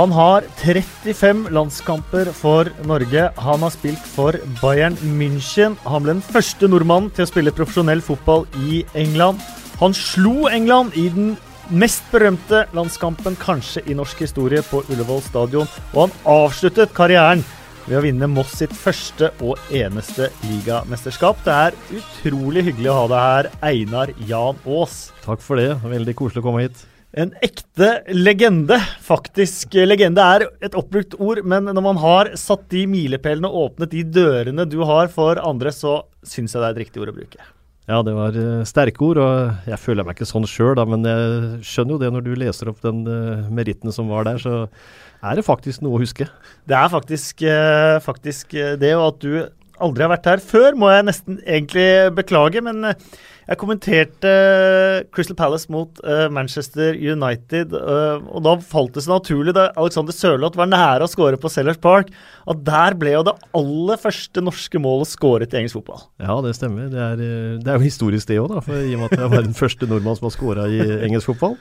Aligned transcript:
Han 0.00 0.14
har 0.16 0.46
35 0.56 1.50
landskamper 1.52 2.30
for 2.32 2.70
Norge. 2.88 3.26
Han 3.36 3.60
har 3.60 3.72
spilt 3.74 4.04
for 4.14 4.32
Bayern 4.62 4.94
München. 5.04 5.74
Han 5.84 6.06
ble 6.06 6.14
den 6.14 6.22
første 6.24 6.70
nordmannen 6.72 7.10
til 7.12 7.26
å 7.26 7.28
spille 7.28 7.52
profesjonell 7.52 8.00
fotball 8.00 8.46
i 8.64 8.78
England. 8.96 9.42
Han 9.82 9.92
slo 9.92 10.48
England 10.48 10.96
i 10.96 11.04
den 11.12 11.34
mest 11.68 12.08
berømte 12.14 12.62
landskampen 12.72 13.36
kanskje 13.42 13.82
i 13.92 13.96
norsk 13.98 14.22
historie 14.24 14.64
på 14.70 14.80
Ullevål 14.86 15.20
stadion, 15.26 15.68
og 15.92 16.06
han 16.06 16.16
avsluttet 16.32 16.96
karrieren 16.96 17.44
ved 17.84 17.98
å 17.98 18.04
vinne 18.06 18.30
Moss 18.32 18.54
sitt 18.62 18.72
første 18.72 19.34
og 19.44 19.60
eneste 19.68 20.30
ligamesterskap. 20.46 21.44
Det 21.44 21.58
er 21.66 21.76
utrolig 22.00 22.64
hyggelig 22.70 22.88
å 22.88 22.96
ha 23.02 23.04
deg 23.12 23.26
her, 23.26 23.52
Einar 23.74 24.14
Jan 24.32 24.64
Aas. 24.64 25.10
Takk 25.26 25.44
for 25.44 25.60
det. 25.60 25.74
Veldig 25.84 26.16
koselig 26.16 26.40
å 26.40 26.48
komme 26.48 26.64
hit. 26.64 26.86
En 27.10 27.32
ekte 27.42 27.88
legende, 28.14 28.76
faktisk. 29.02 29.74
Legende 29.82 30.22
er 30.22 30.44
et 30.62 30.76
oppbrukt 30.78 31.16
ord, 31.18 31.40
men 31.42 31.66
når 31.66 31.82
man 31.82 31.98
har 31.98 32.28
satt 32.38 32.68
de 32.70 32.84
milepælene 32.86 33.50
og 33.50 33.72
åpnet 33.72 33.90
de 33.90 34.04
dørene 34.06 34.66
du 34.70 34.78
har 34.86 35.10
for 35.10 35.40
andre, 35.42 35.72
så 35.74 36.04
syns 36.22 36.54
jeg 36.54 36.62
det 36.62 36.68
er 36.68 36.76
et 36.76 36.82
riktig 36.84 37.02
ord 37.02 37.10
å 37.10 37.16
bruke. 37.16 37.48
Ja, 37.90 37.98
det 38.06 38.14
var 38.14 38.36
uh, 38.38 38.62
sterke 38.68 39.02
ord, 39.02 39.18
og 39.18 39.66
jeg 39.66 39.82
føler 39.82 40.06
meg 40.06 40.14
ikke 40.14 40.28
sånn 40.30 40.46
sjøl, 40.46 40.78
men 40.86 41.02
jeg 41.08 41.64
skjønner 41.66 41.96
jo 41.96 42.02
det 42.04 42.10
når 42.14 42.26
du 42.28 42.34
leser 42.38 42.70
opp 42.70 42.78
den 42.84 43.02
uh, 43.08 43.48
meritten 43.50 43.90
som 43.94 44.12
var 44.12 44.28
der, 44.28 44.38
så 44.38 44.60
er 45.26 45.40
det 45.40 45.46
faktisk 45.48 45.82
noe 45.82 45.98
å 45.98 46.04
huske. 46.04 46.28
Det 46.70 46.76
er 46.78 46.92
faktisk, 46.92 47.42
uh, 47.42 47.96
faktisk 48.04 48.54
det, 48.54 48.92
og 48.94 49.08
at 49.08 49.26
du 49.26 49.32
aldri 49.82 50.06
har 50.06 50.12
vært 50.14 50.30
her 50.30 50.44
før, 50.44 50.78
må 50.78 50.92
jeg 50.92 51.08
nesten 51.08 51.42
egentlig 51.42 51.88
beklage, 52.14 52.62
men 52.62 52.92
jeg 53.50 53.58
kommenterte 53.58 54.32
Crystal 55.10 55.34
Palace 55.34 55.66
mot 55.74 55.98
uh, 56.06 56.28
Manchester 56.30 56.94
United, 56.94 57.74
uh, 57.74 58.22
og 58.30 58.44
da 58.46 58.52
falt 58.62 58.94
det 58.94 59.02
så 59.02 59.16
naturlig 59.16 59.56
da 59.56 59.72
Alexander 59.80 60.14
Sørloth 60.14 60.58
var 60.58 60.70
nære 60.70 61.06
å 61.06 61.10
skåre 61.10 61.40
på 61.40 61.50
Sellers 61.50 61.80
Park, 61.82 62.12
at 62.46 62.62
der 62.66 62.94
ble 63.00 63.16
jo 63.16 63.24
det 63.26 63.34
aller 63.58 63.98
første 63.98 64.44
norske 64.46 64.82
målet 64.82 65.10
skåret 65.10 65.50
i 65.50 65.60
engelsk 65.60 65.80
fotball. 65.80 66.04
Ja, 66.22 66.38
det 66.44 66.54
stemmer. 66.60 66.86
Det 66.92 67.02
er, 67.02 67.24
eh, 67.26 67.56
det 67.58 67.72
er 67.72 67.80
jo 67.80 67.88
historisk 67.88 68.30
det 68.30 68.38
òg, 68.38 68.54
i 68.70 68.94
og 68.94 69.02
med 69.02 69.08
at 69.08 69.18
jeg 69.18 69.32
var 69.34 69.42
den 69.48 69.58
første 69.58 69.90
nordmann 69.90 70.20
som 70.20 70.28
har 70.28 70.36
skåra 70.36 70.68
i 70.70 70.78
engelsk 71.08 71.32
fotball. 71.32 71.58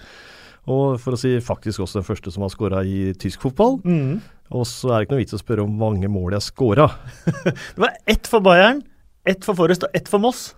Og 0.70 1.00
for 1.02 1.18
å 1.18 1.20
si 1.20 1.34
faktisk 1.42 1.82
også 1.82 2.04
den 2.04 2.06
første 2.06 2.36
som 2.36 2.46
har 2.46 2.54
skåra 2.54 2.84
i 2.86 3.16
tysk 3.18 3.42
fotball. 3.48 3.80
Mm. 3.82 4.20
Og 4.54 4.70
så 4.70 4.94
er 4.94 5.00
det 5.00 5.08
ikke 5.08 5.18
noe 5.18 5.24
vits 5.24 5.38
å 5.38 5.42
spørre 5.42 5.66
om 5.66 5.74
mange 5.82 6.10
mål 6.12 6.38
jeg 6.38 6.52
skåra. 6.52 6.90
det 7.50 7.82
var 7.82 7.98
ett 8.06 8.30
for 8.30 8.46
Bayern, 8.46 8.84
ett 9.26 9.42
for 9.46 9.58
Forrest 9.58 9.90
og 9.90 9.98
ett 9.98 10.10
for 10.12 10.22
Moss. 10.22 10.52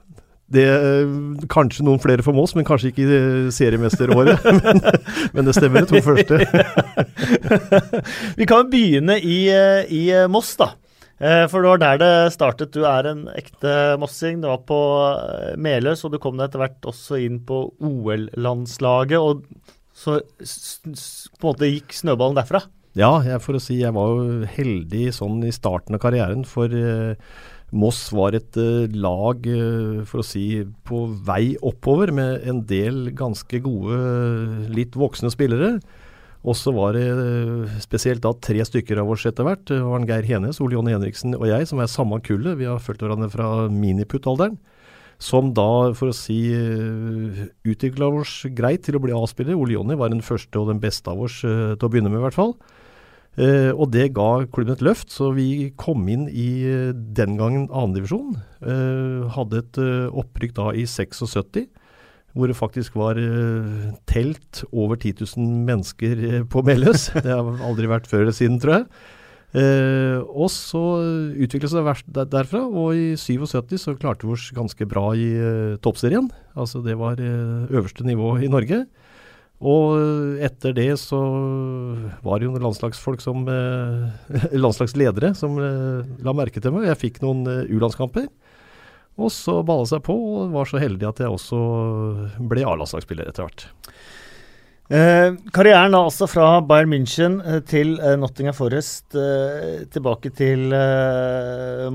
Det, 0.51 0.65
eh, 0.67 1.47
kanskje 1.51 1.85
noen 1.87 2.01
flere 2.03 2.23
for 2.25 2.35
Moss, 2.35 2.53
men 2.57 2.67
kanskje 2.67 2.91
ikke 2.91 3.05
i 3.05 3.51
seriemesteråret. 3.55 4.43
men, 4.59 4.81
men 5.35 5.47
det 5.47 5.55
stemmer, 5.55 5.85
de 5.85 5.93
to 5.93 6.01
første. 6.03 6.39
Vi 8.39 8.47
kan 8.49 8.71
begynne 8.71 9.17
i, 9.19 9.45
eh, 9.53 9.85
i, 9.87 10.03
eh, 10.15 10.27
Moss, 10.31 10.55
da. 10.59 10.73
For 11.21 11.61
det 11.61 11.69
var 11.69 11.81
der 11.83 11.97
det 12.01 12.13
startet. 12.33 12.71
Du 12.73 12.81
er 12.89 13.05
en 13.05 13.27
ekte 13.37 13.93
mossing. 14.01 14.39
Du 14.41 14.47
var 14.49 14.63
på 14.65 14.79
Meløs, 15.53 16.01
og 16.01 16.15
du 16.15 16.17
kom 16.17 16.39
deg 16.39 16.47
etter 16.47 16.63
hvert 16.63 16.87
også 16.89 17.19
inn 17.21 17.37
på 17.45 17.59
OL-landslaget. 17.77 19.21
Og 19.21 19.43
så 19.93 20.17
på 20.41 20.89
en 20.89 21.45
måte 21.45 21.69
gikk 21.69 21.93
snøballen 21.93 22.39
derfra? 22.39 22.63
Ja, 22.97 23.11
jeg, 23.23 23.37
for 23.45 23.55
å 23.55 23.61
si 23.61 23.77
jeg 23.79 23.93
var 23.93 24.09
jo 24.09 24.49
heldig 24.49 25.11
sånn 25.15 25.45
i 25.45 25.53
starten 25.53 25.95
av 25.95 26.01
karrieren. 26.03 26.41
For 26.47 26.73
uh, 26.73 27.13
Moss 27.71 28.09
var 28.11 28.35
et 28.35 28.57
uh, 28.59 28.83
lag, 28.99 29.45
uh, 29.47 30.03
for 30.07 30.21
å 30.21 30.27
si, 30.27 30.61
på 30.87 31.05
vei 31.23 31.55
oppover 31.63 32.11
med 32.15 32.47
en 32.47 32.63
del 32.67 33.13
ganske 33.15 33.61
gode, 33.63 33.99
litt 34.75 34.97
voksne 34.99 35.31
spillere. 35.31 35.77
Og 36.41 36.57
så 36.57 36.73
var 36.73 36.97
det 36.97 37.05
spesielt 37.83 38.23
da 38.23 38.33
tre 38.33 38.63
stykker 38.65 38.97
av 38.97 39.11
oss 39.13 39.27
etter 39.29 39.45
hvert. 39.45 39.61
Det 39.69 39.77
var 39.85 40.07
Geir 40.09 40.25
Henes, 40.25 40.57
Ole 40.59 40.73
Jonny 40.73 40.95
Henriksen 40.95 41.37
og 41.37 41.45
jeg, 41.45 41.67
som 41.69 41.79
er 41.79 41.91
samme 41.91 42.17
kullet. 42.25 42.57
Vi 42.57 42.65
har 42.65 42.81
fulgt 42.81 43.05
hverandre 43.05 43.29
fra 43.29 43.67
miniputt-alderen. 43.69 44.57
Som 45.21 45.51
da, 45.53 45.93
for 45.93 46.09
å 46.09 46.17
si, 46.17 46.39
utvikla 47.61 48.09
oss 48.09 48.39
greit 48.57 48.87
til 48.87 48.97
å 48.97 49.03
bli 49.03 49.13
A-spiller. 49.13 49.53
Ole 49.53 49.77
Jonny 49.77 49.93
var 50.01 50.09
den 50.09 50.25
første 50.25 50.57
og 50.57 50.71
den 50.73 50.81
beste 50.81 51.13
av 51.13 51.21
oss 51.27 51.43
til 51.45 51.77
å 51.77 51.91
begynne 51.93 52.09
med, 52.09 52.23
i 52.23 52.25
hvert 52.25 52.39
fall. 52.39 52.55
Uh, 53.39 53.71
og 53.79 53.93
det 53.93 54.09
ga 54.17 54.43
klubben 54.51 54.75
et 54.75 54.81
løft, 54.83 55.07
så 55.13 55.29
vi 55.31 55.71
kom 55.79 56.03
inn 56.11 56.25
i 56.27 56.49
uh, 56.67 56.89
den 56.91 57.37
gangen 57.39 57.69
andredivisjon. 57.69 58.35
Uh, 58.59 59.29
hadde 59.31 59.61
et 59.61 59.79
uh, 59.79 60.09
opprykk 60.19 60.57
da 60.57 60.65
i 60.75 60.83
76, 60.83 61.69
hvor 62.35 62.47
det 62.47 62.55
faktisk 62.55 62.95
var 62.95 63.17
telt 64.07 64.61
over 64.71 64.95
10 64.95 65.23
000 65.35 65.47
mennesker 65.67 66.45
på 66.51 66.63
Meløs. 66.63 67.09
det 67.23 67.31
har 67.31 67.65
aldri 67.67 67.89
vært 67.91 68.07
før 68.07 68.23
eller 68.23 68.35
siden, 68.35 68.55
tror 68.59 68.77
jeg. 68.77 68.85
og 70.31 70.47
så 70.47 70.83
utviklet 71.35 71.67
det 71.67 71.73
seg 71.73 72.31
derfra, 72.31 72.61
og 72.63 72.95
i 72.95 73.17
77 73.19 73.75
så 73.83 73.97
klarte 73.99 74.23
vi 74.23 74.31
oss 74.31 74.47
ganske 74.55 74.87
bra 74.87 75.09
i 75.11 75.27
toppserien. 75.83 76.31
Altså 76.55 76.79
det 76.87 76.95
var 76.95 77.19
øverste 77.19 78.07
nivå 78.07 78.37
i 78.39 78.51
Norge. 78.51 78.85
Og 79.61 80.41
etter 80.41 80.73
det 80.73 80.89
så 80.97 81.19
var 82.25 82.39
det 82.41 82.47
jo 82.47 82.61
landslagsfolk 82.61 83.21
som 83.21 83.43
eh, 83.45 84.47
Landslagsledere 84.63 85.35
som 85.37 85.59
eh, 85.61 86.07
la 86.25 86.33
merke 86.33 86.63
til 86.63 86.73
meg. 86.73 86.87
Jeg 86.89 87.01
fikk 87.03 87.21
noen 87.21 87.45
eh, 87.45 87.69
U-landskamper. 87.69 88.25
Og 89.21 89.29
så 89.33 89.59
balla 89.67 89.85
seg 89.85 90.01
på, 90.07 90.15
og 90.15 90.55
var 90.55 90.69
så 90.69 90.81
heldig 90.81 91.05
at 91.09 91.21
jeg 91.21 91.29
også 91.29 91.59
ble 92.49 92.63
A-landslagsspiller 92.65 93.29
etter 93.29 93.45
hvert. 93.45 93.67
Eh, 94.91 95.37
karrieren 95.55 95.93
da 95.95 96.01
altså 96.03 96.25
fra 96.27 96.57
Bayern 96.67 96.89
München 96.91 97.37
eh, 97.47 97.61
til 97.63 97.93
eh, 98.03 98.17
Nottingham 98.19 98.55
Forest, 98.57 99.15
tilbake 99.93 100.33
til 100.35 100.73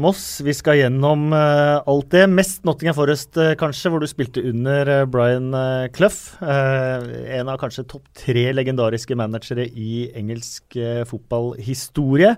Moss. 0.00 0.40
Vi 0.44 0.54
skal 0.56 0.78
gjennom 0.80 1.26
alt 1.36 2.08
det. 2.14 2.24
Mest 2.32 2.64
Nottingham 2.64 2.96
Forest, 2.96 3.36
kanskje, 3.60 3.92
hvor 3.92 4.00
du 4.00 4.08
spilte 4.08 4.44
under 4.48 5.04
Brian 5.12 5.50
Clough. 5.92 6.38
en 6.40 7.48
av 7.48 7.58
kanskje 7.60 7.86
topp 7.88 8.08
tre 8.16 8.48
legendariske 8.56 9.16
managere 9.16 9.66
i 9.68 10.08
engelsk 10.16 10.76
fotballhistorie. 11.08 12.36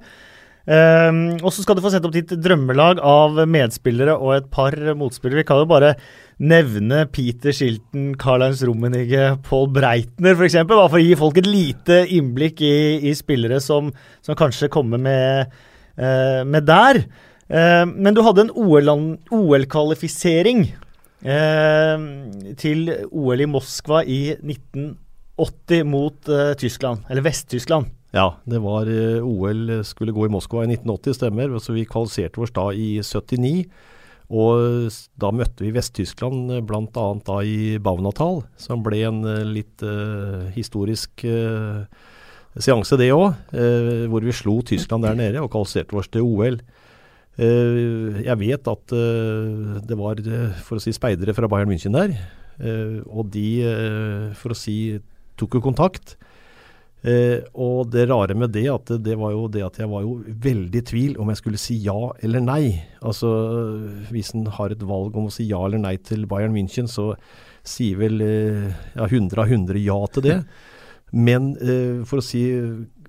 og 0.68 1.50
så 1.52 1.62
skal 1.62 1.76
du 1.76 1.82
få 1.82 1.92
sette 1.92 2.06
opp 2.06 2.14
ditt 2.14 2.34
drømmelag 2.34 3.02
av 3.02 3.44
medspillere 3.46 4.16
og 4.16 4.36
et 4.36 4.50
par 4.50 4.74
motspillere. 4.94 5.42
Vi 5.42 5.50
kan 5.50 5.62
jo 5.62 5.70
bare 5.70 5.96
nevne 6.38 7.02
Peter 7.10 7.50
Shilton, 7.54 8.12
Karl-Heinz 8.18 8.62
Rummenigge, 8.66 9.36
Paul 9.46 9.68
Breitner 9.74 10.34
f.eks. 10.36 10.56
Bare 10.68 10.88
for 10.88 10.98
å 11.00 11.02
gi 11.02 11.16
folk 11.18 11.38
et 11.40 11.50
lite 11.50 12.06
innblikk 12.14 12.60
i, 12.62 12.98
i 13.10 13.14
spillere 13.18 13.60
som, 13.62 13.90
som, 14.22 14.36
kanskje 14.38 14.68
kommer 14.72 14.98
med, 15.02 15.50
eh, 15.98 16.44
med 16.46 16.62
der. 16.68 17.02
Eh, 17.48 17.84
men 17.90 18.14
du 18.14 18.22
hadde 18.26 18.42
en 18.46 18.54
OL-kvalifisering 18.54 20.60
eh, 21.26 21.96
til 22.62 22.78
OL 23.10 23.40
i 23.42 23.50
Moskva 23.50 24.04
i 24.06 24.38
1980 24.38 25.84
mot 25.90 26.18
eh, 26.30 26.54
Tyskland, 26.60 26.98
eller 27.10 27.26
Vest-Tyskland. 27.26 27.90
Ja, 28.14 28.38
det 28.48 28.62
var 28.64 28.88
eh, 28.88 29.20
OL 29.20 29.82
skulle 29.84 30.14
gå 30.16 30.28
i 30.28 30.32
Moskva 30.32 30.62
i 30.64 30.70
1980, 30.70 31.18
stemmer. 31.18 31.58
Så 31.60 31.74
vi 31.74 31.88
kvalifiserte 31.88 32.40
oss 32.46 32.54
da 32.54 32.70
i 32.72 33.02
79. 33.02 33.66
Og 34.28 34.92
da 35.16 35.30
møtte 35.32 35.64
vi 35.64 35.72
Vest-Tyskland 35.72 36.52
eh, 36.52 36.64
bl.a. 36.64 37.06
da 37.24 37.38
i 37.40 37.78
Baunatal, 37.80 38.42
som 38.60 38.84
ble 38.84 39.00
en 39.08 39.22
eh, 39.24 39.44
litt 39.48 39.84
uh, 39.84 40.50
historisk 40.52 41.24
uh, 41.24 41.86
seanse, 42.60 42.98
det 43.00 43.08
òg. 43.14 43.32
Uh, 43.54 44.04
hvor 44.12 44.26
vi 44.26 44.36
slo 44.36 44.58
Tyskland 44.68 45.08
der 45.08 45.16
nede 45.16 45.40
og 45.40 45.48
kvalifiserte 45.54 45.96
oss 45.96 46.12
til 46.12 46.28
OL. 46.28 46.60
jeg 47.38 48.34
vet 48.34 48.66
at 48.66 48.92
det 49.86 49.94
var, 49.94 50.18
for 50.66 50.74
å 50.74 50.82
si, 50.82 50.90
speidere 50.90 51.30
fra 51.36 51.46
Bayern 51.46 51.70
München 51.70 51.94
der. 51.94 52.16
og 53.06 53.28
de, 53.30 54.32
for 54.34 54.50
å 54.50 54.56
si, 54.58 54.98
tok 55.38 55.54
jo 55.54 55.62
kontakt. 55.62 56.16
Eh, 57.06 57.44
og 57.54 57.92
det 57.92 58.08
rare 58.10 58.34
med 58.34 58.50
det, 58.56 58.66
at 58.72 58.90
det 59.04 59.14
var 59.20 59.30
jo 59.30 59.46
det 59.52 59.62
at 59.62 59.78
jeg 59.78 59.90
var 59.90 60.02
jo 60.02 60.16
veldig 60.26 60.80
i 60.80 60.86
tvil 60.90 61.18
om 61.22 61.30
jeg 61.30 61.40
skulle 61.40 61.60
si 61.62 61.78
ja 61.84 61.96
eller 62.26 62.42
nei. 62.42 62.62
Altså 63.02 63.30
hvis 64.10 64.34
en 64.34 64.48
har 64.58 64.74
et 64.74 64.82
valg 64.82 65.16
om 65.16 65.28
å 65.28 65.34
si 65.34 65.46
ja 65.50 65.62
eller 65.66 65.82
nei 65.82 65.96
til 66.02 66.26
Bayern 66.30 66.56
München, 66.56 66.90
så 66.90 67.12
sier 67.68 68.00
vel 68.00 68.22
eh, 68.24 68.68
ja, 68.96 69.06
100 69.06 69.38
av 69.38 69.46
100 69.46 69.82
ja 69.84 69.98
til 70.14 70.26
det. 70.26 70.38
Men 71.28 71.54
eh, 71.62 72.04
for 72.08 72.20
å 72.20 72.24
si 72.24 72.44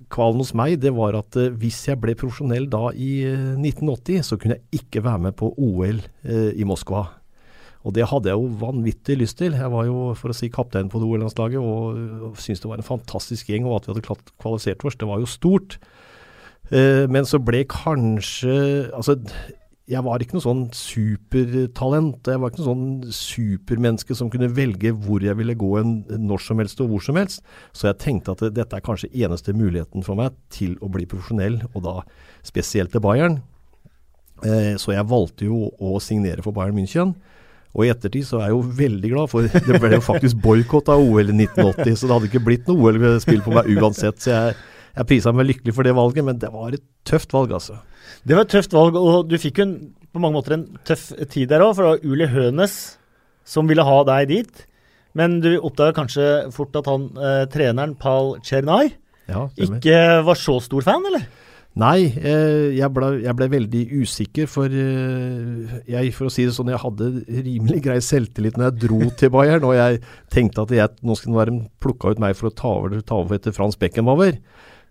kvalen 0.10 0.42
hos 0.42 0.54
meg, 0.58 0.80
det 0.82 0.92
var 0.98 1.18
at 1.20 1.38
eh, 1.40 1.54
hvis 1.62 1.84
jeg 1.90 2.00
ble 2.02 2.16
profesjonell 2.18 2.68
da 2.72 2.90
i 2.94 3.12
1980, 3.30 4.18
eh, 4.18 4.26
så 4.26 4.40
kunne 4.42 4.58
jeg 4.58 4.84
ikke 4.84 5.04
være 5.06 5.26
med 5.28 5.38
på 5.40 5.52
OL 5.56 6.02
eh, 6.02 6.52
i 6.58 6.68
Moskva. 6.68 7.06
Og 7.88 7.96
det 7.96 8.10
hadde 8.12 8.28
jeg 8.28 8.36
jo 8.36 8.50
vanvittig 8.60 9.16
lyst 9.22 9.38
til. 9.40 9.56
Jeg 9.56 9.72
var 9.72 9.86
jo, 9.88 10.10
for 10.20 10.34
å 10.34 10.36
si, 10.36 10.50
kaptein 10.52 10.90
på 10.92 11.00
OL-landslaget 11.00 11.64
og, 11.64 12.36
syntes 12.36 12.66
det 12.66 12.72
var 12.72 12.82
en 12.82 12.90
fantastisk 12.90 13.52
gjeng. 13.52 13.70
Og 13.70 13.78
at 13.78 13.88
vi 13.88 13.96
hadde 13.96 14.36
kvalifisert 14.42 14.84
oss, 14.84 15.00
det 15.00 15.08
var 15.08 15.22
jo 15.24 15.30
stort. 15.30 15.78
Eh, 16.76 17.06
men 17.10 17.26
så 17.26 17.40
ble 17.42 17.64
kanskje 17.66 18.52
Altså, 18.94 19.16
jeg 19.90 20.06
var 20.06 20.22
ikke 20.22 20.36
noe 20.38 20.44
sånn 20.44 20.66
supertalent. 20.76 22.28
Jeg 22.30 22.42
var 22.42 22.52
ikke 22.52 22.62
noe 22.62 22.68
sånn 22.68 23.14
supermenneske 23.16 24.18
som 24.18 24.30
kunne 24.30 24.52
velge 24.54 24.92
hvor 24.94 25.24
jeg 25.26 25.38
ville 25.40 25.56
gå 25.58 25.72
en, 25.80 25.96
når 26.28 26.44
som 26.46 26.62
helst 26.62 26.84
og 26.84 26.92
hvor 26.92 27.06
som 27.06 27.18
helst. 27.18 27.42
Så 27.74 27.88
jeg 27.90 27.98
tenkte 28.04 28.36
at 28.36 28.44
dette 28.54 28.78
er 28.78 28.86
kanskje 28.86 29.10
eneste 29.16 29.56
muligheten 29.58 30.06
for 30.06 30.20
meg 30.20 30.36
til 30.54 30.76
å 30.86 30.92
bli 30.94 31.08
profesjonell, 31.10 31.58
og 31.74 31.88
da 31.88 31.96
spesielt 32.46 32.94
til 32.94 33.02
Bayern. 33.08 33.40
Eh, 34.46 34.76
så 34.78 34.94
jeg 34.94 35.10
valgte 35.10 35.50
jo 35.50 35.72
å 35.82 35.98
signere 36.04 36.46
for 36.46 36.54
Bayern 36.54 36.78
München. 36.78 37.16
Og 37.78 37.86
i 37.86 37.92
ettertid 37.94 38.26
så 38.26 38.40
er 38.40 38.48
jeg 38.50 38.56
jo 38.56 38.62
veldig 38.80 39.12
glad, 39.12 39.30
for 39.30 39.46
det 39.46 39.80
ble 39.82 39.92
jo 39.94 40.02
faktisk 40.02 40.40
boikott 40.42 40.90
av 40.90 41.04
OL 41.04 41.30
i 41.30 41.36
1980. 41.36 41.98
Så 42.00 42.08
det 42.08 42.16
hadde 42.16 42.30
ikke 42.32 42.46
blitt 42.48 42.70
noe 42.70 42.90
OL-spill 42.90 43.44
på 43.46 43.54
meg 43.54 43.70
uansett. 43.78 44.18
Så 44.24 44.32
jeg, 44.34 44.56
jeg 44.98 45.10
prisa 45.12 45.34
meg 45.36 45.52
lykkelig 45.52 45.76
for 45.78 45.86
det 45.86 45.94
valget, 45.98 46.26
men 46.26 46.40
det 46.42 46.50
var 46.54 46.74
et 46.74 46.86
tøft 47.08 47.36
valg, 47.36 47.54
altså. 47.60 47.78
Det 48.26 48.36
var 48.36 48.48
et 48.48 48.56
tøft 48.56 48.74
valg, 48.74 48.98
og 48.98 49.30
du 49.30 49.38
fikk 49.40 49.62
jo 49.62 49.68
en, 49.68 49.76
på 50.10 50.24
mange 50.24 50.40
måter 50.40 50.58
en 50.58 50.66
tøff 50.88 51.12
tid 51.30 51.52
der 51.54 51.62
òg. 51.66 51.76
For 51.78 51.86
det 51.86 51.92
var 51.94 52.10
Uli 52.16 52.30
Hønes 52.34 52.80
som 53.50 53.70
ville 53.70 53.86
ha 53.86 54.00
deg 54.10 54.34
dit. 54.34 54.66
Men 55.18 55.40
du 55.42 55.52
oppdaga 55.58 55.96
kanskje 55.98 56.26
fort 56.54 56.76
at 56.78 56.90
han 56.90 57.08
eh, 57.18 57.44
treneren, 57.54 57.96
Pal 58.02 58.36
Chernay, 58.46 58.92
Ja, 59.30 59.46
ikke 59.62 59.98
var 60.26 60.38
så 60.42 60.58
stor 60.66 60.86
fan, 60.86 61.06
eller? 61.06 61.26
Nei, 61.78 62.10
eh, 62.18 62.74
jeg, 62.74 62.90
ble, 62.92 63.12
jeg 63.22 63.36
ble 63.38 63.48
veldig 63.54 63.82
usikker, 64.02 64.48
for 64.50 64.74
eh, 64.74 65.76
jeg, 65.88 66.10
for 66.16 66.28
å 66.28 66.34
si 66.34 66.48
det 66.48 66.56
sånn, 66.56 66.72
jeg 66.74 66.82
hadde 66.82 67.12
rimelig 67.46 67.84
grei 67.86 68.00
selvtillit 68.04 68.58
når 68.58 68.72
jeg 68.72 68.80
dro 68.88 68.98
til 69.20 69.32
Bayern, 69.36 69.68
og 69.68 69.78
jeg 69.78 70.02
tenkte 70.34 70.66
at 70.66 70.74
jeg, 70.76 70.98
nå 71.06 71.16
skulle 71.16 71.40
være 71.40 71.60
plukka 71.84 72.16
ut 72.16 72.24
meg 72.24 72.36
for 72.40 72.50
å 72.50 72.56
ta 72.58 72.74
over, 72.82 72.98
ta 73.06 73.22
over 73.22 73.38
etter 73.38 73.56
Frans 73.56 73.78
Beckenbauer. 73.80 74.42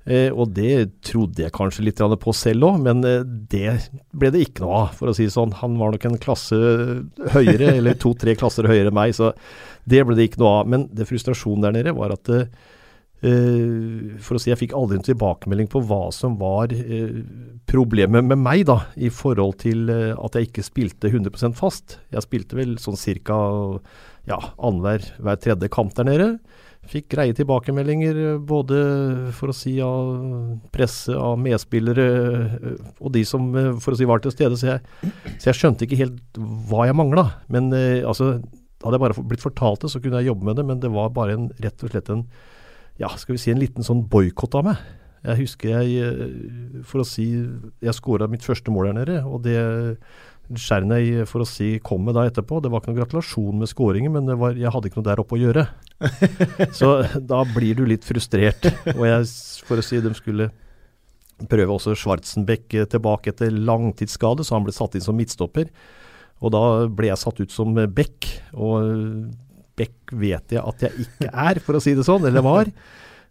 Eh, 0.09 0.31
og 0.31 0.55
det 0.57 1.03
trodde 1.05 1.43
jeg 1.43 1.53
kanskje 1.53 1.85
litt 1.85 2.01
på 2.23 2.33
selv 2.33 2.71
òg, 2.71 2.79
men 2.87 3.03
det 3.03 3.75
ble 4.15 4.33
det 4.33 4.47
ikke 4.47 4.65
noe 4.65 4.87
av, 4.87 4.97
for 4.97 5.11
å 5.11 5.19
si 5.19 5.27
det 5.27 5.35
sånn. 5.35 5.59
Han 5.59 5.77
var 5.83 5.93
nok 5.93 6.09
en 6.09 6.23
klasse 6.23 6.57
høyere, 7.35 7.75
eller 7.83 7.99
to-tre 8.01 8.39
klasser 8.39 8.71
høyere 8.71 8.95
enn 8.95 9.01
meg, 9.03 9.19
så 9.19 9.35
det 9.85 10.07
ble 10.07 10.17
det 10.17 10.31
ikke 10.31 10.45
noe 10.47 10.61
av. 10.63 10.71
Men 10.71 10.89
det 10.95 11.11
frustrasjonen 11.11 11.67
der 11.67 11.81
nede 11.83 11.99
var 11.99 12.15
at 12.15 12.33
for 13.19 14.39
å 14.39 14.41
si 14.41 14.53
Jeg 14.53 14.61
fikk 14.61 14.75
aldri 14.79 15.01
en 15.01 15.07
tilbakemelding 15.09 15.71
på 15.73 15.83
hva 15.89 16.05
som 16.15 16.37
var 16.39 16.71
eh, 16.71 17.19
problemet 17.69 18.25
med 18.25 18.39
meg, 18.41 18.65
da, 18.69 18.81
i 18.97 19.11
forhold 19.11 19.59
til 19.65 19.91
eh, 19.93 20.15
at 20.15 20.39
jeg 20.39 20.49
ikke 20.49 20.67
spilte 20.67 21.11
100% 21.11 21.59
fast. 21.59 21.99
Jeg 22.15 22.25
spilte 22.25 22.59
vel 22.59 22.79
sånn 22.83 22.99
ca. 23.27 23.41
Ja, 24.29 24.39
annenhver 24.61 25.05
hver 25.25 25.39
tredje 25.41 25.71
kamp 25.73 25.95
der 25.97 26.07
nede. 26.09 26.29
Fikk 26.89 27.11
greie 27.13 27.35
tilbakemeldinger 27.37 28.21
eh, 28.23 28.37
både 28.39 28.79
for 29.37 29.53
å 29.53 29.57
si 29.57 29.75
av 29.85 30.61
presse, 30.73 31.13
av 31.13 31.37
medspillere 31.43 32.07
eh, 32.47 32.77
og 33.03 33.13
de 33.17 33.25
som 33.29 33.51
eh, 33.53 33.75
for 33.83 33.93
å 33.93 33.99
si 33.99 34.09
var 34.09 34.23
til 34.25 34.33
stede. 34.33 34.57
Så 34.61 34.71
jeg, 34.71 35.13
så 35.37 35.51
jeg 35.51 35.59
skjønte 35.59 35.89
ikke 35.89 36.01
helt 36.01 36.41
hva 36.71 36.87
jeg 36.89 36.97
mangla. 36.97 37.27
Men 37.53 37.73
eh, 37.77 38.07
altså, 38.07 38.37
hadde 38.85 38.95
jeg 38.97 39.05
bare 39.05 39.27
blitt 39.27 39.45
fortalt 39.45 39.85
det, 39.85 39.93
så 39.93 40.01
kunne 40.01 40.23
jeg 40.23 40.31
jobbe 40.31 40.49
med 40.49 40.61
det. 40.61 40.69
Men 40.71 40.81
det 40.85 40.93
var 40.95 41.13
bare 41.17 41.37
en, 41.37 41.51
rett 41.61 41.85
og 41.85 41.93
slett 41.93 42.09
en 42.15 42.25
ja, 42.99 43.11
skal 43.17 43.37
vi 43.37 43.43
si 43.43 43.53
en 43.53 43.61
liten 43.63 43.87
sånn 43.87 44.05
boikott 44.11 44.57
av 44.59 44.67
meg. 44.69 44.81
Jeg 45.27 45.41
husker 45.43 45.73
jeg, 45.75 46.03
eh, 46.03 46.83
for 46.87 47.03
å 47.03 47.07
si, 47.07 47.27
jeg 47.83 47.97
skåra 47.97 48.29
mitt 48.31 48.47
første 48.47 48.73
mål 48.75 48.91
her 48.91 48.99
nede, 49.01 49.23
og 49.27 49.43
det 49.47 49.59
Skjernøy, 50.49 51.27
for 51.29 51.45
å 51.45 51.47
si, 51.49 51.75
kom 51.85 52.07
med 52.07 52.15
da 52.17 52.23
etterpå. 52.25 52.63
Det 52.65 52.71
var 52.73 52.81
ikke 52.81 52.95
noen 52.95 53.01
gratulasjon 53.03 53.59
med 53.61 53.69
skåringen, 53.69 54.15
men 54.15 54.39
var, 54.41 54.57
jeg 54.57 54.73
hadde 54.73 54.89
ikke 54.89 55.03
noe 55.03 55.09
der 55.11 55.21
oppe 55.21 55.37
å 55.37 55.41
gjøre. 55.43 55.67
Så 56.79 56.93
da 57.21 57.43
blir 57.53 57.77
du 57.77 57.83
litt 57.85 58.07
frustrert. 58.09 58.65
Og 58.95 59.05
jeg, 59.05 59.27
for 59.69 59.83
å 59.83 59.85
si, 59.85 60.01
de 60.01 60.15
skulle 60.17 60.49
prøve 61.53 61.77
også 61.77 61.93
Schwarzenbeck 61.99 62.79
eh, 62.79 62.89
tilbake 62.89 63.35
etter 63.35 63.53
langtidsskade, 63.53 64.47
så 64.47 64.57
han 64.57 64.65
ble 64.67 64.73
satt 64.75 64.97
inn 64.97 65.05
som 65.05 65.21
midtstopper. 65.21 65.69
Og 66.41 66.55
da 66.55 66.63
ble 66.89 67.11
jeg 67.11 67.21
satt 67.21 67.45
ut 67.45 67.53
som 67.53 67.77
back, 67.77 68.31
og 68.57 69.29
back 69.79 70.13
vet 70.13 70.57
jeg 70.57 70.63
at 70.63 70.89
jeg 70.89 71.07
ikke 71.07 71.31
er, 71.31 71.61
for 71.65 71.79
å 71.79 71.83
si 71.83 71.95
det 71.97 72.07
sånn, 72.07 72.27
eller 72.29 72.45
var. 72.45 72.71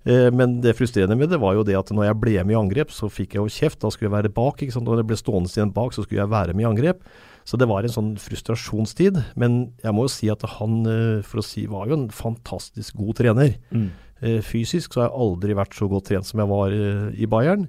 Eh, 0.07 0.29
men 0.31 0.59
det 0.63 0.75
frustrerende 0.77 1.17
med 1.19 1.31
det 1.33 1.39
var 1.41 1.57
jo 1.57 1.65
det 1.67 1.75
at 1.77 1.91
når 1.91 2.09
jeg 2.09 2.19
ble 2.21 2.35
med 2.45 2.55
i 2.55 2.59
angrep, 2.59 2.93
så 2.95 3.09
fikk 3.11 3.35
jeg 3.35 3.43
jo 3.43 3.55
kjeft. 3.59 3.81
Da 3.83 3.91
skulle 3.91 4.09
jeg 4.09 4.17
være 4.17 4.33
bak. 4.33 4.61
ikke 4.61 4.75
sant? 4.75 4.87
Når 4.87 5.03
jeg 5.03 5.09
ble 5.09 5.19
stående 5.19 5.51
igjen 5.51 5.73
bak, 5.75 5.95
så 5.95 6.05
skulle 6.05 6.23
jeg 6.23 6.33
være 6.33 6.55
med 6.55 6.63
i 6.63 6.69
angrep. 6.69 7.03
Så 7.47 7.59
det 7.59 7.67
var 7.71 7.83
en 7.83 7.93
sånn 7.93 8.13
frustrasjonstid. 8.19 9.19
Men 9.39 9.59
jeg 9.83 9.95
må 9.95 10.07
jo 10.07 10.13
si 10.15 10.31
at 10.31 10.45
han 10.57 10.79
eh, 10.87 11.25
for 11.27 11.43
å 11.43 11.45
si, 11.45 11.67
var 11.71 11.91
jo 11.91 11.99
en 11.99 12.09
fantastisk 12.13 12.99
god 12.99 13.19
trener. 13.19 13.57
Mm. 13.75 13.89
Eh, 14.21 14.39
Fysisk 14.45 14.95
så 14.95 15.03
har 15.03 15.11
jeg 15.11 15.23
aldri 15.27 15.59
vært 15.59 15.77
så 15.77 15.89
godt 15.91 16.09
trent 16.11 16.29
som 16.29 16.43
jeg 16.43 16.51
var 16.53 16.73
i 17.13 17.29
Bayern. 17.29 17.67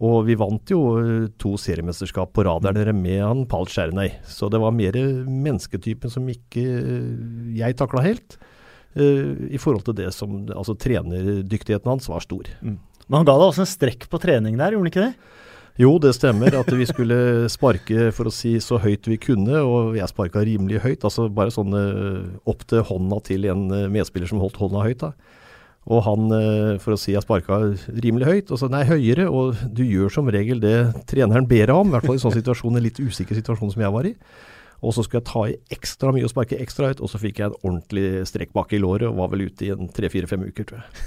Og 0.00 0.22
vi 0.24 0.36
vant 0.40 0.72
jo 0.72 0.80
eh, 0.96 1.26
to 1.40 1.56
seriemesterskap 1.60 2.32
på 2.32 2.44
rad 2.46 2.64
der 2.64 2.76
nede 2.78 2.94
med 2.96 3.20
han 3.20 3.42
Pal 3.48 3.68
Czerney. 3.68 4.14
Så 4.24 4.48
det 4.52 4.60
var 4.62 4.72
mer 4.72 4.96
mennesketypen 5.28 6.12
som 6.12 6.28
ikke 6.32 6.64
eh, 6.64 7.58
jeg 7.60 7.76
takla 7.76 8.04
helt. 8.06 8.38
Uh, 8.90 9.46
I 9.54 9.58
forhold 9.62 9.84
til 9.86 9.94
det 10.00 10.08
som 10.10 10.48
Altså 10.50 10.74
trenerdyktigheten 10.74 11.86
hans 11.86 12.08
var 12.10 12.24
stor. 12.24 12.48
Men 12.58 13.20
han 13.20 13.28
ga 13.28 13.36
deg 13.38 13.44
også 13.52 13.62
en 13.62 13.68
strekk 13.70 14.08
på 14.10 14.18
trening 14.18 14.56
der, 14.58 14.74
gjorde 14.74 14.82
han 14.82 14.90
ikke 14.90 15.04
det? 15.04 15.36
Jo, 15.78 15.92
det 16.02 16.10
stemmer 16.16 16.56
at 16.58 16.72
vi 16.74 16.88
skulle 16.88 17.18
sparke 17.54 18.08
for 18.16 18.26
å 18.26 18.34
si 18.34 18.56
så 18.58 18.80
høyt 18.82 19.06
vi 19.06 19.20
kunne, 19.22 19.62
og 19.62 19.94
jeg 19.94 20.10
sparka 20.10 20.42
rimelig 20.42 20.82
høyt. 20.82 21.06
Altså 21.06 21.28
bare 21.30 21.54
sånn 21.54 21.76
opp 22.50 22.66
til 22.66 22.82
hånda 22.90 23.20
til 23.30 23.46
en 23.52 23.62
medspiller 23.94 24.32
som 24.32 24.42
holdt 24.42 24.58
hånda 24.58 24.82
høyt. 24.88 25.06
da. 25.06 25.38
Og 25.88 26.02
han, 26.04 26.28
eh, 26.36 26.78
for 26.82 26.94
å 26.94 26.98
si 27.00 27.14
jeg 27.14 27.24
sparka 27.24 27.56
rimelig 27.88 28.28
høyt, 28.28 28.50
og 28.52 28.60
så 28.60 28.68
nei, 28.68 28.84
høyere. 28.84 29.30
Og 29.32 29.56
du 29.72 29.82
gjør 29.86 30.12
som 30.12 30.28
regel 30.28 30.60
det 30.60 30.76
treneren 31.08 31.48
ber 31.48 31.70
deg 31.70 31.76
om, 31.76 31.88
i 31.88 31.96
hvert 31.96 32.06
fall 32.06 32.18
i 32.18 32.22
sånne 32.22 32.40
situasjoner, 32.42 32.84
litt 32.84 33.00
usikker 33.00 33.38
situasjon 33.38 33.72
som 33.72 33.84
jeg 33.86 33.94
var 33.96 34.08
i. 34.10 34.14
Og 34.80 34.94
så 34.96 35.04
skulle 35.04 35.20
jeg 35.20 35.28
ta 35.28 35.42
i 35.50 35.76
ekstra 35.76 36.12
mye 36.14 36.24
og 36.24 36.32
sparke 36.32 36.56
ekstra 36.60 36.88
høyt, 36.88 37.02
og 37.04 37.10
så 37.12 37.20
fikk 37.20 37.40
jeg 37.42 37.50
en 37.50 37.58
ordentlig 37.60 38.24
strekk 38.28 38.54
bak 38.56 38.72
i 38.72 38.80
låret 38.80 39.10
og 39.10 39.18
var 39.18 39.32
vel 39.34 39.44
ute 39.50 39.66
i 39.66 39.72
en 39.74 39.90
tre-fire-fem 39.92 40.46
uker, 40.48 40.68
tror 40.70 40.80
jeg. 40.82 40.90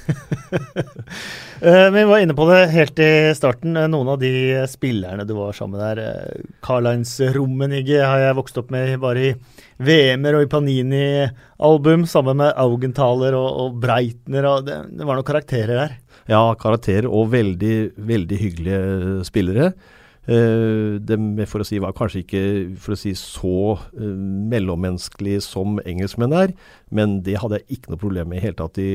Eh, 1.63 1.87
vi 1.95 2.01
var 2.03 2.19
inne 2.19 2.33
på 2.35 2.43
det 2.49 2.57
helt 2.73 2.97
i 2.99 3.31
starten. 3.37 3.77
Eh, 3.79 3.85
Noen 3.87 4.09
av 4.11 4.17
de 4.19 4.31
spillerne 4.67 5.23
du 5.23 5.31
var 5.37 5.55
sammen 5.55 5.77
med 5.77 5.83
der, 5.85 6.01
eh, 6.03 6.41
Karl-Heinz 6.65 7.13
Rummenigge 7.31 8.01
har 8.03 8.19
jeg 8.19 8.35
vokst 8.35 8.59
opp 8.59 8.73
med 8.73 8.97
bare 8.99 9.23
i 9.29 9.31
VM-er 9.79 10.35
og 10.35 10.43
i 10.43 10.49
Panini-album, 10.51 12.03
sammen 12.09 12.41
med 12.41 12.51
Augenthaler 12.59 13.37
og, 13.39 13.47
og 13.63 13.79
Breitner. 13.85 14.49
Og 14.49 14.67
det, 14.67 14.75
det 14.91 15.07
var 15.07 15.15
noen 15.15 15.29
karakterer 15.29 15.79
der. 15.85 15.95
Ja, 16.27 16.43
karakterer 16.59 17.07
og 17.07 17.31
veldig, 17.31 17.77
veldig 18.11 18.41
hyggelige 18.43 19.23
spillere. 19.29 19.71
Uh, 20.23 21.01
med, 21.19 21.43
for 21.51 21.59
å 21.59 21.67
si, 21.67 21.81
var 21.83 21.95
kanskje 21.97 22.21
ikke 22.23 22.43
for 22.79 22.95
å 22.95 22.99
si, 22.99 23.11
så 23.19 23.75
mellommenneskelig 23.93 25.41
som 25.43 25.81
engelskmenn 25.83 26.35
er, 26.37 26.53
men 26.95 27.17
det 27.25 27.41
hadde 27.41 27.59
jeg 27.59 27.79
ikke 27.79 27.91
noe 27.91 28.03
problem 28.05 28.31
med 28.31 28.39
i 28.39 28.45
hele 28.45 28.59
tatt 28.61 28.79
i, 28.79 28.93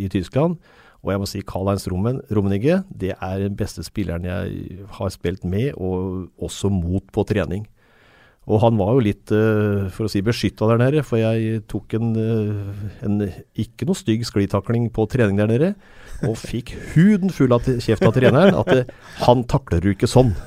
i 0.00 0.08
Tyskland. 0.12 0.56
Og 1.04 1.12
jeg 1.12 1.20
må 1.20 1.28
si 1.28 1.42
Karl-Heinz 1.44 1.84
Rummenigge, 1.92 2.78
det 2.88 3.12
er 3.12 3.42
den 3.42 3.56
beste 3.60 3.84
spilleren 3.84 4.24
jeg 4.24 4.86
har 4.96 5.12
spilt 5.12 5.44
med, 5.44 5.74
og 5.76 6.30
også 6.40 6.72
mot 6.72 7.04
på 7.12 7.26
trening. 7.28 7.66
Og 8.44 8.60
han 8.60 8.76
var 8.76 8.92
jo 8.96 9.04
litt, 9.06 9.32
uh, 9.32 9.88
for 9.94 10.06
å 10.06 10.12
si, 10.12 10.20
beskytta 10.24 10.68
der 10.68 10.82
nede, 10.82 11.04
for 11.06 11.20
jeg 11.20 11.62
tok 11.70 11.96
en, 11.96 12.10
en 13.04 13.20
ikke 13.56 13.88
noe 13.88 13.96
stygg 13.96 14.26
sklitakling 14.28 14.90
på 14.92 15.06
trening 15.08 15.40
der 15.40 15.52
nede 15.52 15.74
og 16.28 16.36
fikk 16.38 16.74
huden 16.94 17.32
full 17.34 17.52
av 17.54 17.66
kjeft 17.66 18.04
av 18.06 18.14
treneren 18.16 18.56
at 18.56 18.70
det, 18.70 18.84
han 19.24 19.42
takler 19.50 19.82
du 19.84 19.92
ikke 19.94 20.10
sånn. 20.10 20.34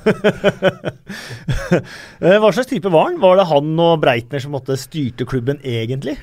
Eh, 1.68 2.38
Hva 2.42 2.50
slags 2.54 2.70
type 2.70 2.90
var 2.92 3.10
han? 3.10 3.18
Var 3.22 3.38
det 3.40 3.46
han 3.50 3.70
og 3.82 4.00
Breitner 4.02 4.42
som 4.42 4.54
måtte 4.56 4.78
styrte 4.80 5.26
klubben 5.30 5.60
egentlig? 5.68 6.16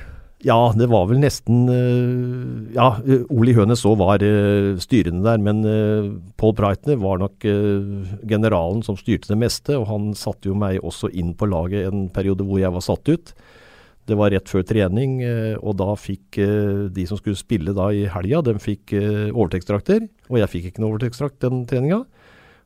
Ja, 0.43 0.57
det 0.75 0.89
var 0.91 1.05
vel 1.07 1.21
nesten 1.23 1.69
øh, 1.71 2.67
Ja, 2.75 2.97
Oli 3.31 3.53
Hønes 3.55 3.85
òg 3.87 3.95
var 4.01 4.23
øh, 4.25 4.75
styrende 4.83 5.23
der, 5.23 5.39
men 5.39 5.63
øh, 5.63 6.09
Paul 6.37 6.53
Breitner 6.57 6.99
var 6.99 7.21
nok 7.21 7.45
generalen 8.27 8.83
som 8.83 8.97
styrte 8.99 9.31
det 9.31 9.39
meste, 9.39 9.77
og 9.79 9.87
han 9.87 10.11
satte 10.13 10.51
jo 10.51 10.57
meg 10.59 10.83
også 10.83 11.09
inn 11.13 11.33
på 11.39 11.47
laget 11.47 11.87
en 11.87 12.09
periode 12.09 12.43
hvor 12.43 12.59
jeg 12.59 12.73
var 12.75 12.83
satt 12.83 13.09
ut. 13.09 13.31
Det 14.05 14.17
var 14.19 14.29
rett 14.29 14.51
før 14.51 14.61
trening, 14.61 15.17
og 15.65 15.79
da 15.79 15.95
fikk 15.97 16.37
de 16.93 17.05
som 17.09 17.17
skulle 17.17 17.39
spille 17.39 17.73
da 17.73 17.87
i 17.89 18.03
helga, 18.05 18.43
de 18.45 18.53
fikk 18.61 18.93
overtektsdrakter, 19.31 20.05
og 20.29 20.37
jeg 20.37 20.51
fikk 20.51 20.67
ikke 20.69 20.83
noe 20.83 20.93
overtektsdrakt 20.93 21.39
den 21.41 21.63
treninga. 21.65 22.03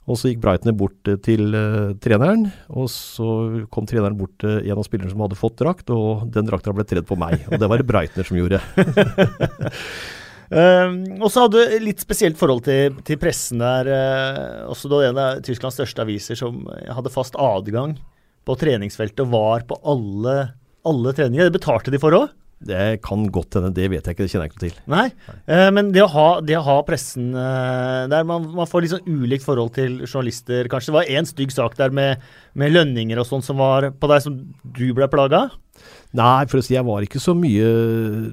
Og 0.09 0.17
så 0.17 0.31
gikk 0.31 0.41
Breitner 0.41 0.73
bort 0.75 1.09
eh, 1.09 1.19
til 1.21 1.53
uh, 1.53 1.93
treneren, 2.01 2.47
og 2.73 2.89
så 2.91 3.27
kom 3.73 3.87
treneren 3.89 4.17
bort 4.17 4.33
til 4.41 4.57
en 4.63 4.79
av 4.79 4.87
spillerne 4.87 5.13
som 5.13 5.21
hadde 5.21 5.37
fått 5.37 5.59
drakt, 5.61 5.91
og 5.93 6.25
den 6.33 6.49
drakta 6.49 6.73
ble 6.73 6.85
tredd 6.89 7.05
på 7.09 7.17
meg. 7.19 7.45
Og 7.49 7.61
det 7.61 7.69
var 7.69 7.81
det 7.81 7.87
Breitner 7.89 8.25
som 8.25 8.39
gjorde. 8.39 8.61
Um, 10.49 10.95
og 11.23 11.29
så 11.29 11.45
hadde 11.45 11.61
du 11.61 11.75
litt 11.85 12.01
spesielt 12.01 12.39
forhold 12.39 12.65
til, 12.65 12.97
til 13.05 13.21
pressen 13.21 13.61
der. 13.61 13.91
Uh, 13.93 14.71
også 14.73 14.89
da 14.89 15.03
en 15.05 15.21
av 15.21 15.43
Tysklands 15.45 15.77
største 15.77 16.01
aviser 16.05 16.39
som 16.39 16.63
hadde 16.89 17.13
fast 17.13 17.37
adgang 17.37 17.99
på 18.49 18.57
treningsfeltet 18.57 19.21
og 19.27 19.33
var 19.35 19.69
på 19.69 19.77
alle, 19.85 20.37
alle 20.89 21.13
treninger. 21.13 21.51
Det 21.51 21.59
betalte 21.59 21.93
de 21.93 22.01
for 22.01 22.17
òg? 22.17 22.33
Det 22.59 22.99
kan 23.05 23.21
godt 23.31 23.55
hende, 23.55 23.71
det 23.71 23.87
vet 23.87 24.03
jeg 24.03 24.15
ikke, 24.15 24.25
det 24.25 24.33
kjenner 24.33 24.49
jeg 24.49 24.51
ikke 24.51 24.63
til. 24.65 24.79
Nei, 24.91 25.05
eh, 25.47 25.69
men 25.71 25.93
det 25.95 26.03
å 26.03 26.09
ha, 26.11 26.27
det 26.43 26.57
å 26.59 26.65
ha 26.65 26.75
pressen 26.83 27.29
eh, 27.31 28.01
der 28.11 28.27
man, 28.27 28.49
man, 28.57 28.67
får 28.67 28.83
litt 28.83 28.93
sånn 28.97 29.07
ulikt 29.07 29.45
forhold 29.45 29.71
til 29.77 30.01
journalister, 30.03 30.67
kanskje. 30.71 30.91
Det 30.91 30.97
var 30.97 31.13
én 31.15 31.29
stygg 31.29 31.55
sak 31.55 31.77
der 31.79 31.95
med, 31.95 32.25
med 32.59 32.75
lønninger 32.75 33.21
og 33.21 33.29
sånn 33.29 33.45
som 33.45 33.63
var 33.63 33.87
på 33.95 34.11
deg, 34.11 34.25
som 34.25 34.35
du 34.75 34.85
ble 34.97 35.07
plaga 35.11 35.45
av? 35.45 35.57
Nei, 36.19 36.43
for 36.49 36.59
å 36.59 36.65
si 36.65 36.73
jeg 36.73 36.83
var 36.83 37.05
ikke 37.05 37.21
så 37.21 37.35
mye, 37.37 37.69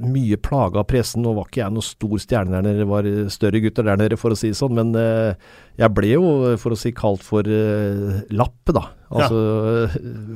mye 0.02 0.38
plaga 0.42 0.80
av 0.82 0.88
pressen. 0.90 1.22
Nå 1.22 1.36
var 1.36 1.46
ikke 1.46 1.62
jeg 1.62 1.76
noen 1.76 1.86
stor 1.86 2.18
stjerne 2.22 2.56
der 2.56 2.66
nede, 2.66 2.82
det 2.82 2.90
var 2.90 3.08
større 3.30 3.62
gutter 3.62 3.86
der 3.86 4.00
nede, 4.00 4.18
for 4.18 4.34
å 4.34 4.38
si 4.38 4.50
det 4.50 4.58
sånn. 4.58 4.74
Men 4.74 4.94
eh, 4.98 5.36
jeg 5.78 5.94
ble 5.94 6.14
jo, 6.16 6.30
for 6.58 6.74
å 6.74 6.80
si, 6.80 6.94
kalt 6.96 7.22
for 7.22 7.46
eh, 7.46 8.24
Lappe, 8.34 8.74
da. 8.74 8.88
Altså 9.06 9.38
ja. 9.38 9.88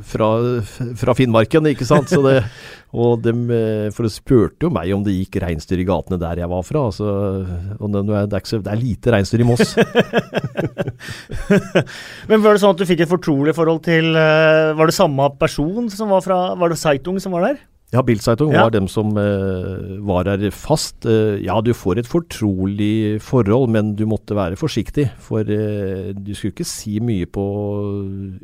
fra, 0.06 0.28
fra, 0.98 1.14
Finnmarken, 1.18 1.66
ikke 1.72 1.86
sant. 1.88 2.10
Det, 2.10 2.36
og 2.94 3.22
de, 3.24 3.32
eh, 3.54 3.88
for 3.94 4.06
de 4.06 4.10
spurte 4.14 4.66
jo 4.66 4.70
meg 4.74 4.92
om 4.94 5.02
det 5.06 5.16
gikk 5.16 5.40
reinsdyr 5.42 5.82
i 5.82 5.86
gatene 5.88 6.18
der 6.22 6.42
jeg 6.42 6.50
var 6.52 6.62
fra. 6.66 6.84
Altså, 6.90 7.06
og 7.78 7.96
det, 7.96 8.04
det, 8.30 8.40
er 8.60 8.78
lite 8.78 9.14
reinsdyr 9.14 9.42
i 9.42 9.48
Moss. 9.48 9.74
Men 12.30 12.44
var 12.44 12.54
det 12.54 12.62
sånn 12.62 12.74
at 12.76 12.80
du 12.80 12.86
fikk 12.86 13.02
et 13.06 13.10
fortrolig 13.10 13.56
forhold 13.56 13.82
til 13.86 14.14
eh, 14.14 14.76
Var 14.76 14.90
det 14.90 14.94
samme 14.94 15.30
person 15.40 15.88
som 15.90 16.10
var 16.12 16.22
fra 16.24 16.38
Var 16.58 16.72
det 16.72 16.78
Seitung 16.78 17.18
som 17.22 17.32
var 17.34 17.48
der? 17.48 17.60
Ja, 17.90 18.04
Bildzeitung 18.06 18.52
ja. 18.54 18.62
var 18.62 18.70
dem 18.70 18.86
som 18.86 19.10
uh, 19.18 19.98
var 20.06 20.28
her 20.30 20.44
fast. 20.54 21.02
Uh, 21.02 21.40
ja, 21.42 21.56
du 21.58 21.72
får 21.74 21.98
et 21.98 22.10
fortrolig 22.10 23.18
forhold, 23.24 23.66
men 23.74 23.96
du 23.98 24.04
måtte 24.06 24.36
være 24.38 24.58
forsiktig. 24.60 25.08
For 25.18 25.42
uh, 25.42 26.12
du 26.14 26.30
skulle 26.36 26.54
ikke 26.54 26.68
si 26.70 27.00
mye 27.02 27.26
på 27.26 27.44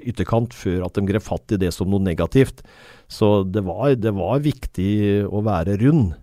ytterkant 0.02 0.56
før 0.56 0.88
at 0.88 0.98
de 0.98 1.06
grep 1.06 1.22
fatt 1.28 1.54
i 1.54 1.60
det 1.62 1.70
som 1.76 1.92
noe 1.92 2.02
negativt. 2.02 2.64
Så 3.06 3.44
det 3.46 3.62
var, 3.68 3.94
det 3.94 4.16
var 4.18 4.42
viktig 4.42 4.90
å 5.30 5.44
være 5.46 5.78
rund. 5.84 6.16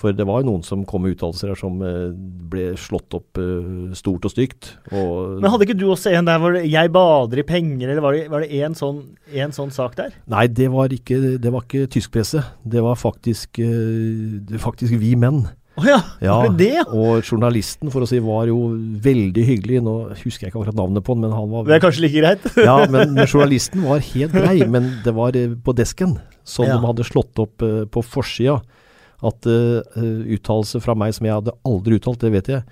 For 0.00 0.16
det 0.16 0.24
var 0.24 0.40
jo 0.40 0.48
noen 0.48 0.64
som 0.64 0.86
kom 0.88 1.04
med 1.04 1.14
uttalelser 1.14 1.52
her 1.52 1.58
som 1.60 1.76
eh, 1.84 2.08
ble 2.50 2.70
slått 2.80 3.12
opp 3.18 3.36
uh, 3.40 3.92
stort 3.96 4.24
og 4.24 4.32
stygt. 4.32 4.72
Og 4.94 5.42
Men 5.42 5.52
hadde 5.52 5.66
ikke 5.68 5.76
du 5.76 5.90
også 5.92 6.14
en 6.16 6.28
der 6.28 6.40
hvor 6.40 6.56
'jeg 6.56 6.92
bader 6.92 7.42
i 7.42 7.44
penger', 7.44 7.90
eller 7.90 8.00
var 8.00 8.16
det, 8.16 8.30
var 8.32 8.40
det 8.40 8.62
en, 8.64 8.74
sånn, 8.74 9.02
en, 9.28 9.52
sånn, 9.52 9.70
sak 9.70 9.96
der? 10.00 10.16
Nei, 10.26 10.46
det 10.48 10.70
var 10.72 10.88
ikke, 10.88 11.36
det 11.36 11.52
var 11.52 11.66
ikke 11.68 11.90
tysk 11.92 12.12
presse. 12.16 12.40
Det 12.64 12.80
var 12.80 12.96
faktisk, 12.96 13.60
det 13.60 14.60
faktisk 14.60 14.96
vi 14.96 15.14
menn. 15.20 15.44
Oh 15.78 15.86
ja, 15.86 16.00
ja, 16.20 16.34
det 16.48 16.58
det? 16.58 16.72
Ja? 16.80 16.84
Og 16.92 17.22
journalisten 17.24 17.92
for 17.92 18.04
å 18.04 18.08
si 18.08 18.18
var 18.24 18.48
jo 18.50 18.72
veldig 19.04 19.44
hyggelig. 19.46 19.80
Nå 19.84 19.94
husker 20.18 20.46
jeg 20.46 20.50
ikke 20.50 20.60
akkurat 20.64 20.76
navnet 20.76 21.04
på 21.04 21.14
han, 21.14 21.22
men 21.24 21.36
han 21.36 21.48
var 21.52 21.68
Det 21.68 21.76
er 21.76 21.84
kanskje 21.84 22.04
like 22.04 22.18
greit? 22.18 22.50
ja, 22.68 22.76
men, 22.90 23.14
men, 23.14 23.28
journalisten 23.32 23.86
var 23.86 24.02
helt 24.10 24.34
grei. 24.34 24.58
Men 24.68 24.90
det 25.04 25.14
var 25.16 25.36
på 25.36 25.76
desken, 25.76 26.18
som 26.44 26.68
ja. 26.68 26.76
de 26.76 26.88
hadde 26.88 27.06
slått 27.06 27.40
opp 27.40 27.64
uh, 27.64 27.84
på 27.88 28.04
forsida 28.04 28.58
at 29.26 29.48
uh, 29.48 29.80
uttalelser 30.32 30.82
fra 30.84 30.96
meg 30.98 31.14
som 31.16 31.28
jeg 31.28 31.36
hadde 31.36 31.56
aldri 31.68 31.98
uttalt, 31.98 32.22
det 32.22 32.32
vet 32.34 32.50
jeg. 32.52 32.64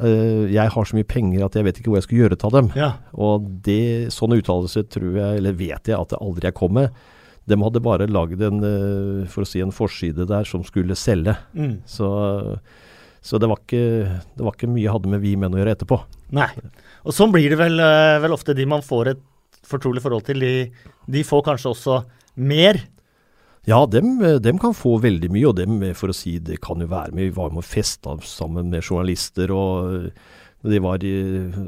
Uh, 0.00 0.48
jeg 0.48 0.72
har 0.72 0.86
så 0.88 0.96
mye 0.96 1.08
penger 1.08 1.44
at 1.44 1.56
jeg 1.58 1.66
vet 1.66 1.80
ikke 1.80 1.92
hvor 1.92 2.00
jeg 2.00 2.06
skal 2.08 2.22
gjøre 2.22 2.38
av 2.48 2.54
dem. 2.56 2.70
Ja. 2.78 2.92
Og 3.12 3.48
det, 3.66 4.12
sånne 4.14 4.38
uttalelser 4.40 4.86
tror 4.92 5.18
jeg, 5.18 5.40
eller 5.40 5.58
vet 5.58 5.90
jeg 5.92 5.98
at 5.98 6.14
det 6.14 6.22
aldri 6.22 6.48
jeg 6.48 6.58
kom 6.58 6.78
med. 6.78 7.02
De 7.50 7.58
hadde 7.58 7.82
bare 7.82 8.08
lagd 8.08 8.44
en, 8.46 8.62
uh, 8.62 9.26
for 9.32 9.44
å 9.44 9.48
si 9.48 9.64
en 9.64 9.74
forside 9.74 10.28
der 10.30 10.48
som 10.48 10.64
skulle 10.66 10.96
selge. 10.98 11.36
Mm. 11.52 11.82
Så, 11.88 12.08
så 13.20 13.42
det, 13.42 13.50
var 13.50 13.60
ikke, 13.60 13.84
det, 14.32 14.46
var 14.46 14.56
ikke, 14.56 14.70
mye 14.70 14.86
jeg 14.86 14.96
hadde 14.96 15.12
med 15.12 15.24
vi 15.24 15.36
menn 15.36 15.52
å 15.52 15.60
gjøre 15.60 15.76
etterpå. 15.76 16.00
Nei. 16.32 16.48
Og 17.04 17.12
sånn 17.12 17.34
blir 17.34 17.52
det 17.52 17.60
vel, 17.60 17.82
vel 18.22 18.34
ofte 18.34 18.56
de 18.56 18.64
man 18.70 18.84
får 18.86 19.12
et 19.12 19.28
fortrolig 19.66 20.02
forhold 20.04 20.24
til. 20.26 20.42
De, 20.42 20.88
de 21.10 21.22
får 21.26 21.44
kanskje 21.50 21.72
også 21.74 22.00
mer 22.40 22.80
ja, 23.68 23.78
dem, 23.86 24.16
dem, 24.42 24.58
kan 24.58 24.74
få 24.74 24.96
veldig 25.02 25.30
mye, 25.30 25.48
og 25.50 25.58
dem, 25.60 25.80
for 25.98 26.10
å 26.10 26.16
si, 26.16 26.38
det 26.42 26.58
kan 26.64 26.82
jo 26.82 26.90
være 26.90 27.14
med. 27.14 27.28
Vi 27.30 27.36
var 27.36 27.52
med 27.54 27.62
og 27.62 27.68
festa 27.68 28.16
sammen 28.26 28.72
med 28.72 28.82
journalister. 28.82 29.52
og 29.54 30.10
det, 30.62 30.78
var, 30.82 31.02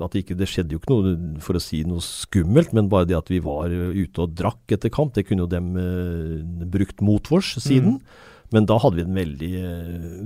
at 0.06 0.16
ikke, 0.18 0.36
det 0.38 0.48
skjedde 0.50 0.76
jo 0.76 0.80
ikke 0.80 0.94
noe 0.94 1.40
for 1.42 1.58
å 1.58 1.62
si 1.62 1.82
noe 1.86 2.02
skummelt, 2.02 2.74
men 2.74 2.90
bare 2.90 3.08
det 3.10 3.18
at 3.18 3.30
vi 3.30 3.40
var 3.42 3.70
ute 3.70 4.22
og 4.22 4.36
drakk 4.38 4.76
etter 4.76 4.92
kamp, 4.94 5.14
det 5.16 5.26
kunne 5.26 5.46
jo 5.46 5.50
dem 5.50 5.74
eh, 5.78 6.38
brukt 6.70 7.02
mot 7.02 7.30
oss 7.34 7.56
siden. 7.62 7.98
Mm. 7.98 8.30
Men 8.54 8.68
da 8.70 8.76
hadde 8.78 9.00
vi 9.00 9.04
en 9.06 9.18
veldig, 9.18 9.52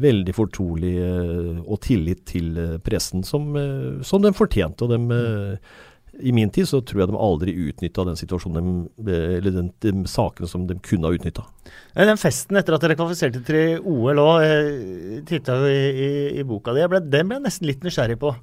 veldig 0.03 0.35
fortrolig 0.37 0.95
eh, 1.01 1.61
og 1.65 1.81
tillit 1.87 2.27
til 2.29 2.59
eh, 2.61 2.75
pressen 2.85 3.25
som, 3.25 3.55
eh, 3.57 4.03
som 4.05 4.25
den 4.25 4.37
fortjente. 4.37 4.85
og 4.85 4.93
dem, 4.97 5.09
mm 5.09 5.87
i 6.21 6.33
min 6.35 6.51
tid 6.51 6.69
så 6.69 6.81
tror 6.83 7.03
jeg 7.03 7.11
de 7.11 7.21
aldri 7.23 7.55
utnytta 7.69 8.05
den 8.09 8.19
situasjonen 8.19 8.69
de, 8.97 9.17
eller 9.39 9.55
den, 9.55 9.71
de 9.85 9.95
sakene 10.11 10.51
som 10.51 10.67
de 10.69 10.79
kunne 10.85 11.09
ha 11.09 11.15
utnytta. 11.15 11.47
Den 11.95 12.21
festen 12.21 12.59
etter 12.59 12.77
at 12.77 12.85
dere 12.85 12.97
kvalifiserte 12.99 13.43
til 13.47 13.83
OL 13.87 14.21
òg, 14.23 15.25
titta 15.29 15.59
jo 15.61 15.73
i, 15.73 15.83
i, 15.89 16.13
i, 16.41 16.47
boka 16.49 16.75
di. 16.77 16.87
Den 17.07 17.31
ble 17.31 17.39
jeg 17.39 17.47
nesten 17.47 17.71
litt 17.71 17.85
nysgjerrig 17.87 18.19
på. 18.23 18.35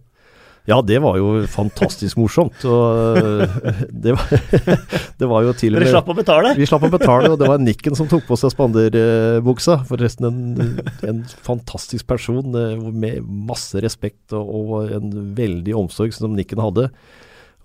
Ja, 0.66 0.80
det 0.82 0.98
var 1.04 1.20
jo 1.22 1.44
fantastisk 1.52 2.18
morsomt. 2.18 2.64
Og 2.66 3.44
det 4.06 4.16
var, 4.18 4.32
det 5.20 5.30
var 5.30 5.46
jo 5.46 5.54
til 5.54 5.76
og 5.76 5.78
med 5.78 5.86
Dere 5.86 5.94
slapp 5.94 6.10
å 6.10 6.18
betale? 6.18 6.54
Vi 6.58 6.70
slapp 6.70 6.88
å 6.88 6.94
betale, 6.94 7.30
og 7.34 7.38
det 7.42 7.50
var 7.52 7.62
Nikken 7.62 7.98
som 7.98 8.10
tok 8.10 8.26
på 8.26 8.38
seg 8.42 8.54
spanderbuksa. 8.56 9.84
Forresten 9.90 10.30
en, 10.32 10.80
en 11.06 11.22
fantastisk 11.46 12.08
person 12.10 12.50
med 12.50 13.22
masse 13.26 13.78
respekt 13.84 14.34
og, 14.34 14.50
og 14.50 14.98
en 14.98 15.14
veldig 15.38 15.78
omsorg 15.86 16.18
som 16.18 16.34
Nikken 16.34 16.64
hadde. 16.64 16.90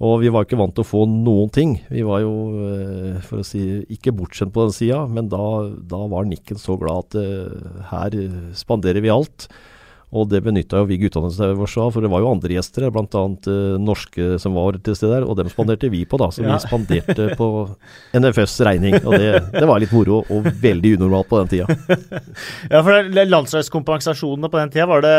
Og 0.01 0.23
vi 0.23 0.31
var 0.33 0.47
ikke 0.47 0.57
vant 0.57 0.73
til 0.73 0.85
å 0.85 0.89
få 0.89 1.03
noen 1.11 1.51
ting. 1.53 1.75
Vi 1.93 2.05
var 2.07 2.23
jo, 2.25 2.33
eh, 2.65 3.19
for 3.27 3.43
å 3.43 3.47
si, 3.47 3.83
ikke 3.93 4.15
bortskjemt 4.17 4.55
på 4.55 4.65
den 4.65 4.73
sida, 4.73 5.03
men 5.05 5.29
da, 5.29 5.45
da, 5.69 6.01
var 6.09 6.25
Nikken 6.29 6.61
så 6.61 6.79
glad 6.81 7.11
at 7.11 7.19
uh, 7.21 7.83
her 7.91 8.17
spanderer 8.57 9.05
vi 9.05 9.13
alt. 9.13 9.51
Og 10.11 10.27
det 10.27 10.41
benytta 10.43 10.81
jo 10.81 10.89
vi 10.89 10.99
guttene 10.99 11.29
oss 11.31 11.39
av, 11.41 11.93
for 11.95 12.03
det 12.03 12.11
var 12.11 12.23
jo 12.25 12.31
andre 12.33 12.57
gjester 12.57 12.87
her, 12.87 12.91
bl.a. 12.95 13.23
Uh, 13.47 13.77
norske 13.79 14.41
som 14.43 14.57
var 14.59 14.81
til 14.83 14.97
stede 14.99 15.21
der, 15.21 15.27
og 15.27 15.37
dem 15.39 15.51
spanderte 15.53 15.91
vi 15.93 16.03
på, 16.09 16.19
da. 16.19 16.33
Så 16.35 16.43
ja. 16.43 16.51
vi 16.51 16.65
spanderte 16.65 17.29
på 17.39 17.51
NFFs 18.19 18.57
regning. 18.67 18.97
Og 19.05 19.15
det, 19.15 19.31
det, 19.55 19.63
var 19.71 19.83
litt 19.83 19.95
moro, 19.95 20.25
og 20.27 20.49
veldig 20.63 20.97
unormalt 20.99 21.31
på 21.31 21.39
den 21.45 21.53
tida. 21.53 21.77
ja, 22.73 22.83
for 22.83 23.11
landslagskompensasjonene 23.31 24.51
på 24.51 24.59
den 24.59 24.75
tida, 24.75 24.89
var 24.91 25.07
det 25.07 25.15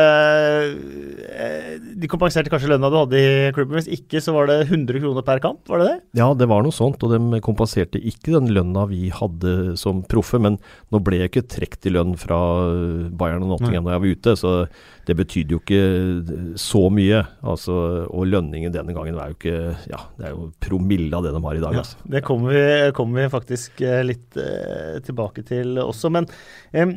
eh, 1.31 1.71
De 2.01 2.11
kompenserte 2.11 2.51
kanskje 2.51 2.73
lønna 2.73 2.91
du 2.91 2.99
hadde 2.99 3.21
i 3.21 3.31
klubben, 3.55 3.79
hvis 3.79 3.87
ikke 3.95 4.19
så 4.23 4.35
var 4.35 4.51
det 4.51 4.59
100 4.67 4.99
kroner 4.99 5.27
per 5.27 5.43
kamp, 5.43 5.63
var 5.71 5.79
det 5.79 5.87
det? 5.87 5.97
Ja, 6.19 6.27
det 6.35 6.49
var 6.51 6.67
noe 6.67 6.75
sånt, 6.75 6.99
og 7.07 7.15
de 7.15 7.39
kompenserte 7.45 8.01
ikke 8.01 8.35
den 8.35 8.51
lønna 8.51 8.89
vi 8.91 9.07
hadde 9.15 9.77
som 9.79 10.03
proffe, 10.03 10.41
men 10.41 10.59
nå 10.91 10.99
ble 10.99 11.23
jeg 11.23 11.31
ikke 11.31 11.47
trukket 11.55 11.87
i 11.87 11.95
lønn 11.95 12.17
fra 12.19 12.41
Bayern 13.15 13.47
og 13.47 13.55
Nottingham 13.55 13.87
da 13.87 13.95
jeg 13.95 14.03
var 14.03 14.19
ute. 14.19 14.35
så 14.39 14.55
det 15.07 15.15
betydde 15.17 15.55
jo 15.55 15.61
ikke 15.61 16.57
så 16.61 16.83
mye. 16.93 17.23
Altså, 17.41 17.73
og 18.05 18.29
lønningen 18.29 18.73
denne 18.73 18.93
gangen 18.95 19.17
er 19.17 19.31
jo 19.31 19.37
ikke 19.39 19.57
Ja, 19.89 20.03
det 20.17 20.29
er 20.29 20.35
jo 20.35 20.51
promille 20.61 21.17
av 21.17 21.25
det 21.25 21.33
de 21.35 21.41
har 21.45 21.57
i 21.57 21.63
dag. 21.63 21.77
Ja, 21.77 21.83
altså. 21.85 21.97
Det 22.15 22.23
kommer 22.27 22.53
vi, 22.53 22.63
kommer 22.97 23.23
vi, 23.23 23.33
faktisk 23.33 23.81
eh, 23.85 24.03
litt 24.05 24.37
eh, 24.39 25.01
tilbake 25.05 25.45
til 25.47 25.81
også. 25.81 26.13
Men 26.13 26.29
eh, 26.73 26.93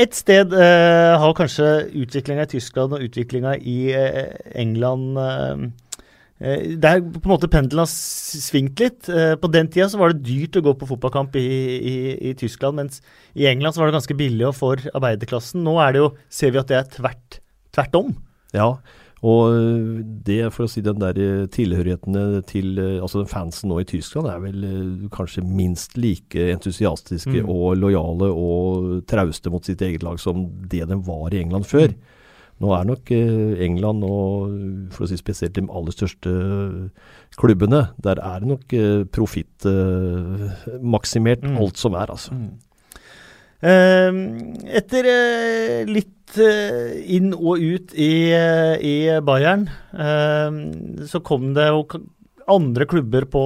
et 0.00 0.16
sted 0.16 0.54
eh, 0.54 1.12
har 1.20 1.36
kanskje 1.36 1.68
utviklinga 2.04 2.46
i 2.46 2.52
Tyskland 2.54 2.94
og 2.96 3.06
utviklinga 3.08 3.56
i 3.58 3.78
eh, 3.96 4.26
England 4.54 5.18
eh, 6.40 6.72
der 6.80 7.04
på 7.04 7.22
en 7.22 7.34
måte 7.34 7.50
pendelen 7.52 7.84
har 7.84 7.92
svingt 7.92 8.80
litt. 8.82 9.06
På 9.40 9.52
den 9.52 9.70
tida 9.70 9.90
så 9.92 10.00
var 10.00 10.14
det 10.14 10.24
dyrt 10.26 10.58
å 10.58 10.64
gå 10.64 10.74
på 10.80 10.88
fotballkamp 10.90 11.36
i, 11.40 11.46
i, 11.78 11.94
i, 12.30 12.34
Tyskland, 12.40 12.80
mens 12.80 13.04
i 13.38 13.46
England 13.50 13.76
så 13.76 13.84
var 13.84 13.90
det 13.90 14.00
ganske 14.00 14.18
billig 14.18 14.48
og 14.48 14.56
for 14.58 14.90
arbeiderklassen. 14.94 15.62
Nå 15.66 15.78
er 15.84 15.94
det 15.94 16.04
jo, 16.04 16.10
ser 16.32 16.54
vi 16.54 16.62
at 16.62 16.72
det 16.72 16.80
er 16.80 16.90
tvert 16.98 17.40
tvert 17.74 17.94
om. 17.98 18.10
Ja, 18.54 18.74
og 19.20 19.52
det, 20.24 20.38
for 20.54 20.64
å 20.64 20.70
si 20.70 20.80
den 20.84 21.00
der 21.02 21.18
tilhørighetene 21.52 22.40
til 22.48 22.78
altså 22.80 23.20
den 23.20 23.28
fansen 23.30 23.68
nå 23.68 23.82
i 23.82 23.88
Tyskland, 23.88 24.30
er 24.32 24.40
vel 24.40 24.64
eh, 24.64 25.10
kanskje 25.12 25.44
minst 25.44 25.98
like 26.00 26.46
entusiastiske 26.54 27.42
mm. 27.42 27.50
og 27.52 27.76
lojale 27.82 28.30
og 28.32 29.02
trauste 29.10 29.52
mot 29.52 29.66
sitt 29.66 29.84
eget 29.84 30.06
lag 30.06 30.20
som 30.22 30.46
det 30.72 30.86
de 30.88 30.98
var 31.04 31.34
i 31.34 31.42
England 31.42 31.68
før. 31.68 31.92
Mm. 31.92 32.09
Nå 32.60 32.72
er 32.76 32.88
nok 32.88 33.10
eh, 33.16 33.62
England 33.64 34.04
og 34.04 34.56
for 34.92 35.06
å 35.06 35.08
si 35.10 35.16
spesielt 35.20 35.56
de 35.56 35.64
aller 35.64 35.94
største 35.96 36.30
klubbene, 37.40 37.86
der 38.04 38.20
er 38.20 38.42
det 38.42 38.50
nok 38.50 38.74
profittmaksimert 39.14 40.82
maksimert 40.84 41.46
mm. 41.46 41.56
alt 41.62 41.80
som 41.80 41.96
er, 41.96 42.12
altså. 42.12 42.36
Mm. 42.36 42.58
Ehm, 43.60 44.20
etter 44.72 45.04
eh, 45.10 45.80
litt 45.88 46.38
eh, 46.40 46.96
inn 47.12 47.34
og 47.36 47.60
ut 47.60 47.92
i, 47.92 48.32
eh, 48.32 48.76
i 48.80 48.94
Bayern, 49.24 49.66
ehm, 49.92 50.60
så 51.04 51.20
kom 51.20 51.52
det 51.56 51.68
jo 51.68 51.84
andre 52.50 52.88
klubber 52.88 53.28
på, 53.28 53.44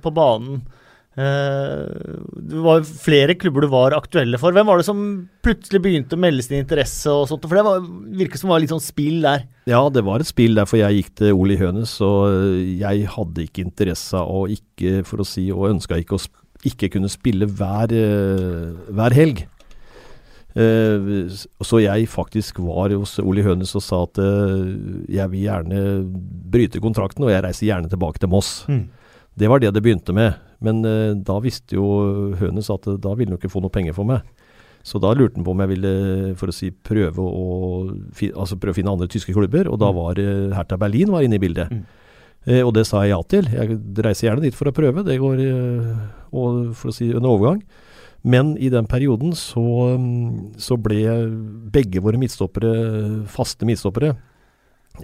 på 0.00 0.12
banen. 0.14 0.62
Det 1.10 2.60
var 2.64 2.84
flere 2.86 3.34
klubber 3.36 3.64
du 3.64 3.68
var 3.72 3.96
aktuelle 3.96 4.38
for. 4.40 4.54
Hvem 4.54 4.68
var 4.70 4.78
det 4.78 4.86
som 4.86 5.00
plutselig 5.44 5.80
begynte 5.82 6.16
å 6.16 6.20
melde 6.22 6.44
sin 6.46 6.60
interesse? 6.62 7.10
og 7.10 7.26
sånt? 7.28 7.44
For 7.50 7.58
det 7.58 7.64
var, 7.66 7.82
virket 8.22 8.40
som 8.40 8.48
det 8.48 8.54
var 8.54 8.62
litt 8.62 8.72
sånn 8.72 8.84
spill 8.84 9.18
der. 9.26 9.42
Ja, 9.68 9.82
det 9.92 10.04
var 10.06 10.22
et 10.22 10.30
spill 10.30 10.54
der, 10.56 10.68
for 10.70 10.78
jeg 10.80 11.00
gikk 11.00 11.10
til 11.20 11.34
Oli 11.36 11.58
Hønes, 11.60 11.96
og 12.06 12.30
jeg 12.78 13.10
hadde 13.10 13.44
ikke 13.44 13.66
interesse 13.66 14.22
og 14.22 14.54
ikke, 14.54 15.00
for 15.08 15.24
å 15.24 15.28
si, 15.28 15.50
og 15.52 15.72
ønska 15.74 15.98
ikke 16.00 16.16
å 16.16 16.22
ikke 16.66 16.90
kunne 16.96 17.10
spille 17.10 17.48
hver, 17.48 17.92
eh, 17.92 18.92
hver 18.92 19.16
helg. 19.16 19.46
Uh, 20.50 21.30
så 21.62 21.78
jeg 21.78 22.08
faktisk 22.10 22.56
var 22.66 22.90
hos 22.90 23.20
Oli 23.22 23.44
Hønes 23.46 23.70
og 23.78 23.84
sa 23.86 24.00
at 24.02 24.18
uh, 24.18 24.64
jeg 25.06 25.30
vil 25.30 25.44
gjerne 25.44 25.82
bryte 26.50 26.82
kontrakten, 26.82 27.22
og 27.22 27.30
jeg 27.30 27.44
reiser 27.44 27.68
gjerne 27.68 27.90
tilbake 27.92 28.18
til 28.18 28.32
Moss. 28.32 28.64
Mm. 28.66 28.88
Det 29.38 29.48
var 29.48 29.60
det 29.62 29.72
det 29.74 29.82
begynte 29.82 30.12
med. 30.16 30.34
Men 30.60 30.84
eh, 30.84 31.14
da 31.24 31.38
visste 31.40 31.76
jo 31.78 32.34
Hønes 32.40 32.68
at 32.70 32.86
eh, 32.90 32.98
da 33.00 33.14
ville 33.16 33.32
han 33.32 33.38
ikke 33.40 33.50
få 33.52 33.62
noe 33.64 33.72
penger 33.72 33.94
for 33.96 34.04
meg. 34.08 34.20
Så 34.82 34.96
da 35.00 35.12
lurte 35.12 35.36
han 35.36 35.44
på 35.44 35.52
om 35.52 35.60
jeg 35.60 35.68
ville 35.74 35.90
for 36.40 36.48
å 36.48 36.54
si, 36.56 36.70
prøve, 36.72 37.20
å, 37.20 37.92
altså 38.32 38.56
prøve 38.56 38.72
å 38.72 38.78
finne 38.78 38.92
andre 38.94 39.08
tyske 39.12 39.34
klubber. 39.36 39.68
Og 39.68 39.78
da 39.80 39.90
Mm. 39.92 39.96
var 40.00 40.18
eh, 40.20 40.56
Hertha 40.56 40.76
Berlin 40.80 41.10
var 41.12 41.22
inne 41.22 41.36
i 41.36 41.42
bildet. 41.42 41.70
Mm. 41.70 41.84
Eh, 42.48 42.62
og 42.64 42.72
det 42.74 42.86
sa 42.88 43.02
jeg 43.04 43.12
ja 43.12 43.20
til. 43.28 43.44
Jeg 43.52 43.76
reiser 44.00 44.28
gjerne 44.30 44.42
dit 44.46 44.54
for 44.56 44.68
å 44.68 44.72
prøve. 44.72 45.04
Det 45.04 45.18
går 45.20 45.42
eh, 45.44 45.94
og, 46.32 46.74
for 46.74 46.88
å 46.90 46.96
si 46.96 47.10
en 47.12 47.28
overgang. 47.28 47.60
Men 48.24 48.56
i 48.60 48.68
den 48.72 48.84
perioden 48.88 49.32
så, 49.36 49.96
mm, 49.96 50.56
så 50.60 50.76
ble 50.76 51.04
begge 51.72 52.00
våre 52.04 52.18
midtstoppere 52.20 53.24
faste 53.32 53.64
midtstoppere. 53.68 54.14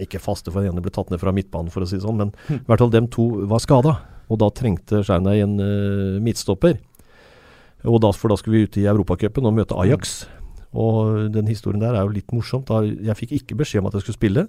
Ikke 0.01 0.19
faste, 0.21 0.51
for 0.53 0.61
den 0.61 0.73
ene 0.73 0.81
ble 0.85 0.91
tatt 0.93 1.09
ned 1.09 1.21
fra 1.21 1.31
midtbanen, 1.33 1.71
for 1.73 1.81
å 1.81 1.87
si 1.89 1.97
det 1.97 2.03
sånn. 2.05 2.17
Men 2.17 2.33
Hm. 2.49 2.59
i 2.61 2.67
hvert 2.69 2.81
fall 2.83 2.93
dem 2.93 3.07
to 3.07 3.45
var 3.49 3.59
skada. 3.63 3.95
Og 4.27 4.41
da 4.41 4.49
trengte 4.51 5.03
Skjernøy 5.05 5.43
en 5.43 5.57
uh, 5.61 6.17
midtstopper. 6.23 6.79
Og 7.87 8.01
da, 8.03 8.11
for 8.11 8.33
da 8.33 8.39
skulle 8.39 8.59
vi 8.59 8.67
ut 8.67 8.79
i 8.81 8.87
Europacupen 8.89 9.45
og 9.47 9.55
møte 9.55 9.77
Ajax. 9.79 10.25
Og 10.77 11.29
den 11.31 11.47
historien 11.47 11.81
der 11.81 11.95
er 11.95 12.03
jo 12.03 12.15
litt 12.15 12.33
morsomt. 12.35 12.67
Da, 12.67 12.81
jeg 12.83 13.19
fikk 13.19 13.37
ikke 13.39 13.61
beskjed 13.61 13.83
om 13.83 13.89
at 13.89 13.97
jeg 13.97 14.07
skulle 14.07 14.19
spille. 14.19 14.47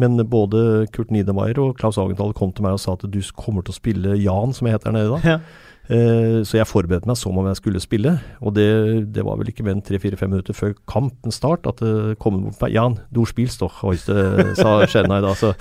Men 0.00 0.16
både 0.30 0.86
Kurt 0.94 1.10
Niedermayer 1.12 1.58
og 1.60 1.76
Klaus 1.76 1.98
Agenthal 2.00 2.32
kom 2.36 2.54
til 2.56 2.64
meg 2.64 2.78
og 2.78 2.80
sa 2.80 2.94
at 2.96 3.04
du 3.04 3.20
kommer 3.36 3.64
til 3.64 3.74
å 3.74 3.76
spille 3.76 4.16
Jan, 4.22 4.54
som 4.56 4.68
jeg 4.68 4.78
heter 4.78 4.88
her 4.88 4.96
nede 4.96 5.12
da. 5.12 5.34
Ja. 5.34 5.38
Eh, 5.92 6.40
så 6.46 6.60
jeg 6.60 6.70
forberedte 6.70 7.10
meg 7.10 7.18
som 7.18 7.36
om 7.36 7.48
jeg 7.50 7.58
skulle 7.58 7.82
spille. 7.82 8.14
Og 8.40 8.54
det, 8.56 8.68
det 9.12 9.24
var 9.26 9.40
vel 9.40 9.50
ikke 9.52 9.66
mer 9.66 9.76
enn 9.76 9.84
tre-fire-fem 9.84 10.32
minutter 10.32 10.56
før 10.56 10.76
kampen 10.88 11.34
start 11.34 11.68
at 11.68 11.82
det 11.82 12.16
kom 12.22 12.40
bort 12.46 12.60
på 12.60 12.68
meg. 12.68 12.76
Jan, 12.78 13.00
du 13.12 13.24
spils 13.28 13.58
doch 13.60 13.82
heute, 13.82 14.54
sa 14.58 14.78
Skjernøy 14.86 15.20
da. 15.26 15.34
Så. 15.38 15.52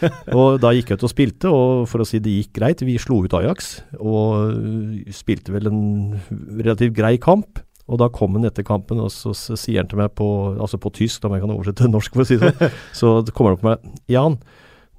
Og 0.38 0.60
da 0.62 0.72
gikk 0.76 0.92
jeg 0.92 1.00
ut 1.00 1.06
og 1.06 1.12
spilte, 1.12 1.50
og 1.50 1.88
for 1.90 2.02
å 2.02 2.08
si 2.08 2.20
det 2.22 2.36
gikk 2.36 2.54
greit. 2.60 2.84
Vi 2.86 2.98
slo 3.00 3.22
ut 3.24 3.34
Ajax 3.36 3.72
og 3.98 4.54
øh, 4.54 5.10
spilte 5.14 5.54
vel 5.54 5.68
en 5.70 5.82
relativt 6.30 6.96
grei 6.96 7.16
kamp. 7.22 7.60
Og 7.90 7.98
da 7.98 8.06
kom 8.14 8.36
han 8.38 8.46
etter 8.46 8.62
kampen, 8.62 9.00
og 9.02 9.10
så, 9.10 9.34
sier 9.34 9.80
han 9.82 9.90
til 9.90 9.98
meg 9.98 10.12
på, 10.14 10.26
altså 10.54 10.78
på 10.78 10.92
tysk, 10.94 11.24
om 11.26 11.34
jeg 11.34 11.42
kan 11.42 11.52
oversette 11.56 11.82
til 11.82 11.90
norsk, 11.90 12.14
for 12.14 12.22
å 12.22 12.28
si 12.28 12.38
det 12.38 12.52
sånn. 12.54 12.76
Så 13.00 13.14
kommer 13.34 13.56
han 13.56 13.58
opp 13.58 13.64
med 13.66 14.12
Jan, 14.14 14.36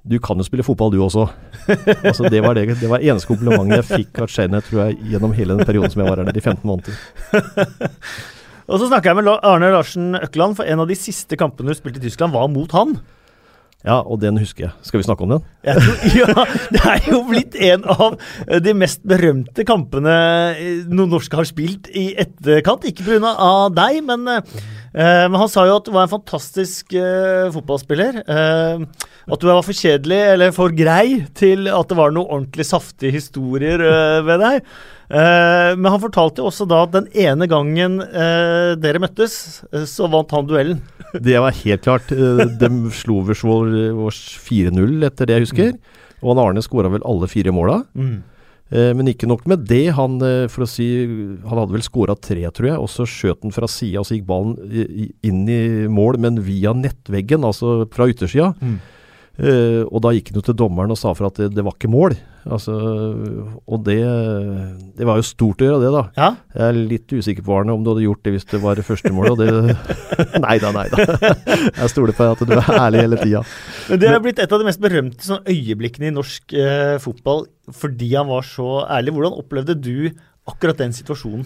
du 0.02 0.18
kan 0.18 0.36
jo 0.36 0.44
spille 0.44 0.66
fotball 0.66 0.90
du 0.92 0.98
også. 1.00 1.28
altså 2.02 2.28
Det 2.28 2.42
var 2.42 2.58
det, 2.58 2.66
det 2.80 2.90
var 2.90 3.00
eneste 3.00 3.30
komplimentet 3.30 3.78
jeg 3.78 3.88
fikk 3.88 4.22
av 4.24 4.32
Skjerne, 4.34 4.60
tror 4.66 4.80
jeg, 4.84 4.98
gjennom 5.12 5.34
hele 5.36 5.56
den 5.56 5.68
perioden 5.68 5.94
som 5.94 6.02
jeg 6.02 6.10
var 6.10 6.20
her, 6.20 6.32
de 6.34 6.42
15 6.42 6.66
måneder. 6.66 6.96
Og 8.72 8.78
så 8.80 8.88
snakka 8.88 9.12
jeg 9.12 9.18
med 9.20 9.30
Arne 9.46 9.70
Larsen 9.72 10.16
Økland, 10.18 10.58
for 10.58 10.66
en 10.66 10.82
av 10.82 10.90
de 10.90 10.98
siste 10.98 11.38
kampene 11.38 11.70
du 11.70 11.78
spilte 11.78 12.02
i 12.02 12.04
Tyskland, 12.04 12.34
var 12.34 12.50
mot 12.50 12.74
han. 12.74 12.96
Ja, 13.82 13.98
og 13.98 14.20
den 14.22 14.38
husker 14.38 14.68
jeg. 14.68 14.72
Skal 14.86 15.00
vi 15.00 15.06
snakke 15.06 15.26
om 15.26 15.32
den? 15.34 15.46
Tror, 15.66 16.04
ja, 16.20 16.44
det 16.74 16.82
er 16.86 17.08
jo 17.10 17.22
blitt 17.26 17.56
en 17.58 17.86
av 17.90 18.14
eh, 18.46 18.60
de 18.62 18.76
mest 18.78 19.02
berømte 19.08 19.66
kampene 19.66 20.14
eh, 20.54 20.84
noen 20.86 21.10
norske 21.16 21.38
har 21.38 21.48
spilt 21.48 21.90
i 21.90 22.12
etterkant. 22.14 22.86
Ikke 22.86 23.08
pga. 23.08 23.34
deg, 23.74 23.98
men, 24.06 24.28
eh, 24.94 25.24
men 25.28 25.38
han 25.40 25.50
sa 25.50 25.64
jo 25.68 25.76
at 25.80 25.88
du 25.88 25.92
var 25.94 26.06
en 26.06 26.12
fantastisk 26.12 26.94
eh, 26.98 27.50
fotballspiller. 27.54 28.22
Eh, 28.22 28.84
at 29.32 29.42
du 29.42 29.46
var 29.48 29.62
for 29.66 29.76
kjedelig 29.76 30.18
eller 30.32 30.54
for 30.56 30.74
grei 30.76 31.22
til 31.38 31.68
at 31.70 31.88
det 31.92 31.98
var 31.98 32.14
noen 32.14 32.28
ordentlig 32.38 32.66
saftige 32.68 33.14
historier 33.14 33.82
eh, 33.86 34.18
ved 34.26 34.42
deg. 34.44 34.66
Eh, 35.12 35.70
men 35.76 35.90
han 35.92 36.02
fortalte 36.02 36.42
jo 36.42 36.48
også 36.50 36.66
da 36.70 36.82
at 36.86 36.94
den 36.96 37.08
ene 37.26 37.48
gangen 37.50 37.98
dere 38.02 39.02
møttes, 39.02 39.62
så 39.90 40.08
vant 40.12 40.32
han 40.32 40.48
duellen. 40.48 40.82
Det 41.12 41.36
var 41.44 41.52
helt 41.52 41.82
klart. 41.84 42.08
De 42.08 42.68
slo 42.96 43.18
Vørsvoll 43.26 43.74
4-0, 44.08 45.02
etter 45.04 45.28
det 45.28 45.34
jeg 45.36 45.44
husker. 45.44 45.74
Og 46.22 46.32
han 46.32 46.40
Arne 46.46 46.62
skåra 46.64 46.88
vel 46.92 47.04
alle 47.08 47.28
fire 47.30 47.52
måla. 47.54 47.82
Eh, 47.98 48.14
men 48.96 49.10
ikke 49.12 49.28
nok 49.28 49.44
med 49.50 49.66
det. 49.68 49.92
Han 49.98 50.16
eh, 50.24 50.46
for 50.52 50.64
å 50.64 50.70
si, 50.70 50.86
han 51.44 51.60
hadde 51.60 51.74
vel 51.74 51.84
skåra 51.84 52.16
tre, 52.16 52.44
tror 52.54 52.70
jeg. 52.70 52.80
Og 52.80 52.90
så 52.92 53.06
skjøt 53.08 53.44
han 53.44 53.54
fra 53.54 53.68
sida, 53.70 54.00
og 54.00 54.08
så 54.08 54.16
gikk 54.16 54.28
ballen 54.30 54.56
inn 55.24 55.44
i 55.50 55.62
mål, 55.92 56.20
men 56.22 56.40
via 56.46 56.74
nettveggen, 56.76 57.44
altså 57.48 57.82
fra 57.92 58.08
yttersida. 58.12 58.52
Mm. 58.62 58.80
Eh, 59.40 59.80
og 59.88 60.02
da 60.04 60.10
gikk 60.12 60.28
han 60.28 60.42
jo 60.42 60.44
til 60.44 60.56
dommeren 60.60 60.92
og 60.92 60.98
sa 61.00 61.14
for 61.16 61.30
at 61.30 61.38
det, 61.40 61.52
det 61.56 61.64
var 61.64 61.76
ikke 61.78 61.88
mål. 61.92 62.14
Altså, 62.42 62.74
og 63.70 63.84
det, 63.86 64.00
det 64.98 65.06
var 65.06 65.20
jo 65.20 65.24
stort 65.24 65.62
å 65.62 65.68
gjøre 65.68 65.82
det, 65.84 65.92
da. 65.94 66.02
Ja, 66.18 66.28
Jeg 66.56 66.64
er 66.66 66.80
litt 66.90 67.14
usikker 67.14 67.46
på 67.46 67.54
Arne 67.54 67.72
om 67.76 67.84
du 67.84 67.92
hadde 67.92 68.04
gjort 68.04 68.24
det 68.26 68.34
hvis 68.34 68.48
det 68.50 68.60
var 68.64 68.76
det 68.80 68.84
første 68.86 69.12
målet. 69.14 69.32
Og 69.32 69.40
det 69.40 69.76
Nei 70.44 70.56
da, 70.62 70.72
nei 70.74 70.84
da. 70.90 71.06
Jeg 71.78 71.92
stoler 71.94 72.16
på 72.18 72.26
at 72.34 72.42
du 72.42 72.54
er 72.58 72.72
ærlig 72.74 73.06
hele 73.06 73.20
tida. 73.22 73.44
Men 73.88 74.02
det 74.02 74.10
er 74.10 74.24
blitt 74.26 74.42
et 74.42 74.52
av 74.52 74.60
de 74.62 74.68
mest 74.68 74.82
berømte 74.82 75.28
sånn, 75.28 75.46
øyeblikkene 75.48 76.10
i 76.10 76.16
norsk 76.18 76.56
eh, 76.58 76.98
fotball 77.02 77.46
fordi 77.78 78.10
han 78.16 78.26
var 78.26 78.44
så 78.44 78.82
ærlig. 78.90 79.14
Hvordan 79.14 79.38
opplevde 79.38 79.78
du 79.78 80.10
akkurat 80.50 80.80
den 80.80 80.94
situasjonen? 80.94 81.44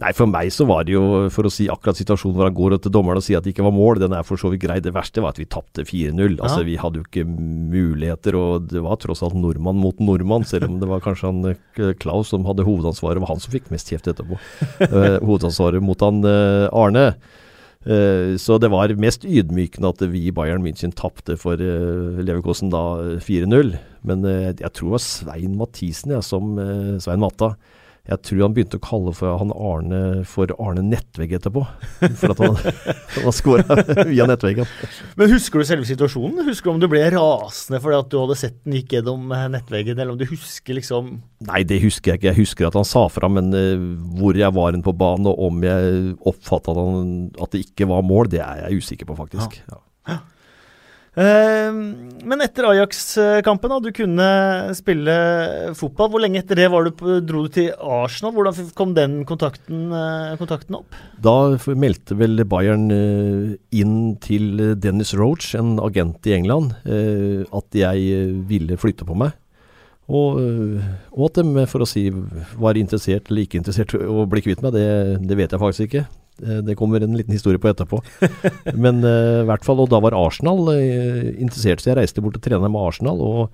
Nei, 0.00 0.10
for 0.16 0.26
meg 0.28 0.50
så 0.52 0.66
var 0.68 0.84
det 0.84 0.96
jo, 0.96 1.02
for 1.32 1.46
å 1.46 1.52
si 1.52 1.68
akkurat 1.70 1.96
situasjonen 1.96 2.34
hvor 2.36 2.48
han 2.48 2.56
går 2.56 2.74
til 2.82 2.92
dommeren 2.94 3.20
og 3.20 3.24
sier 3.24 3.38
at 3.38 3.46
det 3.46 3.52
ikke 3.54 3.64
var 3.64 3.74
mål, 3.76 4.00
den 4.02 4.14
er 4.16 4.24
for 4.26 4.40
så 4.40 4.50
vidt 4.52 4.64
grei. 4.64 4.80
Det 4.82 4.92
verste 4.94 5.22
var 5.22 5.36
at 5.36 5.40
vi 5.40 5.46
tapte 5.46 5.84
4-0. 5.86 6.40
Altså, 6.40 6.60
Ja. 6.62 6.68
Vi 6.72 6.78
hadde 6.80 7.00
jo 7.00 7.06
ikke 7.06 7.24
muligheter, 7.26 8.36
og 8.38 8.66
det 8.70 8.82
var 8.82 8.98
tross 9.00 9.22
alt 9.22 9.36
nordmann 9.38 9.78
mot 9.78 9.98
nordmann, 10.02 10.44
selv 10.48 10.68
om 10.68 10.80
det 10.80 10.88
var 10.90 11.04
kanskje 11.04 11.30
han 11.30 11.44
eh, 11.52 11.94
Klaus 12.02 12.32
som 12.32 12.46
hadde 12.48 12.66
hovedansvaret, 12.66 13.18
det 13.18 13.24
var 13.24 13.34
han 13.34 13.42
som 13.42 13.52
fikk 13.54 13.70
mest 13.72 13.90
kjeft 13.92 14.10
etterpå. 14.10 14.38
Uh, 14.82 15.18
hovedansvaret 15.28 15.82
mot 15.84 16.00
han 16.02 16.22
uh, 16.26 16.68
Arne. 16.72 17.12
Så 17.82 18.60
det 18.62 18.68
var 18.70 18.92
mest 18.94 19.24
ydmykende 19.26 19.88
at 19.90 20.04
vi 20.12 20.28
i 20.28 20.30
Bayern 20.30 20.62
München 20.62 20.92
tapte 20.94 21.34
for 21.34 21.58
uh, 21.58 22.20
Leverkosen 22.22 22.70
da 22.70 22.82
eh, 23.02 23.16
4-0. 23.18 23.72
Men 24.06 24.22
jeg 24.22 24.70
tror 24.70 24.92
det 24.92 24.94
var 24.94 25.02
Svein 25.02 25.56
Mathisen, 25.58 26.14
ja, 26.14 26.20
som 26.22 26.54
Svein 27.02 27.22
Matta. 27.22 27.56
Jeg 28.02 28.18
tror 28.26 28.40
han 28.42 28.54
begynte 28.56 28.80
å 28.80 28.82
kalle 28.82 29.12
for 29.14 29.36
han 29.38 29.52
Arne 29.54 29.98
for 30.26 30.50
Arne 30.58 30.82
Nettvegg 30.82 31.36
etterpå. 31.36 31.60
For 32.18 32.32
at 32.34 32.40
han, 32.42 32.56
han 33.28 33.36
skåra 33.36 33.76
via 34.08 34.26
nettveggen. 34.26 34.66
Men 35.20 35.30
Husker 35.30 35.62
du 35.62 35.68
selve 35.68 35.86
situasjonen? 35.86 36.42
Husker 36.48 36.70
du 36.70 36.74
om 36.74 36.80
du 36.82 36.88
ble 36.90 37.04
rasende 37.14 37.78
fordi 37.84 38.00
at 38.00 38.10
du 38.10 38.18
hadde 38.18 38.38
sett 38.40 38.58
den 38.64 38.80
gikk 38.80 38.96
gjennom 38.96 39.30
nettveggen, 39.54 40.02
eller 40.02 40.16
om 40.16 40.18
du 40.18 40.26
husker 40.26 40.80
liksom 40.80 41.14
Nei, 41.46 41.62
det 41.66 41.78
husker 41.84 42.12
jeg 42.12 42.20
ikke. 42.22 42.30
Jeg 42.32 42.40
husker 42.42 42.68
at 42.68 42.80
han 42.80 42.86
sa 42.86 43.06
fra, 43.10 43.30
men 43.30 43.54
eh, 43.54 43.86
hvor 44.18 44.36
jeg 44.38 44.54
var 44.58 44.74
hen 44.74 44.82
på 44.82 44.94
banen, 44.98 45.30
og 45.30 45.38
om 45.46 45.62
jeg 45.66 46.16
oppfatta 46.26 46.74
at 46.74 47.54
det 47.54 47.64
ikke 47.68 47.86
var 47.90 48.02
mål, 48.06 48.30
det 48.34 48.42
er 48.42 48.64
jeg 48.66 48.82
usikker 48.82 49.10
på, 49.10 49.18
faktisk. 49.22 49.62
Ja. 49.70 49.78
Eh, 50.10 50.22
Men 51.12 52.40
etter 52.40 52.64
Ajax-kampen, 52.70 53.74
du 53.84 53.90
kunne 53.92 54.28
spille 54.76 55.16
fotball. 55.76 56.08
Hvor 56.08 56.22
lenge 56.24 56.40
etter 56.40 56.56
det 56.56 56.70
på, 56.72 57.18
dro 57.20 57.42
du 57.44 57.50
til 57.52 57.68
Arsenal? 57.76 58.32
Hvordan 58.32 58.70
kom 58.78 58.94
den 58.96 59.18
kontakten, 59.28 59.90
eh, 59.92 60.38
kontakten 60.40 60.78
opp? 60.80 60.96
Da 61.20 61.52
meldte 61.76 62.16
vel 62.16 62.40
Bayern 62.48 62.88
eh, 62.90 63.52
inn 63.76 64.16
til 64.24 64.74
Dennis 64.80 65.12
Roach, 65.12 65.52
en 65.58 65.76
agent 65.84 66.24
i 66.24 66.32
England, 66.38 66.72
eh, 66.86 67.44
at 67.52 67.76
jeg 67.76 68.32
ville 68.48 68.80
flytte 68.80 69.04
på 69.04 69.18
meg. 69.18 69.36
Og, 70.12 70.40
og 71.12 71.28
at 71.28 71.38
de, 71.38 71.66
for 71.70 71.84
å 71.84 71.88
si, 71.88 72.08
var 72.58 72.76
interessert 72.76 73.28
eller 73.30 73.44
ikke 73.44 73.60
interessert 73.60 73.94
å 73.94 74.24
bli 74.28 74.42
kvitt 74.44 74.64
meg, 74.64 74.74
det, 74.74 74.88
det 75.28 75.38
vet 75.38 75.52
jeg 75.52 75.60
faktisk 75.62 75.88
ikke. 75.88 76.06
Eh, 76.40 76.62
Det 76.64 76.76
kommer 76.78 77.00
en 77.00 77.16
liten 77.16 77.34
historie 77.34 77.60
på 77.60 77.68
etterpå. 77.68 78.00
Men 78.84 79.04
eh, 79.04 79.42
i 79.42 79.48
hvert 79.48 79.66
fall, 79.66 79.82
og 79.82 79.90
da 79.92 80.00
var 80.02 80.16
Arsenal 80.16 80.72
eh, 80.74 81.28
interessert, 81.36 81.82
så 81.82 81.92
jeg 81.92 82.00
reiste 82.00 82.24
bort 82.24 82.38
og 82.38 82.44
trena 82.44 82.70
med 82.70 82.80
Arsenal. 82.80 83.20
Og 83.20 83.52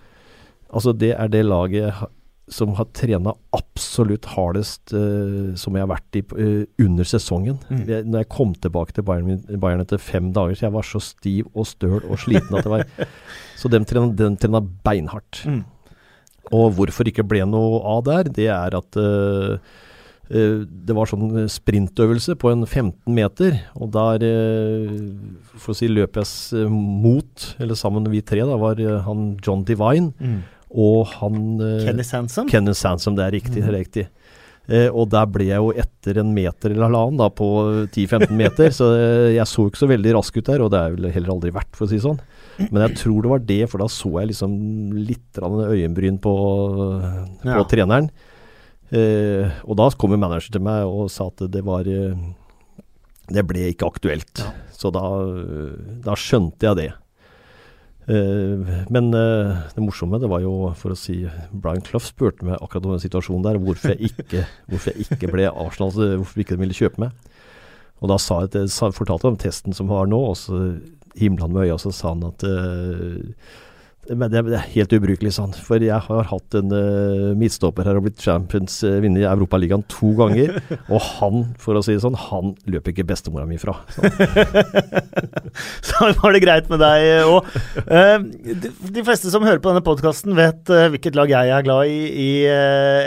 altså, 0.70 0.94
det 0.94 1.14
er 1.16 1.32
det 1.32 1.44
laget 1.48 2.06
som 2.48 2.72
har 2.78 2.86
trena 2.96 3.34
absolutt 3.52 4.24
hardest 4.32 4.94
uh, 4.96 5.52
som 5.60 5.74
jeg 5.76 5.84
har 5.84 5.90
vært 5.90 6.16
i 6.16 6.22
uh, 6.32 6.62
under 6.80 7.04
sesongen. 7.04 7.58
Mm. 7.68 7.82
Jeg, 7.84 8.06
når 8.08 8.22
jeg 8.22 8.28
kom 8.32 8.54
tilbake 8.56 8.96
til 8.96 9.04
Bayern, 9.04 9.42
Bayern 9.60 9.84
etter 9.84 10.00
fem 10.00 10.30
dager, 10.32 10.56
så 10.56 10.64
jeg 10.64 10.74
var 10.78 10.86
så 10.88 11.02
stiv 11.04 11.50
og 11.52 11.68
støl 11.68 11.98
og 12.00 12.16
sliten 12.22 12.56
at 12.56 12.64
det 12.64 12.72
var 12.72 12.86
Så 13.60 13.68
de 13.68 13.82
trena, 13.84 14.08
de 14.16 14.30
trena 14.40 14.62
beinhardt. 14.64 15.42
Mm. 15.44 15.60
Og 16.56 16.72
hvorfor 16.78 17.08
ikke 17.10 17.26
ble 17.28 17.42
noe 17.48 17.82
av 17.84 18.04
der, 18.06 18.30
det 18.32 18.48
er 18.54 18.76
at 18.78 18.96
eh, 18.96 19.58
det 20.28 20.92
var 20.96 21.08
sånn 21.08 21.30
sprintøvelse 21.48 22.34
på 22.36 22.50
en 22.52 22.66
15 22.66 23.14
meter, 23.16 23.54
og 23.80 23.90
der 23.94 24.24
eh, 24.28 24.90
For 25.56 25.72
å 25.72 25.78
si 25.78 25.88
løp 25.88 26.18
jeg 26.20 26.68
mot, 26.68 27.46
eller 27.58 27.78
sammen 27.80 28.04
vi 28.12 28.20
tre, 28.20 28.44
da 28.44 28.58
var 28.60 28.78
eh, 28.82 28.98
han 29.06 29.30
John 29.44 29.64
Divine 29.64 30.12
og 30.68 31.06
han 31.16 31.56
eh, 31.64 31.86
Kenny 31.86 32.04
Sansom? 32.04 32.48
Kenneth 32.52 32.76
Sansom, 32.76 33.16
det 33.16 33.24
er 33.24 33.32
riktig. 33.38 33.62
Mm. 33.64 33.70
riktig. 33.72 34.04
Eh, 34.68 34.90
og 34.92 35.08
der 35.08 35.24
ble 35.32 35.46
jeg 35.48 35.62
jo 35.64 35.70
etter 35.80 36.18
en 36.20 36.34
meter 36.36 36.74
eller 36.74 36.90
halvannen 36.90 37.16
da, 37.22 37.30
på 37.32 37.46
10-15 37.88 38.34
meter, 38.36 38.68
så 38.76 38.90
eh, 38.98 39.30
jeg 39.38 39.48
så 39.48 39.64
ikke 39.64 39.80
så 39.80 39.88
veldig 39.88 40.12
rask 40.18 40.36
ut 40.36 40.44
der, 40.50 40.60
og 40.60 40.68
det 40.74 40.82
er 40.82 40.92
vel 40.98 41.08
heller 41.14 41.32
aldri 41.38 41.54
vært, 41.56 41.72
for 41.72 41.86
å 41.86 41.88
si 41.88 41.96
det 41.96 42.04
sånn. 42.04 42.20
Men 42.68 42.82
jeg 42.84 42.98
tror 43.00 43.22
det 43.24 43.30
var 43.32 43.46
det, 43.48 43.62
for 43.72 43.80
da 43.80 43.86
så 43.88 44.10
jeg 44.18 44.28
liksom 44.34 44.58
litt 45.08 45.40
øyenbryn 45.40 46.18
på, 46.20 46.34
på 47.40 47.48
Ja. 47.48 47.64
treneren. 47.70 48.10
Eh, 48.88 49.59
og 49.68 49.77
da 49.77 49.88
kom 50.01 50.14
jo 50.14 50.20
manager 50.20 50.55
til 50.55 50.64
meg 50.64 50.88
og 50.88 51.11
sa 51.12 51.29
at 51.29 51.44
det 51.53 51.61
var 51.66 51.88
eh, 51.92 52.16
det 53.29 53.44
ble 53.44 53.68
ikke 53.72 53.88
aktuelt. 53.88 54.40
Ja. 54.40 54.55
Så 54.72 54.92
da, 54.94 55.05
da 56.05 56.16
skjønte 56.16 56.68
jeg 56.68 56.79
det. 56.79 56.88
Eh, 58.09 58.68
men 58.88 59.11
eh, 59.12 59.64
det 59.74 59.85
morsomme 59.85 60.20
det 60.22 60.31
var 60.33 60.40
jo, 60.40 60.70
for 60.79 60.94
å 60.94 60.98
si 60.98 61.20
Brian 61.53 61.85
Clough 61.85 62.07
spurte 62.07 62.46
meg 62.46 62.57
akkurat 62.57 62.87
om 62.87 62.94
den 62.94 63.03
situasjonen 63.05 63.44
der, 63.44 63.61
hvorfor 63.61 63.92
jeg 63.92 64.12
ikke, 64.12 64.46
hvorfor 64.70 64.94
jeg 64.94 65.09
ikke 65.09 65.33
ble 65.35 65.51
Arsenal, 65.51 65.92
hvorfor 66.22 66.44
ikke 66.44 66.57
de 66.57 66.62
ville 66.64 66.79
kjøpe 66.79 67.05
meg. 67.05 67.35
Og 67.98 68.12
da 68.12 68.16
sa 68.22 68.44
jeg, 68.46 68.70
fortalte 68.70 69.27
jeg 69.27 69.35
om 69.35 69.40
testen 69.42 69.77
som 69.77 69.90
var 69.90 70.09
nå, 70.09 70.20
og 70.31 70.38
så 70.38 70.62
himla 71.18 71.48
han 71.48 71.55
med 71.57 71.66
øya 71.66 71.74
og 71.74 71.83
så 71.83 71.90
sa 71.90 72.12
han 72.12 72.22
at 72.29 72.44
uh, 72.46 73.57
men 74.16 74.31
det, 74.33 74.40
er 74.40 74.71
helt 74.73 74.92
ubrukelig, 74.97 75.33
sånn. 75.37 75.53
For 75.53 75.83
jeg 75.85 76.01
har 76.05 76.29
hatt 76.31 76.57
en 76.59 76.73
uh, 76.73 77.35
midtstopper 77.38 77.88
her 77.88 77.99
og 77.99 78.07
blitt 78.07 78.23
champions, 78.25 78.79
uh, 78.87 78.99
vinner 79.05 79.25
i 79.25 79.29
Europaligaen 79.29 79.85
to 79.92 80.14
ganger. 80.18 80.55
og 80.92 81.03
han, 81.18 81.44
for 81.61 81.79
å 81.79 81.83
si 81.85 81.97
det 81.97 82.05
sånn, 82.05 82.16
han 82.29 82.55
løper 82.71 82.94
ikke 82.94 83.09
bestemora 83.11 83.49
mi 83.49 83.61
fra. 83.61 83.77
Så 85.85 86.09
var 86.23 86.37
det 86.37 86.44
greit 86.44 86.73
med 86.73 86.83
deg 86.85 87.29
òg. 87.29 87.53
Uh, 87.85 88.16
de, 88.49 88.73
de, 88.73 89.05
fleste 89.05 89.33
som 89.35 89.44
hører 89.47 89.61
på 89.62 89.73
denne 89.73 89.85
podkasten, 89.85 90.37
vet 90.38 90.73
uh, 90.73 90.88
hvilket 90.94 91.18
lag 91.18 91.33
jeg 91.33 91.55
er 91.55 91.66
glad 91.66 91.92
i 91.92 91.97
i 92.18 92.31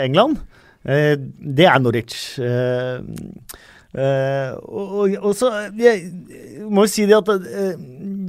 England. 0.02 0.38
det 0.82 1.66
er 1.68 1.78
Norwich. 1.82 2.16
Og, 3.92 5.18
og, 5.18 5.32
så 5.36 5.50
jeg, 5.76 6.06
må 6.64 6.86
jo 6.86 6.92
si 6.92 7.04
det 7.04 7.18
at 7.18 7.28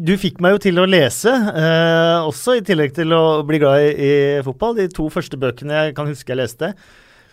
du 0.03 0.13
fikk 0.19 0.41
meg 0.43 0.57
jo 0.57 0.61
til 0.65 0.81
å 0.81 0.87
lese, 0.89 1.31
uh, 1.31 2.27
også 2.27 2.57
i 2.59 2.65
tillegg 2.65 2.95
til 2.97 3.13
å 3.15 3.41
bli 3.47 3.61
glad 3.61 3.85
i, 3.85 3.91
i, 3.93 4.11
fotball. 4.43 4.75
De 4.75 4.89
to 4.91 5.07
første 5.13 5.39
bøkene 5.39 5.87
jeg 5.87 5.97
kan 5.97 6.09
huske 6.09 6.33
jeg 6.33 6.41
leste, 6.41 6.73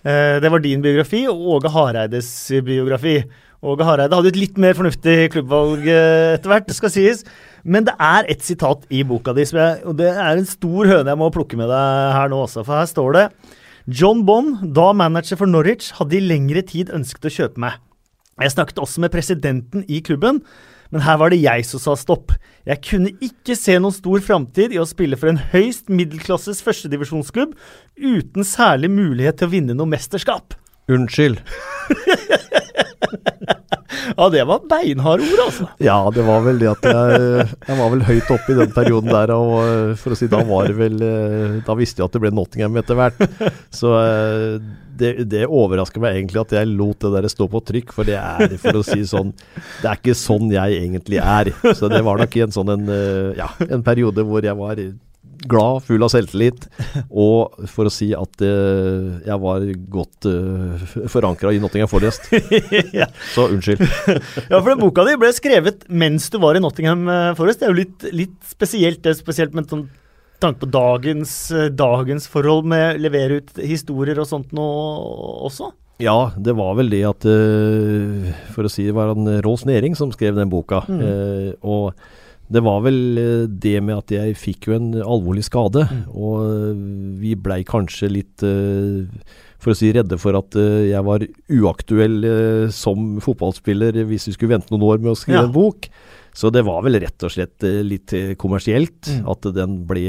eh, 0.05 0.39
det 0.43 0.51
var 0.53 0.63
din 0.63 0.83
biografi 0.85 1.25
og 1.31 1.43
Åge 1.57 1.73
Hareides 1.75 2.31
biografi. 2.67 3.19
Åge 3.61 3.85
Hareide 3.85 4.17
hadde 4.17 4.31
et 4.33 4.39
litt 4.41 4.61
mer 4.63 4.79
fornuftig 4.79 5.33
klubbvalg 5.35 5.85
eh, 5.91 6.37
etter 6.37 6.53
hvert, 6.53 6.71
skal 6.77 6.95
sies. 6.95 7.27
Men 7.67 7.85
det 7.89 7.97
er 7.99 8.31
et 8.31 8.47
sitat 8.47 8.87
i 8.89 9.03
boka 9.05 9.35
di, 9.37 9.45
jeg, 9.45 9.83
og 9.85 9.99
det 9.99 10.15
er 10.15 10.39
en 10.39 10.49
stor 10.49 10.95
høne 10.95 11.11
jeg 11.11 11.21
må 11.21 11.33
plukke 11.35 11.59
med 11.61 11.69
deg 11.69 12.15
her 12.17 12.31
nå 12.33 12.45
også. 12.47 12.63
For 12.63 12.79
her 12.79 12.89
står 12.89 13.19
det 13.19 13.29
John 13.91 14.23
Bond, 14.29 14.63
da 14.77 14.93
manager 14.95 15.43
for 15.43 15.51
Norwich, 15.51 15.91
hadde 15.99 16.21
i 16.21 16.25
lengre 16.25 16.63
tid 16.63 16.95
ønsket 16.95 17.27
å 17.27 17.39
kjøpe 17.41 17.67
meg. 17.67 17.81
Jeg 18.41 18.55
snakket 18.55 18.81
også 18.81 19.03
med 19.03 19.13
presidenten 19.13 19.85
i 19.89 20.01
klubben, 20.05 20.41
men 20.91 21.05
her 21.07 21.19
var 21.21 21.31
det 21.31 21.43
jeg 21.43 21.65
som 21.69 21.83
sa 21.83 21.95
stopp. 21.99 22.33
Jeg 22.67 22.83
kunne 22.87 23.13
ikke 23.23 23.57
se 23.59 23.77
noen 23.79 23.95
stor 23.95 24.23
framtid 24.25 24.75
i 24.75 24.81
å 24.81 24.89
spille 24.89 25.19
for 25.21 25.31
en 25.31 25.41
høyst 25.53 25.93
middelklasses 25.93 26.63
førstedivisjonsklubb 26.67 27.55
uten 28.01 28.47
særlig 28.47 28.91
mulighet 28.93 29.41
til 29.41 29.51
å 29.51 29.55
vinne 29.55 29.79
noe 29.79 29.91
mesterskap. 29.91 30.57
Unnskyld. 30.91 31.43
ja, 34.17 34.29
det 34.33 34.43
var 34.49 34.63
beinharde 34.71 35.27
ord, 35.27 35.43
altså. 35.47 35.69
Ja, 35.83 35.97
det 36.15 36.25
var 36.27 36.45
vel 36.45 36.61
det 36.63 36.69
at 36.71 36.87
jeg, 36.87 37.47
jeg 37.69 37.79
var 37.81 37.91
vel 37.95 38.05
høyt 38.09 38.31
oppe 38.35 38.55
i 38.55 38.59
den 38.59 38.75
perioden 38.75 39.13
der. 39.13 39.33
Og 39.37 39.57
eh, 39.63 39.95
for 40.01 40.15
å 40.15 40.19
si, 40.19 40.29
da 40.31 40.43
var 40.47 40.71
det 40.71 40.77
vel 40.79 41.03
eh, 41.05 41.59
Da 41.67 41.77
visste 41.79 42.03
jeg 42.03 42.11
at 42.11 42.17
det 42.17 42.23
ble 42.25 42.33
Nottingham 42.35 42.79
etter 42.81 42.99
hvert. 42.99 43.21
Så 43.75 43.93
eh, 44.01 44.57
det, 45.01 45.13
det 45.33 45.47
overrasker 45.49 46.03
meg 46.03 46.19
egentlig 46.19 46.43
at 46.43 46.57
jeg 46.59 46.73
lot 46.73 47.01
det 47.07 47.13
der 47.17 47.31
stå 47.33 47.49
på 47.51 47.63
trykk, 47.71 47.95
for 47.97 48.09
det 48.09 48.19
er 48.21 48.57
for 48.61 48.81
å 48.81 48.85
si 48.85 49.01
sånn 49.09 49.31
Det 49.81 49.87
er 49.89 50.01
ikke 50.01 50.17
sånn 50.19 50.51
jeg 50.53 50.81
egentlig 50.83 51.23
er. 51.23 51.53
Så 51.77 51.89
det 51.93 52.03
var 52.07 52.21
nok 52.21 52.37
i 52.37 52.45
en 52.45 52.53
sånn 52.55 52.75
en, 52.77 52.91
ja, 53.39 53.49
en 53.69 53.87
periode 53.87 54.27
hvor 54.29 54.45
jeg 54.45 54.59
var 54.59 54.83
glad, 55.49 55.85
full 55.87 56.03
av 56.05 56.11
selvtillit, 56.13 56.67
og 57.09 57.65
for 57.71 57.89
å 57.89 57.93
si 57.93 58.11
at 58.17 58.45
uh, 58.45 59.21
jeg 59.25 59.39
var 59.43 59.65
godt 59.93 60.29
uh, 60.29 60.75
eh, 60.77 61.07
forankra 61.11 61.53
i 61.55 61.61
Nottingham 61.63 61.91
Forest. 61.91 62.29
ja. 63.01 63.09
Så 63.33 63.49
unnskyld. 63.49 63.81
ja, 64.53 64.59
for 64.59 64.73
den 64.73 64.83
boka 64.83 65.07
di 65.09 65.17
ble 65.21 65.33
skrevet 65.37 65.87
mens 65.89 66.29
du 66.33 66.41
var 66.43 66.59
i 66.59 66.63
Nottingham 66.63 67.09
eh, 67.09 67.33
Forest. 67.39 67.63
Det 67.63 67.69
er 67.69 67.75
jo 67.75 67.81
litt, 67.81 68.07
litt 68.13 68.37
spesielt, 68.51 69.03
det 69.05 69.15
er 69.15 69.21
spesielt 69.21 69.57
med 69.57 69.71
sånn 69.71 69.89
tanke 70.41 70.63
på 70.63 70.71
dagens, 70.73 71.35
dagens 71.77 72.25
forhold 72.33 72.65
med 72.73 72.95
å 72.95 73.01
levere 73.05 73.43
ut 73.43 73.59
historier 73.61 74.17
og 74.23 74.29
sånt 74.29 74.55
nå 74.57 74.65
også? 75.45 75.69
Ja, 76.01 76.31
det 76.33 76.55
var 76.57 76.79
vel 76.79 76.89
det 76.89 77.03
at 77.05 77.27
uh, 77.29 78.31
For 78.55 78.65
å 78.65 78.73
si 78.73 78.87
det 78.89 78.97
var 78.97 79.13
en 79.13 79.29
Rolls 79.45 79.67
Nering 79.69 79.93
som 79.99 80.13
skrev 80.15 80.39
den 80.39 80.49
boka. 80.49 80.81
Mm. 80.89 81.03
Uh, 81.05 81.51
og 81.61 82.01
det 82.51 82.63
var 82.67 82.83
vel 82.83 82.99
eh, 83.21 83.45
det 83.47 83.79
med 83.85 84.01
at 84.03 84.15
jeg 84.15 84.39
fikk 84.39 84.71
jo 84.71 84.77
en 84.77 84.91
alvorlig 84.99 85.45
skade, 85.47 85.85
mm. 85.87 86.03
og 86.11 86.43
eh, 86.43 86.83
vi 87.23 87.37
blei 87.39 87.61
kanskje 87.67 88.11
litt 88.11 88.45
eh, 88.47 89.07
for 89.61 89.75
å 89.75 89.77
si 89.77 89.91
redde 89.95 90.17
for 90.17 90.39
at 90.39 90.57
jeg 90.57 91.05
var 91.05 91.21
uaktuell 91.53 92.25
som 92.73 93.19
fotballspiller 93.21 93.99
hvis 94.09 94.31
vi 94.31 94.33
skulle 94.33 94.55
vente 94.55 94.73
noen 94.73 94.87
år 94.87 95.03
med 95.03 95.11
å 95.13 95.19
skrive 95.21 95.43
ja. 95.43 95.43
en 95.45 95.53
bok. 95.53 95.91
Så 96.33 96.49
det 96.55 96.63
var 96.65 96.81
vel 96.87 96.97
rett 97.03 97.27
og 97.27 97.35
slett 97.35 97.67
litt 97.85 98.15
kommersielt 98.41 99.11
mm. 99.11 99.29
at 99.29 99.51
den 99.53 99.75
ble 99.85 100.07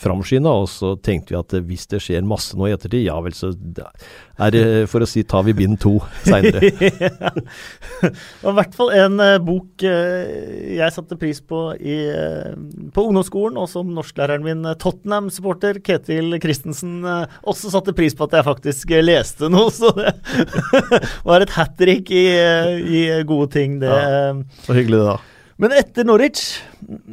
framskynda. 0.00 0.54
Og 0.62 0.70
så 0.72 0.94
tenkte 0.96 1.34
vi 1.34 1.40
at 1.42 1.58
hvis 1.68 1.84
det 1.92 2.00
skjer 2.06 2.24
masse 2.24 2.56
nå 2.56 2.70
i 2.70 2.72
ettertid, 2.72 3.04
ja 3.04 3.18
vel, 3.20 3.36
så 3.36 3.52
er 4.34 4.54
det 4.54 4.64
for 4.90 5.04
å 5.04 5.08
si 5.08 5.22
tar 5.26 5.44
vi 5.46 5.54
bind 5.56 5.78
to 5.82 5.96
seinere. 6.26 6.70
ja. 7.04 7.30
var 8.42 8.54
i 8.54 8.56
hvert 8.58 8.76
fall 8.76 8.90
en 8.96 9.20
uh, 9.22 9.36
bok 9.42 9.84
uh, 9.86 10.24
jeg 10.74 10.94
satte 10.94 11.18
pris 11.20 11.40
på 11.44 11.60
i, 11.78 11.98
uh, 12.10 12.54
på 12.94 13.06
ungdomsskolen, 13.08 13.58
og 13.60 13.70
som 13.70 13.92
norsklæreren 13.94 14.46
min, 14.46 14.64
Tottenham-supporter 14.80 15.78
Ketil 15.84 16.38
Christensen, 16.42 17.02
også 17.46 17.70
satte 17.72 17.94
pris 17.96 18.16
på 18.16 18.26
at 18.26 18.38
jeg 18.38 18.48
faktisk 18.48 18.96
leste 19.04 19.50
noe. 19.52 19.70
Så 19.74 19.92
det 19.98 20.14
var 21.28 21.44
et 21.44 21.54
hat 21.54 21.76
trick 21.78 22.10
i, 22.14 22.26
i, 22.34 23.06
gode 23.28 23.52
ting. 23.54 23.78
Det, 23.82 23.90
ja, 23.90 24.34
så 24.66 24.76
hyggelig 24.76 25.02
det, 25.02 25.06
da. 25.14 25.33
Men 25.60 25.74
etter 25.76 26.06
Norwich 26.06 26.56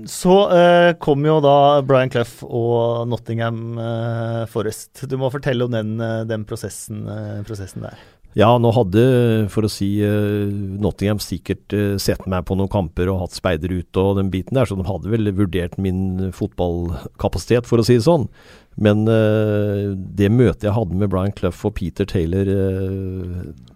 så 0.10 0.38
uh, 0.49 0.91
kom 1.01 1.25
jo 1.27 1.38
da 1.45 1.82
Brian 1.86 2.10
Clough 2.10 2.41
og 2.47 3.10
Nottingham 3.12 3.77
uh, 3.77 4.47
Forest. 4.49 5.04
Du 5.06 5.13
må 5.21 5.30
fortelle 5.34 5.67
om 5.67 5.75
den, 5.75 5.93
uh, 6.01 6.23
den 6.27 6.47
prosessen, 6.49 7.04
prosessen, 7.47 7.86
der. 7.86 8.01
Ja, 8.34 8.47
nå 8.58 8.71
hadde, 8.71 9.01
for 9.51 9.67
å 9.67 9.69
si, 9.69 9.89
Nottingham 10.80 11.19
sikkert 11.19 11.73
sett 11.99 12.23
meg 12.32 12.45
på 12.47 12.56
noen 12.56 12.71
kamper 12.71 13.10
og 13.12 13.25
hatt 13.25 13.36
speider 13.36 13.73
ute 13.75 13.99
og 13.99 14.21
den 14.21 14.30
biten 14.32 14.56
der, 14.56 14.69
så 14.69 14.77
de 14.80 14.88
hadde 14.88 15.12
vel 15.12 15.27
vurdert 15.36 15.75
min 15.75 16.32
fotballkapasitet, 16.38 17.67
for 17.67 17.84
å 17.84 17.86
si 17.86 17.97
det 17.99 18.06
sånn. 18.08 18.30
Men 18.80 19.04
det 19.04 20.32
møtet 20.32 20.69
jeg 20.69 20.77
hadde 20.77 20.95
med 20.95 21.12
Brian 21.12 21.36
Clough 21.36 21.60
og 21.67 21.75
Peter 21.75 22.08
Taylor 22.08 22.47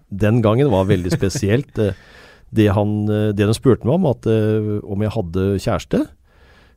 den 0.08 0.40
gangen, 0.40 0.72
var 0.72 0.88
veldig 0.88 1.12
spesielt. 1.12 1.84
Det, 2.54 2.68
han, 2.74 3.08
eh, 3.10 3.32
det 3.34 3.48
de 3.48 3.56
spurte 3.56 3.86
meg 3.86 3.98
om, 3.98 4.06
at 4.12 4.28
uh, 4.30 4.78
om 4.86 5.02
jeg 5.02 5.14
hadde 5.16 5.48
kjæreste. 5.62 6.04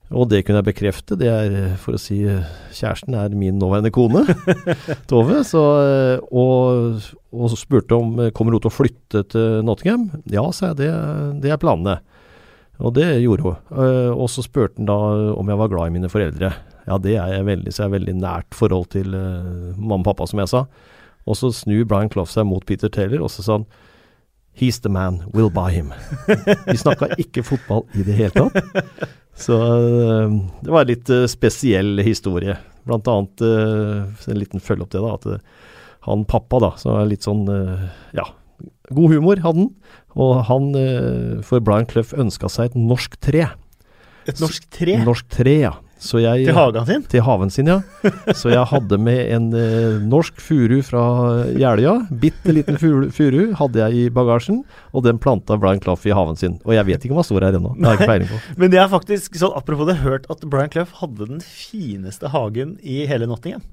Og 0.10 0.26
det 0.32 0.42
kunne 0.42 0.64
jeg 0.64 0.70
bekrefte. 0.72 1.18
Det 1.20 1.28
er, 1.30 1.56
for 1.78 1.94
å 1.94 2.02
si 2.02 2.24
Kjæresten 2.74 3.14
er 3.14 3.36
min 3.38 3.60
nåværende 3.62 3.92
kone, 3.94 4.24
Tove. 5.12 5.44
Så, 5.46 5.62
og, 6.34 7.12
og 7.30 7.54
spurte 7.54 8.00
om 8.00 8.16
kommer 8.34 8.56
hun 8.56 8.64
til 8.64 8.72
å 8.72 8.74
flytte 8.74 9.22
til 9.30 9.60
Nottingham. 9.68 10.08
Ja, 10.34 10.48
sa 10.50 10.72
jeg. 10.72 10.80
Det, 10.82 10.88
det 11.46 11.54
er 11.54 11.62
planene. 11.62 12.00
Og 12.82 12.96
det 12.98 13.06
gjorde 13.22 13.52
hun. 13.52 13.62
Og 14.16 14.26
så 14.34 14.42
spurte 14.42 14.82
han 14.82 14.90
da 14.90 14.98
om 15.38 15.54
jeg 15.54 15.62
var 15.62 15.70
glad 15.76 15.92
i 15.92 15.96
mine 16.00 16.10
foreldre. 16.10 16.56
Ja, 16.90 16.98
det 16.98 17.14
er 17.14 17.36
jeg 17.36 17.46
veldig. 17.52 17.76
Så 17.76 17.84
jeg 17.84 17.92
har 17.92 17.98
veldig 18.00 18.18
nært 18.18 18.58
forhold 18.58 18.90
til 18.96 19.14
mamma 19.14 20.02
og 20.02 20.08
pappa, 20.10 20.26
som 20.32 20.42
jeg 20.42 20.50
sa. 20.56 20.64
Og 21.30 21.38
så 21.38 21.54
snur 21.54 21.86
Brian 21.86 22.10
Clough 22.10 22.34
seg 22.34 22.50
mot 22.50 22.66
Peter 22.66 22.90
Taylor, 22.90 23.22
og 23.28 23.30
så 23.30 23.46
sa 23.46 23.60
han 23.60 23.70
He's 24.60 24.82
the 24.84 24.90
man, 24.92 25.22
we'll 25.32 25.50
buy 25.50 25.72
him. 25.72 25.94
Vi 26.68 26.76
snakka 26.78 27.14
ikke 27.16 27.46
fotball 27.48 27.86
i 27.96 28.04
det 28.04 28.18
hele 28.18 28.34
tatt. 28.36 29.06
Så 29.40 29.56
uh, 29.56 30.34
det 30.60 30.74
var 30.74 30.84
en 30.84 30.92
litt 30.92 31.12
uh, 31.16 31.24
spesiell 31.32 32.02
historie. 32.04 32.58
Blant 32.84 33.08
annet 33.08 33.44
uh, 33.46 34.28
en 34.28 34.40
liten 34.40 34.60
følge 34.60 34.84
opp 34.84 34.92
det, 34.92 35.00
da. 35.06 35.16
At 35.16 36.04
han 36.10 36.26
pappa, 36.28 36.60
da, 36.60 36.74
som 36.82 36.98
er 37.00 37.08
litt 37.12 37.24
sånn 37.28 37.46
Ja, 38.16 38.26
god 38.92 39.16
humor 39.16 39.40
hadde 39.44 39.64
han. 39.64 39.72
Og 40.20 40.40
han, 40.50 40.72
for 41.46 41.64
Brian 41.64 41.88
Clough, 41.88 42.12
ønska 42.20 42.50
seg 42.52 42.72
et 42.72 42.80
norsk 42.80 43.16
tre. 43.24 43.46
Et 44.28 44.42
norsk 44.44 44.66
tre? 44.74 44.98
Norsk 45.06 45.28
tre, 45.32 45.56
ja. 45.68 45.76
Jeg, 46.00 46.46
til 46.48 46.56
hagen 46.56 46.86
sin? 46.88 47.02
Til 47.12 47.24
haven 47.28 47.50
sin, 47.52 47.68
ja. 47.68 47.80
Så 48.32 48.54
jeg 48.54 48.64
hadde 48.72 49.00
med 49.04 49.20
en 49.36 49.48
eh, 49.58 49.98
norsk 50.00 50.40
furu 50.42 50.78
fra 50.86 51.02
Jeløya. 51.52 51.96
Bitte 52.22 52.56
liten 52.56 52.80
furu 52.80 53.42
hadde 53.60 53.82
jeg 53.84 54.06
i 54.06 54.14
bagasjen, 54.14 54.62
og 54.96 55.04
den 55.04 55.20
planta 55.20 55.58
Brian 55.60 55.82
Clough 55.84 56.08
i 56.08 56.16
haven 56.16 56.40
sin. 56.40 56.56
Og 56.64 56.78
jeg 56.78 56.88
vet 56.88 57.04
ikke 57.04 57.18
om 57.18 57.20
han 57.20 57.28
står 57.28 57.50
her 57.50 57.60
ennå. 57.60 57.74
Det 57.76 57.90
har 57.90 57.98
jeg 57.98 58.02
ikke 58.02 58.14
peiling 58.14 58.32
på. 58.32 58.40
Men 58.64 58.72
det 58.72 58.80
er 58.80 58.94
faktisk 58.94 59.36
sånn, 59.42 59.58
apropos 59.60 59.90
det, 59.90 60.00
hørt 60.06 60.30
at 60.32 60.46
Brian 60.48 60.72
Clough 60.72 60.96
hadde 61.02 61.28
den 61.34 61.44
fineste 61.44 62.32
hagen 62.32 62.78
i 62.80 63.04
hele 63.10 63.28
Nottingham. 63.28 63.66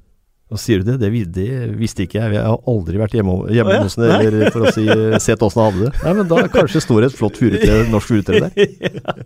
Og 0.46 0.60
sier 0.62 0.82
du 0.82 0.92
det? 0.92 1.00
det? 1.02 1.10
det? 1.34 1.46
visste 1.74 2.04
ikke 2.04 2.20
jeg. 2.20 2.36
Jeg 2.36 2.46
har 2.46 2.58
aldri 2.70 3.00
vært 3.00 3.14
hjemme, 3.18 3.34
hjemme 3.50 3.78
hos 3.82 3.96
henne 3.98 4.18
eller 4.28 4.52
for 4.54 4.68
å 4.68 4.74
si, 4.74 4.84
sett 5.22 5.42
åssen 5.42 5.62
han 5.62 5.72
hadde 5.72 5.88
det. 5.88 6.02
Nei, 6.04 6.12
men 6.20 6.28
Da 6.30 6.44
kanskje 6.52 6.82
står 6.84 7.08
et 7.08 7.16
flott 7.18 7.38
furutre, 7.40 7.80
norsk 7.90 8.12
furutre 8.12 8.42
der. 8.44 8.74
ja. 9.00 9.16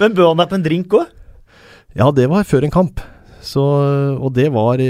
Men 0.00 0.16
bød 0.16 0.32
han 0.32 0.42
deg 0.42 0.50
på 0.50 0.58
en 0.58 0.64
drink 0.66 0.96
òg? 0.98 1.18
Ja, 1.98 2.08
det 2.14 2.28
var 2.32 2.48
før 2.48 2.64
en 2.64 2.72
kamp. 2.72 3.02
Så, 3.42 3.62
og 4.22 4.30
det 4.36 4.46
var 4.54 4.80
i 4.80 4.88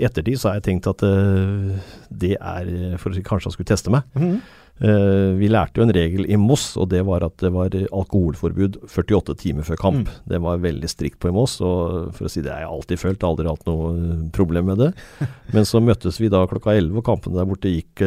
ettertid, 0.00 0.38
så 0.40 0.50
har 0.50 0.58
jeg 0.58 0.70
tenkt 0.70 0.88
at 0.88 1.04
uh, 1.04 1.76
det 2.08 2.32
er 2.38 2.96
for 3.00 3.12
å 3.12 3.20
kanskje 3.20 3.50
han 3.50 3.54
skulle 3.54 3.70
teste 3.70 3.92
meg. 3.92 4.08
Mm. 4.14 4.30
-hmm. 4.30 5.36
vi 5.36 5.48
lærte 5.48 5.76
jo 5.76 5.82
en 5.82 5.92
regel 5.92 6.24
i 6.24 6.36
Moss, 6.36 6.76
og 6.76 6.88
det 6.88 7.02
var 7.04 7.22
at 7.22 7.36
det 7.36 7.50
var 7.52 7.68
alkoholforbud 7.68 8.78
48 8.88 9.34
timer 9.34 9.62
før 9.62 9.76
kamp. 9.76 10.08
Mm. 10.08 10.14
Det 10.24 10.38
var 10.40 10.56
veldig 10.56 10.88
strikt 10.88 11.18
på 11.18 11.28
i 11.28 11.32
Moss, 11.32 11.60
og 11.60 12.14
for 12.14 12.24
å 12.24 12.30
si 12.30 12.40
det 12.40 12.50
har 12.50 12.60
jeg 12.60 12.70
alltid 12.70 12.98
følt. 12.98 13.22
Aldri 13.22 13.46
hatt 13.46 13.66
noe 13.66 13.90
eh, 13.92 14.30
problem 14.32 14.64
med 14.64 14.78
det. 14.78 14.92
Men 15.54 15.64
så 15.64 15.80
møttes 15.80 16.20
vi 16.20 16.28
da 16.28 16.46
klokka 16.46 16.72
11, 16.72 16.96
og 16.96 17.04
kampene 17.04 17.36
der 17.36 17.44
borte 17.44 17.68
gikk 17.68 18.00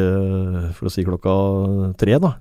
for 0.74 0.86
å 0.86 0.90
si 0.90 1.04
klokka 1.04 1.94
tre. 1.96 2.18
da. 2.18 2.34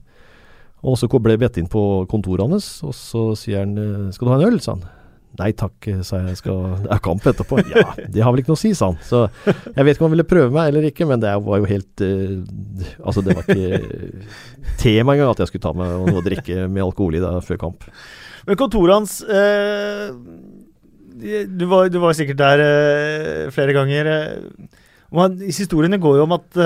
Og 0.82 0.98
så 0.98 1.08
ble 1.08 1.38
jeg 1.38 1.40
bedt 1.40 1.58
inn 1.58 1.70
på 1.70 2.08
kontoret 2.10 2.50
hans, 2.50 2.82
og 2.84 2.94
så 2.94 3.36
sier 3.38 3.60
han 3.60 4.12
'skal 4.12 4.26
du 4.26 4.32
ha 4.34 4.42
en 4.42 4.50
øl', 4.50 4.60
sa 4.60 4.72
han. 4.72 4.84
Nei 5.40 5.50
takk, 5.58 5.88
sa 6.06 6.20
jeg. 6.22 6.38
Skal, 6.38 6.60
det 6.84 6.90
er 6.94 7.00
kamp 7.02 7.24
etterpå. 7.26 7.58
Ja, 7.72 7.88
det 7.98 8.22
har 8.22 8.34
vel 8.34 8.44
ikke 8.44 8.52
noe 8.54 8.60
å 8.60 8.62
si, 8.62 8.74
sa 8.78 8.92
han. 8.92 9.00
Så 9.02 9.24
jeg 9.48 9.86
vet 9.86 9.96
ikke 9.96 10.04
om 10.04 10.12
han 10.12 10.14
ville 10.14 10.28
prøve 10.30 10.54
meg 10.54 10.70
eller 10.70 10.86
ikke, 10.92 11.08
men 11.10 11.24
det 11.24 11.32
var 11.48 11.62
jo 11.62 11.70
helt 11.72 12.04
uh, 12.06 12.84
Altså, 13.00 13.24
det 13.26 13.34
var 13.40 13.50
ikke 13.50 13.80
tema 14.84 15.16
engang 15.16 15.34
at 15.34 15.42
jeg 15.42 15.50
skulle 15.50 15.66
ta 15.66 15.74
meg 15.78 15.90
noe 15.90 16.22
å 16.22 16.26
drikke 16.26 16.68
med 16.68 16.86
alkohol 16.86 17.18
i 17.18 17.24
da, 17.24 17.34
før 17.46 17.62
kamp. 17.66 17.88
Men 18.46 18.60
kontoret 18.60 19.00
hans 19.00 19.18
uh, 19.26 20.14
du, 21.24 21.66
var, 21.72 21.90
du, 21.90 21.98
var, 22.04 22.14
sikkert 22.18 22.42
der 22.44 22.62
uh, 22.62 23.50
flere 23.56 23.74
ganger. 23.74 24.12
Han, 25.18 25.42
historiene 25.42 26.02
går 26.02 26.20
jo 26.20 26.28
om 26.28 26.38
at 26.38 26.62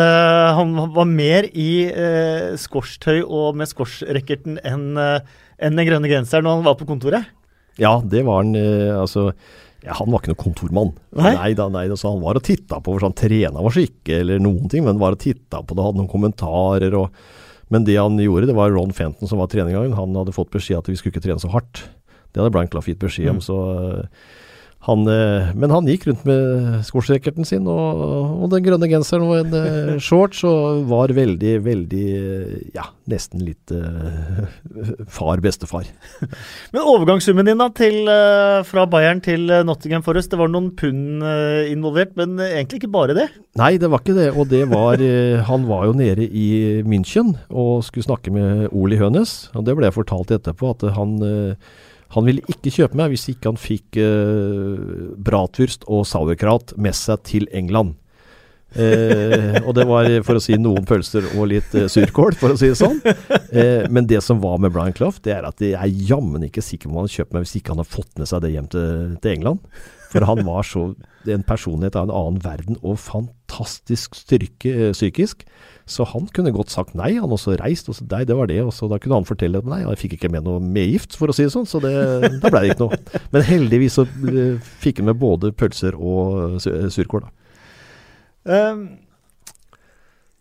han 0.55 0.75
var 0.95 1.07
mer 1.07 1.47
i 1.51 1.87
uh, 1.87 2.51
skorstøy 2.59 3.21
og 3.23 3.55
med 3.59 3.71
skorshrekkerten 3.71 4.59
enn 4.67 4.91
en 5.57 5.73
den 5.73 5.87
grønne 5.87 6.11
genseren 6.11 6.45
når 6.45 6.59
han 6.59 6.67
var 6.67 6.75
på 6.79 6.85
kontoret. 6.89 7.31
Ja, 7.81 7.97
det 8.03 8.23
var 8.27 8.43
han. 8.43 8.55
Eh, 8.57 8.93
altså 8.97 9.31
ja, 9.85 9.95
Han 9.99 10.11
var 10.11 10.21
ikke 10.21 10.33
noen 10.33 10.41
kontormann. 10.41 10.93
Nei, 11.17 11.33
nei 11.37 11.51
da, 11.57 11.67
nei, 11.71 11.85
altså, 11.87 12.11
Han 12.11 12.23
var 12.23 12.39
og 12.39 12.45
titta 12.47 12.79
på 12.81 12.93
hvordan 12.95 13.13
han 13.13 13.19
trena 13.19 13.63
var 13.63 13.77
ikke, 13.79 14.21
eller 14.21 14.41
noen 14.43 14.71
ting, 14.71 14.83
men 14.87 15.01
var 15.01 15.15
og 15.15 15.21
titta 15.23 15.61
på 15.61 15.77
det, 15.77 15.85
hadde 15.85 16.01
noen 16.01 16.11
kommentarer. 16.11 16.97
Og, 16.97 17.13
men 17.73 17.85
det 17.87 17.99
han 17.99 18.17
gjorde, 18.21 18.49
det 18.49 18.57
var 18.57 18.73
Ron 18.73 18.95
Fenton 18.95 19.29
som 19.29 19.41
var 19.41 19.51
trenergangen. 19.53 19.95
Han 19.97 20.17
hadde 20.17 20.35
fått 20.35 20.51
beskjed 20.55 20.81
at 20.81 20.91
vi 20.91 20.97
skulle 20.99 21.15
ikke 21.15 21.27
trene 21.27 21.43
så 21.43 21.53
hardt. 21.53 21.85
Det 22.33 22.41
hadde 22.41 22.53
Blank 22.55 22.75
gitt 22.85 23.01
beskjed 23.01 23.31
om. 23.35 23.41
Mm. 23.41 23.47
så... 23.47 23.61
Han, 24.85 25.07
eh, 25.09 25.49
men 25.57 25.71
han 25.73 25.87
gikk 25.89 26.05
rundt 26.07 26.21
med 26.27 26.83
skosjekkerten 26.85 27.47
sin 27.47 27.65
og, 27.67 28.01
og, 28.37 28.45
den 28.53 28.63
grønne 28.63 28.87
genseren 28.87 29.25
og 29.25 29.39
en 29.39 29.55
uh, 29.55 29.95
shorts, 30.05 30.43
og 30.47 30.85
var 30.87 31.11
veldig, 31.17 31.53
veldig 31.65 32.03
Ja, 32.75 32.85
nesten 33.09 33.41
litt 33.43 33.73
uh, 33.75 34.45
far-bestefar. 35.11 35.89
men 36.75 36.83
overgangssummen 36.83 37.49
din 37.49 37.59
da, 37.59 37.67
til, 37.73 38.07
fra 38.69 38.85
Bayern 38.89 39.19
til 39.25 39.49
Nottingham 39.67 40.05
Forest, 40.05 40.31
det 40.31 40.39
var 40.39 40.53
noen 40.53 40.69
pund 40.77 41.25
involvert, 41.67 42.13
men 42.19 42.37
egentlig 42.45 42.83
ikke 42.83 42.93
bare 42.93 43.17
det? 43.17 43.27
Nei, 43.59 43.73
det 43.81 43.89
var 43.91 44.03
ikke 44.03 44.15
det. 44.15 44.29
Og 44.37 44.47
det 44.51 44.63
var 44.69 45.01
Han 45.49 45.65
var 45.67 45.87
jo 45.87 45.97
nede 45.97 46.27
i 46.27 46.47
München 46.85 47.33
og 47.49 47.81
skulle 47.87 48.05
snakke 48.05 48.31
med 48.33 48.69
Oli 48.71 48.99
Hønes, 49.01 49.49
og 49.57 49.65
det 49.67 49.75
ble 49.77 49.89
jeg 49.89 49.97
fortalt 49.97 50.33
etterpå, 50.37 50.75
at 50.77 50.85
han 50.95 51.17
han 52.15 52.27
ville 52.27 52.43
ikke 52.51 52.71
kjøpe 52.71 52.97
meg 52.99 53.13
hvis 53.13 53.27
ikke 53.33 53.51
han 53.51 53.59
fikk 53.59 53.99
eh, 53.99 55.15
bratwurst 55.27 55.87
og 55.91 56.05
sauerkraut 56.07 56.75
med 56.79 56.95
seg 56.95 57.23
til 57.27 57.47
England. 57.55 57.95
Eh, 58.75 59.57
og 59.63 59.73
det 59.77 59.85
var, 59.87 60.09
for 60.27 60.39
å 60.39 60.43
si, 60.43 60.57
noen 60.59 60.85
pølser 60.87 61.27
og 61.33 61.49
litt 61.53 61.75
eh, 61.77 61.87
surkål, 61.91 62.35
for 62.39 62.53
å 62.53 62.59
si 62.59 62.71
det 62.71 62.79
sånn. 62.79 62.99
Uh, 63.03 63.87
men 63.91 64.07
det 64.09 64.19
som 64.25 64.41
var 64.43 64.59
med 64.61 64.73
Brian 64.75 64.95
Clough, 64.95 65.19
det 65.23 65.37
er 65.37 65.47
at 65.47 65.63
jeg 65.63 65.77
er 65.77 66.01
jammen 66.09 66.43
ikke 66.47 66.63
sikker 66.63 66.89
på 66.89 66.95
om 66.95 67.03
han 67.03 67.11
hadde 67.11 67.35
meg 67.35 67.47
hvis 67.47 67.57
ikke 67.59 67.73
han 67.73 67.81
hadde 67.83 67.95
fått 67.95 68.19
med 68.19 68.29
seg 68.29 68.43
det 68.43 68.53
hjem 68.53 68.71
til, 68.73 69.15
til 69.23 69.37
England. 69.37 69.63
For 70.11 70.27
han 70.27 70.43
var 70.47 70.67
så 70.67 70.89
en 71.27 71.47
personlighet 71.47 71.97
av 71.99 72.07
en 72.07 72.15
annen 72.15 72.43
verden 72.43 72.79
og 72.81 72.99
fantastisk 73.57 74.15
styrke 74.15 74.91
psykisk. 74.93 75.45
Så 75.87 76.03
han 76.03 76.27
kunne 76.35 76.51
godt 76.51 76.69
sagt 76.69 76.95
nei, 76.95 77.13
han 77.15 77.31
også 77.31 77.55
reist. 77.61 77.87
Og 77.89 77.95
så, 77.95 78.05
nei, 78.11 78.25
det 78.25 78.35
var 78.35 78.47
det. 78.47 78.61
Og 78.63 78.73
så 78.73 78.87
da 78.87 78.97
kunne 78.99 79.15
han 79.15 79.25
fortelle 79.25 79.57
at 79.57 79.65
nei, 79.65 79.81
jeg 79.85 79.97
fikk 79.97 80.17
ikke 80.17 80.31
med 80.31 80.43
noe 80.43 80.59
medgift, 80.59 81.15
for 81.15 81.31
å 81.31 81.35
si 81.35 81.45
det 81.45 81.53
sånn. 81.53 81.67
Så 81.67 81.79
det, 81.79 81.93
da 82.41 82.51
ble 82.51 82.63
det 82.63 82.73
ikke 82.73 82.87
noe. 82.87 82.99
Men 83.31 83.47
heldigvis 83.47 83.97
så 83.97 84.05
uh, 84.05 84.59
fikk 84.83 84.99
han 85.01 85.09
med 85.11 85.19
både 85.21 85.53
pølser 85.55 85.95
og 85.95 86.59
uh, 86.59 86.89
surkål, 86.91 87.27
da. 87.27 87.33
Um, 88.47 88.83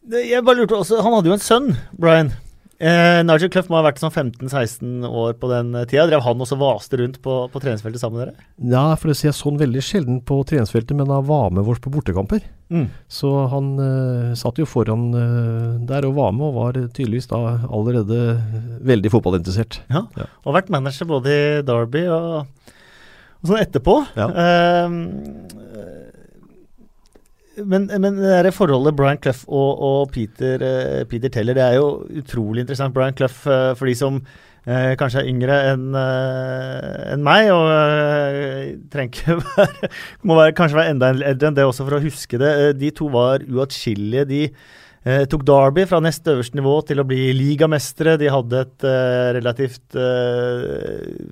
jeg 0.07 0.45
bare 0.47 0.61
lurte 0.61 0.77
også, 0.77 1.01
Han 1.03 1.17
hadde 1.17 1.33
jo 1.33 1.35
en 1.35 1.43
sønn, 1.43 1.73
Brian. 1.99 2.31
Eh, 2.77 3.23
Nigel 3.25 3.49
Clough 3.49 3.71
må 3.73 3.79
ha 3.79 3.87
vært 3.87 4.03
sånn 4.03 4.13
15-16 4.13 5.07
år 5.09 5.37
på 5.41 5.49
den 5.49 5.73
tida. 5.89 6.05
Drev 6.11 6.21
han 6.27 6.43
også 6.45 6.59
vaste 6.61 6.99
rundt 7.01 7.17
på, 7.25 7.39
på 7.53 7.63
treningsfeltet 7.63 8.03
sammen 8.03 8.21
med 8.21 8.27
dere? 8.27 8.49
Ja, 8.75 8.85
for 9.01 9.09
det 9.09 9.17
ser 9.17 9.31
jeg 9.31 9.39
sånn 9.39 9.61
veldig 9.61 9.85
sjelden 9.85 10.19
på 10.29 10.43
treningsfeltet, 10.49 10.93
men 10.99 11.09
han 11.13 11.25
var 11.29 11.55
med 11.57 11.65
oss 11.73 11.81
på 11.81 11.93
bortekamper. 11.95 12.45
Mm. 12.69 12.91
Så 13.09 13.31
han 13.53 13.73
eh, 13.81 14.35
satt 14.37 14.61
jo 14.61 14.69
foran 14.69 15.09
eh, 15.17 15.73
der 15.89 16.09
og 16.09 16.19
var 16.19 16.37
med, 16.37 16.51
og 16.51 16.59
var 16.59 16.81
tydeligvis 16.83 17.31
da 17.33 17.41
allerede 17.65 18.21
veldig 18.85 19.15
fotballinteressert. 19.15 19.81
Ja, 19.89 20.05
ja. 20.19 20.29
og 20.45 20.59
vært 20.59 20.73
manager 20.75 21.09
både 21.09 21.33
i 21.33 21.43
Derby 21.65 22.05
og, 22.13 22.75
og 23.41 23.53
sånn 23.53 23.63
etterpå. 23.63 24.01
Ja. 24.19 24.29
Uh, 24.37 26.05
men, 27.65 27.87
men, 27.89 28.19
det 28.19 28.33
der 28.45 28.53
forholdet 28.55 28.97
Brian 28.97 29.21
Clough 29.23 29.47
og, 29.49 29.83
og 29.83 30.11
Peter, 30.13 30.61
uh, 30.61 31.05
Peter, 31.09 31.33
Teller, 31.33 31.57
det 31.57 31.65
er 31.65 31.79
jo 31.79 32.05
utrolig 32.21 32.65
interessant. 32.65 32.95
Brian 32.95 33.17
Clough, 33.17 33.39
uh, 33.49 33.73
for 33.79 33.89
de 33.89 33.95
som 33.97 34.19
uh, 34.21 34.93
kanskje 35.01 35.23
er 35.23 35.31
yngre 35.31 35.59
enn 35.73 35.87
en 35.97 37.25
meg, 37.25 37.51
og 37.55 38.83
trenger 38.93 39.41
være, 39.45 39.93
må 40.23 40.39
være, 40.39 40.57
kanskje 40.59 40.81
være 40.81 40.97
enda 40.97 41.13
eldre 41.15 41.51
enn 41.51 41.59
det 41.59 41.69
også 41.69 41.87
for 41.87 41.99
å 41.99 42.03
huske 42.05 42.41
det. 42.43 42.53
de 42.81 42.93
to 42.97 43.09
var 43.13 43.47
uatskillelige. 43.47 44.27
De 44.33 44.43
tok 45.31 45.45
Derby 45.47 45.85
fra 45.87 46.01
nest 46.03 46.27
øverste 46.27 46.59
nivå 46.59 46.81
til 46.83 46.99
å 46.99 47.07
bli 47.07 47.31
ligamestere. 47.31 48.17
De 48.19 48.27
hadde 48.27 48.65
et 48.65 48.87
relativt 49.37 49.95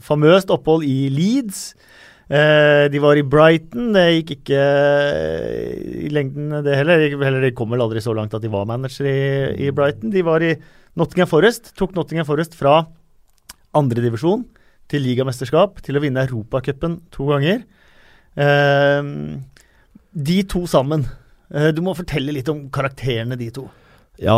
famøst 0.07 0.53
opphold 0.55 0.87
i 0.87 1.09
Leeds. 1.11 1.73
Eh, 2.25 2.87
de 2.89 3.01
var 3.03 3.19
i 3.21 3.25
Brighton. 3.27 3.93
Det 3.93 4.05
gikk 4.11 4.35
ikke 4.39 4.61
eh, 4.61 6.07
i 6.07 6.11
lengden, 6.13 6.49
det 6.65 6.79
heller. 6.81 7.05
heller. 7.21 7.45
De 7.45 7.53
kom 7.57 7.73
vel 7.75 7.85
aldri 7.85 8.03
så 8.05 8.15
langt 8.17 8.35
at 8.37 8.45
de 8.45 8.53
var 8.53 8.69
manager 8.69 9.09
i, 9.11 9.67
i 9.67 9.73
Brighton. 9.75 10.13
De 10.15 10.25
var 10.25 10.45
i 10.45 10.55
Nottingham 10.97 11.31
Forest. 11.31 11.75
Tok 11.77 11.95
Nottingham 11.97 12.29
Forest 12.29 12.57
fra 12.59 12.83
andredivisjon 13.75 14.47
til 14.89 15.05
ligamesterskap 15.05 15.81
til 15.85 15.99
å 15.99 16.05
vinne 16.05 16.25
Europacupen 16.25 17.01
to 17.13 17.29
ganger. 17.33 17.65
Eh, 18.37 19.13
de 20.15 20.43
to 20.49 20.65
sammen. 20.71 21.05
Eh, 21.53 21.71
du 21.77 21.83
må 21.85 21.97
fortelle 21.97 22.33
litt 22.35 22.49
om 22.53 22.67
karakterene, 22.73 23.37
de 23.39 23.51
to. 23.55 23.69
Ja, 24.23 24.35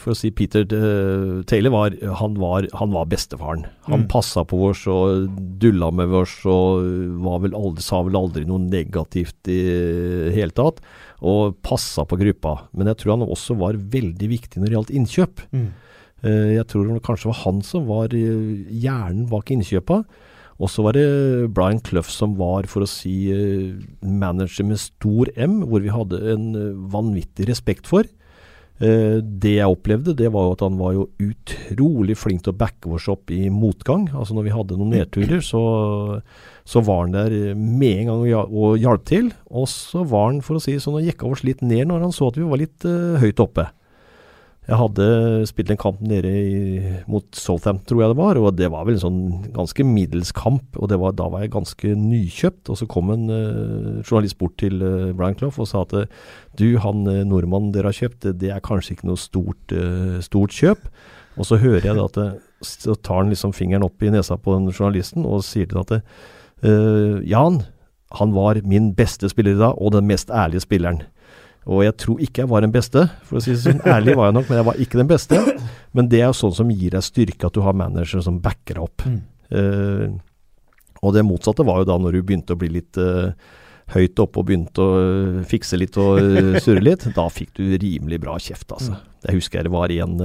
for 0.00 0.10
å 0.10 0.16
si 0.18 0.32
Peter 0.34 0.64
uh, 0.66 1.44
Taylor 1.46 1.70
var 1.70 1.94
han, 2.18 2.34
var 2.42 2.66
han 2.74 2.90
var 2.94 3.06
bestefaren. 3.12 3.62
Han 3.86 4.04
mm. 4.04 4.08
passa 4.10 4.42
på 4.48 4.58
oss 4.72 4.82
og 4.90 5.28
dulla 5.62 5.92
med 5.94 6.10
oss 6.18 6.40
og 6.50 6.82
vel 7.44 7.54
aldri, 7.54 7.84
sa 7.84 8.02
vel 8.02 8.18
aldri 8.18 8.42
noe 8.48 8.64
negativt 8.64 9.50
i 9.52 9.60
hele 10.34 10.50
tatt. 10.56 10.82
Og 11.22 11.54
passa 11.62 12.02
på 12.08 12.18
gruppa. 12.18 12.56
Men 12.74 12.90
jeg 12.90 13.02
tror 13.02 13.14
han 13.14 13.28
også 13.28 13.54
var 13.60 13.78
veldig 13.78 14.30
viktig 14.34 14.58
når 14.58 14.66
det 14.66 14.78
gjaldt 14.78 14.94
innkjøp. 14.98 15.46
Mm. 15.54 15.70
Uh, 16.26 16.50
jeg 16.56 16.66
tror 16.72 16.90
det 16.90 17.06
kanskje 17.06 17.30
var 17.30 17.42
han 17.44 17.62
som 17.62 17.86
var 17.86 18.10
uh, 18.10 18.52
hjernen 18.66 19.28
bak 19.30 19.54
innkjøpa. 19.54 20.02
Og 20.58 20.70
så 20.70 20.82
var 20.86 20.98
det 20.98 21.06
Brian 21.54 21.80
Clough 21.86 22.10
som 22.10 22.34
var, 22.38 22.66
for 22.70 22.82
å 22.82 22.90
si, 22.90 23.26
manager 24.06 24.68
med 24.68 24.78
stor 24.78 25.30
M, 25.34 25.56
hvor 25.66 25.82
vi 25.82 25.90
hadde 25.90 26.20
en 26.30 26.44
vanvittig 26.90 27.48
respekt 27.50 27.90
for. 27.90 28.06
Uh, 28.82 29.22
det 29.22 29.52
jeg 29.60 29.70
opplevde, 29.70 30.16
det 30.18 30.32
var 30.34 30.48
jo 30.48 30.54
at 30.56 30.64
han 30.66 30.78
var 30.80 30.96
jo 30.96 31.04
utrolig 31.22 32.16
flink 32.18 32.42
til 32.42 32.50
å 32.50 32.58
backe 32.58 32.90
oss 32.96 33.06
opp 33.12 33.30
i 33.30 33.46
motgang. 33.52 34.08
Altså 34.12 34.34
Når 34.34 34.48
vi 34.48 34.54
hadde 34.56 34.78
noen 34.80 34.96
nedturer, 34.96 35.44
så, 35.46 35.62
så 36.66 36.82
var 36.82 37.04
han 37.04 37.14
der 37.14 37.54
med 37.54 38.02
en 38.02 38.10
gang 38.10 38.26
og, 38.42 38.74
hjalp 38.82 39.06
til. 39.08 39.30
Og 39.46 39.70
så 39.70 40.02
var 40.10 40.32
han, 40.32 40.42
for 40.42 40.58
å 40.58 40.64
si 40.64 40.74
sånn, 40.82 40.98
og 40.98 41.06
jekka 41.06 41.30
oss 41.30 41.46
litt 41.46 41.62
ned 41.62 41.86
når 41.90 42.08
han 42.08 42.14
så 42.16 42.32
at 42.32 42.40
vi 42.40 42.50
var 42.50 42.62
litt 42.64 42.88
uh, 42.88 43.20
høyt 43.22 43.42
oppe. 43.44 43.68
Jeg 44.64 44.78
hadde 44.80 45.06
spilt 45.44 45.68
en 45.74 45.80
kamp 45.80 45.98
nede 46.00 46.30
i, 46.32 46.92
mot 47.10 47.26
Southampton, 47.36 47.84
tror 47.84 48.00
jeg 48.00 48.12
det 48.14 48.16
var. 48.16 48.38
Og 48.40 48.54
det 48.56 48.70
var 48.72 48.86
vel 48.88 48.96
en 48.96 49.02
sånn 49.02 49.24
ganske 49.52 49.84
middels 49.84 50.32
kamp. 50.36 50.78
Og 50.80 50.94
var, 51.02 51.12
da 51.18 51.26
var 51.28 51.44
jeg 51.44 51.52
ganske 51.52 51.90
nykjøpt. 52.00 52.70
Og 52.72 52.80
så 52.80 52.88
kom 52.88 53.12
en 53.12 53.26
uh, 53.28 54.00
journalist 54.00 54.38
bort 54.40 54.56
til 54.62 54.80
uh, 54.80 55.12
Brian 55.12 55.36
Clough 55.36 55.60
og 55.60 55.68
sa 55.68 55.84
at 55.84 55.92
du, 56.56 56.66
han 56.80 57.04
uh, 57.04 57.20
nordmannen 57.28 57.74
dere 57.74 57.92
har 57.92 57.98
kjøpt, 57.98 58.30
det 58.40 58.54
er 58.54 58.64
kanskje 58.64 58.96
ikke 58.96 59.10
noe 59.10 59.20
stort, 59.20 59.76
stort 60.24 60.56
kjøp. 60.56 60.88
Og 61.36 61.48
så 61.50 61.60
hører 61.60 61.90
jeg 61.90 62.00
at 62.00 62.18
så 62.64 62.94
tar 63.04 63.20
han 63.20 63.32
liksom 63.34 63.52
fingeren 63.52 63.84
opp 63.84 64.00
i 64.00 64.12
nesa 64.14 64.38
på 64.40 64.54
den 64.54 64.70
journalisten 64.72 65.26
og 65.28 65.42
sier 65.44 65.68
til 65.68 65.82
at 65.82 65.98
Jan, 67.28 67.58
han 68.16 68.30
var 68.32 68.62
min 68.64 68.94
beste 68.96 69.28
spiller 69.28 69.58
i 69.58 69.60
dag, 69.60 69.76
og 69.76 69.92
den 69.92 70.06
mest 70.08 70.30
ærlige 70.32 70.62
spilleren. 70.64 71.02
Og 71.64 71.80
jeg 71.86 71.96
tror 72.00 72.20
ikke 72.20 72.42
jeg 72.42 72.50
var 72.50 72.64
den 72.64 72.74
beste, 72.74 73.06
for 73.24 73.38
å 73.38 73.42
si 73.42 73.54
det 73.54 73.62
sånn. 73.62 73.80
Ærlig 73.88 74.16
var 74.18 74.28
jeg 74.28 74.36
nok, 74.36 74.48
men 74.50 74.60
jeg 74.60 74.68
var 74.68 74.80
ikke 74.84 75.00
den 75.00 75.10
beste. 75.10 75.40
Men 75.96 76.08
det 76.12 76.20
er 76.20 76.28
jo 76.28 76.36
sånn 76.36 76.56
som 76.58 76.72
gir 76.72 76.92
deg 76.92 77.04
styrke, 77.06 77.48
at 77.48 77.56
du 77.56 77.62
har 77.64 77.76
manager 77.78 78.24
som 78.24 78.40
backer 78.44 78.76
deg 78.76 78.84
opp. 78.84 79.04
Mm. 79.08 79.20
Uh, 79.54 80.08
og 81.04 81.14
det 81.16 81.24
motsatte 81.24 81.64
var 81.64 81.80
jo 81.80 81.88
da 81.88 81.96
når 82.00 82.16
du 82.16 82.24
begynte 82.24 82.56
å 82.56 82.60
bli 82.60 82.70
litt 82.76 82.98
uh, 83.00 83.32
høyt 83.94 84.20
oppe 84.20 84.40
og 84.40 84.48
begynte 84.48 84.84
å 84.84 84.98
uh, 84.98 85.38
fikse 85.48 85.78
litt 85.80 85.96
og 86.00 86.20
surre 86.64 86.84
litt, 86.84 87.06
da 87.16 87.28
fikk 87.32 87.54
du 87.56 87.64
rimelig 87.80 88.20
bra 88.24 88.36
kjeft, 88.40 88.68
altså. 88.76 88.98
Jeg 89.24 89.40
husker 89.40 89.64
det 89.64 89.72
var 89.72 89.92
en 89.94 90.18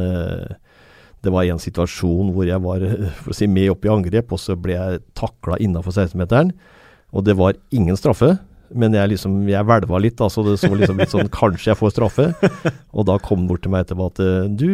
det 1.20 1.32
var 1.36 1.48
en 1.48 1.60
situasjon 1.60 2.30
hvor 2.32 2.48
jeg 2.48 2.64
var 2.64 2.84
for 3.22 3.32
å 3.34 3.36
si, 3.36 3.48
med 3.52 3.72
opp 3.72 3.84
i 3.88 3.92
angrep, 3.92 4.32
og 4.36 4.40
så 4.40 4.56
ble 4.60 4.76
jeg 4.76 5.02
takla 5.20 5.58
innafor 5.60 5.92
16-meteren. 5.92 6.54
Og 7.12 7.26
det 7.28 7.36
var 7.40 7.58
ingen 7.76 7.98
straffe, 8.00 8.38
men 8.72 8.94
jeg 8.96 9.14
liksom, 9.14 9.40
jeg 9.50 9.66
hvelva 9.68 10.00
litt, 10.02 10.18
da, 10.20 10.28
så 10.32 10.44
det 10.46 10.58
så 10.62 10.70
liksom 10.76 11.00
litt 11.02 11.12
sånn 11.14 11.30
Kanskje 11.34 11.72
jeg 11.72 11.80
får 11.80 11.94
straffe. 11.96 12.28
Og 12.94 13.08
da 13.10 13.18
kom 13.24 13.44
han 13.44 13.50
bort 13.50 13.64
til 13.66 13.74
meg 13.74 13.86
etterpå 13.86 14.10
at 14.12 14.22
øh, 14.24 14.48
Du, 14.50 14.68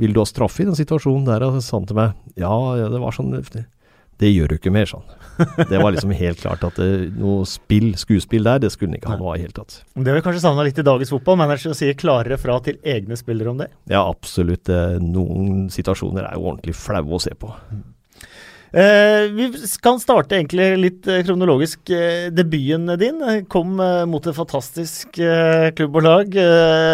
vil 0.00 0.14
du 0.16 0.22
ha 0.22 0.26
straffe 0.28 0.64
i 0.64 0.68
den 0.68 0.78
situasjonen 0.78 1.28
der? 1.28 1.44
Og 1.46 1.58
så 1.58 1.64
sa 1.66 1.78
han 1.80 1.90
til 1.90 1.98
meg 2.00 2.16
ja, 2.40 2.52
det 2.92 3.02
var 3.02 3.16
sånn 3.16 3.34
Det 4.20 4.30
gjør 4.30 4.52
du 4.52 4.56
ikke 4.58 4.72
mer, 4.74 4.88
sånn. 4.90 5.06
Det 5.70 5.78
var 5.80 5.94
liksom 5.94 6.12
helt 6.12 6.40
klart 6.42 6.64
at 6.66 6.76
det, 6.80 6.88
noe 7.16 7.46
spill, 7.48 7.94
skuespill 7.96 8.44
der, 8.44 8.60
det 8.60 8.72
skulle 8.74 8.92
han 8.92 8.98
ikke 8.98 9.14
ha 9.14 9.20
noe 9.20 9.32
av 9.32 9.38
i 9.38 9.44
hele 9.46 9.56
tatt. 9.56 9.78
Det 9.94 10.10
har 10.10 10.18
vi 10.18 10.24
kanskje 10.26 10.42
savna 10.44 10.66
litt 10.66 10.80
i 10.80 10.84
dagens 10.86 11.12
fotball. 11.14 11.38
Managere 11.40 11.76
sier 11.78 11.96
klarere 11.98 12.36
fra 12.40 12.58
til 12.64 12.76
egne 12.84 13.16
spillere 13.16 13.54
om 13.54 13.62
det. 13.62 13.70
Ja, 13.92 14.02
absolutt. 14.04 14.68
eh, 14.68 14.98
Noen 15.00 15.70
situasjoner 15.72 16.28
er 16.28 16.36
jo 16.36 16.50
ordentlig 16.50 16.76
flaue 16.76 17.16
å 17.16 17.22
se 17.22 17.32
på. 17.38 17.48
Eh, 18.70 19.26
vi 19.34 19.48
kan 19.82 19.98
starte 19.98 20.36
egentlig 20.38 20.68
litt 20.78 21.08
eh, 21.10 21.24
kronologisk. 21.26 21.82
Eh, 21.90 22.30
debuten 22.34 22.86
din 23.00 23.20
kom 23.50 23.76
mot 24.10 24.26
et 24.26 24.36
fantastisk 24.36 25.18
klubb 25.18 26.00
og 26.00 26.06
lag 26.06 26.40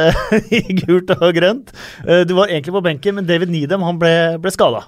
i 0.59 0.63
gult 0.83 1.13
og 1.19 1.31
grønt. 1.37 1.73
Du 2.03 2.37
var 2.39 2.53
egentlig 2.53 2.77
på 2.77 2.85
benken, 2.85 3.19
men 3.19 3.29
David 3.29 3.53
Needham 3.53 3.85
han 3.87 4.01
ble, 4.01 4.15
ble 4.41 4.53
skada. 4.55 4.87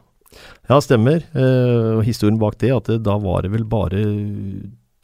Ja, 0.68 0.80
stemmer. 0.84 1.22
Eh, 1.32 1.96
og 1.98 2.04
historien 2.06 2.40
bak 2.40 2.58
det, 2.60 2.72
at 2.74 2.90
det, 2.90 3.00
da 3.06 3.16
var 3.20 3.44
det 3.44 3.52
vel 3.54 3.64
bare 3.68 4.02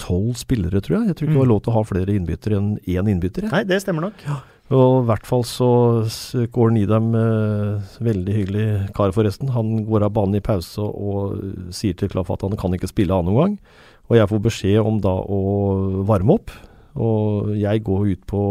tolv 0.01 0.35
spillere, 0.37 0.83
tror 0.85 0.99
jeg. 0.99 1.11
Jeg 1.11 1.17
tror 1.17 1.29
ikke 1.29 1.37
det 1.37 1.45
var 1.45 1.53
lov 1.53 1.63
til 1.65 1.73
å 1.73 1.77
ha 1.79 1.85
flere 1.89 2.17
innbyttere 2.17 2.59
enn 2.61 2.75
én 2.83 3.09
innbytter. 3.15 3.49
Nei, 3.53 3.63
det 3.69 3.81
stemmer 3.85 4.11
nok. 4.11 4.27
Og 4.75 5.03
i 5.03 5.07
hvert 5.07 5.27
fall 5.29 5.45
så 5.47 5.71
går 6.55 6.73
Nidam, 6.75 7.13
eh, 7.15 7.97
veldig 8.03 8.35
hyggelig 8.35 8.67
kar 8.97 9.15
forresten, 9.15 9.53
han 9.55 9.85
går 9.87 10.07
av 10.07 10.15
banen 10.17 10.41
i 10.41 10.45
pause 10.45 10.83
og, 10.83 10.95
og 10.95 11.75
sier 11.75 11.95
til 11.99 12.11
Klaff 12.11 12.33
at 12.35 12.43
han 12.47 12.57
kan 12.59 12.75
ikke 12.75 12.91
spille 12.91 13.15
annen 13.15 13.39
gang. 13.39 13.59
Og 14.11 14.19
jeg 14.19 14.31
får 14.31 14.47
beskjed 14.49 14.81
om 14.85 14.99
da 15.05 15.13
å 15.15 15.43
varme 16.09 16.39
opp. 16.39 16.53
Og 16.95 17.55
jeg 17.59 17.83
går 17.83 18.03
ut 18.13 18.27
på 18.31 18.43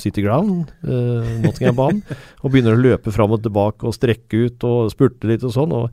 City 0.00 0.22
Ground, 0.24 0.70
eh, 0.84 1.32
Nottingham-banen, 1.44 2.04
og 2.42 2.52
begynner 2.52 2.76
å 2.76 2.84
løpe 2.84 3.12
fram 3.12 3.34
og 3.36 3.42
tilbake 3.44 3.88
og 3.88 3.96
strekke 3.96 4.46
ut 4.46 4.68
og 4.68 4.92
spurte 4.94 5.28
litt 5.28 5.44
og 5.44 5.52
sånn. 5.56 5.74
og 5.76 5.90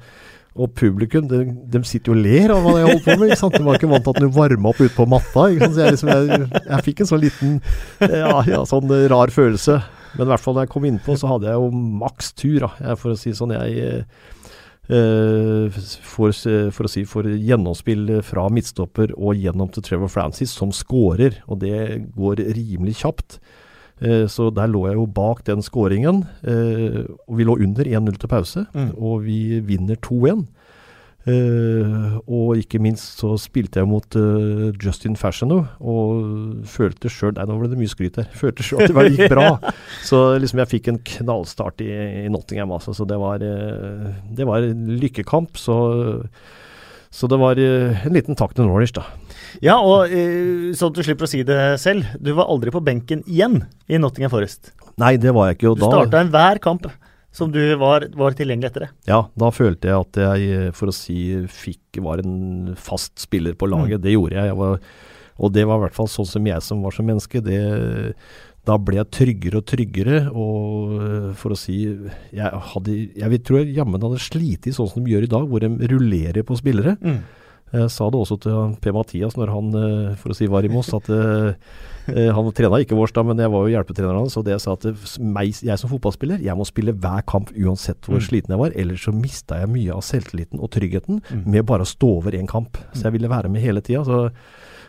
og 0.51 0.73
publikum, 0.75 1.29
de, 1.31 1.45
de 1.71 1.79
sitter 1.87 2.11
jo 2.11 2.17
og 2.17 2.25
ler 2.25 2.51
av 2.51 2.65
hva 2.65 2.73
jeg 2.75 2.87
holder 2.89 3.05
på 3.05 3.13
med. 3.15 3.29
ikke 3.29 3.39
sant? 3.39 3.55
De 3.55 3.63
var 3.63 3.77
ikke 3.79 3.91
vant 3.91 4.03
til 4.03 4.17
at 4.17 4.25
den 4.25 4.33
varma 4.35 4.73
opp 4.73 4.81
ute 4.81 4.95
på 4.97 5.07
matta. 5.07 5.45
ikke 5.47 5.69
sant? 5.69 5.77
Så 5.77 5.81
jeg, 5.85 5.95
liksom, 5.95 6.11
jeg, 6.11 6.65
jeg 6.65 6.85
fikk 6.89 7.03
en 7.03 7.09
sånn 7.11 7.23
liten 7.23 7.53
ja, 8.03 8.33
ja, 8.49 8.59
sånn 8.67 8.91
rar 9.13 9.31
følelse. 9.31 9.77
Men 10.17 10.25
i 10.27 10.31
hvert 10.33 10.43
fall 10.43 10.57
da 10.57 10.65
jeg 10.65 10.73
kom 10.73 10.89
innpå, 10.89 11.15
så 11.15 11.31
hadde 11.31 11.47
jeg 11.47 11.55
jo 11.55 11.71
maks 12.01 12.33
tur, 12.35 12.65
da. 12.65 12.97
For 12.99 13.13
å 13.13 13.19
si 13.19 13.31
sånn, 13.37 13.55
jeg 13.55 14.03
eh, 14.91 15.79
for, 16.11 16.35
for 16.35 16.89
å 16.89 16.91
si 16.91 17.05
for 17.07 17.31
gjennomspill 17.31 18.17
fra 18.27 18.49
midtstopper 18.51 19.15
og 19.15 19.39
gjennom 19.39 19.71
til 19.71 19.87
Trevor 19.87 20.11
Francis 20.11 20.51
som 20.51 20.75
scorer, 20.75 21.39
og 21.47 21.63
det 21.63 22.01
går 22.17 22.43
rimelig 22.59 22.99
kjapt. 23.05 23.39
Eh, 24.01 24.25
så 24.27 24.49
der 24.53 24.67
lå 24.71 24.87
jeg 24.89 24.95
jo 24.97 25.05
bak 25.05 25.43
den 25.45 25.61
scoringen, 25.61 26.23
eh, 26.43 27.03
og 27.27 27.37
vi 27.37 27.45
lå 27.45 27.53
under 27.61 27.85
1-0 27.85 28.17
til 28.17 28.27
pause, 28.31 28.65
Mm. 28.73 28.95
og 28.97 29.21
vi 29.27 29.59
vinner 29.61 29.95
2-1. 30.01 30.47
Eh, 31.29 32.15
og 32.25 32.57
ikke 32.57 32.79
minst 32.81 33.19
så 33.21 33.35
spilte 33.37 33.77
jeg 33.77 33.85
mot 33.87 34.15
Justin 34.81 35.13
Fashiono, 35.15 35.59
og 35.79 36.63
følte 36.65 37.11
sjøl 37.13 37.35
Nei, 37.37 37.45
nå 37.45 37.59
ble 37.59 37.69
det 37.69 37.77
mye 37.77 37.91
skryt 37.93 38.17
her. 38.17 38.25
Følte 38.33 38.65
sjøl 38.65 38.81
at 38.87 38.95
det 38.95 39.11
gikk 39.19 39.29
bra. 39.35 39.59
Så 40.09 40.23
liksom 40.41 40.63
jeg 40.63 40.71
fikk 40.73 40.89
en 40.89 40.97
knallstart 41.11 41.83
i, 41.85 41.91
i 42.25 42.31
Nottingham, 42.33 42.73
altså. 42.73 42.95
Så 42.97 43.05
det 43.05 43.19
var, 43.21 43.37
det 43.37 44.47
var 44.49 44.65
en 44.65 44.87
lykkekamp. 44.97 45.61
Så, 45.61 45.77
så 47.13 47.29
det 47.29 47.37
var 47.37 47.59
en 47.61 48.17
liten 48.17 48.35
takk 48.39 48.55
til 48.57 48.65
Norwich, 48.65 48.95
da. 48.97 49.05
Ja, 49.63 49.77
og 49.83 50.11
eh, 50.13 50.71
sånn 50.77 50.93
at 50.93 50.99
du 50.99 51.03
slipper 51.05 51.27
å 51.27 51.31
si 51.31 51.43
det 51.47 51.59
selv, 51.81 52.07
du 52.21 52.31
var 52.37 52.49
aldri 52.51 52.73
på 52.73 52.83
benken 52.85 53.25
igjen 53.27 53.63
i 53.91 53.99
Nottingham 53.99 54.31
Forest. 54.33 54.71
Nei, 55.01 55.15
det 55.21 55.33
var 55.35 55.49
jeg 55.49 55.59
ikke. 55.59 55.75
Du 55.79 55.87
starta 55.87 56.21
enhver 56.23 56.61
kamp 56.63 56.87
som 57.31 57.51
du 57.51 57.61
var, 57.79 58.05
var 58.19 58.35
tilgjengelig 58.35 58.71
etter 58.71 58.85
det. 58.85 58.91
Ja, 59.07 59.23
da 59.39 59.51
følte 59.55 59.87
jeg 59.87 60.03
at 60.03 60.19
jeg, 60.19 60.75
for 60.75 60.91
å 60.91 60.95
si, 60.95 61.17
fikk 61.47 62.01
var 62.03 62.23
en 62.23 62.75
fast 62.79 63.15
spiller 63.23 63.55
på 63.55 63.69
laget. 63.71 64.03
Det 64.03 64.15
gjorde 64.17 64.35
jeg. 64.35 64.51
jeg 64.51 64.59
var, 64.59 64.79
og 65.41 65.53
det 65.55 65.67
var 65.67 65.79
i 65.79 65.85
hvert 65.85 65.97
fall 65.97 66.11
sånn 66.11 66.27
som 66.27 66.49
jeg 66.51 66.65
som 66.65 66.83
var 66.83 66.95
som 66.95 67.07
menneske. 67.07 67.43
Det, 67.45 67.61
da 68.67 68.75
ble 68.77 68.99
jeg 68.99 69.11
tryggere 69.15 69.61
og 69.61 69.67
tryggere. 69.71 70.17
Og 70.35 70.97
øh, 70.99 71.29
for 71.39 71.55
å 71.55 71.59
si 71.59 71.79
Jeg, 71.87 72.49
hadde, 72.73 72.97
jeg 73.23 73.43
tror 73.47 73.61
jeg 73.61 73.77
jammen 73.79 74.03
hadde 74.03 74.21
slitt 74.21 74.67
sånn 74.75 74.91
som 74.91 75.05
de 75.05 75.15
gjør 75.15 75.29
i 75.29 75.31
dag, 75.31 75.47
hvor 75.47 75.63
de 75.63 75.71
rullerer 75.93 76.45
på 76.47 76.59
spillere. 76.59 76.97
Jeg 77.71 77.87
sa 77.93 78.09
det 78.11 78.19
også 78.19 78.35
til 78.43 78.73
P-Mathias 78.83 79.37
når 79.39 79.51
han 79.53 79.67
øh, 79.79 80.15
for 80.19 80.33
å 80.33 80.35
si 80.35 80.47
var 80.51 80.65
i 80.67 80.71
Moss, 80.73 80.89
at 80.93 81.07
øh, 81.07 81.53
han 82.35 82.49
trena 82.57 82.79
ikke 82.83 82.97
vårs 82.97 83.13
da, 83.15 83.23
men 83.23 83.39
jeg 83.39 83.51
var 83.53 83.63
jo 83.63 83.71
hjelpetreneren 83.71 84.23
hans. 84.25 84.35
Og 84.35 84.43
det 84.43 84.51
jeg 84.57 84.63
sa 84.65 84.73
øh, 84.75 85.05
meg, 85.23 85.53
jeg 85.63 85.79
som 85.79 85.89
fotballspiller, 85.93 86.41
jeg 86.43 86.57
må 86.59 86.65
spille 86.67 86.91
hver 86.91 87.23
kamp 87.29 87.53
uansett 87.55 88.03
hvor 88.09 88.19
Mm. 88.19 88.25
sliten 88.27 88.51
jeg 88.55 88.59
var. 88.59 88.75
Ellers 88.75 89.05
så 89.07 89.13
mista 89.15 89.59
jeg 89.61 89.69
mye 89.71 89.93
av 89.95 90.01
selvtilliten 90.03 90.59
og 90.59 90.71
tryggheten 90.75 91.21
Mm. 91.31 91.45
med 91.47 91.65
bare 91.65 91.85
å 91.87 91.91
stå 91.93 92.09
over 92.17 92.31
én 92.35 92.47
kamp. 92.47 92.75
Så 92.93 93.03
jeg 93.07 93.13
ville 93.13 93.29
være 93.31 93.49
med 93.49 93.61
hele 93.63 93.79
tida. 93.81 94.03
Så, 94.03 94.31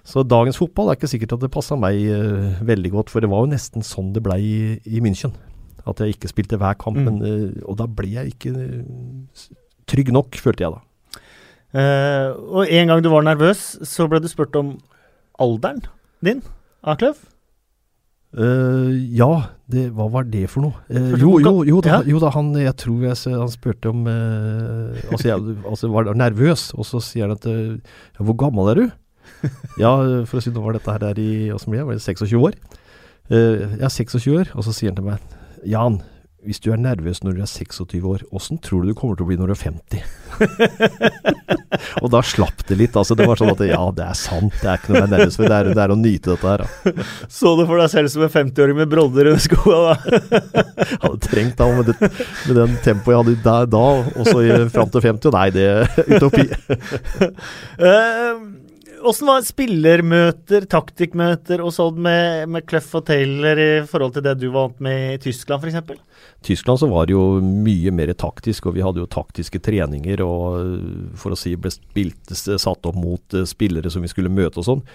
så 0.02 0.26
dagens 0.26 0.58
fotball 0.58 0.90
er 0.90 0.96
ikke 0.98 1.12
sikkert 1.14 1.34
at 1.38 1.40
det 1.46 1.52
passa 1.54 1.76
meg 1.78 1.94
uh, 2.10 2.58
veldig 2.66 2.90
godt, 2.90 3.10
for 3.10 3.20
det 3.22 3.30
var 3.30 3.44
jo 3.46 3.52
nesten 3.54 3.82
sånn 3.86 4.12
det 4.12 4.22
blei 4.26 4.40
i, 4.42 4.80
i 4.86 5.00
München. 5.00 5.30
At 5.86 5.98
jeg 6.02 6.16
ikke 6.16 6.30
spilte 6.34 6.58
hver 6.58 6.74
kamp, 6.78 6.96
Mm. 6.98 7.04
men, 7.04 7.22
uh, 7.22 7.62
og 7.70 7.76
da 7.78 7.86
ble 7.86 8.10
jeg 8.16 8.34
ikke 8.34 8.50
uh, 8.50 9.46
trygg 9.86 10.10
nok, 10.10 10.34
følte 10.34 10.64
jeg 10.66 10.72
da. 10.74 10.80
Eh, 11.72 12.28
og 12.52 12.68
en 12.68 12.90
gang 12.90 13.00
du 13.00 13.08
var 13.12 13.24
nervøs, 13.24 13.60
så 13.88 14.04
ble 14.10 14.20
du 14.20 14.28
spurt 14.28 14.56
om 14.60 14.74
alderen 15.40 15.80
din 16.24 16.42
Akløv? 16.82 17.14
Kløv. 17.16 17.28
Eh, 18.32 18.90
ja, 19.16 19.30
det, 19.72 19.86
hva 19.96 20.08
var 20.12 20.26
det 20.28 20.46
for 20.52 20.64
noe? 20.64 20.76
Uh, 20.88 21.12
jo, 21.20 21.34
jo, 21.40 21.52
jo, 21.68 21.80
da, 21.84 22.00
jo 22.08 22.20
da, 22.20 22.30
han, 22.32 22.50
jeg 22.60 22.74
tror 22.80 23.04
jeg, 23.04 23.16
han 23.36 23.52
spurte 23.52 23.92
om 23.92 24.06
altså, 24.08 25.26
jeg 25.28 25.56
altså 25.68 25.90
var 25.92 26.12
nervøs, 26.16 26.70
og 26.76 26.88
så 26.88 27.00
sier 27.04 27.28
han 27.28 27.36
at 27.36 27.48
ja, 27.48 28.24
Hvor 28.24 28.36
gammel 28.40 28.72
er 28.72 28.80
du? 28.80 28.86
ja, 29.82 29.92
for 30.28 30.38
å 30.38 30.44
si 30.44 30.52
nå 30.52 30.62
var 30.64 30.76
dette 30.76 30.96
her 30.96 31.20
i 31.20 31.50
som 31.60 31.72
ble, 31.72 31.84
var 31.88 31.96
det 31.96 32.04
26 32.04 32.36
år? 32.40 32.56
Jeg 33.32 33.80
er 33.80 33.92
26 33.92 34.32
år, 34.32 34.50
og 34.56 34.66
så 34.66 34.74
sier 34.76 34.92
han 34.92 34.98
til 34.98 35.08
meg 35.08 35.68
Jan, 35.68 36.00
hvis 36.42 36.58
du 36.58 36.72
er 36.74 36.80
nervøs 36.80 37.20
når 37.22 37.36
du 37.36 37.42
er 37.44 37.50
26 37.50 38.06
år, 38.08 38.22
åssen 38.34 38.58
tror 38.62 38.82
du 38.82 38.90
du 38.90 38.96
kommer 38.98 39.14
til 39.18 39.26
å 39.26 39.28
bli 39.28 39.36
når 39.38 39.52
du 39.52 39.54
er 39.54 39.60
50? 39.62 40.02
og 42.02 42.08
da 42.10 42.22
slapp 42.26 42.64
det 42.66 42.78
litt. 42.80 42.96
altså 42.98 43.14
Det 43.18 43.28
var 43.28 43.38
sånn 43.38 43.52
at 43.52 43.62
ja, 43.68 43.82
det 43.94 44.06
er 44.08 44.18
sant, 44.18 44.56
det 44.58 44.70
er 44.72 44.80
ikke 44.80 44.90
noe 44.90 44.98
jeg 44.98 45.06
er 45.06 45.12
nervøs 45.12 45.38
for, 45.38 45.46
det 45.52 45.58
er, 45.58 45.70
det 45.70 45.84
er 45.84 45.94
å 45.94 45.98
nyte 46.00 46.34
dette 46.34 46.50
her. 46.50 46.64
da. 46.64 47.06
Så 47.38 47.54
du 47.58 47.62
for 47.68 47.78
deg 47.78 47.92
selv 47.92 48.10
som 48.14 48.26
en 48.26 48.34
50-åring 48.34 48.80
med 48.80 48.90
brodder 48.90 49.30
under 49.32 49.44
skoa 49.44 49.78
da? 49.84 49.94
hadde 51.04 51.22
trengt 51.28 51.62
da, 51.62 51.70
med, 51.78 51.92
det, 51.92 52.10
med 52.48 52.58
den 52.58 52.76
tempoet 52.82 53.14
jeg 53.14 53.22
hadde 53.22 53.36
der 53.46 53.70
da, 53.76 53.86
og 54.02 54.26
så 54.26 54.42
fram 54.74 54.90
til 54.90 55.06
50. 55.06 55.36
Nei, 55.38 55.46
det 55.54 55.68
er 55.70 56.16
utopi. 56.16 56.48
Eh, 57.82 58.61
Åssen 59.02 59.26
var 59.26 59.42
spillermøter, 59.42 60.66
taktikkmøter 60.70 61.62
og 61.64 61.72
sånn 61.74 61.98
med, 62.04 62.46
med 62.54 62.66
Clough 62.70 63.00
og 63.00 63.06
Taylor 63.08 63.58
i 63.58 63.70
forhold 63.88 64.14
til 64.14 64.24
det 64.26 64.36
du 64.38 64.46
var 64.52 64.68
vant 64.68 64.82
med 64.84 65.16
i 65.16 65.20
Tyskland 65.22 65.64
f.eks.? 65.64 65.98
Tyskland 66.46 66.78
så 66.78 66.88
var 66.90 67.08
det 67.08 67.16
jo 67.16 67.40
mye 67.42 67.92
mer 67.94 68.12
taktisk, 68.18 68.68
og 68.68 68.76
vi 68.76 68.84
hadde 68.84 69.02
jo 69.02 69.10
taktiske 69.10 69.58
treninger 69.62 70.22
og 70.22 71.18
for 71.18 71.34
å 71.34 71.38
si 71.38 71.54
ble 71.58 71.72
spilt, 71.74 72.32
satt 72.32 72.88
opp 72.88 72.98
mot 72.98 73.38
eh, 73.38 73.46
spillere 73.48 73.90
som 73.90 74.04
vi 74.04 74.10
skulle 74.10 74.32
møte 74.32 74.62
og 74.62 74.68
sånn. 74.68 74.86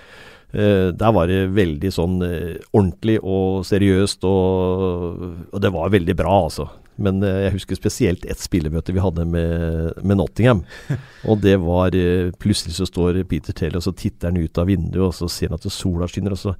Eh, 0.52 0.90
der 0.96 1.16
var 1.16 1.28
det 1.28 1.50
veldig 1.56 1.92
sånn 1.92 2.20
eh, 2.24 2.58
ordentlig 2.72 3.20
og 3.20 3.66
seriøst, 3.68 4.28
og, 4.28 5.24
og 5.52 5.64
det 5.64 5.74
var 5.76 5.96
veldig 5.96 6.16
bra, 6.20 6.44
altså. 6.48 6.70
Men 6.98 7.22
eh, 7.26 7.44
jeg 7.48 7.54
husker 7.58 7.78
spesielt 7.80 8.26
ett 8.26 8.42
spillemøte 8.42 8.94
vi 8.96 9.02
hadde 9.04 9.26
med, 9.30 9.98
med 10.04 10.18
Nottingham. 10.18 10.64
Og 11.30 11.42
det 11.44 11.58
var 11.62 11.94
eh, 11.98 12.32
Plutselig 12.42 12.76
så 12.80 12.88
står 12.90 13.22
Peter 13.30 13.54
Taylor, 13.58 13.78
og 13.82 13.86
så 13.88 13.94
titter 13.98 14.32
han 14.32 14.40
ut 14.42 14.58
av 14.62 14.70
vinduet, 14.72 15.10
og 15.12 15.14
så 15.18 15.30
ser 15.32 15.52
han 15.54 15.60
at 15.60 15.68
sola 15.74 16.08
skinner, 16.10 16.34
og 16.38 16.42
så 16.42 16.56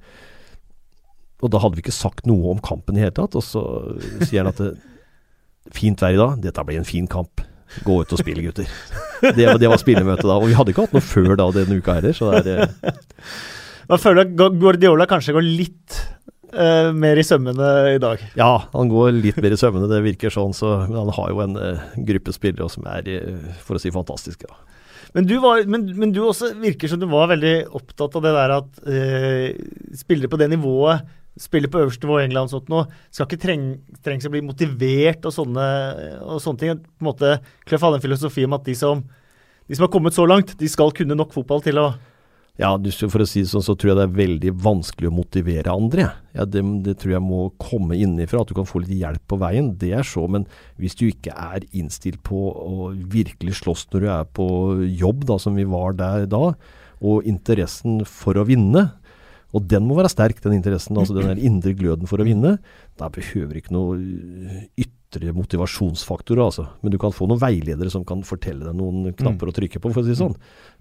Og 1.42 1.50
da 1.54 1.60
hadde 1.62 1.78
vi 1.78 1.84
ikke 1.86 1.94
sagt 1.94 2.26
noe 2.26 2.50
om 2.54 2.62
kampen 2.64 2.96
i 2.98 3.02
hele 3.04 3.14
tatt, 3.14 3.36
og 3.38 3.44
så 3.46 3.62
sier 4.26 4.42
han 4.44 4.50
at 4.52 4.62
det, 4.62 4.72
Fint 5.74 6.00
vær 6.00 6.14
i 6.14 6.18
dag, 6.18 6.38
dette 6.40 6.62
blir 6.64 6.78
en 6.80 6.86
fin 6.88 7.04
kamp. 7.10 7.42
Gå 7.84 7.98
ut 8.00 8.12
og 8.16 8.20
spille, 8.22 8.40
gutter. 8.46 8.70
Det 9.36 9.44
det 9.60 9.68
var 9.68 9.76
spillemøtet 9.82 10.24
da. 10.24 10.38
Og 10.40 10.46
vi 10.48 10.54
hadde 10.56 10.72
ikke 10.72 10.86
hatt 10.86 10.94
noe 10.96 11.04
før 11.04 11.34
da 11.36 11.48
denne 11.52 11.76
uka 11.82 11.98
heller, 11.98 12.14
så 12.16 12.30
det 12.32 12.54
er 12.54 12.62
det. 12.70 12.94
Man 13.90 14.00
føler 14.00 14.22
at 14.24 14.32
Gu- 14.38 14.54
Guardiola 14.62 15.04
kanskje 15.10 15.34
går 15.36 15.44
litt 15.44 15.98
eh, 16.52 16.90
mer 16.96 17.18
i 17.20 17.24
sømmene 17.26 17.68
i 17.94 18.00
dag. 18.02 18.22
Ja, 18.38 18.52
han 18.72 18.90
går 18.92 19.12
litt 19.16 19.38
mer 19.42 19.54
i 19.54 19.60
sømmene, 19.60 19.90
det 19.90 20.00
virker 20.04 20.32
sånn, 20.32 20.54
så, 20.56 20.74
men 20.86 20.98
han 21.00 21.12
har 21.16 21.34
jo 21.34 21.42
en 21.44 21.58
uh, 21.58 21.92
gruppe 22.08 22.34
spillere 22.34 22.68
som 22.72 22.88
er, 22.90 23.08
uh, 23.08 23.52
for 23.66 23.78
å 23.78 23.82
si, 23.82 23.92
fantastiske. 23.94 24.48
Da. 24.48 24.64
Men 25.16 25.28
du, 25.28 25.36
var, 25.42 25.62
men, 25.70 25.86
men 25.98 26.12
du 26.12 26.20
også 26.24 26.52
virker 26.60 26.90
som 26.90 27.00
du 27.00 27.06
var 27.10 27.30
veldig 27.30 27.54
opptatt 27.76 28.18
av 28.18 28.26
det 28.26 28.32
der 28.36 28.52
at 28.58 28.80
spillere 29.96 30.28
på 30.28 30.36
det 30.36 30.50
nivået, 30.52 31.06
spiller 31.40 31.70
på 31.72 31.80
øverste 31.80 32.04
nivå 32.04 32.18
i 32.18 32.26
England 32.26 32.50
og 32.50 32.56
sånt 32.56 32.68
noe, 32.72 32.84
skal 33.14 33.28
ikke 33.28 33.40
treng, 33.40 33.64
trengs 34.04 34.26
å 34.28 34.32
bli 34.34 34.42
motivert 34.44 35.24
og 35.24 35.32
sånne, 35.32 35.68
og 36.26 36.42
sånne 36.44 36.60
ting. 36.60 36.82
På 36.82 37.06
en 37.06 37.08
måte, 37.08 37.32
Kløff 37.64 37.86
hadde 37.86 38.00
en 38.00 38.04
filosofi 38.04 38.44
om 38.44 38.56
at 38.58 38.66
de 38.68 38.74
som, 38.76 39.00
de 39.64 39.78
som 39.78 39.86
har 39.86 39.92
kommet 39.94 40.16
så 40.16 40.26
langt, 40.28 40.52
de 40.60 40.68
skal 40.68 40.92
kunne 40.96 41.16
nok 41.16 41.32
fotball 41.36 41.64
til 41.64 41.80
å 41.80 41.88
ja, 42.58 42.72
for 42.74 43.22
å 43.22 43.26
si 43.28 43.44
det 43.44 43.52
sånn, 43.52 43.62
så 43.62 43.76
tror 43.78 43.92
jeg 43.92 43.98
det 44.00 44.04
er 44.08 44.16
veldig 44.18 44.52
vanskelig 44.64 45.10
å 45.12 45.14
motivere 45.14 45.70
andre. 45.70 46.08
Ja, 46.34 46.42
det, 46.42 46.64
det, 46.82 46.96
tror 46.98 47.14
jeg 47.14 47.22
må 47.22 47.44
komme 47.62 47.94
innenfra, 47.94 48.42
at 48.42 48.50
du 48.50 48.56
kan 48.58 48.66
få 48.66 48.82
litt 48.82 48.96
hjelp 48.98 49.22
på 49.30 49.38
veien. 49.38 49.70
Det 49.78 49.92
er 49.94 50.06
så, 50.06 50.24
men 50.26 50.48
hvis 50.82 50.98
du 50.98 51.06
ikke 51.06 51.36
er 51.38 51.68
innstilt 51.70 52.18
på 52.26 52.48
å 52.50 52.90
virkelig 53.14 53.60
slåss 53.60 53.86
når 53.92 54.02
du 54.02 54.08
er 54.16 54.26
på 54.34 54.48
jobb, 54.90 55.22
da, 55.30 55.38
som 55.38 55.54
vi 55.54 55.68
var 55.70 55.94
der 56.00 56.26
da, 56.26 56.50
og 56.98 57.30
interessen 57.30 58.02
for 58.02 58.40
å 58.42 58.46
vinne, 58.48 58.88
og 59.54 59.64
den 59.70 59.86
må 59.86 59.94
være 59.96 60.10
sterk, 60.12 60.42
den 60.42 60.58
interessen, 60.58 60.98
altså 60.98 61.14
den 61.16 61.30
der 61.30 61.38
indre 61.40 61.72
gløden 61.78 62.10
for 62.10 62.18
å 62.20 62.26
vinne, 62.26 62.56
da 62.98 63.06
behøver 63.12 63.62
ikke 63.62 63.76
noe 63.76 63.94
ytre 65.08 65.32
motivasjonsfaktorer, 65.32 66.42
altså. 66.44 66.66
Men 66.82 66.92
du 66.92 66.98
kan 67.00 67.14
få 67.14 67.28
noen 67.28 67.40
veiledere 67.40 67.90
som 67.92 68.04
kan 68.08 68.22
fortelle 68.26 68.66
deg 68.66 68.76
noen 68.76 69.08
knapper 69.16 69.48
mm. 69.48 69.52
å 69.52 69.56
trykke 69.56 69.80
på, 69.80 69.92
for 69.92 70.02
å 70.02 70.06
si 70.06 70.12
det 70.12 70.20
sånn. 70.20 70.36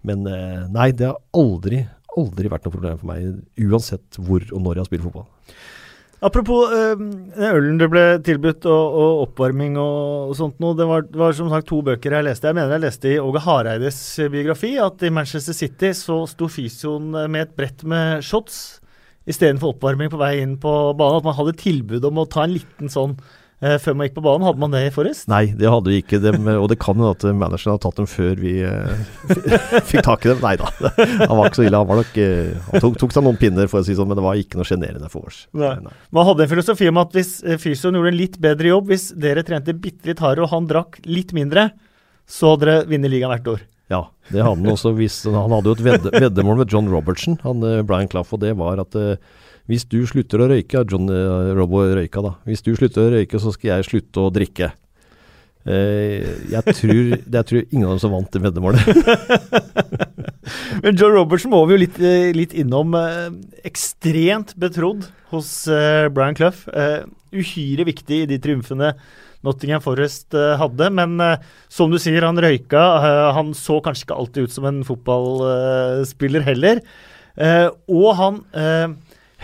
Men 0.07 0.27
eh, 0.27 0.67
nei, 0.73 0.91
det 0.97 1.07
har 1.09 1.19
aldri, 1.37 1.85
aldri 2.17 2.51
vært 2.51 2.67
noe 2.67 2.75
problem 2.75 2.99
for 2.99 3.11
meg, 3.13 3.41
uansett 3.63 4.19
hvor 4.19 4.43
og 4.51 4.63
når 4.63 4.77
jeg 4.77 4.83
har 4.83 4.89
spilt 4.91 5.07
fotball. 5.07 5.27
Apropos 6.27 6.71
øh, 6.73 7.01
ølen 7.45 7.75
du 7.77 7.85
ble 7.93 8.03
tilbudt, 8.25 8.65
og, 8.65 8.95
og 8.97 9.19
oppvarming 9.27 9.77
og, 9.77 10.31
og 10.31 10.37
sånt 10.39 10.57
noe. 10.63 10.75
Det 10.75 10.87
var, 10.89 11.05
var, 11.13 11.35
som 11.37 11.51
sagt 11.53 11.69
to 11.69 11.83
bøker 11.85 12.17
jeg 12.17 12.25
leste. 12.25 12.49
Jeg 12.49 12.57
mener 12.57 12.73
jeg 12.73 12.83
leste 12.87 13.11
i 13.13 13.19
Åge 13.21 13.43
Hareides 13.45 14.01
biografi 14.33 14.73
at 14.81 15.05
i 15.05 15.13
Manchester 15.13 15.55
City 15.55 15.93
så 15.95 16.23
sto 16.27 16.49
fysioen 16.49 17.13
med 17.13 17.45
et 17.45 17.55
brett 17.59 17.85
med 17.87 18.25
shots 18.25 18.81
istedenfor 19.29 19.75
oppvarming 19.75 20.09
på 20.09 20.19
vei 20.19 20.37
inn 20.41 20.57
på 20.61 20.73
banen. 20.97 21.21
At 21.21 21.27
man 21.27 21.37
hadde 21.37 21.59
tilbud 21.61 22.09
om 22.09 22.23
å 22.23 22.29
ta 22.33 22.47
en 22.47 22.55
liten 22.55 22.89
sånn 22.89 23.13
eh, 23.19 23.45
før 23.57 23.95
man 23.97 24.05
gikk 24.05 24.17
på 24.19 24.21
banen. 24.21 24.45
Hadde 24.45 24.61
man 24.61 24.73
det 24.75 24.83
i 24.85 24.91
Forrest? 24.93 25.25
Nei, 25.31 25.47
det 25.57 25.69
hadde 25.71 25.89
vi 25.89 26.01
ikke. 26.03 26.19
Dem, 26.21 26.45
og 26.61 26.67
det 26.69 26.77
kan 26.81 26.99
jo 27.01 27.09
at 27.09 27.23
manageren 27.25 27.73
har 27.73 27.81
tatt 27.81 27.97
dem 27.97 28.09
før 28.09 28.37
vi 28.37 28.53
eh, 28.61 28.99
fikk 29.89 30.03
tak 30.05 30.27
i 30.27 30.29
dem. 30.29 30.43
Nei 30.43 30.53
da, 30.61 30.69
han 31.23 31.33
var 31.33 31.49
ikke 31.49 31.61
så 31.63 31.65
ille. 31.65 31.79
Han, 31.79 31.89
var 31.89 32.01
nok, 32.03 32.19
eh, 32.21 32.51
han 32.67 32.83
tok, 32.83 32.99
tok, 33.01 33.15
seg 33.15 33.25
noen 33.25 33.39
pinner, 33.41 33.69
for 33.71 33.81
å 33.81 33.87
si 33.87 33.95
sånn, 33.97 34.11
men 34.11 34.19
det 34.19 34.25
var 34.27 34.37
ikke 34.37 34.59
noe 34.59 34.69
sjenerende 34.69 35.09
for 35.13 35.31
oss. 35.31 35.45
Nei. 35.57 35.73
Nei. 35.87 35.95
Man 36.13 36.29
hadde 36.29 36.45
en 36.45 36.51
filosofi 36.53 36.91
om 36.91 37.01
at 37.01 37.17
hvis 37.17 37.33
eh, 37.41 37.57
fysioen 37.61 37.97
gjorde 37.97 38.13
en 38.13 38.19
litt 38.19 38.37
bedre 38.45 38.75
jobb, 38.75 38.93
hvis 38.93 39.09
dere 39.17 39.45
trente 39.47 39.73
bitte 39.73 40.11
litt 40.11 40.21
hardere 40.21 40.45
og 40.45 40.53
han 40.53 40.69
drakk 40.69 41.01
litt 41.09 41.33
mindre, 41.37 41.71
så 42.29 42.53
hadde 42.53 42.67
dere 42.67 42.85
vunnet 42.93 43.13
ligaen 43.15 43.33
hvert 43.33 43.51
år. 43.55 43.65
Ja, 43.89 44.03
det 44.29 44.43
hadde 44.43 44.59
han 44.59 44.69
også. 44.75 44.93
Hvis, 44.99 45.23
han 45.25 45.53
hadde 45.55 45.71
jo 45.71 45.77
et 45.79 45.85
vedde, 45.85 46.13
veddemål 46.13 46.61
med 46.61 46.77
John 46.77 46.93
Robertson, 46.93 47.41
han, 47.41 47.65
eh, 47.65 47.81
Brian 47.87 48.11
Clough, 48.11 48.37
og 48.37 48.45
det 48.45 48.53
var 48.59 48.85
at 48.85 49.01
hvis 49.67 49.83
du 49.91 49.99
slutter 50.07 50.41
å 50.41 50.49
røyke, 50.53 50.83
John 50.87 51.09
uh, 51.11 51.53
Robbo 51.57 51.83
røyka 51.97 52.23
da, 52.23 52.35
hvis 52.47 52.63
du 52.63 52.71
slutter 52.77 53.03
å 53.03 53.13
røyke, 53.17 53.39
så 53.43 53.51
skal 53.51 53.73
jeg 53.73 53.87
slutte 53.89 54.23
å 54.23 54.31
drikke. 54.33 54.71
Uh, 55.67 56.23
jeg, 56.53 56.63
tror, 56.71 57.01
jeg 57.35 57.49
tror 57.49 57.65
ingen 57.65 57.89
av 57.89 57.95
dem 57.97 58.01
som 58.05 58.15
vant 58.15 58.31
det 58.31 58.43
veddemålet. 58.45 58.87
Men 60.83 60.95
John 60.95 61.11
Robertson 61.17 61.51
må 61.51 61.59
vi 61.67 61.75
jo 61.75 61.81
litt, 61.81 61.97
eh, 61.99 62.31
litt 62.35 62.53
innom. 62.55 62.95
ekstremt 63.67 64.53
betrodd 64.55 65.09
hos 65.33 65.49
Brian 66.15 66.37
Clough. 66.37 66.61
uhyre 67.35 67.83
viktig 67.83 68.21
i 68.23 68.29
de 68.29 68.37
triumfene 68.39 68.93
Nottingham 69.43 69.83
Forest 69.83 70.37
hadde. 70.61 70.87
Men 70.95 71.17
som 71.67 71.91
du 71.91 71.97
sier, 71.99 72.23
han 72.23 72.39
røyka. 72.39 72.85
han 73.35 73.51
så 73.57 73.81
kanskje 73.83 74.07
ikke 74.07 74.19
alltid 74.21 74.47
ut 74.47 74.55
som 74.55 74.69
en 74.69 74.79
fotballspiller 74.87 76.47
heller. 76.47 76.79
og 77.91 78.09
han 78.21 78.39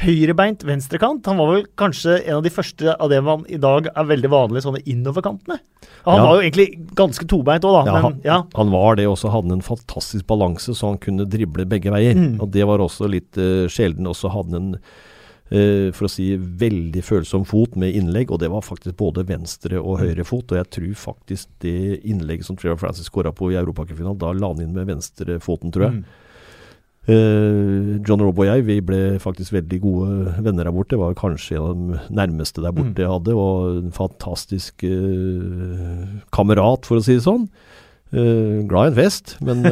høyrebeint 0.02 0.64
venstrekant. 0.66 1.26
Han 1.30 1.40
var 1.40 1.52
vel 1.52 1.66
kanskje 1.80 2.18
en 2.24 2.40
av 2.40 2.44
de 2.46 2.52
første 2.54 2.96
av 2.96 3.12
det 3.12 3.22
man 3.26 3.46
i 3.52 3.60
dag 3.62 3.90
er 3.94 4.10
veldig 4.10 4.32
vanlig 4.34 4.64
sånne 4.66 4.82
innoverkantene. 4.90 5.60
Han 6.08 6.20
ja. 6.20 6.26
var 6.26 6.36
jo 6.36 6.44
egentlig 6.44 6.68
ganske 6.98 7.28
tobeint 7.30 7.66
òg, 7.68 7.78
da. 7.78 7.84
Ja, 7.88 8.02
men, 8.04 8.20
ja. 8.26 8.40
han, 8.58 8.74
var 8.74 8.98
det, 9.00 9.08
og 9.08 9.20
så 9.22 9.32
hadde 9.32 9.52
han 9.52 9.60
en 9.60 9.66
fantastisk 9.66 10.28
balanse, 10.28 10.76
så 10.76 10.94
han 10.94 11.02
kunne 11.04 11.28
drible 11.30 11.68
begge 11.70 11.94
veier. 11.94 12.18
Mm. 12.18 12.40
Og 12.44 12.50
det 12.56 12.66
var 12.68 12.84
også 12.84 13.10
litt 13.12 13.40
uh, 13.40 13.70
sjelden. 13.72 14.10
Og 14.10 14.18
så 14.18 14.34
hadde 14.34 14.58
han 14.58 14.74
en 14.74 14.82
uh, 14.82 15.94
for 15.96 16.10
å 16.10 16.12
si 16.12 16.32
veldig 16.40 17.06
følsom 17.06 17.46
fot 17.48 17.78
med 17.80 17.96
innlegg, 17.96 18.34
og 18.34 18.42
det 18.44 18.50
var 18.52 18.66
faktisk 18.66 18.98
både 19.00 19.28
venstre 19.30 19.80
og 19.80 20.00
mm. 20.00 20.04
høyre 20.08 20.28
fot. 20.28 20.50
Og 20.52 20.60
jeg 20.60 20.72
tror 20.80 21.00
faktisk 21.06 21.54
det 21.64 22.02
innlegget 22.02 22.50
som 22.50 22.60
Trevor 22.60 22.82
Francis 22.82 23.12
skåra 23.12 23.32
på 23.36 23.54
i 23.54 23.62
europacupfinalen, 23.62 24.20
da 24.20 24.34
la 24.34 24.52
han 24.56 24.66
inn 24.66 24.76
med 24.76 24.90
venstrefoten, 24.90 25.72
tror 25.72 25.90
jeg. 25.90 26.02
Mm. 26.02 26.20
Uh, 27.04 28.00
John 28.08 28.22
Robb 28.24 28.38
og 28.40 28.46
jeg 28.48 28.64
vi 28.64 28.78
ble 28.80 29.18
faktisk 29.20 29.52
veldig 29.58 29.80
gode 29.84 30.36
venner 30.46 30.70
der 30.70 30.76
borte. 30.76 31.00
Var 31.00 31.18
kanskje 31.20 31.58
en 31.58 31.66
av 31.66 31.74
de 31.76 32.16
nærmeste 32.16 32.64
der 32.64 32.76
borte 32.76 32.96
mm. 32.96 33.04
jeg 33.04 33.12
hadde. 33.12 33.36
Og 33.36 33.82
en 33.82 33.96
fantastisk 33.96 34.86
uh, 34.88 36.06
kamerat, 36.36 36.88
for 36.88 37.02
å 37.02 37.04
si 37.04 37.18
det 37.18 37.26
sånn. 37.28 37.50
Uh, 38.14 38.64
glad 38.70 38.92
i 38.92 38.94
en 38.94 39.00
fest, 39.02 39.36
men 39.42 39.64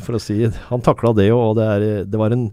for 0.00 0.16
å 0.16 0.22
si 0.22 0.46
Han 0.70 0.84
takla 0.84 1.12
det, 1.18 1.28
og 1.36 1.58
det, 1.58 1.66
er, 1.68 1.84
det 2.08 2.18
var 2.18 2.32
en, 2.32 2.46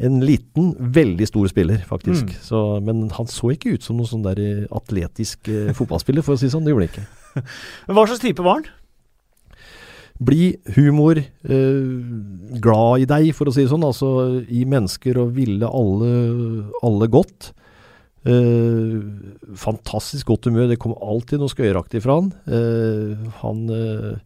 en, 0.00 0.16
liten, 0.24 0.72
veldig 0.80 1.28
stor 1.28 1.52
spiller, 1.52 1.84
faktisk. 1.86 2.32
Mm. 2.32 2.40
Så, 2.48 2.64
men 2.82 3.04
han 3.14 3.30
så 3.30 3.52
ikke 3.54 3.76
ut 3.76 3.86
som 3.86 4.00
noen 4.00 4.10
sånn 4.10 4.26
der 4.26 4.42
atletisk 4.74 5.52
fotballspiller, 5.76 6.26
for 6.26 6.34
å 6.34 6.40
si 6.40 6.48
det 6.48 6.56
sånn. 6.56 6.66
Det 6.66 6.74
gjorde 6.74 6.88
han 6.88 6.94
ikke. 6.96 7.46
Hva 7.94 8.08
slags 8.08 8.24
type 8.24 8.42
var 8.48 8.62
han? 8.62 8.74
Bli 10.18 10.56
humor, 10.76 11.18
eh, 11.18 12.60
glad 12.62 13.04
i 13.04 13.08
deg, 13.08 13.30
for 13.36 13.48
å 13.48 13.54
si 13.54 13.64
det 13.64 13.72
sånn. 13.72 13.84
Altså 13.86 14.44
i 14.48 14.64
mennesker 14.68 15.18
og 15.20 15.34
ville 15.36 15.68
alle, 15.68 16.10
alle 16.86 17.08
godt. 17.12 17.52
Eh, 18.26 18.96
fantastisk 19.54 20.32
godt 20.32 20.48
humør. 20.50 20.70
Det 20.72 20.80
kom 20.82 20.96
alltid 20.98 21.42
noe 21.42 21.52
skøyeraktig 21.52 22.02
fra 22.04 22.18
han. 22.18 22.32
Eh, 22.48 23.28
han 23.42 23.62
eh, 23.70 24.16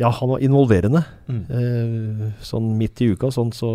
ja, 0.00 0.10
han 0.10 0.32
var 0.32 0.42
involverende. 0.42 1.04
Mm. 1.30 1.42
Eh, 1.60 2.24
sånn 2.42 2.72
midt 2.78 3.02
i 3.04 3.12
uka 3.12 3.30
sånn, 3.34 3.52
så 3.54 3.70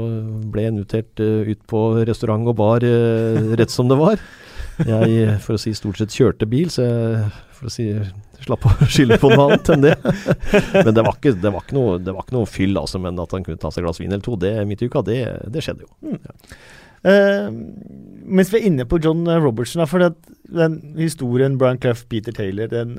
ble 0.52 0.66
jeg 0.66 0.74
invitert 0.74 1.22
uh, 1.24 1.48
ut 1.48 1.62
på 1.72 1.84
restaurant 2.10 2.50
og 2.52 2.58
bar 2.60 2.84
rett 2.84 3.72
som 3.72 3.88
det 3.92 4.00
var. 4.00 4.20
Jeg, 4.88 5.38
for 5.44 5.58
å 5.58 5.62
si 5.62 5.74
stort 5.76 6.00
sett, 6.00 6.16
kjørte 6.16 6.48
bil, 6.50 6.70
så 6.72 6.86
jeg 6.86 7.30
for 7.60 7.70
å 7.70 7.74
si 7.74 7.92
Slapp 8.40 8.66
å 8.70 8.70
skylde 8.88 9.18
på 9.20 9.32
noe 9.34 9.50
annet 9.50 9.70
enn 9.74 9.82
det. 9.84 9.96
men 10.86 10.94
det 10.96 11.04
var, 11.04 11.18
ikke, 11.18 11.34
det, 11.44 11.50
var 11.52 11.72
noe, 11.76 11.98
det 12.00 12.14
var, 12.16 12.24
ikke, 12.24 12.38
noe, 12.38 12.48
fyll, 12.48 12.78
altså. 12.80 13.02
Men 13.04 13.20
at 13.20 13.34
han 13.36 13.44
kunne 13.44 13.60
ta 13.60 13.68
seg 13.68 13.84
et 13.84 13.88
glass 13.90 14.00
vin 14.00 14.14
eller 14.14 14.24
to 14.24 14.38
det 14.40 14.54
midt 14.70 14.84
i 14.86 14.88
uka, 14.88 15.04
det, 15.04 15.18
det 15.52 15.64
skjedde 15.66 15.84
jo. 15.84 15.92
Mm. 16.08 16.22
Ja. 16.24 16.54
Uh, 17.00 17.58
mens 18.40 18.50
vi 18.52 18.60
er 18.60 18.68
inne 18.68 18.86
på 18.88 19.00
John 19.04 19.28
Robertson, 19.28 19.84
for 19.92 20.04
den 20.04 20.78
historien 21.00 21.58
Brian 21.60 21.80
Clough, 21.84 22.06
Peter 22.12 22.36
Taylor, 22.36 22.72
den, 22.72 22.96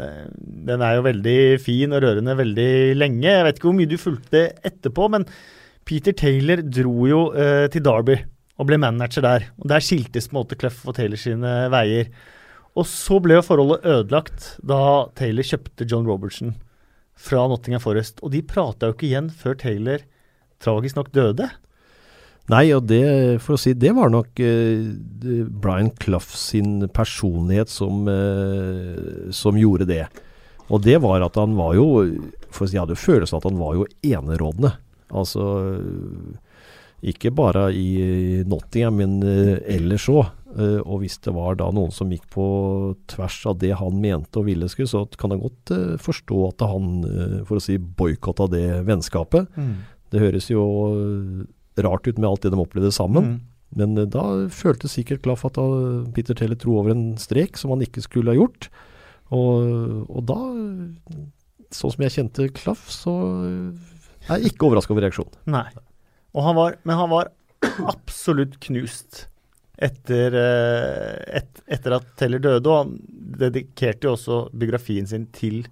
den, 0.68 0.84
er 0.84 0.98
jo 0.98 1.06
veldig 1.08 1.38
fin 1.64 1.96
og 1.96 2.04
rørende 2.04 2.36
veldig 2.36 2.70
lenge. 3.00 3.28
Jeg 3.28 3.46
vet 3.46 3.60
ikke 3.60 3.70
hvor 3.70 3.78
mye 3.80 3.90
du 3.90 3.96
fulgte 4.00 4.44
etterpå, 4.60 5.08
men 5.16 5.24
Peter 5.88 6.16
Taylor 6.16 6.60
dro 6.64 7.08
jo 7.08 7.22
uh, 7.32 7.64
til 7.72 7.84
Derby 7.88 8.20
og 8.60 8.68
ble 8.68 8.76
manager 8.80 9.24
der. 9.24 9.48
Og 9.62 9.70
Der 9.72 9.84
skiltes 9.84 10.28
på 10.28 10.36
en 10.36 10.42
måte 10.42 10.58
Clough 10.60 10.84
og 10.84 10.96
Taylor 10.98 11.20
sine 11.20 11.54
veier. 11.72 12.10
Og 12.76 12.86
så 12.86 13.18
ble 13.22 13.38
jo 13.38 13.46
forholdet 13.46 13.86
ødelagt 13.88 14.52
da 14.62 15.08
Taylor 15.18 15.46
kjøpte 15.46 15.88
John 15.88 16.06
Robertson 16.06 16.54
fra 17.18 17.46
Nottingham 17.48 17.82
Forest. 17.82 18.20
Og 18.22 18.34
de 18.34 18.44
prata 18.46 18.90
jo 18.90 18.96
ikke 18.96 19.08
igjen 19.08 19.32
før 19.32 19.56
Taylor 19.58 20.04
tragisk 20.60 21.00
nok 21.00 21.10
døde. 21.16 21.48
Nei, 22.50 22.66
og 22.74 22.88
det, 22.90 23.04
for 23.44 23.54
å 23.54 23.60
si, 23.60 23.76
det 23.78 23.92
var 23.94 24.10
nok 24.10 24.40
uh, 24.42 24.88
Brian 25.62 25.92
Clough 26.02 26.34
sin 26.34 26.82
personlighet 26.92 27.70
som, 27.70 28.08
uh, 28.10 29.30
som, 29.34 29.58
gjorde 29.60 29.86
det. 29.88 30.04
Og 30.68 30.82
det 30.82 30.98
var 31.02 31.22
at 31.24 31.38
han 31.38 31.56
var 31.58 31.74
jo 31.74 31.86
For 32.54 32.70
jeg 32.70 32.78
hadde 32.78 32.98
følelsen 32.98 33.38
at 33.38 33.46
han 33.46 33.58
var 33.58 33.78
jo 33.78 33.86
enerådende. 34.06 34.74
Altså 35.10 35.46
ikke 37.00 37.32
bare 37.32 37.70
i 37.72 38.42
Nottingham, 38.48 38.98
men 39.00 39.16
uh, 39.24 39.56
ellers 39.64 40.08
òg. 40.12 40.28
Uh, 40.50 40.80
og 40.82 41.04
hvis 41.04 41.16
det 41.22 41.32
var 41.32 41.56
da 41.60 41.68
noen 41.72 41.92
som 41.94 42.10
gikk 42.10 42.26
på 42.34 42.44
tvers 43.08 43.38
av 43.48 43.60
det 43.62 43.70
han 43.78 44.00
mente 44.02 44.40
og 44.40 44.48
ville 44.48 44.68
skulle, 44.68 44.90
så 44.90 45.04
kan 45.20 45.32
jeg 45.32 45.44
godt 45.44 45.72
uh, 45.72 45.94
forstå 46.02 46.40
at 46.48 46.66
han, 46.68 46.90
for 47.48 47.60
å 47.60 47.64
si, 47.64 47.78
boikotta 47.78 48.50
det 48.52 48.82
vennskapet. 48.88 49.48
Mm. 49.56 49.74
Det 50.10 50.22
høres 50.24 50.50
jo 50.50 50.64
rart 51.80 52.08
ut 52.08 52.18
med 52.18 52.28
alt 52.28 52.44
det 52.44 52.52
de 52.52 52.60
opplevde 52.60 52.92
sammen. 52.92 53.28
Mm. 53.30 53.38
Men 53.80 53.94
da 54.10 54.24
følte 54.50 54.90
sikkert 54.90 55.22
Klaff 55.22 55.44
at 55.46 55.60
Peter 56.16 56.34
Teller 56.34 56.58
tro 56.58 56.80
over 56.80 56.90
en 56.90 57.12
strek 57.22 57.54
som 57.56 57.70
han 57.70 57.84
ikke 57.84 58.02
skulle 58.02 58.34
ha 58.34 58.40
gjort. 58.40 58.66
Og, 59.30 60.08
og 60.10 60.24
da, 60.26 60.38
sånn 61.70 61.94
som 61.94 62.02
jeg 62.02 62.16
kjente 62.16 62.48
Klaff, 62.58 62.88
så 62.90 63.14
er 64.26 64.42
jeg 64.42 64.50
ikke 64.50 64.66
overraska 64.66 64.96
over 64.96 65.06
reaksjonen. 65.06 65.38
Nei. 65.54 65.68
Han 66.34 66.56
var, 66.58 66.76
men 66.86 66.96
han 66.96 67.10
var 67.10 67.32
absolutt 67.92 68.58
knust 68.62 69.26
etter, 69.80 70.36
eh, 70.36 71.40
et, 71.40 71.64
etter 71.72 71.96
at 71.96 72.12
Taylor 72.20 72.42
døde. 72.44 72.68
Og 72.68 72.78
han 72.82 72.94
dedikerte 73.40 74.08
jo 74.08 74.14
også 74.16 74.44
biografien 74.52 75.08
sin 75.08 75.26
til 75.34 75.64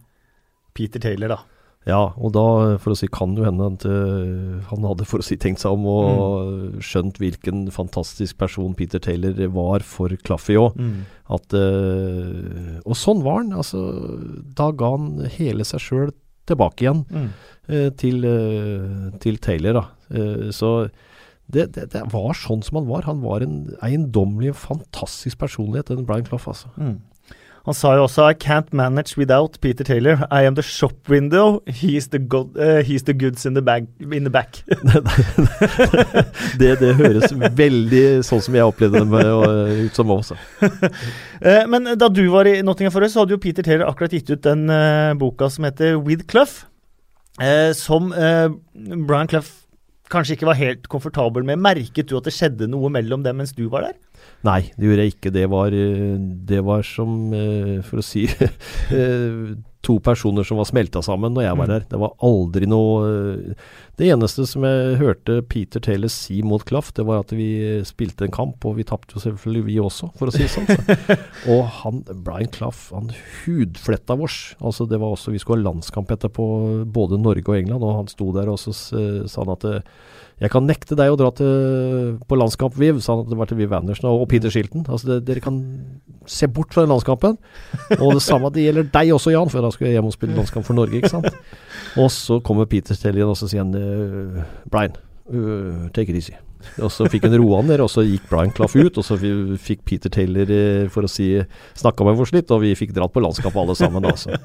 Peter 0.76 1.02
Taylor, 1.02 1.36
da. 1.36 1.40
Ja, 1.88 2.00
og 2.20 2.34
da 2.34 2.44
for 2.82 2.92
å 2.92 2.98
si, 2.98 3.06
kan 3.12 3.32
jo 3.38 3.46
hende 3.46 3.64
at 3.70 3.84
uh, 3.88 4.58
han 4.68 4.84
hadde 4.84 5.06
for 5.08 5.22
å 5.22 5.24
si 5.24 5.38
tenkt 5.40 5.62
seg 5.62 5.72
om 5.72 5.86
og 5.88 6.50
mm. 6.50 6.82
skjønt 6.84 7.20
hvilken 7.22 7.62
fantastisk 7.72 8.36
person 8.40 8.74
Peter 8.76 9.00
Taylor 9.00 9.38
var 9.54 9.84
for 9.86 10.12
Claffey 10.26 10.58
òg. 10.60 10.76
Mm. 10.76 10.98
uh, 11.30 12.74
Og 12.84 12.98
sånn 12.98 13.22
var 13.24 13.40
han. 13.40 13.54
altså 13.56 13.80
Da 14.58 14.68
ga 14.76 14.92
han 14.98 15.30
hele 15.38 15.64
seg 15.68 15.84
sjøl 15.84 16.12
tilbake 16.48 16.84
igjen 16.84 17.04
mm. 17.08 17.28
eh, 17.68 17.90
til, 18.00 18.26
til, 19.22 19.38
Taylor. 19.44 19.82
da 19.82 20.52
Så 20.54 20.72
det, 21.48 21.70
det, 21.74 21.86
det, 21.94 22.02
var 22.12 22.36
sånn 22.36 22.62
som 22.64 22.80
han 22.80 22.88
var. 22.90 23.06
Han 23.08 23.22
var 23.24 23.44
en 23.44 23.60
eiendommelig, 23.84 24.54
fantastisk 24.60 25.40
personlighet, 25.40 25.88
den 25.88 26.04
Brian 26.08 26.26
Clough. 26.26 26.48
altså. 26.50 26.68
Mm. 26.76 26.98
Han 27.66 27.74
sa 27.76 27.94
jo 27.96 28.04
også 28.06 28.28
I 28.30 28.34
can't 28.34 28.70
manage 28.72 29.18
without 29.18 29.58
Peter 29.60 29.84
Taylor. 29.84 30.24
I 30.30 30.46
am 30.46 30.54
the 30.54 30.62
shop 30.62 31.08
window. 31.08 31.60
He's 31.66 32.08
the, 32.08 32.18
god, 32.18 32.56
uh, 32.56 32.82
he's 32.82 33.04
the 33.04 33.14
goods 33.14 33.44
in 33.46 33.54
the, 33.54 33.62
bag, 33.62 33.88
in 34.00 34.24
the 34.24 34.30
back. 34.30 34.62
det, 36.60 36.78
det, 36.80 36.94
høres 36.96 37.34
veldig 37.34 38.04
sånn 38.26 38.42
som 38.44 38.56
jeg 38.56 38.70
opplevde 38.70 39.02
det 39.02 39.10
med, 39.10 39.28
og, 39.28 39.84
ut 39.88 40.00
som 40.00 40.14
også. 40.14 40.38
uh, 40.62 41.64
men 41.72 41.92
da 41.98 42.08
du 42.08 42.24
var 42.32 42.48
i 42.48 42.58
Nottingham 42.62 42.94
Forest, 42.94 43.16
så 43.16 43.24
hadde 43.24 43.36
jo 43.36 43.42
Peter 43.42 43.66
Taylor 43.66 43.90
akkurat 43.90 44.16
gitt 44.16 44.32
ut 44.32 44.44
den 44.46 44.68
uh, 44.72 45.12
boka 45.18 45.50
som 45.52 45.68
heter 45.68 45.98
With 46.00 46.28
Clough. 46.30 46.64
som 47.78 48.10
Brian 49.06 49.28
Clough 49.30 49.46
kanskje 50.12 50.36
ikke 50.36 50.48
var 50.48 50.58
helt 50.58 50.88
komfortabel 50.90 51.44
med. 51.46 51.60
Merket 51.62 52.08
du 52.10 52.16
at 52.18 52.26
det 52.28 52.34
skjedde 52.36 52.68
noe 52.70 52.90
mellom 52.92 53.24
dem 53.26 53.38
mens 53.40 53.54
du 53.56 53.66
var 53.70 53.86
der? 53.86 53.98
Nei, 54.46 54.70
det 54.78 54.86
gjorde 54.86 55.04
jeg 55.04 55.14
ikke. 55.16 55.32
Det 55.34 55.46
var, 55.50 55.74
eh, 55.74 56.18
det 56.48 56.60
var 56.64 56.82
som, 56.86 57.32
eh, 57.34 57.80
for 57.82 57.98
å 57.98 58.06
si 58.06 58.26
eh, 58.94 59.56
to 59.86 59.98
personer 60.02 60.42
som 60.46 60.58
var 60.58 60.66
smelta 60.66 61.00
sammen 61.04 61.36
når 61.36 61.44
jeg 61.44 61.58
var 61.58 61.68
mm. 61.68 61.72
der. 61.72 61.84
Det 61.92 62.00
var 62.02 62.14
aldri 62.26 62.66
noe 62.66 63.54
Det 63.98 64.08
eneste 64.10 64.46
som 64.46 64.66
jeg 64.66 64.98
hørte 65.00 65.38
Peter 65.50 65.82
Taylor 65.82 66.10
si 66.12 66.40
mot 66.46 66.64
Klaff, 66.66 66.90
det 66.96 67.06
var 67.06 67.22
at 67.24 67.34
vi 67.34 67.48
spilte 67.86 68.26
en 68.26 68.34
kamp, 68.34 68.66
og 68.66 68.76
vi 68.78 68.86
tapte 68.86 69.16
jo 69.16 69.22
selvfølgelig 69.22 69.64
vi 69.68 69.78
også, 69.82 70.10
for 70.18 70.30
å 70.30 70.34
si 70.34 70.44
det 70.44 70.52
sånn. 70.52 70.68
Så. 70.70 71.16
og 71.54 71.64
han, 71.80 72.04
Brian 72.26 72.52
Klaff, 72.54 72.88
han 72.94 73.10
hudfletta 73.44 74.18
vårs. 74.18 74.54
Altså 74.58 74.86
det 74.90 75.00
var 75.02 75.16
også, 75.16 75.34
Vi 75.34 75.42
skulle 75.42 75.62
ha 75.62 75.70
landskamp 75.70 76.10
etterpå, 76.14 76.46
både 76.94 77.20
Norge 77.22 77.46
og 77.46 77.58
England, 77.58 77.82
og 77.82 78.02
han 78.02 78.10
sto 78.10 78.30
der 78.34 78.50
og 78.50 78.60
så 78.62 78.74
sa 78.74 79.42
han 79.42 79.54
at 79.54 79.68
jeg 80.38 80.52
kan 80.52 80.68
nekte 80.68 80.94
deg 80.98 81.10
å 81.10 81.16
dra 81.18 81.32
til, 81.34 82.18
på 82.28 82.36
landskamp, 82.38 82.76
Viv, 82.78 83.00
sa 83.02 83.16
han 83.16 83.24
at 83.24 83.32
det 83.32 83.38
var 83.40 83.48
til 83.50 83.58
Viv 83.58 83.72
Andersen 83.74 84.06
og, 84.06 84.22
og 84.22 84.28
Peter 84.30 84.52
Shilton. 84.54 84.84
Altså 84.86 85.10
det, 85.10 85.16
dere 85.26 85.42
kan 85.42 85.56
se 86.30 86.46
bort 86.46 86.74
fra 86.74 86.84
den 86.84 86.92
landskampen. 86.92 87.34
Og 87.98 88.14
det 88.14 88.22
samme 88.22 88.50
det 88.54 88.68
gjelder 88.68 88.86
deg 88.94 89.10
også, 89.16 89.32
Jan, 89.34 89.50
for 89.50 89.58
da 89.68 89.74
skulle 89.74 89.92
jeg 89.92 89.98
hjem 89.98 90.10
og 90.10 90.16
spille 90.16 90.36
landskamp 90.36 90.66
for 90.66 90.78
Norge, 90.78 90.98
ikke 90.98 91.12
sant. 91.12 91.30
Og 92.02 92.10
så 92.12 92.40
kommer 92.44 92.68
Peter 92.70 92.98
til 92.98 93.16
igjen 93.16 93.30
og 93.30 93.38
så 93.38 93.48
sier 93.50 93.64
han 93.64 93.72
uh, 93.74 94.44
Brian, 94.70 94.94
uh, 95.32 95.88
take 95.96 96.12
it 96.12 96.18
easy. 96.20 96.36
Og 96.82 96.90
så 96.92 97.06
fikk 97.10 97.24
han 97.28 97.36
roa 97.38 97.60
ned, 97.62 97.80
og 97.80 97.88
så 97.90 98.02
gikk 98.02 98.26
Brian 98.30 98.52
Claff 98.54 98.74
ut. 98.76 98.98
Og 98.98 99.06
så 99.06 99.16
fikk 99.62 99.84
Peter 99.88 100.12
Taylor 100.12 100.50
uh, 100.50 100.86
for 100.92 101.06
å 101.06 101.10
si 101.10 101.30
snakka 101.78 102.06
med 102.06 102.22
oss 102.22 102.34
litt, 102.34 102.52
og 102.54 102.62
vi 102.64 102.74
fikk 102.78 102.94
dratt 102.96 103.14
på 103.14 103.22
landskapet 103.24 103.62
alle 103.62 103.76
sammen. 103.78 104.04
Da, 104.04 104.14
så. 104.18 104.38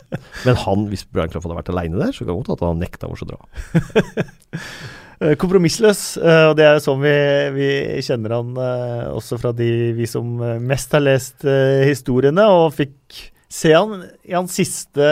Men 0.47 0.59
han, 0.63 0.89
hvis 0.93 1.05
Brian 1.09 1.33
Claff 1.33 1.47
hadde 1.47 1.59
vært 1.59 1.71
aleine 1.73 2.01
der, 2.01 2.13
så 2.15 2.23
kan 2.23 2.33
det 2.33 2.41
godt 2.41 2.57
at 2.57 2.67
han 2.67 2.83
nekta 2.83 3.11
oss 3.11 3.25
å 3.25 3.31
dra. 3.33 3.41
Eh, 5.23 5.35
kompromissløs, 5.39 6.17
eh, 6.17 6.45
og 6.49 6.57
det 6.57 6.65
er 6.67 6.81
sånn 6.83 6.99
vi, 7.03 7.13
vi 7.55 7.67
kjenner 8.03 8.33
han 8.35 8.57
eh, 8.59 9.11
også 9.13 9.37
fra 9.39 9.53
de 9.55 9.93
vi 9.95 10.07
som 10.09 10.35
mest 10.65 10.95
har 10.95 11.03
lest 11.05 11.45
historiene, 11.45 12.47
og 12.49 12.73
fikk 12.75 13.29
se 13.53 13.73
han 13.75 14.07
i 14.25 14.33
hans 14.33 14.55
siste, 14.57 15.09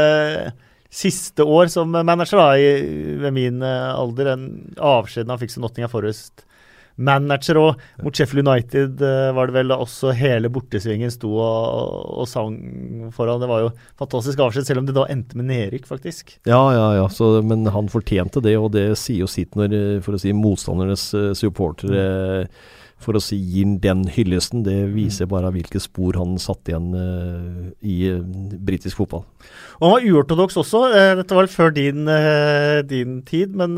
siste 0.90 1.46
år 1.46 1.70
som 1.74 1.94
manager, 1.94 2.42
da, 2.42 2.48
i, 2.58 3.18
ved 3.22 3.36
min 3.36 3.62
alder. 3.64 4.34
Den 4.34 4.48
avskjeden 4.78 5.34
han 5.34 5.42
fikk 5.42 5.54
som 5.54 5.68
Nottingham 5.68 5.94
Forest 5.94 6.46
manager. 7.02 7.60
Og 7.62 8.04
mot 8.04 8.16
Sheffield 8.16 8.48
United 8.48 9.02
uh, 9.04 9.32
var 9.36 9.50
det 9.50 9.58
vel 9.60 9.76
også 9.76 10.14
hele 10.18 10.52
bortesvingen 10.54 11.12
sto 11.14 11.32
og, 11.34 12.20
og, 12.22 12.28
sang 12.30 12.58
foran. 13.16 13.42
Det 13.42 13.50
var 13.52 13.66
jo 13.66 13.72
fantastisk 14.00 14.44
avskjed, 14.44 14.68
selv 14.68 14.84
om 14.84 14.90
det 14.90 14.98
da 14.98 15.08
endte 15.12 15.40
med 15.40 15.50
nedrykk, 15.52 15.88
faktisk. 15.90 16.36
Ja, 16.50 16.62
ja, 16.76 16.88
ja. 17.00 17.08
Så, 17.14 17.34
men 17.46 17.66
han 17.72 17.92
fortjente 17.92 18.44
det, 18.44 18.58
og 18.60 18.72
det 18.76 18.92
sier 19.00 19.26
jo 19.26 19.32
sitt 19.32 19.58
når 19.60 20.02
for 20.06 20.18
å 20.18 20.22
si, 20.22 20.36
motstandernes 20.36 21.10
supportere 21.38 22.06
uh, 22.46 22.70
for 23.04 23.18
å 23.18 23.24
si 23.24 23.38
gir 23.38 23.78
den 23.84 24.04
hyllesten, 24.12 24.66
det 24.66 24.78
viser 24.96 25.30
bare 25.32 25.52
hvilke 25.54 25.82
spor 25.82 26.20
han 26.20 26.38
satte 26.42 26.74
igjen 26.74 26.92
uh, 26.96 27.70
i 27.82 27.98
uh, 28.14 28.22
britisk 28.72 29.02
fotball. 29.02 29.26
Og 29.80 29.88
Han 29.88 29.96
var 29.96 30.10
uortodoks 30.12 30.60
også. 30.62 30.86
Uh, 30.94 31.14
dette 31.22 31.36
var 31.36 31.46
vel 31.46 31.56
før 31.56 31.74
din, 31.76 32.06
din 32.90 33.22
tid, 33.28 33.58
men 33.58 33.78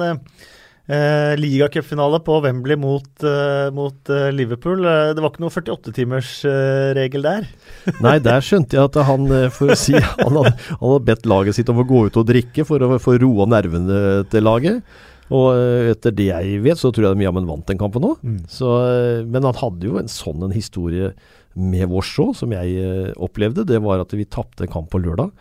Eh, 0.84 1.38
Ligacupfinale 1.40 2.20
på 2.20 2.42
Wembley 2.44 2.76
mot, 2.76 3.24
eh, 3.24 3.72
mot 3.72 4.10
eh, 4.10 4.32
Liverpool. 4.32 4.84
Eh, 4.84 5.14
det 5.16 5.24
var 5.24 5.32
ikke 5.32 5.44
noe 5.46 5.54
48-timersregel 5.56 7.24
eh, 7.24 7.30
der? 7.30 7.48
Nei, 8.04 8.18
der 8.20 8.44
skjønte 8.44 8.76
jeg 8.76 8.90
at 8.90 9.00
han 9.08 9.30
eh, 9.32 9.48
for 9.54 9.72
å 9.72 9.78
si, 9.80 9.96
han 9.96 10.36
hadde, 10.42 10.52
han 10.68 10.84
hadde, 10.84 11.06
bedt 11.08 11.30
laget 11.32 11.56
sitt 11.56 11.72
om 11.72 11.80
å 11.80 11.88
gå 11.88 12.04
ut 12.10 12.20
og 12.20 12.28
drikke 12.28 12.68
for 12.68 12.84
å 12.84 13.00
få 13.00 13.16
roa 13.24 13.48
nervene 13.56 14.02
til 14.32 14.44
laget. 14.44 14.84
Og 15.34 15.94
etter 15.94 16.14
det 16.14 16.28
jeg 16.30 16.60
vet, 16.66 16.78
så 16.78 16.92
tror 16.94 17.10
jeg 17.10 17.18
de 17.18 17.26
jammen 17.26 17.48
vant 17.50 17.66
den 17.70 17.80
kampen 17.80 18.06
òg. 18.06 18.20
Mm. 18.22 18.44
Men 19.34 19.48
han 19.50 19.58
hadde 19.58 19.90
jo 19.90 19.98
en 19.98 20.12
sånn 20.12 20.46
en 20.46 20.54
historie 20.54 21.14
med 21.54 21.90
vårs 21.90 22.12
òg, 22.22 22.36
som 22.38 22.54
jeg 22.54 23.16
opplevde. 23.18 23.66
Det 23.66 23.82
var 23.82 24.04
at 24.04 24.14
vi 24.14 24.30
tapte 24.30 24.70
kamp 24.70 24.92
på 24.94 25.02
lørdag. 25.02 25.34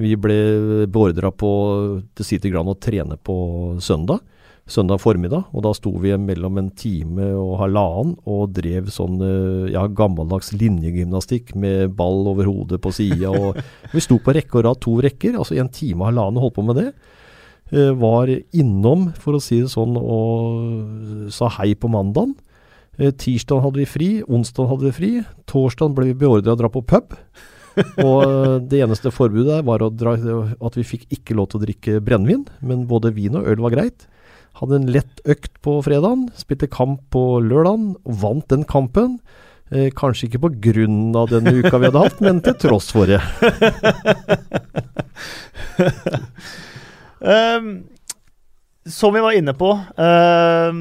Vi 0.00 0.16
ble 0.18 0.40
beordra 0.90 1.30
til 1.34 2.26
City 2.26 2.50
Grand 2.50 2.70
å 2.70 2.78
trene 2.78 3.18
på 3.22 3.36
søndag 3.82 4.22
søndag 4.70 5.00
formiddag. 5.02 5.48
Og 5.54 5.64
da 5.64 5.72
sto 5.76 5.92
vi 6.02 6.14
mellom 6.18 6.58
en 6.60 6.70
time 6.78 7.30
og 7.38 7.58
halvannen 7.62 8.16
og 8.30 8.54
drev 8.56 8.90
sånn 8.94 9.20
eh, 9.24 9.70
ja, 9.74 9.86
gammeldags 9.86 10.52
linjegymnastikk 10.56 11.54
med 11.58 11.94
ball 11.98 12.28
over 12.30 12.48
hodet 12.50 12.80
på 12.82 12.92
sida. 12.94 13.32
vi 13.94 14.04
sto 14.04 14.20
på 14.22 14.34
rekke 14.36 14.60
og 14.60 14.68
rad, 14.68 14.82
to 14.82 14.98
rekker, 15.02 15.38
altså 15.38 15.58
en 15.58 15.72
time 15.74 16.04
og 16.04 16.12
halvannen 16.12 16.40
og 16.40 16.48
holdt 16.48 16.58
på 16.60 16.68
med 16.70 16.80
det. 16.82 16.90
Eh, 17.70 17.92
var 17.94 18.30
innom, 18.50 19.12
for 19.14 19.38
å 19.38 19.42
si 19.42 19.60
det 19.62 19.70
sånn, 19.70 19.94
og 19.94 21.30
sa 21.34 21.50
hei 21.60 21.74
på 21.78 21.90
mandagen. 21.90 22.34
Eh, 22.98 23.12
tirsdag 23.14 23.62
hadde 23.62 23.78
vi 23.78 23.86
fri, 23.86 24.08
onsdag 24.26 24.68
hadde 24.72 24.88
vi 24.88 24.96
fri. 24.96 25.10
Torsdag 25.50 25.94
ble 25.94 26.10
vi 26.10 26.18
beordra 26.18 26.56
å 26.56 26.58
dra 26.58 26.70
på 26.72 26.82
pub. 26.82 27.14
og 28.08 28.66
det 28.66 28.82
eneste 28.82 29.12
forbudet 29.14 29.62
var 29.64 29.84
dra, 29.94 30.16
at 30.18 30.74
vi 30.76 30.86
fikk 30.86 31.06
ikke 31.14 31.36
lov 31.38 31.52
til 31.52 31.60
å 31.60 31.64
drikke 31.64 32.00
brennevin, 32.02 32.42
men 32.66 32.88
både 32.90 33.14
vin 33.14 33.38
og 33.38 33.46
øl 33.52 33.62
var 33.62 33.76
greit. 33.76 34.08
Hadde 34.58 34.80
en 34.80 34.90
lett 34.90 35.22
økt 35.30 35.60
på 35.62 35.76
fredagen, 35.86 36.26
spilte 36.36 36.68
kamp 36.68 37.06
på 37.14 37.38
lørdagen 37.44 37.94
og 38.02 38.18
vant 38.24 38.48
den 38.50 38.66
kampen. 38.68 39.20
Eh, 39.70 39.94
kanskje 39.94 40.26
ikke 40.26 40.42
på 40.42 40.50
grunn 40.66 41.14
av 41.14 41.30
den 41.30 41.46
uka 41.46 41.78
vi 41.78 41.86
hadde 41.86 42.02
hatt, 42.02 42.18
men 42.18 42.42
til 42.42 42.58
tross 42.58 42.90
for 42.90 43.06
det. 43.06 43.22
um, 47.20 47.72
som 48.88 49.14
vi 49.14 49.22
var 49.22 49.36
inne 49.36 49.52
på 49.54 49.68
um, 49.76 50.78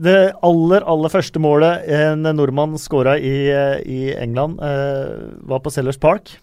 Det 0.00 0.18
aller, 0.46 0.86
aller 0.88 1.12
første 1.12 1.42
målet 1.42 1.84
en 1.92 2.24
nordmann 2.34 2.78
skåra 2.80 3.18
i, 3.18 3.34
i, 3.84 4.00
England, 4.16 4.60
uh, 4.64 5.30
var 5.50 5.60
på 5.64 5.72
Sellers 5.74 6.00
Park. 6.00 6.36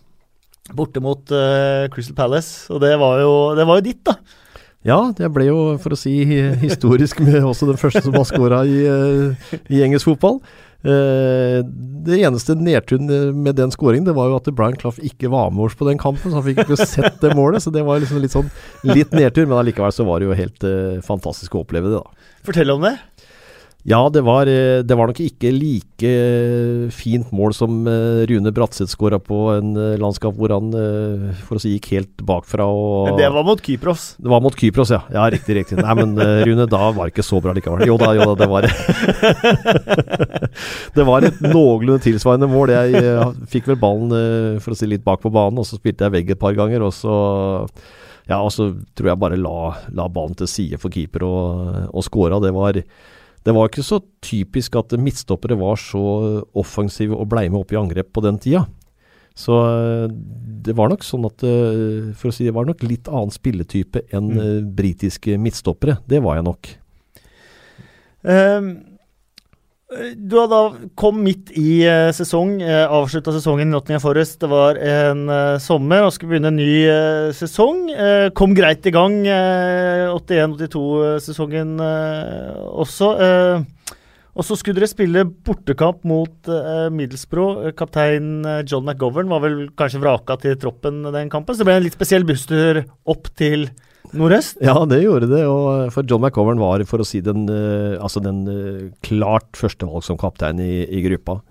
Borte 0.77 1.01
mot 1.01 1.31
uh, 1.31 1.87
Crystal 1.93 2.17
Palace. 2.17 2.67
Og 2.73 2.83
det 2.83 2.93
var 2.99 3.23
jo, 3.23 3.33
det 3.57 3.65
var 3.67 3.79
jo 3.79 3.87
ditt, 3.87 4.03
da. 4.07 4.17
Ja, 4.87 4.99
det 5.15 5.27
ble 5.35 5.49
jo, 5.49 5.57
for 5.83 5.95
å 5.95 5.99
si 5.99 6.13
historisk, 6.61 7.19
med 7.25 7.41
også 7.43 7.67
den 7.71 7.79
første 7.79 8.05
som 8.05 8.15
har 8.15 8.27
skåra 8.29 8.61
i, 8.67 8.77
eh, 8.87 9.55
i, 9.67 9.81
engelsk 9.83 10.07
fotball. 10.13 10.39
Eh, 10.85 11.59
det 12.07 12.19
eneste 12.21 12.53
nedturen 12.55 13.09
med 13.41 13.57
den 13.57 13.73
skåringen, 13.73 14.05
det 14.05 14.13
var 14.15 14.29
jo 14.29 14.37
at 14.37 14.49
Brian 14.55 14.77
Clough 14.77 14.99
ikke 15.03 15.31
var 15.33 15.49
med 15.51 15.65
oss 15.65 15.75
på 15.75 15.87
den 15.87 15.99
kampen, 15.99 16.29
så 16.29 16.39
han 16.39 16.45
fikk 16.45 16.61
ikke 16.63 16.77
sett 16.79 17.17
det 17.23 17.33
målet. 17.37 17.65
Så 17.65 17.73
det 17.73 17.83
var 17.87 17.99
liksom 18.03 18.21
litt 18.23 18.35
sånn 18.35 18.51
litt 18.87 19.15
nedtur, 19.15 19.47
men 19.47 19.57
allikevel 19.59 19.95
så 19.95 20.05
var 20.07 20.21
det 20.21 20.29
jo 20.29 20.37
helt 20.37 20.67
uh, 20.67 21.01
fantastisk 21.05 21.57
å 21.57 21.65
oppleve 21.65 21.91
det, 21.91 21.99
da. 21.99 22.31
Fortell 22.47 22.71
om 22.71 22.85
det. 22.85 22.93
Ja, 23.87 24.01
det 24.11 24.19
var, 24.27 24.49
eh, 24.51 24.83
det 24.83 24.95
var, 24.99 25.07
nok 25.07 25.19
ikke 25.23 25.47
like 25.55 26.09
eh, 26.09 26.89
fint 26.91 27.29
mål 27.31 27.53
som 27.55 27.85
eh, 27.87 28.25
Rune 28.27 28.51
Bratseth 28.51 28.91
skåra 28.91 29.15
på 29.23 29.37
en 29.53 29.69
landskap 30.01 30.35
hvor 30.35 30.51
han 30.51 30.75
for 31.47 31.55
å 31.55 31.61
si 31.63 31.71
gikk 31.77 31.87
helt 31.93 32.25
bakfra. 32.27 32.65
Og, 32.67 33.13
men 33.13 33.21
det 33.21 33.29
var 33.31 33.47
mot 33.47 33.63
Kypros? 33.63 34.09
Det 34.19 34.33
var 34.33 34.43
mot 34.43 34.59
Kypros, 34.59 34.91
ja. 34.91 34.99
Ja, 35.15 35.29
Riktig, 35.31 35.55
riktig. 35.61 35.79
Nei, 35.79 35.95
men 36.01 36.19
Rune, 36.19 36.67
da 36.67 36.91
var 36.91 37.07
det 37.07 37.15
ikke 37.15 37.27
så 37.29 37.39
bra 37.43 37.55
likevel. 37.55 37.87
Jo 37.87 37.95
da, 38.01 38.11
jo 38.17 38.27
da, 38.27 38.35
det 38.43 38.51
var 38.51 38.67
Det 40.97 41.07
var 41.13 41.31
et 41.31 41.39
noenlunde 41.47 42.03
tilsvarende 42.03 42.51
mål. 42.51 42.75
Jeg 42.75 43.47
fikk 43.55 43.71
vel 43.71 43.79
ballen 43.79 44.59
for 44.63 44.75
å 44.75 44.79
si 44.81 44.91
litt 44.91 45.07
bak 45.07 45.23
på 45.23 45.31
banen, 45.31 45.63
og 45.63 45.69
så 45.69 45.79
spilte 45.79 46.09
jeg 46.09 46.19
vegg 46.19 46.35
et 46.35 46.43
par 46.43 46.57
ganger, 46.59 46.83
og 46.83 46.91
så 46.95 47.15
ja, 48.27 48.41
og 48.41 48.51
så 48.51 48.73
tror 48.99 49.13
jeg 49.13 49.23
bare 49.23 49.39
la, 49.39 49.59
la 49.95 50.11
ballen 50.11 50.35
til 50.35 50.51
side 50.51 50.81
for 50.81 50.91
keeper 50.91 51.23
og, 51.23 51.85
og 51.87 52.03
skåra. 52.03 52.43
Det 52.43 52.51
var 52.51 52.83
det 53.47 53.53
var 53.55 53.69
ikke 53.69 53.85
så 53.87 54.01
typisk 54.25 54.75
at 54.75 54.91
midtstoppere 54.99 55.55
var 55.59 55.77
så 55.79 56.01
offensive 56.59 57.15
og 57.15 57.29
blei 57.31 57.45
med 57.47 57.61
opp 57.63 57.71
i 57.71 57.79
angrep 57.79 58.09
på 58.11 58.23
den 58.25 58.37
tida. 58.43 58.65
Så 59.37 59.53
eh, 59.53 60.07
det 60.67 60.73
var 60.75 60.89
nok 60.91 61.05
sånn 61.05 61.27
at 61.29 61.43
eh, 61.45 62.07
For 62.17 62.31
å 62.31 62.33
si 62.33 62.47
det 62.47 62.55
var 62.57 62.65
nok 62.67 62.81
litt 62.83 63.07
annen 63.07 63.31
spilletype 63.31 64.01
enn 64.11 64.31
Mm. 64.33 64.39
eh, 64.41 64.61
britiske 64.81 65.37
midtstoppere. 65.39 65.99
Det 66.09 66.19
var 66.25 66.39
jeg 66.41 66.47
nok. 66.49 66.71
Ehm, 68.27 68.71
du 69.87 70.33
har 70.35 70.49
da 70.51 70.73
kom 70.99 71.21
midt 71.23 71.51
i 71.55 71.87
uh, 71.87 72.11
sesong, 72.11 72.57
uh, 72.59 72.91
avslutta 72.91 73.31
sesongen 73.31 73.69
i 73.69 73.71
Nottingham 73.71 74.03
Forest. 74.03 74.41
Det 74.41 74.49
var 74.51 74.75
en 74.75 75.29
eh, 75.31 75.59
sommer 75.63 76.03
og 76.03 76.11
skulle 76.11 76.33
begynne 76.33 76.51
en 76.51 76.59
ny 76.59 76.73
eh, 76.91 77.31
sesong. 77.35 77.87
Eh, 77.93 78.27
kom 78.35 78.51
greit 78.57 78.83
i 78.83 78.91
gang. 78.91 79.15
81-82-sesongen 80.11 81.79
også. 82.83 83.07
Eh, 83.23 83.63
og 84.37 84.45
så 84.45 84.53
skulle 84.59 84.77
dere 84.77 84.91
spille 84.91 85.23
bortekamp 85.25 86.03
mot 86.05 86.51
Middlesbrough. 86.93 87.71
Kaptein 87.79 88.45
eh, 88.45 88.63
John 88.67 88.85
McGovern 88.85 89.31
var 89.31 89.41
vel 89.47 89.71
kanskje 89.79 90.03
vraka 90.03 90.35
til 90.43 90.59
troppen 90.61 90.99
den 91.07 91.31
kampen. 91.31 91.55
Så 91.55 91.63
det 91.63 91.69
ble 91.71 91.79
en 91.79 91.87
litt 91.87 91.97
spesiell 91.97 92.27
busstur 92.27 92.83
opp 93.07 93.31
til 93.39 93.69
nordøst. 94.15 94.61
Ja, 94.63 94.77
det 94.87 95.01
gjorde 95.03 95.29
det. 95.31 95.43
Og 95.49 95.91
for 95.95 96.07
John 96.07 96.23
McCovern 96.23 96.61
var, 96.61 96.83
for 96.87 97.03
å 97.03 97.07
si 97.07 97.21
den, 97.25 97.47
eh, 97.51 97.97
altså 97.99 98.23
den 98.23 98.45
eh, 98.51 98.81
klart 99.05 99.51
førstevalg 99.59 100.05
som 100.05 100.19
kaptein 100.21 100.61
i, 100.63 100.85
i 100.87 101.03
gruppa. 101.05 101.41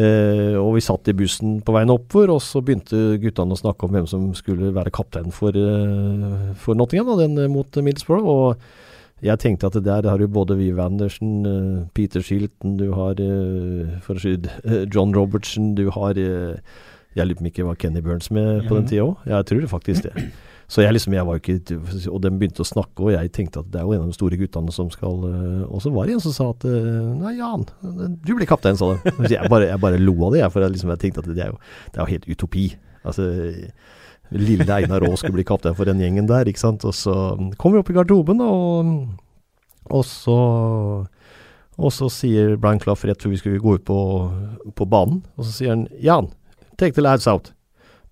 Eh, 0.00 0.54
og 0.56 0.78
vi 0.78 0.84
satt 0.84 1.10
i 1.10 1.16
bussen 1.16 1.58
på 1.64 1.74
veien 1.74 1.92
oppover, 1.92 2.30
og 2.32 2.40
så 2.40 2.62
begynte 2.64 3.18
guttene 3.20 3.52
å 3.52 3.60
snakke 3.60 3.84
om 3.84 3.92
hvem 3.92 4.06
som 4.08 4.30
skulle 4.36 4.70
være 4.72 4.92
kaptein 4.94 5.34
for, 5.34 5.52
eh, 5.52 6.54
for 6.62 6.78
Nottingham, 6.78 7.10
da, 7.12 7.26
den 7.26 7.36
eh, 7.42 7.50
mot 7.52 7.68
Middlesbrough. 7.76 8.24
Og 8.24 9.22
jeg 9.22 9.38
tenkte 9.42 9.68
at 9.68 9.76
der 9.84 10.08
har 10.08 10.18
du 10.18 10.26
både 10.32 10.56
Viv 10.56 10.80
Andersen, 10.80 11.34
eh, 11.44 11.82
Peter 11.92 12.24
Shilton, 12.24 12.78
du 12.80 12.88
har 12.96 13.20
eh, 13.20 13.92
eh, 14.00 14.86
John 14.94 15.12
Robertsen, 15.14 15.74
du 15.76 15.90
har 15.90 16.16
eh, 16.16 16.56
Jeg 17.12 17.28
lurer 17.28 17.36
på 17.36 17.44
om 17.44 17.50
ikke 17.50 17.68
var 17.68 17.76
Kenny 17.76 18.00
Burns 18.00 18.30
med 18.32 18.64
på 18.70 18.78
den 18.78 18.88
tida 18.88 19.04
òg. 19.04 19.20
Jeg 19.28 19.44
tror 19.44 19.60
det 19.60 19.68
faktisk 19.68 20.08
det. 20.08 20.30
Så 20.72 20.80
jeg 20.80 20.94
liksom, 20.96 21.12
jeg 21.12 21.26
var 21.28 21.36
ikke 21.36 21.76
Og 22.08 22.20
de 22.24 22.30
begynte 22.32 22.64
å 22.64 22.68
snakke, 22.68 23.04
og 23.04 23.12
jeg 23.12 23.32
tenkte 23.36 23.60
at 23.60 23.68
det 23.72 23.80
er 23.80 23.84
jo 23.84 23.92
en 23.92 24.06
av 24.06 24.12
de 24.12 24.16
store 24.16 24.38
guttene 24.40 24.72
som 24.72 24.88
skal 24.92 25.26
øh, 25.28 25.64
Og 25.68 25.82
så 25.84 25.92
var 25.92 26.08
det 26.08 26.16
en 26.16 26.22
som 26.24 26.36
sa 26.36 26.48
at 26.54 26.64
øh, 26.68 27.10
Nei, 27.18 27.34
Jan, 27.36 27.66
du 28.24 28.32
blir 28.32 28.48
kaptein, 28.48 28.78
sa 28.80 28.94
de. 28.94 29.12
Jeg 29.34 29.50
bare, 29.52 29.68
jeg 29.68 29.82
bare 29.82 30.00
lo 30.00 30.16
av 30.26 30.36
det, 30.36 30.40
jeg, 30.40 30.54
for 30.54 30.64
jeg, 30.64 30.74
liksom, 30.76 30.94
jeg 30.94 31.02
tenkte 31.04 31.24
at 31.24 31.28
det 31.28 31.44
er 31.44 31.52
jo, 31.52 31.58
det 31.92 32.00
er 32.00 32.04
jo 32.06 32.12
helt 32.14 32.30
utopi. 32.30 32.66
Altså 33.02 33.28
Lille 34.32 34.64
Einar 34.72 35.04
Aa 35.04 35.16
skulle 35.20 35.36
bli 35.36 35.44
kaptein 35.44 35.76
for 35.76 35.88
den 35.88 36.00
gjengen 36.00 36.28
der, 36.30 36.48
ikke 36.48 36.62
sant. 36.62 36.86
Og 36.88 36.96
så 36.96 37.16
kom 37.60 37.74
vi 37.74 37.82
opp 37.82 37.90
i 37.92 37.96
garderoben, 37.98 38.40
og, 38.40 38.94
og 39.92 40.06
så 40.08 40.38
og 41.82 41.92
så 41.94 42.08
sier 42.12 42.56
Brian 42.60 42.80
Clough 42.80 43.00
rett 43.08 43.24
før 43.24 43.32
vi 43.32 43.40
skulle 43.40 43.62
gå 43.62 43.78
ut 43.78 43.84
på, 43.88 43.98
på 44.76 44.86
banen, 44.88 45.22
og 45.36 45.46
så 45.48 45.54
sier 45.54 45.74
han 45.74 45.86
Jan, 46.04 46.28
take 46.80 46.96
the 46.96 47.04
lads 47.04 47.28
out. 47.28 47.52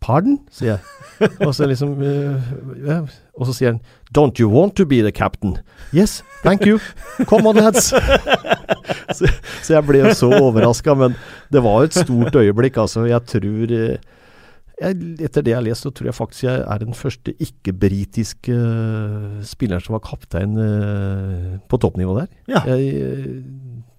Pardon? 0.01 0.38
sier 0.51 0.76
jeg. 0.76 0.80
Og 1.46 1.55
så 1.55 1.66
liksom 1.68 1.98
uh, 2.01 2.53
ja. 2.86 3.03
Og 3.36 3.48
så 3.48 3.57
sier 3.57 3.74
han 3.74 3.80
Don't 4.16 4.40
you 4.40 4.48
want 4.51 4.74
to 4.80 4.86
be 4.88 5.03
the 5.05 5.12
captain? 5.12 5.59
Yes, 5.92 6.22
thank 6.42 6.64
you. 6.66 6.80
Come 7.28 7.48
on, 7.48 7.61
lads. 7.61 7.92
så, 9.16 9.28
så 9.62 9.74
jeg 9.76 9.84
ble 9.86 10.14
så 10.16 10.30
overraska, 10.40 10.94
men 10.98 11.14
det 11.53 11.62
var 11.62 11.84
et 11.86 11.94
stort 11.94 12.34
øyeblikk, 12.34 12.78
altså. 12.80 13.05
Jeg 13.07 13.22
tror 13.30 13.74
øh, 13.76 13.98
jeg, 14.81 14.97
Etter 15.26 15.45
det 15.45 15.53
jeg 15.53 15.59
har 15.61 15.66
lest, 15.66 15.87
så 15.87 15.93
tror 15.95 16.11
jeg 16.11 16.16
faktisk 16.16 16.47
jeg 16.47 16.62
er 16.64 16.83
den 16.83 16.97
første 16.97 17.35
ikke-britiske 17.47 18.57
øh, 18.57 19.41
spilleren 19.47 19.85
som 19.85 19.97
var 19.99 20.05
kaptein 20.07 20.57
øh, 20.57 21.59
på 21.68 21.81
toppnivå 21.81 22.16
der. 22.20 22.31
Ja. 22.49 22.64
Jeg, 22.72 23.45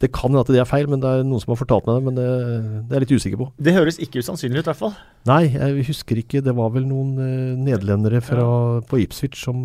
det 0.02 0.10
kan 0.10 0.32
hende 0.32 0.42
at 0.42 0.50
det 0.50 0.58
er 0.58 0.66
feil, 0.66 0.88
men 0.90 1.02
det 1.02 1.10
er 1.10 1.26
noen 1.28 1.42
som 1.44 1.52
har 1.54 1.60
fortalt 1.60 1.86
meg 1.86 2.00
det. 2.00 2.04
Men 2.08 2.16
det, 2.18 2.28
det 2.90 2.96
er 2.96 2.98
jeg 2.98 3.04
litt 3.06 3.14
usikker 3.22 3.42
på. 3.42 3.48
Det 3.62 3.74
høres 3.76 4.00
ikke 4.02 4.24
usannsynlig 4.24 4.62
ut, 4.62 4.66
i 4.66 4.70
hvert 4.72 4.80
fall. 4.80 4.96
Nei, 5.30 5.44
jeg 5.54 5.86
husker 5.92 6.22
ikke. 6.24 6.42
Det 6.42 6.56
var 6.58 6.72
vel 6.74 6.88
noen 6.90 7.12
uh, 7.22 7.60
nederlendere 7.62 8.24
fra, 8.26 8.48
på 8.90 9.02
Ipswich 9.04 9.38
som 9.46 9.62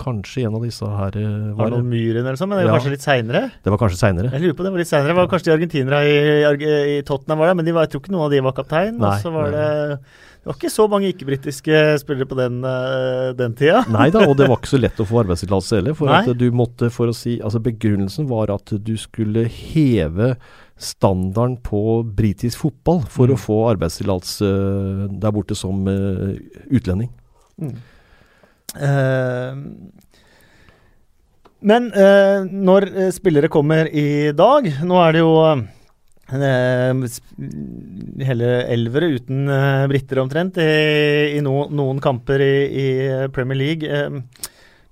kanskje 0.00 0.44
en 0.44 0.58
av 0.58 0.66
disse 0.68 0.84
her 0.84 1.16
uh, 1.16 1.56
var 1.56 1.72
noen 1.72 1.88
Myhren 1.88 2.20
eller 2.26 2.36
sånn, 2.36 2.52
men 2.52 2.60
det 2.60 2.66
var 2.66 2.74
Ja. 2.74 2.76
kanskje 2.82 2.94
litt 2.98 3.06
seinere? 3.06 3.44
Det 3.64 3.72
var 3.72 3.80
kanskje 3.80 4.02
seinere. 4.02 4.34
Jeg 4.36 4.44
lurer 4.44 4.58
på 4.60 4.68
det 4.68 4.74
var 4.76 4.84
litt 4.84 4.92
senere. 4.92 5.14
Det 5.14 5.18
var 5.22 5.32
kanskje 5.32 5.48
de 5.48 5.56
argentinere 5.56 6.04
i, 6.04 6.16
i, 6.44 6.72
i 6.98 7.02
Tottenham 7.08 7.40
var 7.40 7.54
der, 7.54 7.60
men 7.62 7.70
de 7.70 7.76
var, 7.78 7.88
jeg 7.88 7.96
tror 7.96 8.04
ikke 8.04 8.16
noen 8.18 8.28
av 8.28 8.36
de 8.36 8.44
var 8.44 8.58
kaptein. 8.60 8.98
Nei, 9.00 9.14
og 9.14 9.24
så 9.24 9.32
var 9.32 9.48
nei. 9.48 9.56
det 9.56 10.27
Det 10.38 10.46
var 10.48 10.56
ikke 10.56 10.70
så 10.72 10.84
mange 10.88 11.10
ikke-britiske 11.12 11.80
spillere 12.00 12.28
på 12.30 12.36
den, 12.38 12.60
eh, 12.64 13.32
den 13.36 13.54
tida. 13.58 13.82
Nei 13.92 14.06
da, 14.14 14.22
og 14.30 14.36
det 14.38 14.46
var 14.48 14.56
ikke 14.60 14.70
så 14.70 14.80
lett 14.80 15.00
å 15.02 15.06
få 15.08 15.20
arbeidstillatelse 15.24 15.80
heller. 15.80 15.96
For 15.98 16.08
Nei. 16.08 16.22
at 16.24 16.38
du 16.40 16.46
måtte, 16.54 16.88
for 16.94 17.10
å 17.10 17.16
si 17.16 17.36
Altså 17.44 17.60
begrunnelsen 17.64 18.28
var 18.30 18.50
at 18.54 18.72
du 18.86 18.94
skulle 18.96 19.44
heve 19.50 20.36
standarden 20.78 21.56
på 21.66 21.82
britisk 22.16 22.60
fotball 22.62 23.02
for 23.10 23.26
Mm. 23.28 23.34
å 23.34 23.38
få 23.42 23.56
arbeidstillatelse 23.74 24.48
der 25.20 25.32
borte 25.34 25.56
som 25.58 25.82
uh, 25.90 26.36
utlending. 26.70 27.10
Uh, 28.78 29.56
men 31.66 31.88
uh, 31.90 32.44
når 32.46 32.86
eh, 32.94 33.08
spillere 33.10 33.48
kommer 33.50 33.88
i 33.90 34.30
dag 34.30 34.68
Nå 34.86 35.00
er 35.02 35.16
det 35.16 35.22
jo 35.24 35.32
eh, 35.42 35.62
hele 38.28 38.48
elvere 38.68 39.08
uten 39.16 39.48
eh, 39.48 39.86
briter 39.88 40.20
omtrent 40.20 40.58
i, 40.60 40.68
i 41.38 41.40
no, 41.44 41.62
noen 41.72 42.00
kamper 42.04 42.42
i, 42.44 42.54
i 42.68 42.86
Premier 43.32 43.58
League. 43.58 43.88
Eh, 43.88 44.48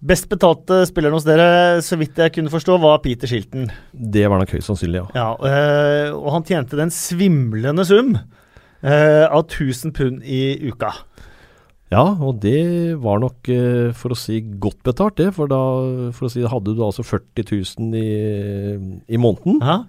best 0.07 0.29
betalte 0.31 0.83
spilleren 0.89 1.17
hos 1.17 1.27
dere, 1.27 1.83
så 1.85 1.99
vidt 2.01 2.19
jeg 2.21 2.35
kunne 2.37 2.53
forstå, 2.53 2.79
var 2.81 3.03
Peter 3.05 3.29
Shilton. 3.31 3.69
Det 3.93 4.25
var 4.29 4.41
nok 4.41 4.55
høyst 4.57 4.71
sannsynlig, 4.71 5.03
ja. 5.03 5.09
Ja, 5.17 5.29
eh, 5.51 6.15
og 6.17 6.31
han 6.39 6.47
tjente 6.49 6.79
den 6.79 6.93
svimlende 6.95 7.85
sum 7.89 8.17
eh, 8.17 9.27
av 9.27 9.47
1000 9.47 9.95
pund 9.97 10.25
i 10.25 10.57
uka. 10.69 10.95
Ja, 11.93 12.03
og 12.03 12.41
det 12.43 12.97
var 12.99 13.21
nok, 13.23 13.47
eh, 13.53 13.93
for 13.95 14.11
å 14.15 14.19
si, 14.19 14.41
godt 14.43 14.81
betalt, 14.87 15.21
det. 15.21 15.31
For 15.37 15.51
da 15.51 15.61
for 16.17 16.27
å 16.27 16.33
si, 16.33 16.43
hadde 16.43 16.75
du 16.75 16.83
altså 16.83 17.05
40 17.07 17.47
000 17.79 17.95
i, 18.01 18.97
i 19.07 19.21
måneden. 19.23 19.61
Ja. 19.63 19.85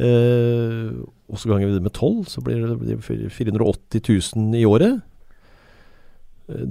Eh, 0.00 0.90
og 1.30 1.38
så 1.38 1.50
ganger 1.50 1.68
vi 1.68 1.76
det 1.76 1.84
med 1.84 1.92
12, 1.92 2.24
så 2.32 2.42
blir 2.42 2.62
det, 2.64 2.98
480 3.30 4.00
000 4.34 4.54
i 4.58 4.64
året. 4.66 5.02
Eh, 6.48 6.64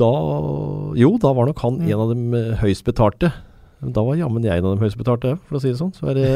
Da 0.00 0.06
Jo, 0.96 1.18
da 1.20 1.32
var 1.36 1.46
nok 1.50 1.58
han 1.60 1.78
Mm. 1.80 1.88
en 1.90 2.00
av 2.00 2.08
de 2.14 2.56
høyst 2.56 2.60
høyest 2.62 2.84
betalte. 2.86 3.32
Da 3.80 4.02
var 4.04 4.18
jammen 4.18 4.44
jeg 4.44 4.60
en 4.60 4.66
av 4.68 4.74
de 4.74 4.84
høyest 4.84 4.98
betalte, 5.00 5.38
for 5.48 5.56
å 5.56 5.60
si 5.62 5.70
det 5.70 5.78
sånn. 5.78 5.92
Så 5.96 6.10
er 6.12 6.18
det 6.18 6.26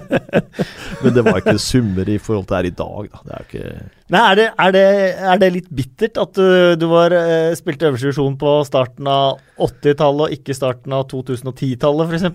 Men 1.02 1.14
det 1.16 1.24
var 1.26 1.40
ikke 1.40 1.56
summer 1.58 2.06
i 2.06 2.20
forhold 2.22 2.46
til 2.46 2.58
her 2.60 2.68
i 2.68 2.74
dag, 2.78 3.08
da. 3.10 3.22
Det 3.24 3.34
er 3.34 3.48
ikke 3.48 3.72
Nei, 4.10 4.20
er 4.26 4.38
det, 4.38 4.44
er, 4.58 4.72
det, 4.74 4.84
er 5.32 5.38
det 5.38 5.48
litt 5.54 5.68
bittert 5.70 6.16
at 6.18 6.34
du, 6.34 6.46
du 6.78 6.86
var, 6.90 7.14
eh, 7.14 7.52
spilte 7.54 7.86
øverste 7.86 8.08
divisjon 8.08 8.34
på 8.40 8.54
starten 8.66 9.06
av 9.06 9.38
80-tallet 9.62 10.24
og 10.24 10.34
ikke 10.34 10.56
starten 10.56 10.96
av 10.96 11.04
2010-tallet, 11.12 12.10
f.eks.? 12.10 12.26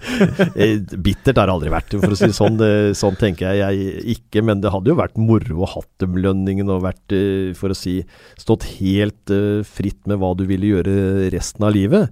Eh, 0.60 0.80
Bittert 1.00 1.38
har 1.38 1.48
det 1.48 1.54
aldri 1.54 1.72
vært, 1.72 1.92
for 2.00 2.12
å 2.12 2.16
si 2.16 2.30
det 2.30 2.36
sånn. 2.36 2.56
Det, 2.60 2.70
sånn 2.98 3.16
tenker 3.20 3.52
jeg, 3.52 3.60
jeg 3.60 4.16
ikke. 4.16 4.42
Men 4.48 4.64
det 4.64 4.72
hadde 4.72 4.92
jo 4.92 4.98
vært 4.98 5.20
moro 5.20 5.62
å 5.64 5.70
hatt 5.74 5.90
dem 6.02 6.16
lønningen 6.20 6.72
og 6.72 6.84
vært, 6.88 7.04
eh, 7.16 7.52
for 7.56 7.72
å 7.72 7.76
si, 7.76 8.00
stått 8.40 8.66
helt 8.78 9.32
eh, 9.32 9.60
fritt 9.68 10.00
med 10.10 10.20
hva 10.20 10.32
du 10.36 10.46
ville 10.48 10.72
gjøre 10.72 11.30
resten 11.32 11.68
av 11.68 11.76
livet. 11.76 12.08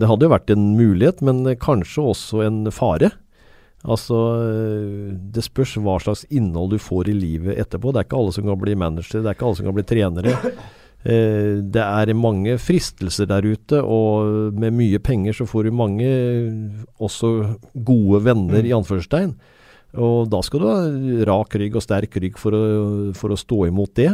Det 0.00 0.08
hadde 0.08 0.26
jo 0.26 0.32
vært 0.32 0.52
en 0.54 0.70
mulighet, 0.78 1.20
men 1.26 1.44
kanskje 1.60 2.06
også 2.12 2.44
en 2.46 2.62
fare. 2.72 3.12
Altså, 3.80 4.16
det 5.32 5.44
spørs 5.46 5.78
hva 5.80 5.96
slags 6.02 6.26
innhold 6.28 6.74
du 6.74 6.80
får 6.82 7.08
i 7.12 7.16
livet 7.16 7.60
etterpå. 7.60 7.92
Det 7.92 8.02
er 8.02 8.08
ikke 8.08 8.18
alle 8.20 8.34
som 8.36 8.48
kan 8.48 8.60
bli 8.60 8.76
manager, 8.76 9.22
det 9.22 9.30
er 9.30 9.38
ikke 9.38 9.48
alle 9.48 9.60
som 9.60 9.70
kan 9.70 9.78
bli 9.78 9.88
trenere. 9.88 10.36
Eh, 11.00 11.62
det 11.64 11.80
er 11.80 12.10
mange 12.12 12.58
fristelser 12.60 13.28
der 13.30 13.46
ute, 13.48 13.80
og 13.80 14.52
med 14.52 14.76
mye 14.76 15.00
penger 15.00 15.38
så 15.38 15.46
får 15.48 15.64
du 15.68 15.72
mange 15.72 16.10
også 17.00 17.30
gode 17.72 18.20
venner, 18.26 18.60
i 18.60 18.74
anførselstegn. 18.76 19.32
Og 20.00 20.28
da 20.30 20.42
skal 20.44 20.60
du 20.60 20.68
ha 20.68 21.24
rak 21.32 21.56
rygg 21.58 21.78
og 21.78 21.84
sterk 21.86 22.20
rygg 22.20 22.36
for 22.38 22.54
å, 22.54 22.64
for 23.16 23.32
å 23.32 23.40
stå 23.40 23.64
imot 23.70 23.94
det. 23.98 24.12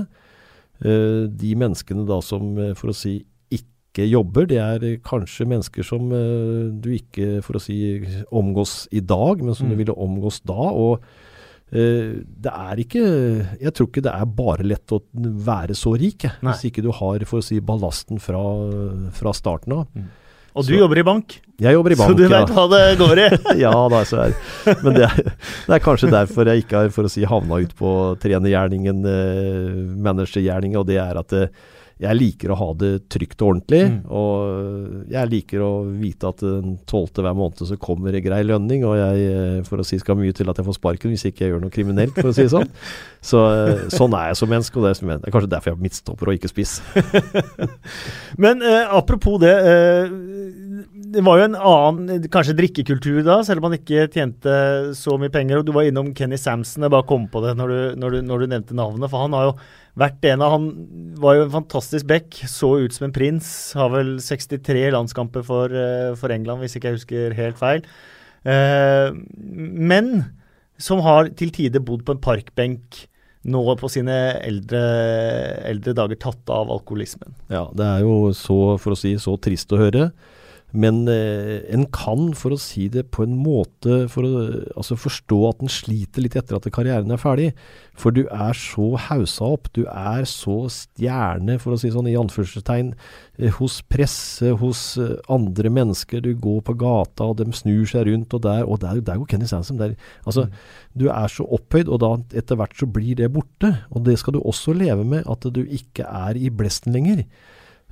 Eh, 0.85 1.27
de 1.27 1.57
menneskene 1.59 2.07
da 2.09 2.21
som, 2.25 2.55
eh, 2.63 2.75
for 2.79 2.93
å 2.93 2.97
si, 2.97 3.19
ikke 3.97 4.09
jobber, 4.13 4.47
det 4.53 4.59
er 4.61 4.85
kanskje 5.03 5.49
mennesker 5.49 5.83
som 5.89 6.11
uh, 6.13 6.69
du 6.77 6.91
ikke, 6.99 7.41
for 7.43 7.57
å 7.57 7.63
si, 7.65 7.81
omgås 8.31 8.85
i 8.93 9.01
dag, 9.01 9.41
men 9.43 9.57
som 9.57 9.67
Mm. 9.67 9.73
du 9.73 9.81
ville 9.81 9.97
omgås 9.97 10.43
da. 10.45 10.53
og 10.55 11.01
uh, 11.01 12.13
det 12.23 12.53
er 12.53 12.77
ikke 12.85 13.03
Jeg 13.61 13.73
tror 13.75 13.89
ikke 13.89 14.05
det 14.05 14.13
er 14.13 14.29
bare 14.39 14.63
lett 14.69 14.93
å 14.95 15.01
være 15.17 15.75
så 15.75 15.97
rik, 15.99 16.29
Nei. 16.43 16.53
hvis 16.53 16.69
ikke 16.71 16.85
du 16.85 16.93
har 16.93 17.25
for 17.27 17.41
å 17.41 17.45
si, 17.49 17.59
ballasten 17.61 18.21
fra, 18.23 18.45
fra 19.17 19.33
starten 19.35 19.73
av. 19.81 19.87
Og 20.57 20.65
du 20.65 20.73
Så- 20.73 20.79
jobber 20.79 20.99
i 20.99 21.03
bank, 21.05 21.41
Jeg 21.61 21.73
jobber 21.75 21.93
i 21.93 21.97
bank, 21.97 22.09
ja. 22.09 22.15
så 22.15 22.17
du 22.17 22.29
du 22.29 22.35
ja. 22.35 22.45
hva 22.47 22.63
det 22.71 22.99
går 22.99 23.19
i. 23.21 23.27
ja 23.65 23.73
da, 23.93 23.99
så 24.09 24.23
er 24.25 24.37
Men 24.85 24.95
det 24.95 25.03
er, 25.05 25.23
det 25.67 25.75
er 25.75 25.83
kanskje 25.85 26.09
derfor 26.13 26.49
jeg 26.49 26.65
ikke 26.65 26.77
har 26.81 26.89
for 26.95 27.05
å 27.05 27.11
si, 27.13 27.25
havna 27.29 27.59
ut 27.61 27.75
på 27.77 27.91
trenergjerningen, 28.21 29.03
eh, 29.05 29.75
managergjerningen, 30.07 30.79
og 30.81 30.87
det 30.89 30.97
er 31.03 31.19
at 31.21 31.33
eh, 31.37 31.49
jeg 31.97 32.17
liker 32.19 32.53
å 32.53 32.59
ha 32.61 32.67
det 32.77 32.91
trygt 33.09 33.41
og 33.41 33.55
ordentlig. 33.55 33.81
Mm. 33.89 34.01
Og 34.13 35.13
jeg 35.13 35.31
liker 35.33 35.63
å 35.65 35.71
vite 35.89 36.29
at 36.29 36.43
den 36.45 36.75
tolvte 36.89 37.25
hver 37.25 37.37
måned 37.39 37.63
så 37.65 37.79
kommer 37.81 38.13
det 38.13 38.21
grei 38.27 38.43
lønning, 38.45 38.85
og 38.85 38.99
jeg, 39.01 39.31
eh, 39.33 39.63
for 39.65 39.81
å 39.81 39.87
si 39.87 39.97
skal 40.03 40.19
mye 40.21 40.35
til 40.37 40.53
at 40.53 40.61
jeg 40.61 40.69
får 40.69 40.77
sparken 40.77 41.15
hvis 41.15 41.25
ikke 41.31 41.47
jeg 41.47 41.55
gjør 41.55 41.65
noe 41.65 41.73
kriminelt, 41.73 42.13
for 42.19 42.29
å 42.29 42.37
si 42.37 42.45
det 42.45 42.53
sånn. 42.53 42.69
Så, 43.31 43.41
eh, 43.49 43.87
sånn 43.93 44.13
er 44.19 44.31
jeg 44.31 44.41
som 44.43 44.53
menneske, 44.53 44.77
og 44.77 44.85
det 44.85 44.93
er, 44.93 45.17
det 45.17 45.31
er 45.31 45.35
kanskje 45.35 45.53
derfor 45.57 45.73
jeg 45.73 45.79
er 45.79 45.87
midtstopper 45.87 46.31
og 46.31 46.37
ikke 46.37 46.53
spiss. 46.53 46.77
Men 48.45 48.61
eh, 48.61 48.85
apropos 49.01 49.41
det. 49.43 49.57
Eh, 49.57 50.13
det 51.13 51.23
var 51.25 51.39
jo 51.39 51.47
en 51.47 51.57
annen 51.57 52.27
kanskje 52.33 52.55
drikkekultur 52.59 53.21
da, 53.27 53.39
selv 53.47 53.61
om 53.61 53.69
man 53.69 53.77
ikke 53.79 54.07
tjente 54.13 54.53
så 54.99 55.17
mye 55.21 55.33
penger. 55.33 55.61
og 55.61 55.67
Du 55.69 55.73
var 55.77 55.87
innom 55.87 56.13
Kenny 56.17 56.39
Samson. 56.41 56.85
Jeg 56.87 56.93
bare 56.95 57.07
kom 57.09 57.27
på 57.33 57.43
det 57.45 57.55
når 57.59 57.73
du, 57.73 57.81
når 58.03 58.15
du, 58.17 58.19
når 58.27 58.43
du 58.43 58.47
nevnte 58.53 58.79
navnet. 58.79 59.11
For 59.13 59.25
han 59.25 59.37
har 59.37 59.49
jo 59.49 59.57
vært 59.97 60.29
en 60.29 60.45
av 60.45 60.55
Han 60.57 60.69
var 61.23 61.39
jo 61.39 61.47
en 61.47 61.55
fantastisk 61.55 62.09
back. 62.11 62.41
Så 62.51 62.73
ut 62.83 62.97
som 62.97 63.09
en 63.09 63.17
prins. 63.17 63.49
Har 63.79 63.93
vel 63.95 64.17
63 64.23 64.87
landskamper 64.97 65.47
for, 65.47 65.73
eh, 65.73 66.15
for 66.19 66.35
England, 66.35 66.65
hvis 66.65 66.79
ikke 66.79 66.91
jeg 66.91 67.01
husker 67.01 67.37
helt 67.39 67.61
feil. 67.61 67.87
Eh, 68.47 69.11
men 69.37 70.33
som 70.79 71.01
har 71.07 71.31
til 71.39 71.53
tider 71.55 71.81
bodd 71.85 72.05
på 72.07 72.17
en 72.17 72.23
parkbenk 72.23 73.07
nå 73.47 73.63
på 73.79 73.89
sine 73.91 74.15
eldre, 74.43 74.81
eldre 75.71 75.95
dager 75.95 76.19
tatt 76.19 76.51
av 76.51 76.71
alkoholismen. 76.75 77.37
Ja, 77.53 77.69
det 77.77 77.87
er 77.87 78.03
jo 78.03 78.33
så, 78.35 78.75
for 78.83 78.97
å 78.97 78.99
si, 78.99 79.15
så 79.23 79.37
trist 79.39 79.71
å 79.71 79.81
høre. 79.81 80.11
Men 80.75 81.07
eh, 81.09 81.63
en 81.73 81.87
kan, 81.95 82.33
for 82.37 82.57
å 82.57 82.59
si 82.61 82.89
det 82.93 83.07
på 83.15 83.23
en 83.25 83.37
måte, 83.39 84.07
for 84.11 84.27
å 84.27 84.41
altså 84.75 84.97
forstå 84.99 85.39
at 85.49 85.63
en 85.63 85.71
sliter 85.73 86.25
litt 86.25 86.37
etter 86.39 86.59
at 86.59 86.67
karrieren 86.75 87.15
er 87.15 87.23
ferdig. 87.23 87.53
For 87.97 88.13
du 88.13 88.25
er 88.27 88.57
så 88.59 88.91
hausa 89.07 89.53
opp, 89.55 89.71
du 89.79 89.85
er 89.87 90.27
så 90.29 90.59
stjerne, 90.73 91.57
for 91.63 91.77
å 91.77 91.81
si 91.81 91.93
sånn 91.95 92.11
i 92.11 92.17
anførselstegn, 92.19 92.93
eh, 93.39 93.55
hos 93.61 93.79
presse, 93.87 94.53
hos 94.61 94.85
eh, 95.01 95.15
andre 95.33 95.73
mennesker. 95.73 96.25
Du 96.25 96.33
går 96.35 96.61
på 96.67 96.77
gata, 96.83 97.31
og 97.31 97.39
de 97.41 97.49
snur 97.57 97.87
seg 97.89 98.11
rundt, 98.11 98.35
og 98.35 98.45
der, 98.45 98.67
og 98.67 98.83
der, 98.83 99.01
der 99.07 99.23
går 99.23 99.31
Kenny 99.33 99.49
Sansom. 99.49 99.79
Der, 99.81 99.95
altså, 100.27 100.49
mm. 100.51 100.65
Du 100.97 101.09
er 101.13 101.31
så 101.31 101.47
opphøyd, 101.57 101.89
og 101.93 102.03
da 102.03 102.15
etter 102.37 102.59
hvert 102.59 102.77
så 102.77 102.91
blir 102.91 103.17
det 103.19 103.33
borte. 103.33 103.77
Og 103.95 104.05
det 104.05 104.19
skal 104.21 104.37
du 104.37 104.43
også 104.43 104.75
leve 104.77 105.07
med, 105.07 105.25
at 105.31 105.47
du 105.47 105.63
ikke 105.63 106.09
er 106.09 106.37
i 106.37 106.51
blesten 106.51 106.97
lenger. 106.97 107.25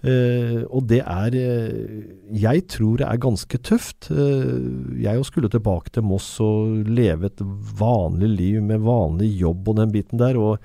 Uh, 0.05 0.67
og 0.69 0.85
det 0.91 0.99
er 1.01 1.33
uh, 1.33 2.01
Jeg 2.37 2.67
tror 2.69 2.99
det 3.01 3.07
er 3.09 3.21
ganske 3.23 3.61
tøft. 3.65 4.11
Uh, 4.13 4.93
jeg 5.01 5.25
skulle 5.25 5.49
tilbake 5.49 5.95
til 5.95 6.05
Moss 6.05 6.29
og 6.45 6.91
leve 6.91 7.31
et 7.31 7.41
vanlig 7.79 8.29
liv 8.35 8.59
med 8.63 8.85
vanlig 8.85 9.31
jobb 9.41 9.71
og 9.73 9.79
den 9.81 9.95
biten 9.95 10.21
der. 10.21 10.37
Og 10.37 10.59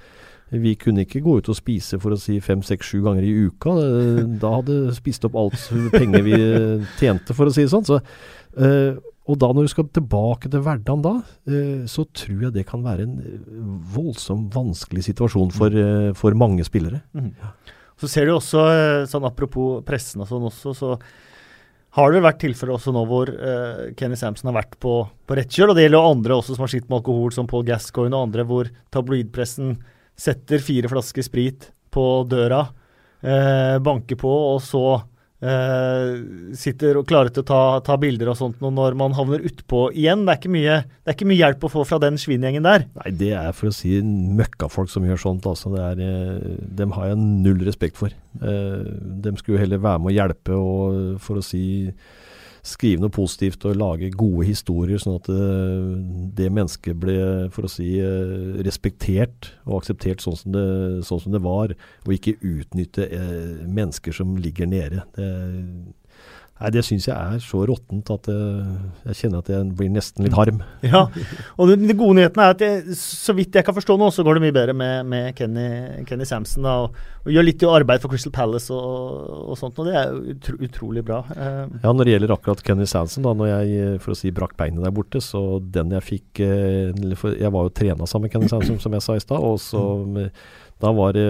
vi 0.52 0.74
kunne 0.82 1.06
ikke 1.06 1.24
gå 1.24 1.38
ut 1.40 1.52
og 1.52 1.56
spise 1.56 2.02
for 2.02 2.16
å 2.16 2.20
si 2.20 2.40
fem, 2.44 2.64
seks, 2.66 2.92
sju 2.92 3.04
ganger 3.06 3.24
i 3.24 3.36
uka. 3.48 3.76
da 4.42 4.56
hadde 4.58 4.96
spist 4.98 5.28
opp 5.30 5.38
alt 5.38 5.60
penger 5.94 6.26
vi 6.26 6.40
tjente, 6.98 7.36
for 7.38 7.48
å 7.48 7.54
si 7.54 7.68
det 7.68 7.70
sånn. 7.70 7.86
Så, 7.86 8.00
og 9.30 9.38
da 9.38 9.52
når 9.54 9.68
du 9.68 9.72
skal 9.76 9.92
tilbake 9.94 10.50
til 10.50 10.64
hverdagen 10.66 11.06
da, 11.06 11.14
så 11.86 12.08
tror 12.18 12.48
jeg 12.48 12.56
det 12.56 12.66
kan 12.66 12.82
være 12.82 13.06
en 13.06 13.14
voldsomt 13.94 14.50
vanskelig 14.58 15.06
situasjon 15.12 15.54
for, 15.54 15.78
for 16.18 16.42
mange 16.42 16.66
spillere. 16.66 17.04
Mm. 17.14 17.30
Så 18.00 18.08
ser 18.08 18.28
du 18.28 18.36
også, 18.36 18.64
eh, 18.72 19.08
sånn 19.12 19.28
apropos 19.28 19.84
pressen 19.88 20.24
og 20.24 20.30
sånn 20.30 20.47
også, 20.47 20.74
så 20.78 20.93
har 21.97 22.14
det 22.14 22.22
vært 22.22 22.41
tilfeller 22.43 22.76
også 22.76 22.93
nå 22.93 23.02
hvor 23.10 23.32
uh, 23.34 23.89
Kenny 23.97 24.18
Sampson 24.20 24.52
har 24.52 24.60
vært 24.60 24.76
på, 24.82 24.93
på 25.26 25.38
rett 25.38 25.50
kjøl. 25.50 25.72
Og 25.72 25.78
det 25.78 25.88
gjelder 25.88 25.97
jo 25.97 26.12
andre 26.14 26.36
også 26.38 26.56
som 26.56 26.64
har 26.64 26.72
slitt 26.72 26.86
med 26.86 27.00
alkohol, 27.00 27.32
som 27.34 27.50
Paul 27.50 27.66
Gascoigne 27.66 28.14
og 28.14 28.28
andre, 28.28 28.45
hvor 28.45 28.70
tabloidpressen 28.93 29.74
setter 30.20 30.62
fire 30.62 30.91
flasker 30.91 31.26
sprit 31.26 31.72
på 31.89 32.06
døra, 32.30 32.68
uh, 33.26 33.78
banker 33.82 34.20
på, 34.22 34.30
og 34.30 34.62
så 34.62 34.84
Uh, 35.40 36.52
sitter 36.60 36.98
og 37.00 37.06
klarer 37.08 37.32
til 37.32 37.46
å 37.46 37.48
ta, 37.48 37.60
ta, 37.86 37.96
bilder 37.96 38.28
og 38.34 38.36
sånt 38.36 38.58
når 38.60 38.98
man 39.00 39.16
havner 39.16 39.46
utpå 39.48 39.86
igjen. 39.96 40.26
Det 40.28 40.36
er, 40.36 40.52
mye, 40.52 40.80
det 40.84 41.14
er 41.14 41.16
ikke 41.16 41.30
mye 41.30 41.40
hjelp 41.40 41.64
å 41.64 41.72
få 41.72 41.86
fra 41.88 42.00
den 42.04 42.20
svinegjengen 42.20 42.68
der. 42.68 42.84
Nei, 43.00 43.14
det 43.22 43.32
er 43.40 43.56
for 43.56 43.72
å 43.72 43.76
si 43.76 44.02
møkkafolk 44.04 44.92
som 44.92 45.08
gjør 45.08 45.22
sånt. 45.24 45.48
Altså. 45.48 45.72
Er, 45.80 46.02
uh, 46.04 46.58
dem 46.82 46.96
har 46.98 47.12
jeg 47.12 47.22
null 47.24 47.64
respekt 47.68 48.00
for. 48.00 48.16
Uh, 48.44 48.84
dem 49.24 49.40
skulle 49.40 49.64
heller 49.64 49.80
være 49.84 50.04
med 50.04 50.12
å 50.12 50.18
hjelpe 50.18 50.60
og 50.60 51.22
for 51.24 51.40
å 51.40 51.46
si 51.46 51.64
skrive 52.66 53.03
noe 53.03 53.14
positivt 53.14 53.66
og 53.70 53.78
lage 53.80 54.12
gode 54.16 54.47
historier, 54.49 55.01
sånn 55.01 55.20
at 55.20 55.30
uh, 55.32 55.93
det 56.38 56.49
mennesket 56.53 56.99
ble 56.99 57.18
for 57.55 57.68
å 57.68 57.72
si, 57.72 57.91
uh, 58.03 58.60
respektert 58.66 59.53
og 59.66 59.82
akseptert 59.82 60.24
sånn 60.24 60.38
som, 60.39 60.53
det, 60.55 60.66
sånn 61.07 61.24
som 61.26 61.36
det 61.36 61.43
var, 61.45 61.76
og 62.05 62.16
ikke 62.16 62.38
utnytte 62.39 63.10
uh, 63.14 63.64
mennesker 63.66 64.16
som 64.16 64.38
ligger 64.39 64.70
nede. 64.70 65.05
Det, 65.16 65.30
Nei, 66.60 66.72
Det 66.76 66.82
syns 66.84 67.07
jeg 67.07 67.16
er 67.16 67.39
så 67.43 67.62
råttent 67.68 68.10
at 68.12 68.28
jeg, 68.28 68.80
jeg 69.07 69.18
kjenner 69.22 69.43
at 69.43 69.51
jeg 69.53 69.68
blir 69.80 69.91
nesten 69.93 70.26
litt 70.26 70.36
harm. 70.36 70.60
Ja, 70.89 71.05
og 71.55 71.72
Den 71.72 71.88
gode 71.93 72.18
nyheten 72.18 72.41
er 72.43 72.55
at 72.55 72.64
jeg, 72.64 72.97
så 72.99 73.36
vidt 73.38 73.55
jeg 73.55 73.66
kan 73.68 73.76
forstå 73.78 73.95
nå, 73.99 74.10
så 74.12 74.26
går 74.28 74.38
det 74.38 74.43
mye 74.47 74.55
bedre 74.55 74.76
med, 74.76 75.07
med 75.07 75.32
Kenny, 75.38 76.03
Kenny, 76.10 76.28
Samson. 76.28 76.68
Da, 76.68 76.76
og, 76.84 76.99
og, 77.24 77.32
gjør 77.32 77.47
litt 77.47 77.64
arbeid 77.70 78.03
for 78.03 78.12
Crystal 78.12 78.34
Palace 78.36 78.76
og, 78.76 79.51
og 79.53 79.60
sånt, 79.60 79.80
og 79.80 79.88
det 79.88 79.95
er 80.01 80.20
utro, 80.36 80.57
utrolig 80.68 81.05
bra. 81.07 81.22
Uh, 81.32 81.80
ja, 81.80 81.93
Når 81.93 82.03
det 82.03 82.16
gjelder 82.16 82.36
akkurat 82.36 82.64
Kenny 82.68 82.88
Samson, 82.89 83.28
da 83.28 83.36
når 83.39 83.53
jeg 83.53 83.99
for 84.03 84.16
å 84.16 84.20
si 84.20 84.34
brakk 84.36 84.57
beinet 84.60 84.84
der 84.84 84.95
borte, 84.95 85.24
så 85.24 85.43
den 85.64 85.95
jeg 85.95 86.05
fikk 86.05 86.41
Jeg 86.41 87.51
var 87.53 87.68
jo 87.68 87.72
trena 87.76 88.07
sammen 88.10 88.28
med 88.28 88.36
Kenny 88.36 88.51
Samson, 88.51 88.82
som 88.84 88.95
jeg 88.95 89.05
sa 89.05 89.16
i 89.16 89.24
stad. 89.24 89.39
og 89.39 89.60
så 89.64 89.84
med, 90.03 90.34
da 90.80 90.91
var 90.95 91.15
det, 91.15 91.25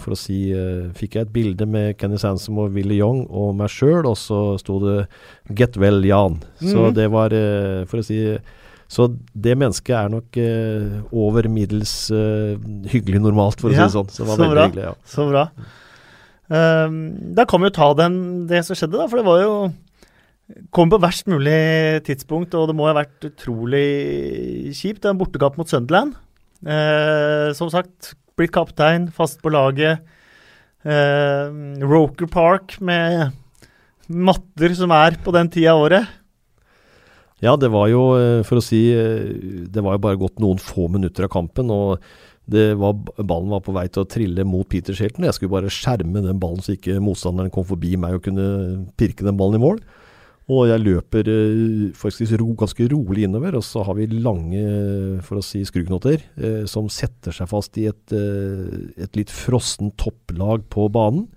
for 0.00 0.14
å 0.14 0.18
si 0.18 0.38
eh, 0.56 0.88
Fikk 0.96 1.18
jeg 1.18 1.26
et 1.26 1.34
bilde 1.34 1.66
med 1.68 1.98
Kenny 2.00 2.16
Sansom 2.20 2.62
og 2.62 2.72
Willy 2.72 2.96
Young 2.96 3.26
og 3.28 3.52
meg 3.58 3.68
sjøl, 3.72 4.06
og 4.08 4.16
så 4.16 4.56
sto 4.60 4.78
det 4.80 4.96
'Get 5.52 5.76
well, 5.80 6.00
Jan'. 6.00 6.40
Mm. 6.62 6.70
Så 6.72 6.86
det 6.96 7.10
var, 7.12 7.34
eh, 7.36 7.84
for 7.90 8.00
å 8.00 8.06
si 8.06 8.38
Så 8.90 9.06
det 9.38 9.54
mennesket 9.54 9.94
er 9.94 10.08
nok 10.10 10.34
uh, 10.34 10.98
over 11.14 11.46
middels 11.46 12.10
uh, 12.10 12.58
hyggelig 12.90 13.20
normalt, 13.22 13.60
for 13.60 13.70
å 13.70 13.72
ja, 13.72 13.86
si 13.86 13.86
det 13.86 13.94
sånn. 13.94 14.08
Så 14.10 14.24
det 14.24 14.26
var 14.26 14.40
så 14.40 14.48
bra. 14.50 14.64
hyggelig. 14.66 14.82
Ja. 14.82 14.94
Så 15.06 15.26
bra. 15.28 15.44
Um, 16.50 16.96
da 17.38 17.44
kan 17.46 17.62
vi 17.62 17.70
jo 17.70 17.76
ta 17.76 17.86
den, 17.94 18.16
det 18.50 18.64
som 18.66 18.74
skjedde, 18.74 18.98
da. 18.98 19.06
For 19.06 19.20
det 19.20 19.28
var 19.28 19.44
jo 19.44 19.52
Kom 20.74 20.90
på 20.90 20.98
verst 20.98 21.28
mulig 21.30 22.02
tidspunkt, 22.02 22.56
og 22.58 22.66
det 22.66 22.74
må 22.74 22.88
ha 22.88 22.96
vært 22.96 23.22
utrolig 23.28 24.74
kjipt. 24.74 25.06
En 25.06 25.20
bortekamp 25.20 25.54
mot 25.54 25.70
Sunderland. 25.70 26.16
Uh, 26.66 27.54
som 27.54 27.70
sagt, 27.70 28.16
blitt 28.40 28.54
kaptein, 28.54 29.10
fast 29.14 29.40
på 29.44 29.52
laget. 29.52 30.00
Eh, 30.82 31.52
Roker 31.84 32.30
Park 32.30 32.78
med 32.80 33.36
matter 34.08 34.74
som 34.74 34.92
er 34.96 35.18
på 35.22 35.34
den 35.36 35.50
tida 35.52 35.74
av 35.74 35.84
året. 35.84 36.16
Ja, 37.40 37.54
det 37.56 37.70
var 37.72 37.88
jo, 37.88 38.02
eh, 38.16 38.42
for 38.44 38.60
å 38.60 38.64
si 38.64 38.90
eh, 38.92 39.68
Det 39.68 39.80
var 39.80 39.96
jo 39.96 40.04
bare 40.04 40.20
gått 40.20 40.40
noen 40.40 40.60
få 40.60 40.88
minutter 40.92 41.24
av 41.24 41.32
kampen. 41.32 41.70
og 41.70 42.00
var, 42.50 42.94
ballen 43.22 43.52
var 43.52 43.60
på 43.62 43.72
vei 43.72 43.86
til 43.86 44.02
å 44.02 44.08
trille 44.10 44.44
mot 44.44 44.68
Peter 44.68 44.92
Shelton. 44.92 45.24
Jeg 45.24 45.36
skulle 45.36 45.54
bare 45.54 45.70
skjerme 45.70 46.24
den 46.24 46.40
ballen 46.40 46.64
så 46.64 46.74
ikke 46.74 46.98
motstanderen 46.98 47.52
kom 47.54 47.64
forbi 47.64 47.94
meg 47.96 48.16
og 48.16 48.24
kunne 48.24 48.88
pirke 48.98 49.22
den 49.22 49.38
ballen 49.38 49.60
i 49.60 49.62
mål. 49.62 49.78
Og 50.50 50.66
jeg 50.66 50.82
løper 50.82 51.28
eh, 51.30 51.90
faktisk 51.94 52.34
ro, 52.40 52.48
ganske 52.58 52.88
rolig 52.90 53.26
innover, 53.28 53.58
og 53.60 53.64
så 53.66 53.84
har 53.86 53.94
vi 53.98 54.08
lange 54.10 54.64
for 55.26 55.38
å 55.38 55.44
si 55.44 55.62
skruknotter 55.68 56.24
eh, 56.40 56.64
som 56.70 56.90
setter 56.90 57.34
seg 57.36 57.50
fast 57.52 57.78
i 57.78 57.86
et, 57.90 58.16
eh, 58.16 59.04
et 59.04 59.18
litt 59.20 59.30
frossen 59.30 59.92
topplag 60.00 60.66
på 60.72 60.88
banen. 60.92 61.28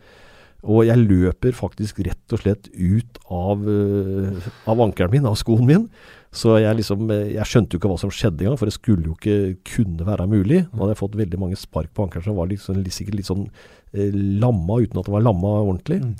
Og 0.64 0.86
jeg 0.88 1.01
løper 1.03 1.55
faktisk 1.55 1.99
rett 2.07 2.34
og 2.34 2.39
slett 2.39 2.70
ut 2.72 3.18
av, 3.28 3.66
uh, 3.68 4.45
av 4.72 4.80
ankelen 4.86 5.11
min, 5.11 5.26
av 5.28 5.36
skoen 5.36 5.66
min. 5.68 5.89
Så 6.34 6.55
jeg 6.64 6.78
liksom 6.80 7.11
Jeg 7.11 7.45
skjønte 7.45 7.76
jo 7.76 7.82
ikke 7.82 7.91
hva 7.91 7.99
som 7.99 8.14
skjedde 8.14 8.45
engang, 8.45 8.55
for 8.57 8.72
det 8.72 8.78
skulle 8.78 9.09
jo 9.09 9.18
ikke 9.18 9.57
kunne 9.68 10.07
være 10.07 10.30
mulig. 10.32 10.61
Nå 10.72 10.80
hadde 10.80 10.95
jeg 10.95 11.01
fått 11.03 11.20
veldig 11.20 11.41
mange 11.41 11.59
spark 11.59 11.91
på 11.91 12.07
ankelen 12.07 12.26
som 12.26 12.39
var 12.39 12.47
liksom, 12.47 12.80
sikkert 12.88 13.20
litt 13.20 13.28
sånn 13.28 13.43
eh, 13.91 14.16
lamma 14.39 14.80
uten 14.80 15.03
at 15.03 15.09
det 15.09 15.14
var 15.14 15.28
lamma 15.28 15.51
ordentlig. 15.66 15.99
Mm. 15.99 16.16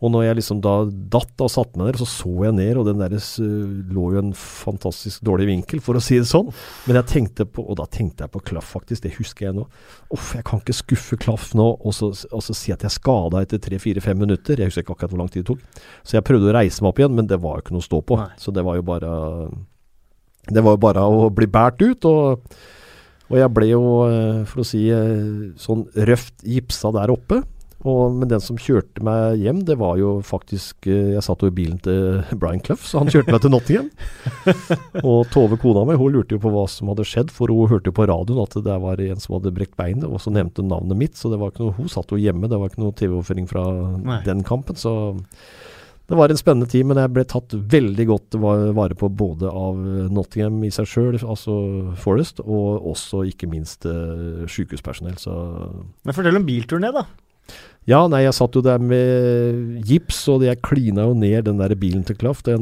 Og 0.00 0.12
når 0.14 0.24
jeg 0.24 0.38
liksom 0.38 0.60
da 0.64 0.74
datt 1.12 1.42
og 1.44 1.50
satte 1.52 1.76
meg 1.76 1.90
ned, 1.90 2.00
så 2.00 2.06
så 2.08 2.30
jeg 2.46 2.56
ned, 2.56 2.78
og 2.80 2.86
den 2.88 3.02
der 3.02 3.16
lå 3.92 4.06
jo 4.14 4.22
en 4.22 4.32
fantastisk 4.36 5.20
dårlig 5.26 5.50
vinkel, 5.50 5.82
for 5.84 5.98
å 5.98 6.02
si 6.04 6.16
det 6.16 6.28
sånn. 6.30 6.48
Men 6.88 7.00
jeg 7.00 7.10
tenkte 7.12 7.44
på, 7.44 7.64
og 7.66 7.76
da 7.80 7.86
tenkte 7.90 8.24
jeg 8.24 8.32
på 8.32 8.42
klaff, 8.52 8.72
faktisk. 8.78 9.04
Det 9.04 9.12
husker 9.18 9.50
jeg 9.50 9.58
nå. 9.58 9.66
Uff, 10.16 10.32
jeg 10.38 10.46
kan 10.48 10.62
ikke 10.64 10.78
skuffe 10.80 11.20
klaff 11.20 11.50
nå 11.58 11.68
og 11.76 11.96
så, 11.96 12.10
og 12.32 12.44
så 12.46 12.56
si 12.56 12.72
at 12.72 12.86
jeg 12.86 12.96
skada 12.96 13.44
etter 13.44 13.60
tre-fire-fem 13.60 14.18
minutter. 14.24 14.60
Jeg 14.60 14.72
husker 14.72 14.86
ikke 14.86 14.96
akkurat 14.96 15.14
hvor 15.14 15.24
lang 15.24 15.32
tid 15.32 15.44
det 15.44 15.52
tok. 15.52 15.86
Så 16.00 16.16
jeg 16.16 16.26
prøvde 16.26 16.48
å 16.48 16.56
reise 16.56 16.80
meg 16.80 16.94
opp 16.94 17.04
igjen, 17.04 17.16
men 17.20 17.28
det 17.30 17.40
var 17.44 17.58
jo 17.58 17.66
ikke 17.66 17.76
noe 17.76 17.84
å 17.84 17.90
stå 17.90 18.04
på. 18.08 18.20
Nei. 18.22 18.32
Så 18.40 18.56
det 18.56 18.64
var 18.66 18.80
jo 18.80 18.86
bare 18.88 19.14
Det 20.50 20.62
var 20.64 20.74
jo 20.74 20.80
bare 20.80 21.02
å 21.04 21.28
bli 21.28 21.46
båret 21.46 21.82
ut. 21.84 22.04
og 22.08 22.52
og 23.30 23.38
jeg 23.38 23.50
ble 23.54 23.66
jo, 23.70 23.82
eh, 24.10 24.44
for 24.50 24.62
å 24.62 24.66
si, 24.66 24.88
eh, 24.90 25.54
sånn 25.54 25.86
røft 25.94 26.42
gipsa 26.42 26.90
der 26.92 27.12
oppe. 27.14 27.44
Og, 27.80 28.12
men 28.12 28.28
den 28.28 28.42
som 28.44 28.58
kjørte 28.60 29.00
meg 29.04 29.40
hjem, 29.40 29.62
det 29.64 29.78
var 29.80 29.94
jo 29.96 30.18
faktisk 30.26 30.84
eh, 30.90 31.14
Jeg 31.14 31.24
satt 31.24 31.40
jo 31.40 31.48
i 31.48 31.54
bilen 31.56 31.78
til 31.80 32.20
Brian 32.40 32.60
Clough, 32.64 32.82
så 32.84 33.00
han 33.00 33.08
kjørte 33.12 33.32
meg 33.32 33.40
til 33.40 33.54
Nottingham. 33.54 33.88
og 35.08 35.30
Tove, 35.32 35.56
kona 35.60 35.86
mi, 35.88 35.96
hun 36.00 36.12
lurte 36.12 36.36
jo 36.36 36.42
på 36.42 36.52
hva 36.52 36.66
som 36.68 36.92
hadde 36.92 37.08
skjedd, 37.08 37.32
for 37.32 37.52
hun 37.52 37.70
hørte 37.72 37.88
jo 37.88 37.96
på 37.96 38.08
radioen 38.10 38.42
at 38.44 38.58
det 38.66 38.76
var 38.84 39.00
en 39.06 39.24
som 39.24 39.38
hadde 39.38 39.54
brekt 39.56 39.78
beinet, 39.80 40.04
og 40.04 40.20
så 40.20 40.32
nevnte 40.34 40.60
hun 40.60 40.68
navnet 40.74 41.00
mitt. 41.00 41.16
Så 41.16 41.32
det 41.32 41.40
var 41.40 41.54
ikke 41.54 41.64
noe, 41.64 41.76
hun 41.78 41.88
satt 41.92 42.12
jo 42.12 42.20
hjemme, 42.20 42.50
det 42.52 42.60
var 42.60 42.72
ikke 42.72 42.84
noe 42.84 42.96
TV-overføring 43.00 43.48
fra 43.48 43.64
Nei. 43.96 44.20
den 44.28 44.44
kampen. 44.44 44.76
Så 44.76 44.92
det 46.10 46.18
var 46.18 46.28
en 46.28 46.40
spennende 46.40 46.68
tid, 46.68 46.84
men 46.90 46.98
jeg 47.00 47.14
ble 47.14 47.24
tatt 47.30 47.54
veldig 47.54 48.06
godt 48.10 48.36
vare 48.76 48.98
på 48.98 49.08
både 49.14 49.48
av 49.48 49.80
Nottingham 50.10 50.60
i 50.66 50.72
seg 50.74 50.88
sjøl, 50.90 51.16
altså 51.22 51.56
Forest, 52.02 52.42
og 52.44 52.90
også 52.92 53.22
ikke 53.30 53.48
minst 53.48 53.88
eh, 53.88 54.44
sykehuspersonell. 54.50 55.16
Så 55.22 55.32
Men 56.04 56.16
fortell 56.16 56.40
om 56.42 56.48
bilturné, 56.48 56.92
da. 56.92 57.06
Ja, 57.88 58.00
nei, 58.12 58.20
jeg 58.26 58.34
satt 58.36 58.54
jo 58.54 58.60
der 58.62 58.78
med 58.82 59.80
gips, 59.88 60.18
og 60.30 60.44
jeg 60.44 60.60
klina 60.62 61.06
jo 61.08 61.14
ned 61.16 61.46
den 61.48 61.58
der 61.62 61.72
bilen 61.80 62.04
til 62.06 62.18
Klaff. 62.20 62.42
Eh, 62.46 62.58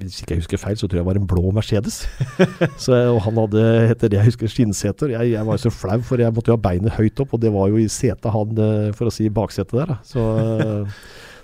hvis 0.00 0.22
ikke 0.22 0.34
jeg 0.34 0.42
husker 0.44 0.62
feil, 0.62 0.78
så 0.80 0.88
tror 0.88 0.98
jeg 1.00 1.04
det 1.04 1.10
var 1.10 1.20
en 1.20 1.28
blå 1.28 1.52
Mercedes. 1.54 2.00
så, 2.84 2.96
og 3.12 3.20
han 3.26 3.38
hadde, 3.44 3.66
etter 3.92 4.10
det 4.10 4.18
jeg 4.18 4.30
husker, 4.32 4.50
skinnseter. 4.50 5.12
Jeg, 5.14 5.34
jeg 5.36 5.46
var 5.46 5.58
jo 5.60 5.66
så 5.68 5.74
flau, 5.74 6.00
for 6.06 6.22
jeg 6.22 6.34
måtte 6.34 6.50
jo 6.50 6.56
ha 6.56 6.64
beinet 6.66 6.96
høyt 6.96 7.22
opp, 7.22 7.36
og 7.36 7.44
det 7.44 7.52
var 7.54 7.70
jo 7.70 7.78
i 7.84 7.86
setet 7.92 8.32
han, 8.32 8.56
eh, 8.58 8.90
for 8.96 9.10
å 9.10 9.14
si 9.14 9.28
baksetet 9.30 9.76
der. 9.76 9.92
Da. 9.94 10.00
Så 10.08 10.24
eh, 10.40 10.98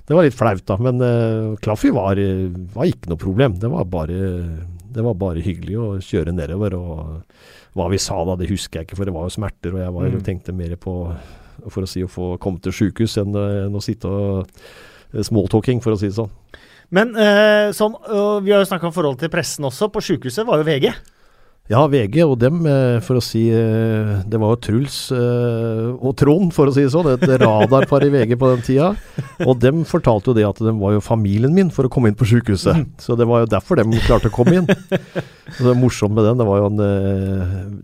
det 0.09 0.17
var 0.19 0.27
litt 0.27 0.35
flaut, 0.35 0.65
da. 0.67 0.75
Men 0.83 0.99
uh, 0.99 1.53
Klaffi 1.63 1.93
var, 1.95 2.19
eh, 2.19 2.49
var 2.75 2.89
ikke 2.91 3.13
noe 3.13 3.21
problem. 3.23 3.55
Det 3.63 3.71
var, 3.71 3.85
bare, 3.93 4.17
det 4.97 5.05
var 5.07 5.15
bare 5.21 5.45
hyggelig 5.45 5.77
å 5.79 5.87
kjøre 6.03 6.35
nedover. 6.35 6.75
Og 6.75 7.79
hva 7.79 7.87
vi 7.93 8.01
sa 8.03 8.19
da, 8.27 8.35
det 8.41 8.51
husker 8.51 8.81
jeg 8.81 8.89
ikke, 8.89 8.99
for 8.99 9.09
det 9.09 9.15
var 9.15 9.29
jo 9.29 9.37
smerter, 9.37 9.77
og 9.77 9.85
jeg 9.85 9.95
var, 9.95 10.09
Mm. 10.11 10.25
tenkte 10.27 10.53
mer 10.59 10.75
på 10.81 10.97
for 11.69 11.85
å 11.85 11.91
si 11.91 12.03
å 12.05 12.11
få 12.11 12.37
komme 12.43 12.63
til 12.63 12.75
sjukehus 12.75 13.19
enn, 13.23 13.35
eh, 13.39 13.65
enn 13.67 13.79
å 13.79 13.83
sitte 13.85 14.11
og 14.11 14.47
eh, 14.47 15.23
smalltalking, 15.25 15.83
for 15.85 15.95
å 15.95 16.01
si 16.01 16.11
det 16.11 16.19
sånn. 16.19 16.33
Men 16.93 17.15
eh, 17.17 17.71
sånn, 17.77 17.95
vi 18.45 18.53
har 18.53 18.61
jo 18.61 18.69
snakka 18.69 18.91
om 18.91 18.95
forholdet 18.95 19.25
til 19.25 19.33
pressen 19.33 19.65
også. 19.65 19.89
På 19.93 20.03
sjukehuset 20.05 20.45
var 20.49 20.61
jo 20.61 20.69
VG. 20.69 20.91
Ja, 21.71 21.85
VG 21.87 22.25
og 22.27 22.35
dem, 22.43 22.65
eh, 22.67 22.99
for 23.07 23.21
å 23.21 23.23
si 23.23 23.45
eh, 23.55 24.09
Det 24.27 24.39
var 24.41 24.51
jo 24.51 24.59
Truls 24.67 24.97
eh, 25.15 25.93
og 25.95 26.17
Trond, 26.19 26.51
for 26.53 26.67
å 26.69 26.75
si 26.75 26.83
det 26.83 26.91
sånn. 26.91 27.13
Et 27.15 27.23
radarpar 27.39 28.03
i 28.03 28.11
VG 28.11 28.35
på 28.41 28.51
den 28.51 28.65
tida. 28.67 28.89
Og 29.47 29.61
dem 29.63 29.85
fortalte 29.89 30.33
jo 30.33 30.37
det 30.37 30.47
at 30.49 30.59
de 30.59 30.75
var 30.81 30.97
jo 30.97 31.05
familien 31.05 31.55
min 31.55 31.71
for 31.73 31.87
å 31.87 31.93
komme 31.93 32.11
inn 32.11 32.19
på 32.19 32.27
sykehuset. 32.29 32.83
Så 33.05 33.15
det 33.19 33.29
var 33.31 33.45
jo 33.45 33.53
derfor 33.55 33.79
de 33.79 34.03
klarte 34.03 34.33
å 34.33 34.35
komme 34.35 34.59
inn. 34.59 34.69
Så 35.55 35.69
det 35.69 35.79
morsomme 35.79 36.19
med 36.19 36.29
den, 36.33 36.43
det 36.43 36.49
var 36.49 36.61
jo 36.63 36.69
en 36.71 36.83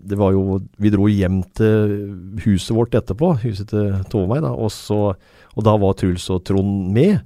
Det 0.09 0.17
var 0.17 0.35
jo 0.35 0.59
Vi 0.81 0.91
dro 0.93 1.07
hjem 1.11 1.41
til 1.57 1.97
huset 2.43 2.75
vårt 2.75 2.99
etterpå, 2.99 3.31
huset 3.45 3.71
til 3.71 3.91
Tove 4.11 4.27
og 4.27 4.33
meg, 4.33 4.43
da. 4.43 4.53
Og, 4.59 4.73
så, 4.75 5.13
og 5.55 5.65
da 5.65 5.79
var 5.79 5.95
Truls 5.99 6.27
og 6.35 6.43
Trond 6.51 6.91
med. 6.93 7.21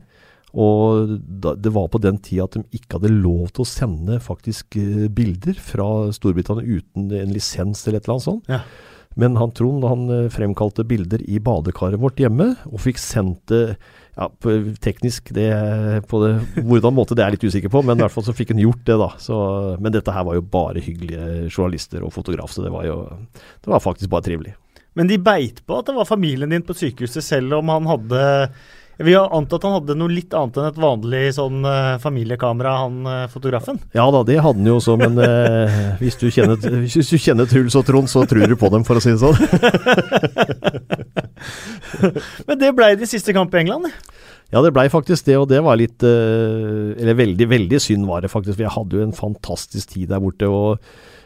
Og 0.54 1.16
da, 1.18 1.56
det 1.58 1.74
var 1.74 1.90
på 1.90 2.02
den 2.02 2.20
tida 2.22 2.46
at 2.46 2.58
de 2.58 2.64
ikke 2.78 3.00
hadde 3.00 3.14
lov 3.14 3.50
til 3.54 3.66
å 3.66 3.70
sende 3.70 4.20
faktisk 4.22 4.78
eh, 4.78 5.08
bilder 5.10 5.58
fra 5.58 5.88
Storbritannia 6.14 6.78
uten 6.78 7.10
en 7.18 7.34
lisens 7.34 7.82
eller 7.88 8.00
et 8.00 8.06
eller 8.06 8.20
annet 8.20 8.28
sånt. 8.28 8.52
Ja. 8.52 8.62
Men 9.18 9.38
han 9.38 9.52
Trond 9.54 9.86
han 9.86 10.06
eh, 10.14 10.30
fremkalte 10.34 10.86
bilder 10.86 11.22
i 11.26 11.40
badekaret 11.42 12.02
vårt 12.02 12.22
hjemme, 12.22 12.54
og 12.70 12.82
fikk 12.82 13.02
sendt 13.02 13.48
det 13.50 13.64
ja, 14.14 14.28
på, 14.30 14.56
teknisk 14.82 15.32
det, 15.34 15.50
på 16.10 16.22
det, 16.22 16.34
hvordan 16.62 16.98
måte 16.98 17.18
det 17.18 17.26
er 17.26 17.32
jeg 17.32 17.40
litt 17.40 17.48
usikker 17.54 17.74
på, 17.74 17.82
men 17.86 17.98
i 17.98 18.06
hvert 18.06 18.14
fall 18.14 18.26
så 18.28 18.36
fikk 18.38 18.54
han 18.54 18.62
gjort 18.62 18.84
det, 18.90 18.98
da. 19.02 19.10
Så, 19.22 19.38
men 19.82 19.96
dette 19.96 20.14
her 20.14 20.28
var 20.28 20.38
jo 20.38 20.46
bare 20.54 20.84
hyggelige 20.86 21.48
journalister 21.50 22.06
og 22.06 22.14
fotograf, 22.14 22.54
så 22.54 22.66
det 22.66 22.74
var 22.74 22.86
jo 22.90 23.00
det 23.34 23.74
var 23.74 23.82
faktisk 23.82 24.14
bare 24.14 24.30
trivelig. 24.30 24.54
Men 24.94 25.10
de 25.10 25.18
beit 25.18 25.64
på 25.66 25.80
at 25.80 25.90
det 25.90 25.98
var 25.98 26.06
familien 26.06 26.54
din 26.54 26.66
på 26.66 26.76
sykehuset, 26.78 27.26
selv 27.26 27.58
om 27.58 27.74
han 27.74 27.90
hadde 27.90 28.24
Vi 28.98 29.14
har 29.14 29.30
antatt 29.34 29.64
han 29.66 29.74
hadde 29.80 29.96
noe 29.98 30.12
litt 30.14 30.34
annet 30.38 30.58
enn 30.60 30.68
et 30.70 30.78
vanlig 30.78 31.34
sånn 31.38 31.66
eh, 31.66 31.98
familiekamera, 32.02 32.72
han 32.84 33.06
eh, 33.10 33.24
fotografen. 33.32 33.80
Ja 33.98 34.06
da, 34.14 34.22
det 34.28 34.38
hadde 34.38 34.60
han 34.62 34.70
jo 34.70 34.76
også, 34.78 34.94
men 35.02 35.18
eh, 35.24 35.78
hvis, 36.02 36.18
du 36.22 36.28
kjenner, 36.30 36.58
hvis 36.84 37.10
du 37.10 37.18
kjenner 37.18 37.46
Truls 37.50 37.76
og 37.80 37.86
Trond, 37.88 38.08
så 38.12 38.20
tror 38.30 38.46
du 38.50 38.56
på 38.60 38.70
dem, 38.74 38.84
for 38.86 38.96
å 39.00 39.02
si 39.04 39.12
det 39.16 39.24
sånn. 39.24 39.40
Men 42.48 42.60
det 42.60 42.76
blei 42.76 42.96
de 43.00 43.08
siste 43.10 43.34
kamp 43.36 43.54
i 43.54 43.58
England. 43.64 43.86
Ja, 44.54 44.62
det 44.62 44.74
blei 44.76 44.86
faktisk 44.94 45.26
det, 45.28 45.38
og 45.42 45.48
det 45.50 45.62
var 45.66 45.76
litt 45.80 46.04
eh, 46.06 47.02
Eller 47.02 47.16
veldig, 47.18 47.48
veldig 47.50 47.80
synd 47.82 48.06
var 48.10 48.20
det 48.22 48.32
faktisk, 48.32 48.56
for 48.58 48.66
jeg 48.68 48.76
hadde 48.76 48.98
jo 49.00 49.06
en 49.08 49.18
fantastisk 49.18 49.86
tid 49.96 50.08
der 50.14 50.22
borte. 50.24 50.46
og 50.50 50.66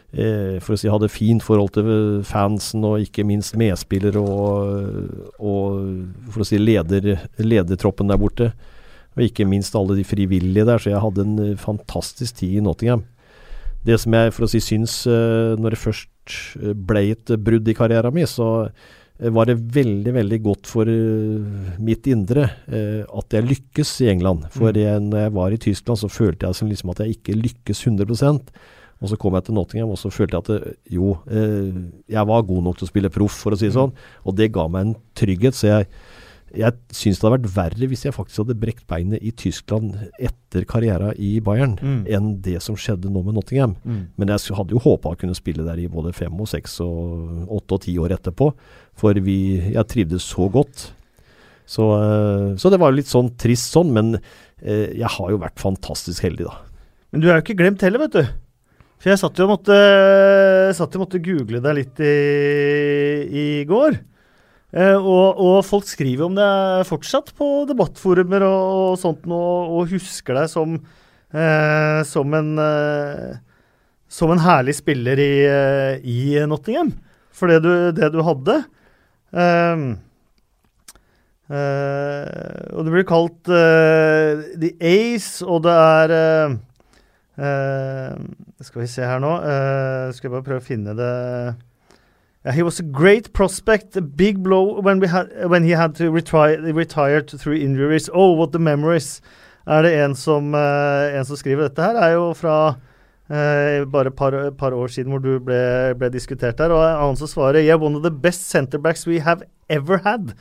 for 0.08 0.72
å 0.72 0.78
si 0.80 0.88
hadde 0.88 1.10
fint 1.12 1.42
forhold 1.44 1.74
til 1.76 1.88
fansen, 2.24 2.84
og 2.88 3.02
ikke 3.04 3.26
minst 3.28 3.58
medspillere 3.60 4.22
og, 4.22 5.34
og 5.36 6.30
for 6.32 6.44
å 6.44 6.48
si 6.48 6.56
leder, 6.56 7.18
ledertroppen 7.36 8.08
der 8.08 8.20
borte. 8.20 8.52
Og 9.18 9.26
ikke 9.26 9.48
minst 9.50 9.74
alle 9.74 9.98
de 9.98 10.06
frivillige 10.06 10.66
der, 10.68 10.78
så 10.78 10.92
jeg 10.92 11.02
hadde 11.02 11.24
en 11.26 11.38
eh, 11.42 11.56
fantastisk 11.58 12.38
tid 12.38 12.60
i 12.60 12.62
Nottingham. 12.64 13.02
Det 13.86 13.96
som 13.98 14.14
jeg 14.14 14.32
for 14.34 14.46
å 14.46 14.50
si 14.50 14.60
syns, 14.62 15.00
eh, 15.10 15.56
når 15.58 15.74
det 15.74 15.80
først 15.82 16.36
eh, 16.62 16.72
ble 16.72 17.02
et 17.16 17.34
brudd 17.42 17.66
i 17.66 17.74
karrieren 17.74 18.14
min, 18.14 18.28
så 18.30 18.68
eh, 18.68 19.32
var 19.34 19.50
det 19.50 19.58
veldig 19.74 20.14
veldig 20.14 20.40
godt 20.44 20.70
for 20.70 20.90
eh, 20.92 21.74
mitt 21.82 22.06
indre 22.10 22.46
eh, 22.70 23.02
at 23.02 23.34
jeg 23.34 23.48
lykkes 23.50 23.96
i 24.06 24.12
England. 24.14 24.46
For 24.54 24.70
Mm. 24.70 24.80
jeg, 24.84 25.06
når 25.10 25.24
jeg 25.24 25.36
var 25.40 25.52
i 25.56 25.62
Tyskland, 25.66 25.98
så 25.98 26.12
følte 26.12 26.46
jeg 26.46 26.60
som 26.60 26.70
liksom 26.70 26.94
at 26.94 27.02
jeg 27.02 27.18
ikke 27.18 27.40
lykkes 27.42 27.86
100 27.90 28.38
Og 29.00 29.08
så 29.12 29.16
kom 29.20 29.34
jeg 29.38 29.44
til 29.46 29.54
Nottingham, 29.54 29.90
og 29.94 29.98
så 30.00 30.10
følte 30.10 30.34
jeg 30.34 30.42
at 30.42 30.48
det, 30.50 30.76
jo, 30.90 31.12
eh, 31.30 31.74
jeg 32.10 32.26
var 32.26 32.42
god 32.48 32.64
nok 32.66 32.78
til 32.80 32.88
å 32.88 32.90
spille 32.90 33.10
proff, 33.14 33.36
for 33.44 33.54
å 33.54 33.58
si 33.60 33.68
det 33.68 33.76
sånn. 33.76 33.92
Og 34.26 34.34
det 34.34 34.50
ga 34.52 34.64
meg 34.68 34.86
en 34.88 34.96
trygghet. 35.14 35.54
Så 35.54 35.68
jeg, 35.70 35.86
jeg 36.58 36.72
syns 36.96 37.20
det 37.20 37.28
hadde 37.28 37.36
vært 37.44 37.52
verre 37.54 37.88
hvis 37.92 38.02
jeg 38.08 38.14
faktisk 38.16 38.40
hadde 38.42 38.56
brekt 38.58 38.86
beinet 38.90 39.22
i 39.22 39.30
Tyskland 39.36 39.94
etter 40.18 40.64
karriera 40.66 41.12
i 41.14 41.38
Bayern, 41.44 41.76
Mm. 41.78 42.00
enn 42.08 42.30
det 42.42 42.56
som 42.64 42.74
skjedde 42.74 43.06
nå 43.12 43.22
med 43.22 43.34
Nottingham. 43.38 43.76
Men 43.84 44.28
jeg 44.34 44.56
hadde 44.56 44.74
jo 44.74 44.82
håpa 44.82 45.12
å 45.14 45.18
kunne 45.20 45.36
spille 45.38 45.62
der 45.62 45.78
i 45.78 45.86
både 45.86 46.10
fem 46.16 46.34
og 46.40 46.48
seks 46.50 46.80
og 46.82 47.46
åtte 47.54 47.74
og 47.78 47.80
ti 47.84 47.94
år 48.02 48.16
etterpå. 48.18 48.50
For 48.98 49.14
vi, 49.14 49.60
jeg 49.76 49.86
trivdes 49.86 50.24
så 50.26 50.50
godt. 50.50 50.88
Så, 51.68 51.84
eh, 52.00 52.56
så 52.56 52.70
det 52.72 52.80
var 52.80 52.90
litt 52.96 53.06
sånn 53.12 53.30
trist 53.38 53.70
sånn, 53.76 53.92
men 53.92 54.14
eh, 54.62 54.88
jeg 54.96 55.06
har 55.18 55.30
jo 55.30 55.38
vært 55.38 55.60
fantastisk 55.60 56.24
heldig, 56.24 56.46
da. 56.48 56.56
Men 57.12 57.20
du 57.20 57.28
er 57.28 57.36
jo 57.38 57.44
ikke 57.46 57.58
glemt 57.60 57.80
heller, 57.84 57.98
vet 58.08 58.12
du. 58.16 58.24
For 58.98 59.12
jeg 59.12 59.20
satt 59.20 59.38
jo 59.38 59.46
og 59.46 59.52
måtte, 59.54 59.74
og 60.74 61.00
måtte 61.00 61.22
google 61.22 61.60
deg 61.62 61.76
litt 61.78 62.00
i, 62.02 62.14
i 63.30 63.48
går. 63.68 63.98
Eh, 64.74 64.96
og, 64.98 65.38
og 65.38 65.58
folk 65.64 65.86
skriver 65.88 66.26
om 66.26 66.34
det 66.36 66.48
fortsatt 66.88 67.30
på 67.38 67.64
debattforumer 67.70 68.44
og, 68.44 68.64
og 68.92 68.96
sånt 69.00 69.28
nå, 69.30 69.42
og 69.78 69.92
husker 69.94 70.42
deg 70.42 70.50
som, 70.52 70.74
eh, 71.32 72.00
som 72.10 72.34
en 72.36 72.50
eh, 72.60 73.38
som 74.08 74.32
en 74.32 74.40
herlig 74.40 74.74
spiller 74.78 75.20
i, 75.20 75.32
eh, 75.44 76.00
i 76.00 76.46
Nottingham. 76.48 76.92
For 77.30 77.52
det 77.52 77.60
du, 77.62 77.72
det 77.94 78.08
du 78.14 78.22
hadde. 78.24 78.56
Ehm, 79.36 79.84
eh, 81.52 82.72
og 82.72 82.86
det 82.86 82.94
blir 82.94 83.06
kalt 83.08 83.52
eh, 83.52 84.48
The 84.56 84.72
Ace, 84.80 85.44
og 85.44 85.62
det 85.68 85.76
er 85.76 86.16
Skal 87.38 88.82
vi 88.82 88.86
se 88.90 89.06
her 89.06 89.20
nå. 89.22 89.32
eh, 89.46 90.12
skal 90.12 90.28
jeg 90.28 90.34
bare 90.34 90.46
prøve 90.46 90.62
å 90.62 90.68
finne 90.68 90.94
det 90.98 91.14
Yeah, 92.44 92.54
he 92.54 92.62
was 92.62 92.78
a 92.78 92.84
great 92.84 93.32
prospect, 93.32 93.96
a 93.96 94.00
big 94.00 94.42
blow 94.44 94.80
when, 94.80 95.02
had, 95.02 95.28
when 95.50 95.64
he 95.64 95.72
had 95.72 95.96
to 95.96 96.10
retire, 96.10 96.56
retire 96.72 97.20
through 97.20 97.56
injuries. 97.56 98.08
Oh, 98.14 98.32
what 98.32 98.52
the 98.52 98.60
memories. 98.60 99.20
Er 99.66 99.82
det 99.82 99.92
en 99.98 100.14
som, 100.14 100.54
eh, 100.54 101.18
en 101.18 101.24
som 101.24 101.36
skriver 101.36 101.68
dette 101.68 101.82
her? 101.82 101.96
er 101.96 102.12
jo 102.14 102.32
fra 102.34 102.76
Uh, 103.28 103.84
bare 103.84 104.08
et 104.08 104.16
par, 104.16 104.32
par 104.56 104.72
år 104.72 104.88
siden 104.88 105.12
hvor 105.12 105.20
du 105.20 105.34
ble, 105.44 105.92
ble 106.00 106.08
diskutert 106.08 106.56
der. 106.56 106.72
Og 106.72 106.80
annen 106.80 107.18
som 107.20 107.28
svarer 107.28 107.60
Yeah, 107.60 107.76
one 107.76 107.94
of 107.94 108.02
the 108.02 108.10
best 108.10 108.48
centerbacks 108.48 109.06
we 109.06 109.18
have 109.20 109.42
ever 109.68 109.98
had. 109.98 110.32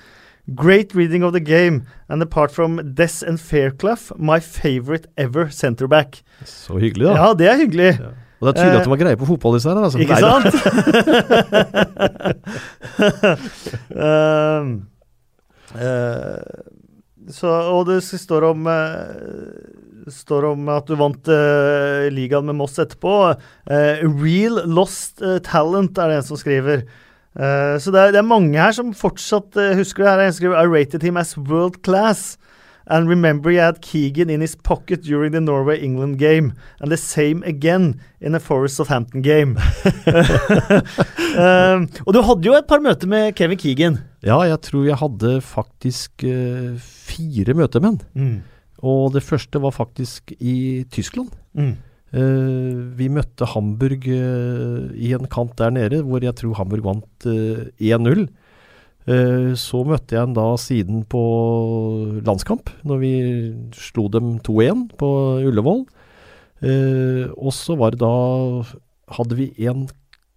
Great 0.56 0.95
reading 0.95 1.24
of 1.24 1.34
the 1.34 1.39
game, 1.39 1.86
and 2.10 2.22
apart 2.22 2.52
from 2.52 2.93
Dess 2.93 3.22
and 3.22 3.39
Fairclough, 3.39 4.12
my 4.18 4.39
favorite 4.39 5.08
ever 5.18 5.50
centerback. 5.50 6.24
Så 6.45 6.78
hyggelig, 6.78 7.08
da. 7.08 7.16
Ja, 7.16 7.34
det 7.34 7.48
er 7.48 7.58
hyggelig. 7.58 8.00
Ja. 8.00 8.06
Og 8.39 8.48
det 8.48 8.54
er 8.54 8.58
tydelig 8.62 8.74
Eh, 8.74 8.80
at 8.80 8.86
de 8.86 8.89
har 8.89 8.98
greie 9.02 9.18
på 9.18 9.26
fotball, 9.26 9.54
disse 9.58 9.70
her. 9.70 9.78
Altså. 9.84 10.00
Ikke 10.00 10.16
sant? 10.22 10.45
um, 14.06 14.88
uh, 15.76 16.38
så, 17.34 17.48
og 17.48 17.86
det 17.89 18.04
står 18.04 18.43
om 18.54 18.68
uh, 18.68 18.74
står 20.12 20.45
om 20.52 20.70
at 20.72 20.88
du 20.88 20.95
vant 21.00 21.30
eh, 21.32 22.08
ligaen 22.14 22.48
med 22.48 22.58
Moss 22.60 22.78
etterpå. 22.80 23.14
Eh, 23.72 24.04
real 24.06 24.62
lost 24.72 25.22
eh, 25.22 25.39
talent 25.45 25.98
er 26.00 26.12
det 26.12 26.22
en 26.22 26.28
som 26.32 26.39
skriver. 26.39 26.86
Eh, 27.38 27.78
så 27.80 27.94
det 27.94 28.02
er, 28.02 28.12
det 28.16 28.22
er 28.24 28.28
mange 28.28 28.58
her 28.58 28.74
som 28.74 28.94
fortsatt 28.98 29.58
uh, 29.60 29.76
husker 29.78 30.04
det. 30.04 30.12
Her 30.12 30.28
Jeg 30.28 30.38
skriver 30.40 30.62
I 30.62 30.72
rated 30.74 31.06
him 31.06 31.18
as 31.18 31.38
world 31.38 31.84
class. 31.86 32.38
And 32.90 33.10
remember 33.10 33.52
he 33.52 33.58
had 33.58 33.82
Keegan 33.82 34.30
in 34.30 34.40
his 34.40 34.56
pocket 34.56 35.04
during 35.04 35.34
the 35.34 35.42
Norway-England 35.42 36.18
game. 36.20 36.54
And 36.80 36.90
the 36.90 36.98
same 36.98 37.44
again 37.44 38.00
in 38.22 38.34
a 38.34 38.40
Forest 38.40 38.80
of 38.80 38.88
Hampton 38.88 39.22
game. 39.22 39.58
um, 41.36 41.90
og 42.08 42.14
du 42.16 42.22
hadde 42.24 42.48
jo 42.48 42.56
et 42.56 42.70
par 42.70 42.80
møter 42.80 43.08
med 43.12 43.36
Kevin 43.36 43.60
Keegan. 43.60 43.98
Ja, 44.24 44.40
jeg 44.48 44.62
tror 44.62 44.86
jeg 44.88 45.02
hadde 45.02 45.42
faktisk 45.42 46.24
uh, 46.24 46.80
fire 46.80 47.54
møter 47.54 47.84
med 47.84 47.90
han. 47.90 48.00
Mm. 48.16 48.38
Og 48.88 49.12
det 49.14 49.24
første 49.26 49.62
var 49.62 49.76
faktisk 49.76 50.32
i 50.40 50.86
Tyskland. 50.92 51.30
Mm. 51.54 51.76
Uh, 52.16 52.88
vi 52.95 53.10
møtte 53.12 53.49
Hamburg 53.51 54.05
uh, 54.08 54.88
i 54.95 55.12
en 55.18 55.28
kamp 55.28 55.58
der 55.60 55.74
nede, 55.76 55.99
hvor 56.08 56.24
jeg 56.24 56.38
tror 56.39 56.55
Hamburg 56.55 56.86
vant 56.86 57.28
1-0. 57.28 58.28
så 59.55 59.80
møtte 59.88 60.16
jeg 60.16 60.28
en 60.28 60.34
da 60.36 60.45
siden 60.60 61.03
på 61.08 61.22
landskamp, 62.28 62.70
når 62.84 62.97
vi 62.99 63.12
slo 63.72 64.10
dem 64.12 64.34
2-1 64.43 64.82
på 64.99 65.08
Ullevål. 65.47 65.86
og 67.38 67.53
så 67.55 67.78
var 67.80 67.95
det 67.95 68.01
da 68.03 68.12
Hadde 69.08 69.38
vi 69.39 69.53
en 69.64 69.88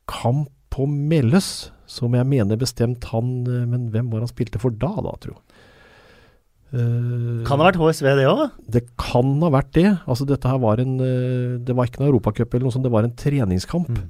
kamp 0.06 0.46
på 0.70 0.86
Melløs, 0.86 1.72
som 1.90 2.14
jeg 2.14 2.26
mener 2.30 2.54
bestemt 2.54 3.08
han 3.10 3.42
Men 3.42 3.88
hvem 3.90 4.12
var 4.12 4.22
han 4.22 4.30
spilte 4.30 4.60
for 4.62 4.70
da, 4.70 4.92
da, 5.02 5.16
tro? 5.18 5.34
Uh, 6.70 7.42
kan 7.46 7.58
ha 7.58 7.66
vært 7.66 7.80
HSV, 7.80 8.06
det 8.20 8.26
òg? 8.30 8.42
Det 8.70 8.84
kan 9.00 9.32
ha 9.42 9.50
vært 9.50 9.72
det. 9.74 9.88
Altså 10.06 10.26
dette 10.28 10.46
her 10.46 10.60
var 10.62 10.78
en 10.82 10.96
uh, 11.02 11.58
Det 11.58 11.74
var 11.74 11.88
ikke 11.88 12.02
noen 12.02 12.12
europacup 12.12 12.54
eller 12.54 12.68
noe 12.68 12.74
sånt, 12.76 12.86
det 12.86 12.94
var 12.94 13.06
en 13.06 13.16
treningskamp. 13.18 13.90
Mm. 13.90 14.08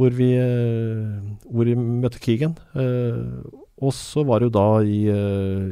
Hvor, 0.00 0.14
vi, 0.16 0.30
uh, 0.34 1.22
hvor 1.46 1.68
vi 1.68 1.76
møtte 1.78 2.22
Keegan. 2.22 2.56
og 3.82 3.92
så 3.94 4.22
var 4.26 4.40
det 4.40 4.48
jo 4.48 4.54
da 4.56 4.66
i, 4.82 5.00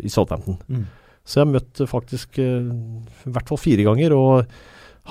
i 0.05 0.11
Southampton. 0.11 0.59
Mm. 0.69 0.85
Så 1.25 1.41
jeg 1.41 1.51
møtte 1.53 1.87
faktisk 1.87 2.39
i 2.43 2.51
hvert 3.31 3.51
fall 3.51 3.61
fire 3.61 3.87
ganger. 3.87 4.15
og 4.17 4.53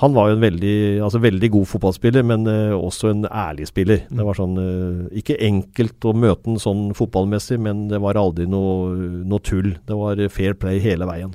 han 0.00 0.14
var 0.16 0.30
jo 0.30 0.36
en 0.38 0.44
veldig, 0.44 0.76
altså 1.04 1.20
veldig 1.20 1.50
god 1.52 1.68
fotballspiller, 1.68 2.24
men 2.24 2.46
uh, 2.48 2.72
også 2.78 3.10
en 3.10 3.26
ærlig 3.28 3.66
spiller. 3.68 4.06
Mm. 4.08 4.16
Det 4.16 4.26
var 4.30 4.38
sånn 4.38 4.56
uh, 4.56 5.18
Ikke 5.20 5.36
enkelt 5.44 6.08
å 6.08 6.14
møte 6.16 6.48
han 6.48 6.60
sånn 6.62 6.86
fotballmessig, 6.96 7.58
men 7.60 7.86
det 7.90 8.00
var 8.00 8.16
aldri 8.20 8.46
noe, 8.48 8.94
noe, 9.28 9.44
tull. 9.44 9.74
Det 9.84 9.98
var 9.98 10.22
fair 10.32 10.56
play 10.56 10.80
hele 10.80 11.08
veien. 11.08 11.34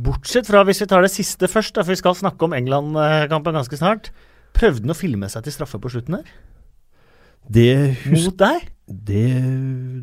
Bortsett 0.00 0.48
fra, 0.48 0.62
hvis 0.64 0.80
vi 0.80 0.88
tar 0.88 1.04
det 1.04 1.12
siste 1.12 1.50
først, 1.50 1.74
da, 1.76 1.84
for 1.84 1.92
vi 1.92 2.00
skal 2.00 2.16
snakke 2.16 2.46
om 2.46 2.56
England-kampen 2.56 3.58
ganske 3.58 3.76
snart. 3.76 4.08
Prøvde 4.56 4.86
han 4.86 4.94
å 4.94 4.96
filme 4.96 5.28
seg 5.28 5.44
til 5.44 5.54
straffe 5.58 5.80
på 5.82 5.92
slutten 5.92 6.16
der? 6.16 6.30
Det 7.50 7.72
Mot 8.08 8.36
deg? 8.40 8.64
Det, 8.86 9.26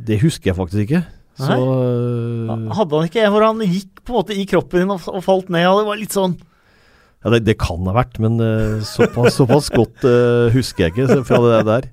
det 0.05 0.19
husker 0.21 0.51
jeg 0.51 0.57
faktisk 0.59 0.83
ikke. 0.85 1.01
Så, 1.37 1.53
uh, 1.53 2.69
Hadde 2.77 3.01
han 3.01 3.09
ikke 3.09 3.25
hvor 3.33 3.45
han 3.45 3.65
gikk 3.65 4.03
på 4.03 4.13
en 4.13 4.19
måte 4.19 4.37
i 4.37 4.45
kroppen 4.49 4.83
din 4.83 4.93
og, 4.93 5.09
og 5.09 5.25
falt 5.25 5.49
ned, 5.53 5.65
og 5.69 5.81
det 5.81 5.89
var 5.89 5.99
litt 5.99 6.13
sånn 6.13 6.37
ja, 7.23 7.31
det, 7.33 7.39
det, 7.47 7.55
kan 7.57 7.81
ha 7.89 7.95
vært, 7.97 8.19
men 8.21 8.37
uh, 8.37 8.77
såpass, 8.85 9.39
såpass, 9.39 9.71
godt 9.73 10.05
uh, 10.05 10.53
husker 10.53 10.85
jeg 10.85 10.93
ikke 10.93 11.23
fra 11.25 11.39
det 11.43 11.61
der. 11.65 11.87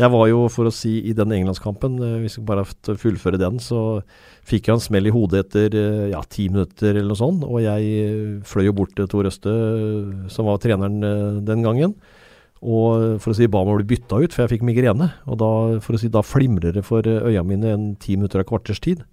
Jeg 0.00 0.12
var 0.14 0.24
jo, 0.30 0.46
for 0.52 0.70
å 0.70 0.72
si, 0.72 0.94
i 1.10 1.12
den 1.16 1.34
englandskampen, 1.36 1.98
uh, 2.00 2.14
hvis 2.22 2.38
vi 2.40 2.46
bare 2.48 2.64
fullføre 2.64 3.40
den, 3.40 3.60
så 3.60 4.00
fikk 4.48 4.70
jeg 4.70 4.78
en 4.78 4.82
smell 4.82 5.06
i 5.06 5.12
hodet 5.14 5.44
etter 5.44 5.76
ja, 6.10 6.22
ti 6.26 6.48
minutter 6.50 6.96
eller 6.96 7.12
noe 7.12 7.20
sånt. 7.20 7.44
Og 7.46 7.60
jeg 7.62 8.40
fløy 8.48 8.66
jo 8.66 8.74
bort 8.80 8.96
til 8.98 9.06
Tor 9.12 9.28
Øste, 9.28 9.52
som 10.32 10.48
var 10.48 10.58
treneren 10.64 10.98
den 11.46 11.62
gangen. 11.62 11.94
Og 12.62 13.20
for 13.22 13.30
å 13.30 13.36
si 13.38 13.46
ba 13.50 13.62
om 13.62 13.70
å 13.70 13.76
bli 13.78 13.86
bytta 13.92 14.18
ut, 14.18 14.34
for 14.34 14.42
jeg 14.42 14.56
fikk 14.56 14.66
migrene. 14.66 15.12
Og 15.30 15.38
da, 15.38 15.52
for 15.84 15.94
å 15.94 16.00
si, 16.00 16.10
da 16.10 16.24
flimrer 16.26 16.74
det 16.74 16.82
for 16.86 17.06
øya 17.06 17.44
mine 17.46 17.70
en 17.70 17.86
ti 18.02 18.16
minutter 18.18 18.42
av 18.42 18.48
kvarters 18.50 18.82
tid. 18.82 19.04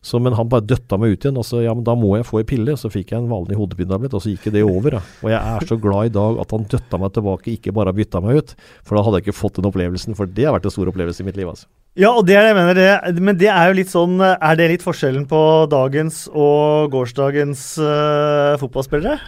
Så, 0.00 0.16
men 0.22 0.32
han 0.32 0.48
bare 0.48 0.64
døtta 0.64 0.96
meg 1.00 1.12
ut 1.14 1.24
igjen. 1.26 1.38
Og 1.40 1.44
så 1.46 1.60
ja, 1.64 1.74
men 1.76 1.84
da 1.84 1.94
må 1.98 2.14
jeg 2.16 2.26
få 2.28 2.40
ei 2.40 2.46
pille. 2.48 2.76
Så 2.80 2.90
fikk 2.92 3.12
jeg 3.12 3.20
en 3.20 3.30
vanlig 3.30 3.58
hodepinetablett, 3.58 4.16
og 4.16 4.24
så 4.24 4.32
gikk 4.32 4.48
det 4.54 4.64
over. 4.64 4.96
Da. 4.96 5.02
Og 5.24 5.32
jeg 5.32 5.40
er 5.40 5.66
så 5.68 5.78
glad 5.80 6.10
i 6.10 6.14
dag 6.14 6.40
at 6.44 6.54
han 6.56 6.64
døtta 6.72 7.00
meg 7.02 7.12
tilbake, 7.16 7.56
ikke 7.56 7.74
bare 7.76 7.94
bytta 7.96 8.22
meg 8.24 8.40
ut. 8.40 8.54
For 8.86 8.96
da 8.96 9.04
hadde 9.04 9.20
jeg 9.20 9.28
ikke 9.28 9.40
fått 9.42 9.60
den 9.60 9.68
opplevelsen. 9.68 10.16
For 10.18 10.30
det 10.30 10.48
har 10.48 10.56
vært 10.56 10.70
en 10.70 10.76
stor 10.76 10.92
opplevelse 10.92 11.24
i 11.24 11.28
mitt 11.28 11.40
liv. 11.40 11.52
altså. 11.52 11.68
Ja, 11.98 12.14
og 12.14 12.24
det 12.28 12.38
er 12.38 12.46
det 12.46 12.52
jeg 12.52 12.58
mener. 12.60 12.80
Det, 12.80 13.26
men 13.28 13.38
det 13.40 13.52
er 13.52 13.68
jo 13.68 13.76
litt 13.80 13.90
sånn 13.90 14.20
Er 14.22 14.56
det 14.56 14.68
litt 14.70 14.84
forskjellen 14.84 15.26
på 15.28 15.40
dagens 15.72 16.22
og 16.30 16.92
gårsdagens 16.94 17.64
uh, 17.82 18.56
fotballspillere? 18.62 19.18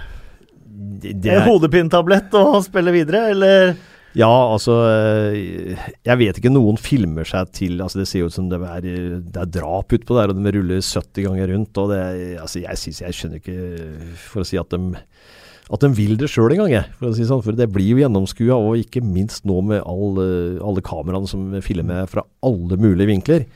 Det, 1.03 1.17
det 1.21 1.35
er 1.35 1.45
hodepinetablett 1.47 2.33
og 2.39 2.63
spille 2.65 2.95
videre, 2.95 3.27
eller? 3.35 3.75
Ja, 4.19 4.29
altså 4.29 4.75
eh, 4.91 5.85
Jeg 6.05 6.19
vet 6.21 6.39
ikke. 6.39 6.53
Noen 6.53 6.79
filmer 6.81 7.29
seg 7.29 7.53
til 7.57 7.81
altså 7.81 8.03
Det 8.03 8.09
ser 8.11 8.25
jo 8.25 8.33
ut 8.33 8.37
som 8.37 8.51
det 8.53 8.59
er, 8.61 8.89
det 9.25 9.45
er 9.45 9.53
drap 9.59 9.95
utpå 9.97 10.19
der, 10.19 10.33
og 10.33 10.37
de 10.41 10.55
ruller 10.59 10.83
70 10.85 11.29
ganger 11.29 11.55
rundt. 11.55 11.79
og 11.81 11.95
det, 11.95 12.03
altså 12.43 12.65
Jeg 12.65 12.81
synes, 12.83 13.01
jeg 13.07 13.19
skjønner 13.19 13.41
ikke, 13.41 13.57
for 14.29 14.45
å 14.45 14.49
si 14.49 14.61
at 14.61 14.75
de 14.75 15.01
at 15.73 15.81
de 15.81 15.89
vil 15.97 16.19
det 16.21 16.27
sjøl 16.29 16.53
en 16.53 16.59
gang, 16.65 16.73
jeg. 16.75 16.89
For, 16.99 17.09
å 17.09 17.17
si 17.17 17.25
sånn, 17.25 17.41
for 17.41 17.57
det 17.57 17.69
blir 17.73 17.95
jo 17.95 18.01
gjennomskua, 18.03 18.59
og 18.59 18.83
ikke 18.83 19.01
minst 19.01 19.47
nå 19.49 19.55
med 19.65 19.79
all, 19.89 20.19
alle 20.61 20.83
kameraene 20.85 21.31
som 21.31 21.47
filmer 21.65 22.11
fra 22.11 22.27
alle 22.45 22.77
mulige 22.83 23.09
vinkler. 23.09 23.47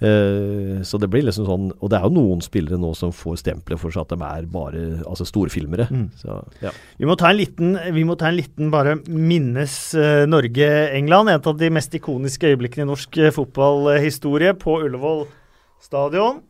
Uh, 0.00 0.80
så 0.86 0.96
det 0.96 1.10
blir 1.12 1.26
liksom 1.26 1.44
sånn 1.44 1.64
Og 1.76 1.90
det 1.92 1.98
er 1.98 2.06
jo 2.06 2.14
noen 2.16 2.38
spillere 2.40 2.78
nå 2.80 2.94
som 2.96 3.10
får 3.12 3.42
stempelet 3.42 3.76
for 3.82 3.92
seg 3.92 4.06
at 4.06 4.14
de 4.14 4.24
er 4.24 4.46
bare 4.48 4.84
altså 5.04 5.26
storfilmere. 5.28 5.90
Mm. 5.92 6.06
Så, 6.16 6.38
ja. 6.64 6.72
vi, 6.96 7.08
må 7.08 7.18
ta 7.20 7.28
en 7.28 7.36
liten, 7.36 7.74
vi 7.92 8.06
må 8.08 8.16
ta 8.16 8.30
en 8.30 8.38
liten 8.38 8.72
bare 8.72 8.96
minnes 9.04 9.76
uh, 9.98 10.24
Norge-England. 10.30 11.34
En 11.34 11.50
av 11.52 11.60
de 11.60 11.72
mest 11.76 11.94
ikoniske 12.00 12.54
øyeblikkene 12.54 12.88
i 12.88 12.90
norsk 12.92 13.20
uh, 13.20 13.28
fotballhistorie 13.36 14.56
på 14.56 14.80
Ullevål 14.86 15.26
stadion. 15.84 16.40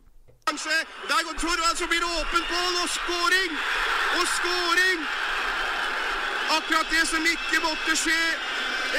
Kanskje, 0.47 0.77
Der 1.11 1.21
går 1.27 1.35
Torvald, 1.43 1.77
så 1.81 1.85
blir 1.91 2.01
det 2.03 2.11
åpent 2.21 2.47
mål 2.55 2.73
og 2.83 2.89
scoring! 2.97 3.51
Og 4.17 4.25
scoring! 4.37 4.99
Akkurat 6.57 6.87
det 6.95 7.03
som 7.11 7.21
ikke 7.35 7.57
måtte 7.67 7.93
skje. 8.03 8.21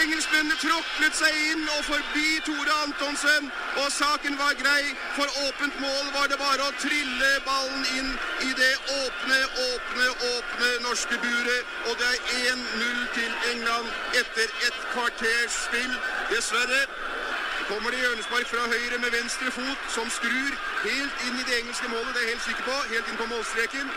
Engelskmennene 0.01 0.57
tråklet 0.57 1.16
seg 1.18 1.34
inn 1.51 1.64
og 1.76 1.82
forbi 1.84 2.28
Tore 2.47 2.76
Antonsen, 2.84 3.51
og 3.82 3.88
saken 3.93 4.38
var 4.40 4.55
grei. 4.57 4.95
For 5.16 5.28
åpent 5.45 5.76
mål 5.84 6.07
var 6.14 6.30
det 6.32 6.38
bare 6.40 6.64
å 6.64 6.76
trille 6.80 7.30
ballen 7.45 7.84
inn 7.99 8.09
i 8.49 8.55
det 8.57 8.70
åpne, 8.95 9.38
åpne, 9.66 10.09
åpne 10.30 10.70
norske 10.86 11.20
buret. 11.24 11.76
Og 11.90 12.01
det 12.01 12.09
er 12.09 12.49
1-0 12.55 13.05
til 13.18 13.36
England 13.53 13.93
etter 14.22 14.49
et 14.70 14.80
kvarters 14.95 15.61
spill. 15.66 15.95
Dessverre 16.32 16.82
kommer 17.68 17.93
det 17.93 18.01
hjørnespark 18.01 18.49
fra 18.49 18.64
høyre 18.72 18.99
med 19.05 19.12
venstre 19.12 19.53
fot, 19.53 19.88
som 19.93 20.09
skrur 20.16 20.53
helt 20.88 21.24
inn 21.28 21.36
i 21.36 21.49
det 21.49 21.61
engelske 21.61 21.93
målet. 21.93 22.14
Det 22.16 22.24
er 22.24 22.28
jeg 22.30 22.34
helt 22.36 22.49
sikker 22.49 22.68
på. 22.72 22.82
Helt 22.97 23.12
inn 23.12 23.20
på 23.20 23.32
målstreken. 23.36 23.97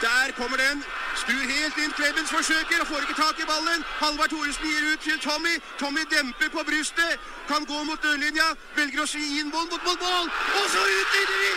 Der 0.00 0.32
kommer 0.40 0.56
den. 0.56 0.84
Stur 1.22 1.42
helt 1.54 1.76
inn. 1.82 1.92
Clemens 1.98 2.30
forsøker 2.36 2.78
og 2.82 2.86
får 2.90 3.00
ikke 3.04 3.16
tak 3.24 3.36
i 3.42 3.46
ballen. 3.52 3.80
Halvard 4.02 4.30
Thoresen 4.32 4.64
gir 4.70 4.82
ut 4.92 5.00
til 5.06 5.18
Tommy. 5.26 5.54
Tommy 5.80 6.02
demper 6.14 6.48
på 6.56 6.60
brystet. 6.68 7.12
Kan 7.50 7.62
gå 7.70 7.78
mot 7.88 8.00
dørlinja. 8.06 8.48
Velger 8.78 9.02
å 9.04 9.06
svi 9.14 9.24
inn 9.40 9.50
mål 9.54 9.66
mot 9.72 10.00
mål. 10.06 10.26
Og 10.58 10.66
så 10.74 10.82
utligner 10.98 11.38
de! 11.44 11.54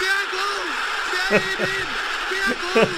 Det 0.00 0.10
er 0.20 0.26
goal! 0.34 0.68
Det 1.12 1.22
er 1.38 1.64
inn! 1.78 1.90
Det 2.30 2.40
er 2.48 2.56
goal! 2.62 2.96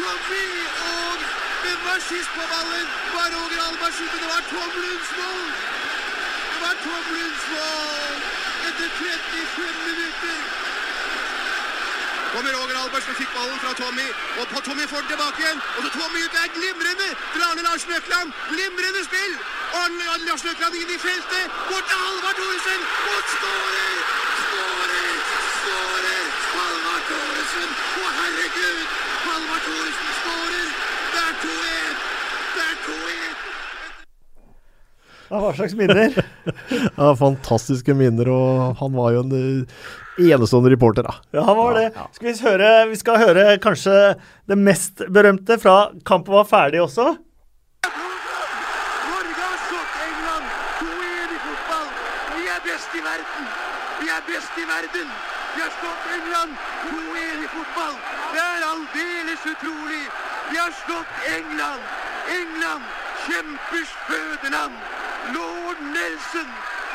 Tommy 0.00 0.46
og 0.90 1.18
Hvem 1.64 1.80
var 1.88 2.00
sist 2.10 2.30
på 2.36 2.44
ballen? 2.52 2.86
Var 3.14 3.28
Roger 3.36 3.60
Albertsen. 3.68 4.08
Det 4.12 4.28
var 4.32 4.42
Tom 4.52 4.72
Lunds 4.82 5.10
mål! 5.18 5.48
Det 6.52 6.58
var 6.64 6.74
Tom 6.86 7.04
Lunds 7.14 7.44
mål 7.54 8.16
etter 8.68 8.88
35 8.98 9.74
minutter. 9.88 10.73
Kommer 12.34 12.52
Roger 12.58 12.76
Albertsen 12.82 13.14
fikk 13.14 13.30
ballen 13.36 13.58
fra 13.62 13.72
Tommy. 13.82 14.08
Og 14.40 14.44
på 14.52 14.58
Tommy 14.66 14.84
får 14.92 15.00
den 15.02 15.10
tilbake 15.12 15.38
igjen. 15.42 15.58
Og 15.76 15.80
så 15.84 15.90
Tommy 15.98 16.18
ut 16.26 16.32
der. 16.36 16.46
Glimrende 16.58 17.08
fra 17.34 17.44
Arne 17.50 17.62
Larsen 17.68 17.92
Økland. 17.98 18.28
Glimrende 18.52 19.02
spill. 19.08 19.34
Arne 19.80 20.04
Larsen 20.28 20.48
Økland 20.52 20.74
inn 20.80 20.90
i 20.96 20.98
feltet. 21.06 21.46
Bort 21.68 21.86
til 21.90 21.98
Halvard 22.04 22.36
Thoresen. 22.40 22.80
Og 23.12 23.22
skårer! 23.34 23.96
Skårer! 24.42 25.14
Skårer! 25.58 26.26
Halvard 26.56 27.04
Thoresen. 27.10 27.70
Å, 28.02 28.04
herregud! 28.18 28.84
Halvard 29.26 29.62
Thoresen 29.68 30.10
skårer. 30.20 30.68
Det 31.14 31.22
er 31.28 31.34
2-1. 31.46 31.96
Det 32.56 32.64
er 32.70 32.76
2-1. 32.88 33.34
Ja, 35.30 35.40
hva 35.40 35.52
slags 35.56 35.74
minner? 35.78 36.12
ja, 37.00 37.10
fantastiske 37.18 37.94
minner. 37.96 38.28
Og 38.32 38.76
han 38.80 38.96
var 38.96 39.14
jo 39.16 39.22
en 39.24 39.66
enestående 40.20 40.70
reporter, 40.74 41.06
da. 41.08 41.14
Ja, 41.34 41.44
han 41.48 41.56
var 41.58 41.78
det. 41.78 41.86
Skal 42.16 42.28
vi, 42.28 42.34
høre, 42.44 42.70
vi 42.92 42.98
skal 43.00 43.20
høre 43.22 43.44
kanskje 43.62 43.94
det 44.50 44.58
mest 44.60 45.04
berømte 45.10 45.58
fra 45.62 45.76
kampen 46.06 46.36
var 46.36 46.46
ferdig 46.50 46.82
også. 46.84 47.06
Norge 49.08 49.42
har 49.42 49.58
slått 49.68 49.94
England 50.06 50.46
2-1 50.80 51.36
i 51.38 51.40
fotball. 51.46 51.88
Vi 52.36 52.44
er 52.54 52.60
best 52.68 52.98
i 52.98 53.02
verden. 53.08 53.48
Vi 54.02 54.12
er 54.16 54.22
best 54.28 54.60
i 54.60 54.66
verden. 54.68 55.08
Vi 55.54 55.62
har 55.62 55.72
slått 55.80 56.04
England 56.18 56.52
2-1 56.90 57.44
i 57.46 57.48
fotball. 57.56 57.96
Det 58.34 58.42
er 58.42 58.68
aldeles 58.70 59.42
utrolig. 59.54 60.04
Vi 60.50 60.56
har 60.58 60.72
slått 60.84 61.12
England. 61.38 61.82
England, 62.40 62.84
kjempers 63.26 63.90
fødeland. 64.08 64.74
Lord 65.32 65.80
Nelson, 65.80 66.48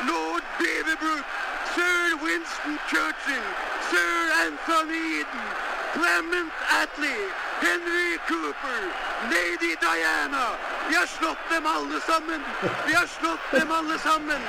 lord 0.06 0.42
Beaverbrook, 0.58 1.24
Sir 1.74 2.16
Winston 2.22 2.78
Churchill, 2.88 3.48
Sir 3.90 4.12
Anthony 4.46 5.20
Eden, 5.20 5.46
Clement 5.94 6.52
Attlee, 6.80 7.26
Henry 7.60 8.18
Cooper, 8.28 8.80
Lady 9.30 9.74
Diana, 9.80 10.56
Vi 10.90 10.96
har 10.96 11.06
slått 11.06 11.50
dem 11.50 11.66
alle 11.66 12.00
sammen! 12.00 12.40
Vi 12.86 12.92
har 12.94 13.06
slått 13.06 13.50
dem 13.50 13.70
alle 13.70 13.98
sammen! 13.98 14.40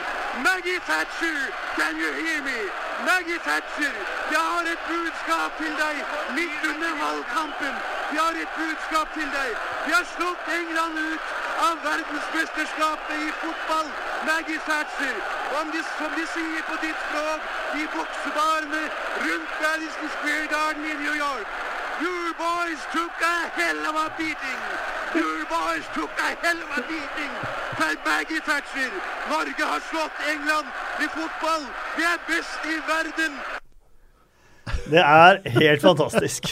Maggie 0.43 0.79
Thatcher, 0.79 1.39
can 1.75 1.97
you 2.01 2.11
hear 2.13 2.41
me? 2.41 2.59
Maggie 3.05 3.37
Thatcher, 3.45 3.93
jeg 4.31 4.39
har 4.39 4.65
et 4.73 4.81
budskap 4.89 5.51
til 5.57 5.73
deg 5.83 5.95
midt 6.37 6.61
under 6.71 6.93
valgkampen. 7.03 7.75
Vi 8.11 8.17
har 8.17 8.35
et 8.43 8.53
budskap 8.57 9.13
til 9.13 9.29
deg. 9.37 9.51
Vi 9.85 9.91
har 9.97 10.05
slått 10.15 10.49
England 10.59 10.97
ut 11.11 11.40
av 11.67 11.75
verdensmesterskapet 11.89 13.17
i 13.27 13.29
fotball. 13.43 13.87
Maggie 14.29 14.61
Thatcher, 14.69 15.15
om 15.59 15.67
de, 15.73 15.81
som 15.97 16.11
de 16.17 16.25
sier 16.35 16.63
på 16.69 16.75
ditt 16.85 16.99
språk, 17.07 17.41
i 17.81 17.83
boksebarene 17.95 18.83
rundt 19.25 19.51
Madison 19.63 20.09
Square 20.15 20.47
Garden 20.55 20.83
i 20.91 20.95
New 21.03 21.15
York. 21.25 21.47
Your 22.05 22.27
boys 22.45 22.81
took 22.95 23.15
a 23.35 23.37
hell 23.59 23.81
of 23.89 23.95
a 24.05 24.07
beating. 24.17 24.61
Your 25.19 25.39
boys 25.55 25.85
took 25.97 26.13
a 26.27 26.29
hell 26.43 26.59
of 26.65 26.71
a 26.79 26.81
beating. 26.91 27.33
Til 27.79 27.95
Maggie 28.07 28.43
Thatcher. 28.49 28.91
Norge 29.33 29.63
har 29.71 29.81
slått 29.91 30.17
England 30.33 30.67
i 31.05 31.07
fotball. 31.17 31.63
Vi 31.97 32.03
er 32.13 32.19
best 32.31 32.61
i 32.73 32.77
verden. 32.93 33.33
Det 34.93 35.03
er 35.23 35.49
helt 35.59 35.81
fantastisk. 35.81 36.43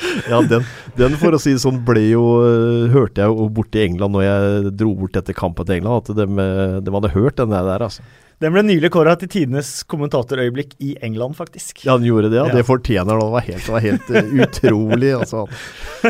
Ja, 0.30 0.42
den, 0.44 0.66
den, 0.98 1.16
for 1.20 1.36
å 1.36 1.40
si 1.40 1.54
det 1.54 1.62
sånn 1.62 1.80
ble 1.86 2.02
jo 2.10 2.22
uh, 2.42 2.86
Hørte 2.92 3.22
jeg 3.22 3.32
jo 3.32 3.48
borte 3.52 3.80
i 3.80 3.86
England 3.86 4.16
når 4.16 4.26
jeg 4.26 4.76
dro 4.82 4.92
bort 4.98 5.16
etter 5.18 5.36
kampen 5.36 5.68
til 5.68 5.78
England, 5.78 6.04
at 6.04 6.18
de, 6.18 6.46
de 6.84 6.94
hadde 6.98 7.12
hørt 7.14 7.40
den 7.40 7.54
der, 7.54 7.84
altså. 7.88 8.04
Den 8.44 8.52
ble 8.52 8.60
nylig 8.68 8.90
kåra 8.92 9.14
til 9.16 9.30
tidenes 9.32 9.70
kommentatorøyeblikk 9.88 10.74
i 10.84 10.92
England, 11.06 11.38
faktisk. 11.38 11.80
Ja, 11.86 11.94
den 11.96 12.04
gjorde 12.10 12.28
det. 12.28 12.36
Ja. 12.36 12.44
Ja. 12.50 12.58
Det 12.58 12.66
fortjener 12.68 13.16
den. 13.16 13.24
Det 13.24 13.32
var 13.32 13.46
helt, 13.46 13.64
det 13.64 13.72
var 13.72 13.84
helt 13.86 14.10
uh, 14.12 14.34
utrolig, 14.44 15.12
altså. 15.16 15.46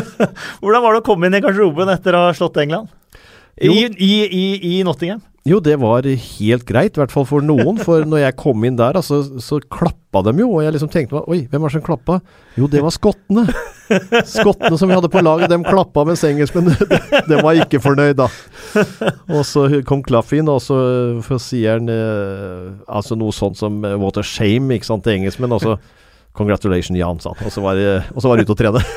Hvordan 0.61 0.83
var 0.83 0.97
det 0.97 1.05
å 1.05 1.07
komme 1.07 1.31
inn 1.31 1.39
i 1.39 1.43
garderoben 1.45 1.93
etter 1.95 2.19
å 2.19 2.27
ha 2.27 2.35
slått 2.35 2.59
England? 2.65 2.91
I, 3.57 3.71
i, 3.87 4.13
i, 4.27 4.45
i 4.73 4.83
Nottingham? 4.85 5.23
Jo, 5.47 5.61
det 5.63 5.77
var 5.79 6.03
helt 6.03 6.65
greit, 6.67 6.97
i 6.97 7.01
hvert 7.01 7.13
fall 7.15 7.27
for 7.29 7.45
noen. 7.45 7.77
For 7.79 8.03
når 8.09 8.25
jeg 8.25 8.37
kom 8.41 8.65
inn 8.67 8.79
der, 8.79 8.97
altså, 8.99 9.21
så 9.43 9.61
klappa 9.63 10.25
de 10.27 10.33
jo. 10.43 10.49
Og 10.57 10.65
jeg 10.65 10.75
liksom 10.75 10.91
tenkte 10.91 11.15
meg 11.15 11.29
Oi, 11.31 11.39
hvem 11.47 11.63
er 11.63 11.71
det 11.71 11.77
som 11.77 11.85
klappa? 11.87 12.19
Jo, 12.59 12.67
det 12.71 12.83
var 12.83 12.95
skottene. 12.95 13.45
Skottene 14.27 14.79
som 14.81 14.91
vi 14.91 14.97
hadde 14.99 15.11
på 15.13 15.23
laget, 15.23 15.53
dem 15.53 15.63
klappa, 15.67 16.03
mens 16.09 16.25
engelskmennene 16.27 16.89
de, 16.91 17.23
de 17.31 17.39
var 17.47 17.61
ikke 17.63 17.79
fornøyd, 17.85 18.19
da. 18.19 18.27
Og 19.31 19.45
så 19.47 19.69
kom 19.87 20.03
Klaff 20.07 20.35
inn, 20.35 20.51
og 20.51 20.59
så 20.65 20.81
sier 21.43 21.79
han 21.79 21.93
eh, 21.95 22.73
altså 22.91 23.19
noe 23.19 23.35
sånt 23.35 23.61
som 23.61 23.79
eh, 23.87 23.95
'what 23.95 24.19
a 24.19 24.27
shame' 24.27 24.75
ikke 24.75 24.91
sant, 24.91 25.07
til 25.07 25.21
engelskmenn. 25.21 25.55
Og 25.55 25.63
så 25.63 25.77
'congratulations, 26.35 26.99
Jan', 26.99 27.23
sa 27.23 27.31
han. 27.37 27.47
Og 27.47 27.55
så 27.55 27.63
var 27.63 27.79
var 27.79 28.37
det 28.37 28.49
ut 28.49 28.55
og 28.57 28.59
trene. 28.59 28.83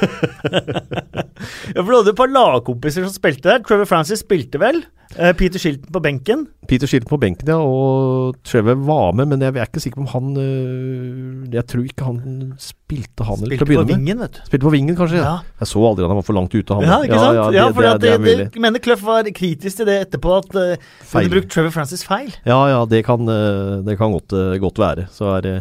Ja, 1.71 1.83
for 1.85 1.91
Du 1.93 1.97
hadde 2.01 2.11
et 2.11 2.17
par 2.19 2.27
lagkompiser 2.27 3.05
som 3.05 3.13
spilte 3.15 3.47
der. 3.47 3.61
Trevor 3.63 3.87
Francis 3.87 4.25
spilte 4.25 4.59
vel? 4.59 4.81
Eh, 5.17 5.33
Peter 5.33 5.57
Shilton 5.59 5.89
på 5.91 5.99
benken. 6.05 6.43
Peter 6.69 6.87
Shilton 6.87 7.09
på 7.09 7.17
benken, 7.17 7.49
ja, 7.49 7.55
og 7.57 8.35
Trevor 8.45 8.77
var 8.85 9.15
med, 9.17 9.31
men 9.31 9.41
jeg 9.41 9.55
er 9.57 9.65
ikke 9.65 9.81
sikker 9.81 9.97
på 9.97 10.05
om 10.05 10.11
han 10.11 10.37
øh, 10.37 11.47
Jeg 11.49 11.65
tror 11.65 11.87
ikke 11.87 12.05
han 12.05 12.19
spilte, 12.61 13.25
han 13.25 13.41
spilte 13.41 13.57
til 13.57 13.57
Spilte 13.57 13.65
å 13.65 13.65
på 13.65 13.69
begynne 13.71 13.87
med. 13.87 13.95
vingen, 13.95 14.21
vet 14.21 14.37
du. 14.37 14.41
Spilte 14.51 14.67
på 14.67 14.73
vingen, 14.75 14.97
kanskje? 14.99 15.23
Ja. 15.23 15.35
Jeg 15.63 15.71
så 15.71 15.81
aldri 15.89 16.05
han, 16.05 16.13
han 16.13 16.21
var 16.21 16.27
for 16.29 16.37
langt 16.37 16.53
ute. 16.53 16.77
Han. 16.77 16.85
Ja, 16.85 16.99
ikke 17.07 17.21
sant? 17.23 17.57
Ja, 17.57 17.67
for 17.73 17.87
det, 17.87 17.93
at 17.95 18.05
det, 18.05 18.15
det, 18.27 18.49
det, 18.53 18.61
mener 18.61 18.85
Clough 18.85 19.05
var 19.07 19.31
kritisk 19.33 19.81
til 19.81 19.89
det 19.89 19.97
etterpå, 20.05 20.35
at 20.43 20.51
uh, 20.53 20.61
de 20.77 20.77
Feil. 21.01 21.23
hadde 21.23 21.33
brukt 21.33 21.53
Trevor 21.55 21.73
Francis 21.73 22.05
feil. 22.05 22.29
Ja, 22.45 22.59
ja, 22.69 22.83
det 22.89 23.01
kan, 23.07 23.25
det 23.25 23.97
kan 23.97 24.13
godt, 24.13 24.37
godt 24.61 24.83
være. 24.85 25.09
Så 25.15 25.33
er 25.39 25.47
det 25.47 25.55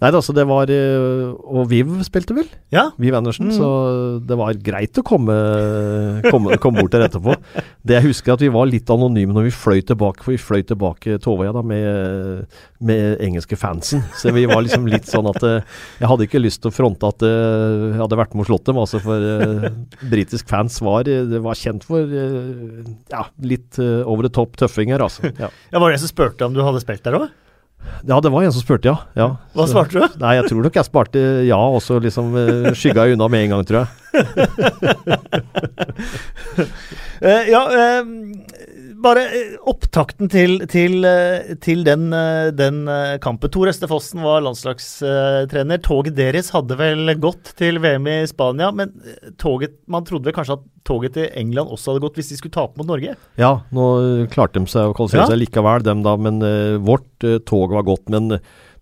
Nei, 0.00 0.10
altså, 0.10 0.32
det 0.36 0.46
var 0.48 0.70
øh, 0.72 1.34
Og 1.52 1.66
Viv 1.68 1.90
spilte 2.06 2.36
vel? 2.36 2.48
Ja, 2.72 2.86
Viv 3.00 3.16
Andersen. 3.18 3.50
Mm. 3.50 3.56
Så 3.56 3.68
det 4.24 4.38
var 4.40 4.56
greit 4.64 4.96
å 4.96 5.04
komme, 5.06 5.34
komme, 6.30 6.56
komme 6.62 6.80
bort 6.80 6.94
der 6.94 7.06
etterpå. 7.08 7.36
Det 7.86 7.96
jeg 7.96 8.10
husker 8.10 8.34
at 8.34 8.42
vi 8.44 8.50
var 8.52 8.68
litt 8.68 8.90
anonyme 8.92 9.32
når 9.32 9.46
vi 9.48 9.52
fløy 9.56 9.80
tilbake, 9.88 10.24
for 10.24 10.34
vi 10.34 10.40
fløy 10.40 10.64
tilbake 10.68 11.16
Tåvøya 11.24 11.54
da 11.56 11.62
med, 11.64 12.58
med 12.84 13.22
engelske 13.24 13.56
fansen. 13.60 14.02
Så 14.20 14.34
vi 14.36 14.44
var 14.48 14.60
liksom 14.64 14.84
litt 14.90 15.08
sånn 15.08 15.28
at 15.30 15.40
eh, 15.46 15.64
jeg 16.02 16.10
hadde 16.10 16.26
ikke 16.28 16.42
lyst 16.42 16.60
til 16.60 16.68
å 16.68 16.76
fronte 16.76 17.08
at 17.08 17.24
eh, 17.24 17.86
jeg 17.94 18.00
hadde 18.02 18.20
vært 18.20 18.36
med 18.36 18.44
og 18.44 18.50
slått 18.50 18.68
dem. 18.68 18.80
Altså 18.82 19.00
for 19.04 19.24
britisk 20.12 20.48
fans 20.50 20.80
var, 20.84 21.08
eh, 21.08 21.24
det 21.28 21.40
var 21.44 21.58
kjent 21.58 21.86
for 21.88 22.04
eh, 22.04 22.88
ja, 23.12 23.26
litt 23.44 23.80
eh, 23.80 24.00
over 24.04 24.28
the 24.28 24.32
top 24.32 24.56
tøffinger, 24.60 25.02
altså. 25.04 25.32
Ja. 25.40 25.50
ja 25.72 25.82
Var 25.82 25.88
det 25.88 25.98
jeg 25.98 26.04
som 26.04 26.12
spurte 26.12 26.48
om 26.48 26.56
du 26.56 26.62
hadde 26.64 26.82
spilt 26.84 27.04
der 27.06 27.18
òg? 27.20 27.30
Ja, 28.08 28.20
det 28.20 28.30
var 28.32 28.42
en 28.44 28.52
som 28.52 28.62
spurte, 28.62 28.88
ja. 28.88 28.96
ja. 29.18 29.28
Hva 29.56 29.66
svarte 29.68 29.98
du? 29.98 30.18
Nei, 30.22 30.34
jeg 30.38 30.48
tror 30.50 30.62
nok 30.64 30.76
jeg 30.78 30.88
sparte 30.88 31.20
ja, 31.46 31.58
og 31.58 31.80
så 31.84 31.98
liksom 32.02 32.32
uh, 32.36 32.70
skygga 32.76 33.06
jeg 33.08 33.18
unna 33.18 33.28
med 33.32 33.46
en 33.46 33.52
gang, 33.56 33.64
tror 33.68 33.78
jeg. 33.82 33.88
Eh, 37.20 37.50
ja, 37.52 37.60
eh, 37.68 38.04
bare 39.02 39.22
eh, 39.34 39.54
opptakten 39.68 40.30
til, 40.30 40.58
til, 40.70 41.04
eh, 41.06 41.54
til 41.62 41.82
den, 41.86 42.08
eh, 42.16 42.50
den 42.56 42.82
kampen. 43.22 43.50
Tor 43.52 43.70
Øste 43.70 43.88
Fossen 43.90 44.22
var 44.24 44.42
landslagstrener. 44.44 45.80
Toget 45.84 46.16
deres 46.18 46.52
hadde 46.54 46.76
vel 46.80 47.14
gått 47.20 47.52
til 47.58 47.80
VM 47.82 48.08
i 48.10 48.18
Spania, 48.30 48.70
men 48.76 48.94
toget, 49.40 49.78
man 49.90 50.06
trodde 50.08 50.28
vel 50.28 50.36
kanskje 50.36 50.58
at 50.58 50.64
toget 50.86 51.16
til 51.16 51.28
England 51.38 51.72
også 51.72 51.92
hadde 51.92 52.04
gått 52.06 52.18
hvis 52.20 52.32
de 52.32 52.40
skulle 52.40 52.56
tape 52.56 52.80
mot 52.80 52.88
Norge? 52.88 53.16
Ja, 53.40 53.52
nå 53.74 53.86
klarte 54.32 54.60
de 54.60 54.70
seg 54.70 54.90
å 54.90 54.96
kvalifisere 54.96 55.26
Ja. 55.26 55.30
seg 55.32 55.42
likevel, 55.42 55.84
dem 55.86 56.02
da, 56.06 56.16
men 56.20 56.40
uh, 56.44 56.80
vårt 56.80 57.26
uh, 57.26 57.38
tog 57.44 57.74
var 57.76 57.86
godt. 57.88 58.08
Men 58.12 58.36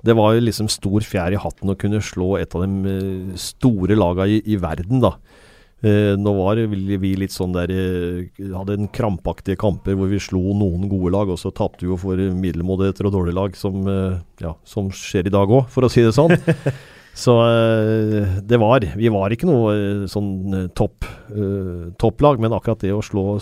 det 0.07 0.14
var 0.14 0.37
jo 0.37 0.45
liksom 0.47 0.71
stor 0.71 1.03
fjær 1.03 1.35
i 1.35 1.43
hatten 1.43 1.73
å 1.73 1.79
kunne 1.79 2.01
slå 2.05 2.37
et 2.39 2.55
av 2.55 2.62
de 2.64 3.35
store 3.41 3.99
lagene 3.99 4.39
i, 4.39 4.43
i 4.55 4.59
verden, 4.62 5.03
da. 5.03 5.16
Eh, 5.79 6.16
nå 6.18 6.33
var 6.35 6.59
vi 6.59 7.11
litt 7.14 7.31
sånn 7.31 7.53
der 7.55 7.70
eh, 7.70 8.24
Hadde 8.51 8.74
en 8.74 8.89
krampaktige 8.91 9.61
kamper 9.62 9.95
hvor 9.95 10.09
vi 10.11 10.18
slo 10.18 10.41
noen 10.59 10.89
gode 10.91 11.12
lag, 11.14 11.31
og 11.31 11.39
så 11.39 11.53
tapte 11.55 11.85
vi 11.85 11.93
jo 11.93 11.99
for 12.03 12.18
middelmådigheter 12.18 13.07
og 13.07 13.14
dårlige 13.14 13.39
lag, 13.39 13.55
som, 13.59 13.85
eh, 13.87 14.16
ja, 14.43 14.57
som 14.66 14.91
skjer 14.91 15.31
i 15.31 15.35
dag 15.35 15.47
òg, 15.47 15.68
for 15.70 15.87
å 15.87 15.93
si 15.93 16.03
det 16.03 16.14
sånn. 16.16 16.35
Så 17.18 17.33
det 18.47 18.59
var 18.62 18.85
Vi 18.95 19.09
var 19.11 19.33
ikke 19.35 19.49
noe 19.49 20.05
sånn 20.07 20.68
topp 20.79 21.03
topplag, 21.99 22.39
men 22.39 22.53
akkurat 22.55 22.85
det 22.85 22.93
å 22.95 23.01
slå, 23.03 23.41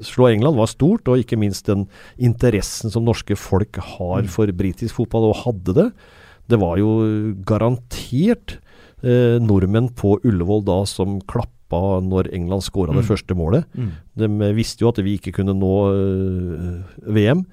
slå 0.00 0.28
England 0.30 0.56
var 0.56 0.70
stort, 0.70 1.10
og 1.12 1.20
ikke 1.20 1.36
minst 1.36 1.68
den 1.68 1.84
interessen 2.16 2.88
som 2.88 3.04
norske 3.04 3.36
folk 3.36 3.76
har 3.98 4.24
for 4.32 4.48
britisk 4.48 4.96
fotball, 4.96 5.28
og 5.28 5.42
hadde 5.42 5.76
det. 5.76 5.86
Det 6.48 6.60
var 6.62 6.80
jo 6.80 7.34
garantert 7.44 8.56
eh, 9.06 9.36
nordmenn 9.42 9.92
på 9.94 10.16
Ullevål 10.26 10.64
da 10.66 10.80
som 10.90 11.20
klappa 11.30 11.52
når 12.02 12.28
England 12.34 12.62
skåra 12.66 12.92
det 12.94 13.02
Mm. 13.04 13.08
første 13.08 13.34
målet. 13.38 13.64
Mm. 13.76 13.92
De 14.18 14.24
eh, 14.48 14.52
visste 14.58 14.82
jo 14.84 14.90
at 14.90 14.98
vi 15.02 15.16
ikke 15.18 15.32
kunne 15.38 15.54
nå 15.56 15.72
eh, 15.94 17.12
VM. 17.14 17.46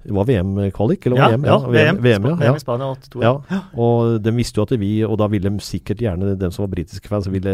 Det 0.00 0.14
var 0.16 0.24
VM-kvalik, 0.24 1.04
eller 1.06 1.16
Ja, 1.18 1.26
VM? 1.28 1.42
ja, 1.44 1.58
VM, 1.68 1.98
VM, 2.00 2.28
ja, 2.40 2.54
i 2.56 2.58
Spania 2.62 2.86
82. 2.96 3.20
ja. 3.20 3.58
Og 3.76 4.22
de 4.24 4.32
visste 4.32 4.56
jo 4.56 4.62
at 4.64 4.72
vi, 4.80 5.04
og 5.04 5.18
da 5.20 5.26
ville 5.28 5.50
de 5.50 5.60
sikkert 5.60 6.00
gjerne, 6.00 6.38
de 6.40 6.48
som 6.50 6.64
var 6.64 6.70
britiske 6.72 7.06
fans, 7.06 7.28
ville, 7.28 7.52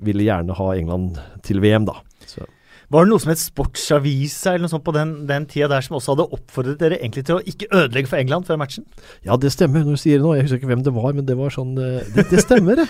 ville 0.00 0.22
gjerne 0.28 0.54
ha 0.54 0.68
England 0.76 1.18
til 1.42 1.58
VM, 1.60 1.84
da. 1.88 1.96
Så. 2.24 2.46
Var 2.92 3.02
det 3.02 3.10
noe 3.10 3.22
som 3.22 3.32
het 3.32 3.40
Sportsavisa 3.42 4.52
eller 4.52 4.66
noe 4.66 4.70
sånt 4.70 4.84
på 4.86 4.94
den, 4.94 5.14
den 5.26 5.46
tida 5.50 5.66
der 5.72 5.82
som 5.82 5.96
også 5.98 6.14
hadde 6.14 6.28
oppfordret 6.36 6.78
dere 6.78 7.00
egentlig 7.00 7.24
til 7.26 7.38
å 7.38 7.42
ikke 7.42 7.66
ødelegge 7.72 8.10
for 8.12 8.20
England 8.20 8.46
før 8.46 8.60
matchen? 8.62 8.86
Ja, 9.26 9.38
det 9.40 9.50
stemmer 9.54 9.82
når 9.82 9.98
du 9.98 10.02
sier 10.04 10.20
det 10.20 10.26
nå. 10.26 10.36
Jeg 10.36 10.46
husker 10.46 10.60
ikke 10.60 10.70
hvem 10.70 10.84
det 10.86 10.94
var, 10.94 11.16
men 11.16 11.26
det 11.26 11.38
var 11.38 11.54
sånn 11.54 11.74
eh, 11.82 12.04
Det, 12.14 12.28
det 12.30 12.44
stemmer, 12.44 12.84
det. 12.84 12.86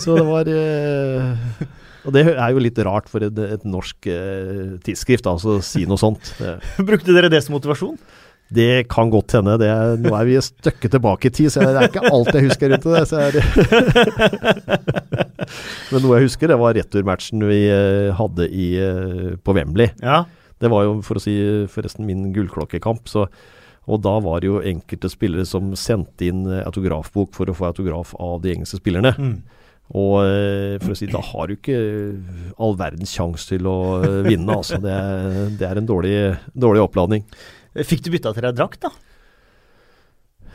Så 0.00 0.16
det 0.16 0.24
var 0.28 0.48
eh, 0.52 1.68
Og 2.08 2.14
det 2.16 2.24
er 2.30 2.54
jo 2.54 2.62
litt 2.64 2.80
rart 2.88 3.08
for 3.12 3.24
et, 3.26 3.42
et 3.58 3.68
norsk 3.68 4.08
eh, 4.08 4.78
tidsskrift 4.86 5.28
da, 5.28 5.36
altså, 5.36 5.58
å 5.58 5.66
si 5.66 5.84
noe 5.88 6.00
sånt. 6.00 6.32
Brukte 6.88 7.12
dere 7.12 7.28
det 7.32 7.42
som 7.44 7.56
motivasjon? 7.58 8.00
Det 8.48 8.88
kan 8.88 9.10
godt 9.12 9.34
hende. 9.36 9.58
Det 9.60 9.68
er, 9.68 9.98
nå 10.00 10.14
er 10.16 10.24
vi 10.24 10.38
et 10.40 10.46
stykke 10.46 10.88
tilbake 10.88 11.28
i 11.28 11.32
tid, 11.34 11.50
så 11.52 11.66
det 11.66 11.74
er 11.76 11.90
ikke 11.90 12.08
alt 12.08 12.30
jeg 12.32 12.46
husker 12.46 12.72
rundt 12.72 12.86
det. 12.88 13.02
Så 13.10 13.20
er 13.20 13.36
men 15.92 16.02
noe 16.04 16.16
jeg 16.16 16.28
husker, 16.28 16.48
det 16.48 16.58
var 16.60 16.76
returmatchen 16.78 17.44
vi 17.48 17.60
eh, 17.68 18.08
hadde 18.16 18.48
i, 18.48 18.70
eh, 18.80 19.36
på 19.44 19.56
Wembley. 19.56 19.92
Ja. 20.00 20.22
Det 20.58 20.70
var 20.72 20.86
jo, 20.86 20.96
for 21.06 21.20
å 21.20 21.22
si 21.22 21.36
forresten, 21.70 22.08
min 22.08 22.30
gullklokkekamp. 22.34 23.04
Så, 23.10 23.26
og 23.88 24.00
da 24.04 24.16
var 24.24 24.40
det 24.40 24.48
jo 24.48 24.64
enkelte 24.64 25.12
spillere 25.12 25.44
som 25.48 25.74
sendte 25.78 26.30
inn 26.30 26.46
eh, 26.48 26.64
autografbok 26.64 27.36
for 27.36 27.52
å 27.52 27.56
få 27.56 27.68
autograf 27.68 28.16
av 28.16 28.40
de 28.46 28.56
engelske 28.56 28.80
spillerne. 28.80 29.12
Mm. 29.18 29.38
Og 29.88 30.18
for 30.82 30.92
å 30.92 30.96
si, 30.98 31.06
da 31.08 31.22
har 31.24 31.48
du 31.48 31.54
ikke 31.54 31.78
all 32.60 32.74
verdens 32.76 33.08
sjanse 33.16 33.48
til 33.48 33.64
å 33.70 33.76
vinne, 34.26 34.52
altså. 34.52 34.76
Det, 34.84 34.96
det 35.56 35.64
er 35.64 35.80
en 35.80 35.88
dårlig, 35.88 36.18
dårlig 36.52 36.82
oppladning. 36.82 37.24
Fikk 37.86 38.06
du 38.06 38.10
bytta 38.14 38.34
til 38.34 38.48
deg 38.48 38.56
drakt, 38.58 38.82
da? 38.86 38.92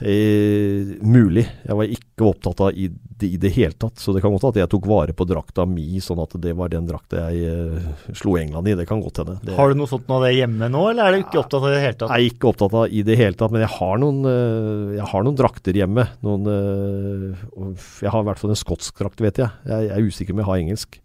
Eh, 0.04 0.98
mulig. 1.06 1.46
Jeg 1.64 1.78
var 1.78 1.92
ikke 1.96 2.26
opptatt 2.28 2.62
av 2.66 2.76
i 2.76 2.90
det, 2.90 3.28
i 3.28 3.38
det 3.40 3.54
hele 3.56 3.76
tatt. 3.78 4.02
Så 4.02 4.12
det 4.14 4.24
kan 4.24 4.34
godt 4.34 4.48
hende 4.48 4.58
at 4.58 4.62
jeg 4.64 4.72
tok 4.74 4.88
vare 4.90 5.14
på 5.16 5.28
drakta 5.30 5.66
mi, 5.70 5.86
sånn 6.04 6.20
at 6.24 6.34
det 6.44 6.56
var 6.58 6.72
den 6.74 6.88
drakta 6.90 7.28
jeg 7.30 7.46
eh, 7.48 8.10
slo 8.18 8.36
England 8.40 8.68
i. 8.68 8.76
Det 8.80 8.88
kan 8.90 9.04
godt 9.04 9.22
hende. 9.22 9.38
Det, 9.46 9.56
Har 9.56 9.72
du 9.72 9.80
noe 9.80 9.92
sånt 9.92 10.10
av 10.12 10.26
det 10.26 10.34
hjemme 10.36 10.68
nå, 10.74 10.84
eller 10.92 11.06
er 11.06 11.16
du 11.16 11.24
ikke 11.24 11.44
opptatt 11.44 11.62
av 11.62 11.70
det 11.70 11.76
i 11.76 11.78
det 11.78 11.86
hele 11.86 12.00
tatt? 12.02 12.16
Er 12.18 12.26
ikke 12.28 12.50
opptatt 12.52 12.78
av 12.82 12.98
i 13.00 13.06
det 13.08 13.20
hele 13.22 13.40
tatt, 13.40 13.56
men 13.56 13.64
jeg 13.64 13.74
har 13.78 14.04
noen, 14.04 14.20
eh, 14.34 14.98
jeg 14.98 15.10
har 15.14 15.28
noen 15.30 15.40
drakter 15.40 15.82
hjemme. 15.84 16.08
Noen, 16.26 16.52
eh, 16.52 17.48
jeg 18.04 18.12
har 18.12 18.26
i 18.26 18.30
hvert 18.32 18.44
fall 18.44 18.56
en 18.56 18.64
skotsk 18.66 19.00
drakt, 19.00 19.24
vet 19.24 19.44
jeg. 19.46 19.52
jeg. 19.70 19.88
Jeg 19.88 19.96
er 19.96 20.10
usikker 20.10 20.36
om 20.36 20.44
jeg 20.44 20.52
har 20.52 20.66
engelsk. 20.66 21.00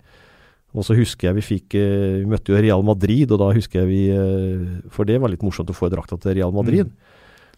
Og 0.77 0.85
så 0.85 0.97
husker 0.99 1.31
jeg 1.31 1.39
vi 1.39 1.45
fikk 1.47 1.77
eh, 1.81 2.21
Vi 2.21 2.29
møtte 2.29 2.53
jo 2.53 2.61
Real 2.61 2.85
Madrid, 2.85 3.31
og 3.33 3.41
da 3.41 3.51
husker 3.57 3.83
jeg 3.83 3.89
vi 3.89 4.03
eh, 4.13 4.89
For 4.93 5.09
det 5.09 5.17
var 5.23 5.33
litt 5.33 5.45
morsomt 5.47 5.71
å 5.73 5.77
få 5.77 5.89
drakta 5.93 6.19
til 6.21 6.37
Real 6.39 6.55
Madrid. 6.55 6.91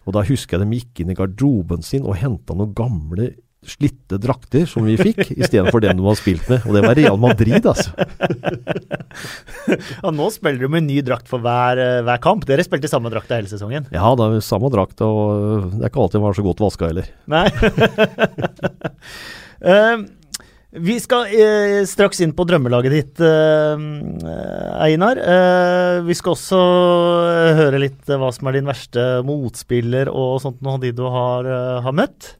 Og 0.07 0.15
da 0.15 0.23
husker 0.25 0.57
jeg 0.57 0.65
de 0.65 0.79
gikk 0.79 1.03
inn 1.03 1.11
i 1.13 1.17
garderoben 1.17 1.83
sin 1.85 2.07
og 2.07 2.17
henta 2.21 2.55
noen 2.57 2.71
gamle 2.77 3.33
slitte 3.61 4.17
drakter 4.17 4.63
som 4.65 4.87
vi 4.87 4.95
fikk, 4.97 5.19
istedenfor 5.35 5.83
den 5.83 5.99
de 5.99 6.05
hadde 6.07 6.17
spilt 6.17 6.47
med. 6.49 6.63
Og 6.65 6.73
det 6.73 6.81
var 6.81 6.97
Real 6.97 7.19
Madrid, 7.21 7.67
altså. 7.69 7.91
Ja, 10.01 10.09
nå 10.09 10.29
spiller 10.33 10.63
du 10.63 10.71
med 10.71 10.87
ny 10.87 10.97
drakt 11.05 11.27
for 11.29 11.43
hver, 11.43 11.77
eh, 11.77 11.99
hver 12.07 12.17
kamp. 12.23 12.47
Dere 12.49 12.63
spilte 12.65 12.89
i 12.89 12.91
samme 12.91 13.11
drakta 13.13 13.37
hele 13.37 13.51
sesongen. 13.51 13.85
Ja, 13.93 14.07
det 14.17 14.25
er 14.25 14.41
samme 14.45 14.71
drakt, 14.73 15.03
og 15.05 15.67
det 15.75 15.83
er 15.83 15.91
ikke 15.91 16.01
alltid 16.01 16.17
den 16.17 16.25
var 16.25 16.37
så 16.39 16.45
godt 16.47 16.63
vaska 16.65 16.89
heller. 16.89 17.11
Nei. 17.29 17.45
Eh, 19.61 19.99
vi 20.71 20.95
skal 21.03 21.27
eh, 21.35 21.81
straks 21.89 22.21
inn 22.23 22.31
på 22.37 22.45
drømmelaget 22.47 22.93
ditt, 22.95 23.19
eh, 23.19 23.81
Einar. 24.85 25.19
Eh, 25.19 25.97
vi 26.07 26.15
skal 26.15 26.31
også 26.37 26.59
eh, 27.27 27.51
høre 27.59 27.81
litt 27.83 28.07
eh, 28.07 28.19
hva 28.21 28.29
som 28.31 28.47
er 28.47 28.55
din 28.59 28.69
verste 28.69 29.03
motspiller 29.27 30.07
og 30.11 30.37
sånt, 30.43 30.61
noe 30.63 30.77
av 30.77 30.85
de 30.85 30.93
du 30.95 31.03
har, 31.11 31.49
eh, 31.49 31.81
har 31.83 31.97
møtt. 31.97 32.35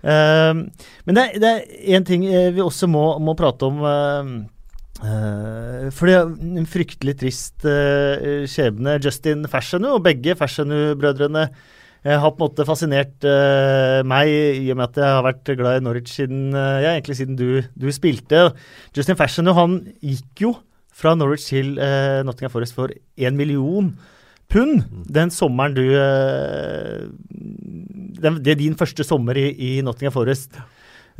Men 0.00 1.12
det, 1.12 1.24
er- 1.44 1.64
én 1.92 2.06
ting 2.08 2.22
vi 2.24 2.62
også 2.64 2.86
må, 2.88 3.18
må 3.20 3.34
prate 3.36 3.66
om. 3.68 3.82
for 5.92 6.08
det 6.08 6.14
er 6.16 6.30
en 6.56 6.64
fryktelig 6.68 7.14
trist 7.20 7.66
skjebne. 8.48 8.94
Justin 9.04 9.44
Fashionu 9.44 9.90
og 9.98 10.02
begge 10.06 10.32
Fashionu-brødrene 10.40 11.50
har 12.06 12.30
på 12.32 12.40
en 12.40 12.46
måte 12.46 12.64
fascinert 12.64 13.26
uh, 13.28 14.00
meg 14.08 14.30
i 14.30 14.70
og 14.72 14.78
med 14.78 14.86
at 14.86 15.00
jeg 15.02 15.16
har 15.18 15.26
vært 15.26 15.50
glad 15.58 15.80
i 15.80 15.84
Norwich 15.84 16.14
siden, 16.16 16.46
uh, 16.56 16.78
ja, 16.80 16.94
egentlig 16.94 17.18
siden 17.18 17.36
du, 17.36 17.60
du 17.76 17.90
spilte. 17.92 18.46
Justin 18.96 19.18
Fashion 19.20 19.50
han 19.52 19.82
gikk 20.00 20.46
jo 20.46 20.54
fra 20.96 21.12
Norwich 21.16 21.50
til 21.50 21.74
uh, 21.76 22.24
Nottingham 22.24 22.54
Forest 22.54 22.78
for 22.78 22.94
én 23.20 23.36
million 23.36 23.92
pund 24.50 24.84
den 25.10 25.32
sommeren 25.34 25.76
du 25.76 25.84
eh, 25.94 27.06
den, 28.20 28.42
Det 28.42 28.54
er 28.54 28.60
din 28.60 28.76
første 28.78 29.06
sommer 29.06 29.38
i, 29.38 29.48
i 29.54 29.70
Nottingham 29.84 30.14
Forest. 30.14 30.58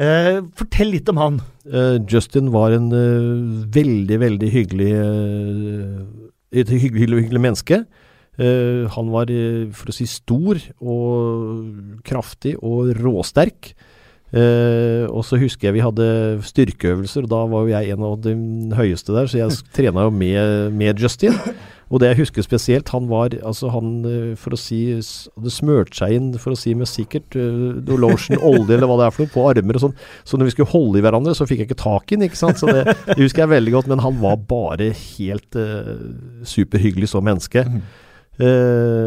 Uh, 0.01 0.47
fortell 0.57 0.95
litt 0.95 1.09
om 1.13 1.19
han. 1.21 1.39
Uh, 1.69 1.99
Justin 2.09 2.49
var 2.55 2.73
en 2.73 2.87
uh, 2.93 3.65
veldig, 3.75 4.17
veldig 4.23 4.49
hyggelig 4.49 4.93
eh, 4.97 5.99
Et 6.63 6.71
hyggelig, 6.73 7.27
hyggelig 7.27 7.43
menneske. 7.43 7.83
Eh, 8.41 8.89
han 8.95 9.13
var, 9.13 9.31
eh, 9.31 9.69
for 9.77 9.93
å 9.93 9.95
si, 9.95 10.09
stor 10.09 10.61
og 10.81 12.03
kraftig 12.07 12.57
og 12.63 12.95
råsterk. 12.97 13.75
Uh, 14.31 15.11
og 15.11 15.25
så 15.27 15.41
husker 15.41 15.67
jeg 15.67 15.75
vi 15.75 15.83
hadde 15.83 16.05
styrkeøvelser, 16.47 17.25
og 17.27 17.31
da 17.33 17.39
var 17.51 17.65
jo 17.65 17.73
jeg 17.73 17.91
en 17.91 18.05
av 18.07 18.13
de 18.23 18.35
høyeste 18.79 19.11
der, 19.11 19.27
så 19.27 19.41
jeg 19.41 19.57
trena 19.75 20.05
jo 20.07 20.13
med, 20.15 20.71
med 20.71 21.03
Justin. 21.03 21.35
Og 21.91 21.99
det 21.99 22.13
jeg 22.13 22.21
husker 22.21 22.45
spesielt, 22.47 22.93
han 22.95 23.09
var 23.11 23.35
altså 23.43 23.73
han, 23.75 23.89
for 24.39 24.55
å 24.55 24.59
si, 24.63 24.79
hadde 24.95 25.51
smørt 25.51 25.99
seg 25.99 26.15
inn, 26.15 26.29
for 26.39 26.55
å 26.55 26.59
si 26.61 26.77
med 26.79 26.87
sikkert, 26.87 27.35
uh, 27.35 27.81
lotion, 27.99 28.39
olje 28.39 28.77
eller 28.77 28.87
hva 28.87 29.01
det 29.01 29.09
er 29.09 29.17
for 29.17 29.27
noe, 29.27 29.33
på 29.35 29.49
armer 29.51 29.81
og 29.81 29.85
sånn. 29.89 29.97
Så 30.23 30.39
når 30.39 30.53
vi 30.53 30.55
skulle 30.55 30.71
holde 30.77 31.01
i 31.01 31.05
hverandre, 31.09 31.35
så 31.35 31.49
fikk 31.51 31.65
jeg 31.65 31.73
ikke 31.73 31.81
tak 31.83 32.07
i 32.07 32.21
den, 32.21 32.29
ikke 32.31 32.39
sant. 32.39 32.63
Så 32.63 32.71
det, 32.71 32.85
det 33.11 33.19
husker 33.19 33.43
jeg 33.43 33.55
veldig 33.57 33.75
godt, 33.75 33.91
men 33.91 34.05
han 34.07 34.23
var 34.23 34.39
bare 34.55 34.93
helt 34.95 35.59
uh, 35.59 36.07
superhyggelig 36.47 37.11
som 37.11 37.27
menneske. 37.27 37.67
Eh, 37.67 38.07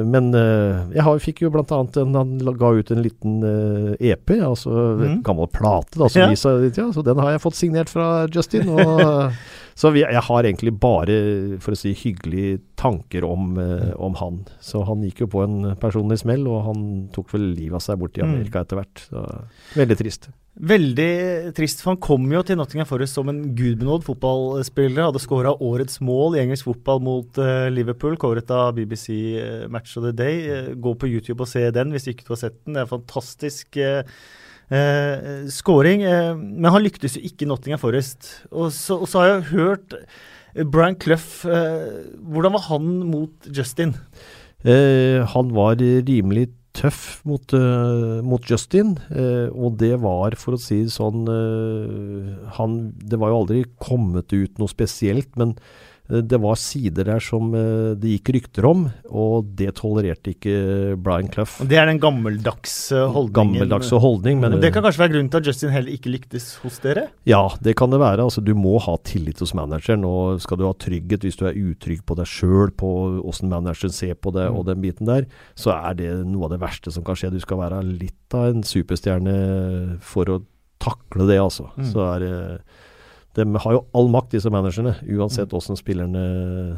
men 0.06 0.34
eh, 0.36 0.84
jeg 0.96 1.04
har, 1.04 1.20
fikk 1.20 1.42
jo 1.42 1.50
blant 1.54 1.72
annet 1.72 1.98
en, 1.98 2.14
Han 2.16 2.58
ga 2.60 2.70
ut 2.78 2.92
en 2.92 3.02
liten 3.02 3.40
eh, 3.44 4.12
EP, 4.14 4.30
altså 4.42 4.70
en 4.70 5.00
Mhm. 5.04 5.24
gammel 5.24 5.48
plate, 5.48 5.98
da, 5.98 6.08
som 6.10 6.22
Ja. 6.22 6.28
vi 6.30 6.36
ja, 6.78 6.92
så 6.94 7.04
den 7.04 7.18
har 7.18 7.32
jeg 7.32 7.42
fått 7.42 7.56
signert 7.56 7.90
fra 7.90 8.28
Justin. 8.28 8.70
Og, 8.70 9.32
så 9.76 9.92
vi, 9.96 10.04
jeg 10.06 10.26
har 10.28 10.44
egentlig 10.44 10.76
bare, 10.80 11.18
for 11.64 11.74
å 11.74 11.80
si, 11.80 11.96
hyggelige 11.98 12.62
tanker 12.80 13.26
om, 13.26 13.58
eh, 13.62 13.92
om 13.98 14.16
han. 14.22 14.44
Så 14.62 14.84
han 14.88 15.04
gikk 15.06 15.26
jo 15.26 15.32
på 15.34 15.44
en 15.46 15.74
personlig 15.82 16.20
smell, 16.22 16.46
og 16.48 16.64
han 16.70 16.86
tok 17.16 17.34
vel 17.34 17.52
livet 17.56 17.80
av 17.80 17.86
seg 17.86 18.00
bort 18.02 18.18
i 18.18 18.24
Mm. 18.24 18.34
Amerika 18.34 18.62
etter 18.64 18.80
hvert. 18.80 19.08
Veldig 19.76 19.98
trist. 20.00 20.30
Veldig 20.54 21.50
trist, 21.58 21.80
for 21.82 21.96
han 21.96 22.02
kom 22.04 22.28
jo 22.30 22.44
til 22.46 22.60
Nottingham 22.60 22.86
Forest 22.86 23.18
som 23.18 23.30
en 23.32 23.56
gudbenådd 23.58 24.04
fotballspiller. 24.06 25.08
Hadde 25.08 25.22
skåra 25.24 25.56
årets 25.58 25.98
mål 26.06 26.38
i 26.38 26.44
engelsk 26.44 26.68
fotball 26.68 27.02
mot 27.02 27.40
uh, 27.42 27.72
Liverpool, 27.74 28.20
kåret 28.22 28.52
av 28.54 28.76
BBC 28.78 29.08
eh, 29.42 29.66
Match 29.74 29.98
of 29.98 30.06
the 30.06 30.14
Day. 30.14 30.44
Uh, 30.46 30.76
gå 30.78 30.94
på 30.94 31.10
YouTube 31.10 31.42
og 31.42 31.50
se 31.50 31.66
den 31.74 31.90
hvis 31.96 32.06
ikke 32.12 32.28
du 32.28 32.36
har 32.36 32.44
sett 32.44 32.60
den. 32.62 32.78
Det 32.78 32.84
er 32.84 32.86
en 32.86 32.94
fantastisk 32.94 33.80
uh, 34.72 35.44
scoring. 35.52 36.04
eh, 36.08 36.34
men 36.38 36.72
han 36.72 36.84
lyktes 36.84 37.18
jo 37.18 37.24
ikke 37.26 37.46
i 37.46 37.50
Nottingham 37.50 37.82
Forest. 37.82 38.46
Og 38.52 38.72
så, 38.72 39.00
og 39.02 39.08
så 39.10 39.20
har 39.22 39.28
jeg 39.34 39.52
hørt 39.52 39.96
eh, 39.98 40.64
Brian 40.64 40.96
Clough 40.96 41.46
eh, 41.50 42.04
Hvordan 42.22 42.54
var 42.56 42.68
han 42.70 42.92
mot 43.10 43.50
Justin? 43.52 43.96
Eh, 44.64 45.20
han 45.28 45.50
var 45.56 45.82
rimelig 45.82 46.52
tøff 46.74 47.22
mot, 47.30 47.54
eh, 47.54 48.22
mot 48.26 48.42
Justin, 48.50 48.96
eh, 49.14 49.50
og 49.54 49.76
det 49.78 49.94
var, 50.02 50.34
for 50.42 50.56
å 50.56 50.62
si 50.62 50.80
det 50.88 50.94
sånn 50.96 51.28
eh, 51.30 52.30
han, 52.58 52.78
Det 52.98 53.20
var 53.22 53.30
jo 53.30 53.42
aldri 53.44 53.60
kommet 53.78 54.34
ut 54.34 54.58
noe 54.58 54.72
spesielt, 54.72 55.30
men 55.38 55.54
eh, 55.54 55.84
det 56.22 56.38
var 56.44 56.56
sider 56.60 57.08
der 57.08 57.20
som 57.24 57.54
eh, 57.58 57.96
det 57.98 58.18
gikk 58.20 58.30
rykter 58.36 58.68
om, 58.70 58.84
og 59.10 59.50
det 59.58 59.72
tolererte 59.80 60.34
ikke 60.36 60.54
Brian 61.02 61.30
Clough. 61.34 61.64
Det 61.66 61.78
er 61.80 61.88
den 61.90 62.00
gammeldagse 62.04 63.00
holdningen. 63.10 63.34
Gammeldagse 63.34 63.98
holdning, 64.04 64.40
men 64.40 64.52
Men 64.54 64.62
det 64.62 64.74
kan 64.76 64.84
kanskje 64.86 65.02
være 65.06 65.14
grunnen 65.16 65.32
til 65.34 65.42
at 65.42 65.48
Justin 65.50 65.74
heller 65.74 65.92
ikke 65.96 66.12
lyktes 66.14 66.56
hos 66.62 66.78
dere? 66.84 67.08
Ja, 67.26 67.42
det 67.64 67.76
kan 67.80 67.90
det 67.90 68.00
være. 68.00 68.22
Altså, 68.22 68.44
du 68.44 68.54
må 68.54 68.78
ha 68.84 68.98
tillit 69.04 69.40
hos 69.40 69.54
manageren. 69.58 70.06
Og 70.06 70.42
skal 70.44 70.58
du 70.62 70.68
ha 70.68 70.74
trygghet 70.74 71.24
hvis 71.26 71.40
du 71.40 71.46
er 71.50 71.58
utrygg 71.58 72.06
på 72.06 72.16
deg 72.20 72.30
sjøl, 72.30 72.70
på 72.78 72.94
åssen 73.24 73.50
manageren 73.50 73.92
ser 73.94 74.14
på 74.16 74.32
det 74.34 74.44
Mm. 74.50 74.58
og 74.60 74.66
den 74.66 74.82
biten 74.82 75.06
der, 75.08 75.26
så 75.56 75.72
er 75.72 75.94
det 75.96 76.10
noe 76.28 76.46
av 76.46 76.52
det 76.52 76.60
verste 76.60 76.92
som 76.92 77.04
kan 77.04 77.16
skje. 77.16 77.32
Du 77.32 77.40
skal 77.40 77.58
være 77.58 77.82
litt 77.84 78.34
av 78.34 78.50
en 78.52 78.64
superstjerne 78.64 80.00
for 80.02 80.26
å 80.26 80.42
takle 80.84 81.28
det, 81.30 81.40
altså. 81.40 81.70
Mm. 81.78 81.86
Så 81.94 82.04
er 82.16 82.20
det 82.20 82.34
De 83.34 83.44
har 83.64 83.74
jo 83.74 83.80
all 83.98 84.10
makt, 84.14 84.36
disse 84.36 84.50
managerne, 84.54 84.92
uansett 85.10 85.50
Mm. 85.50 85.58
åssen 85.58 85.78
spillerne, 85.80 86.24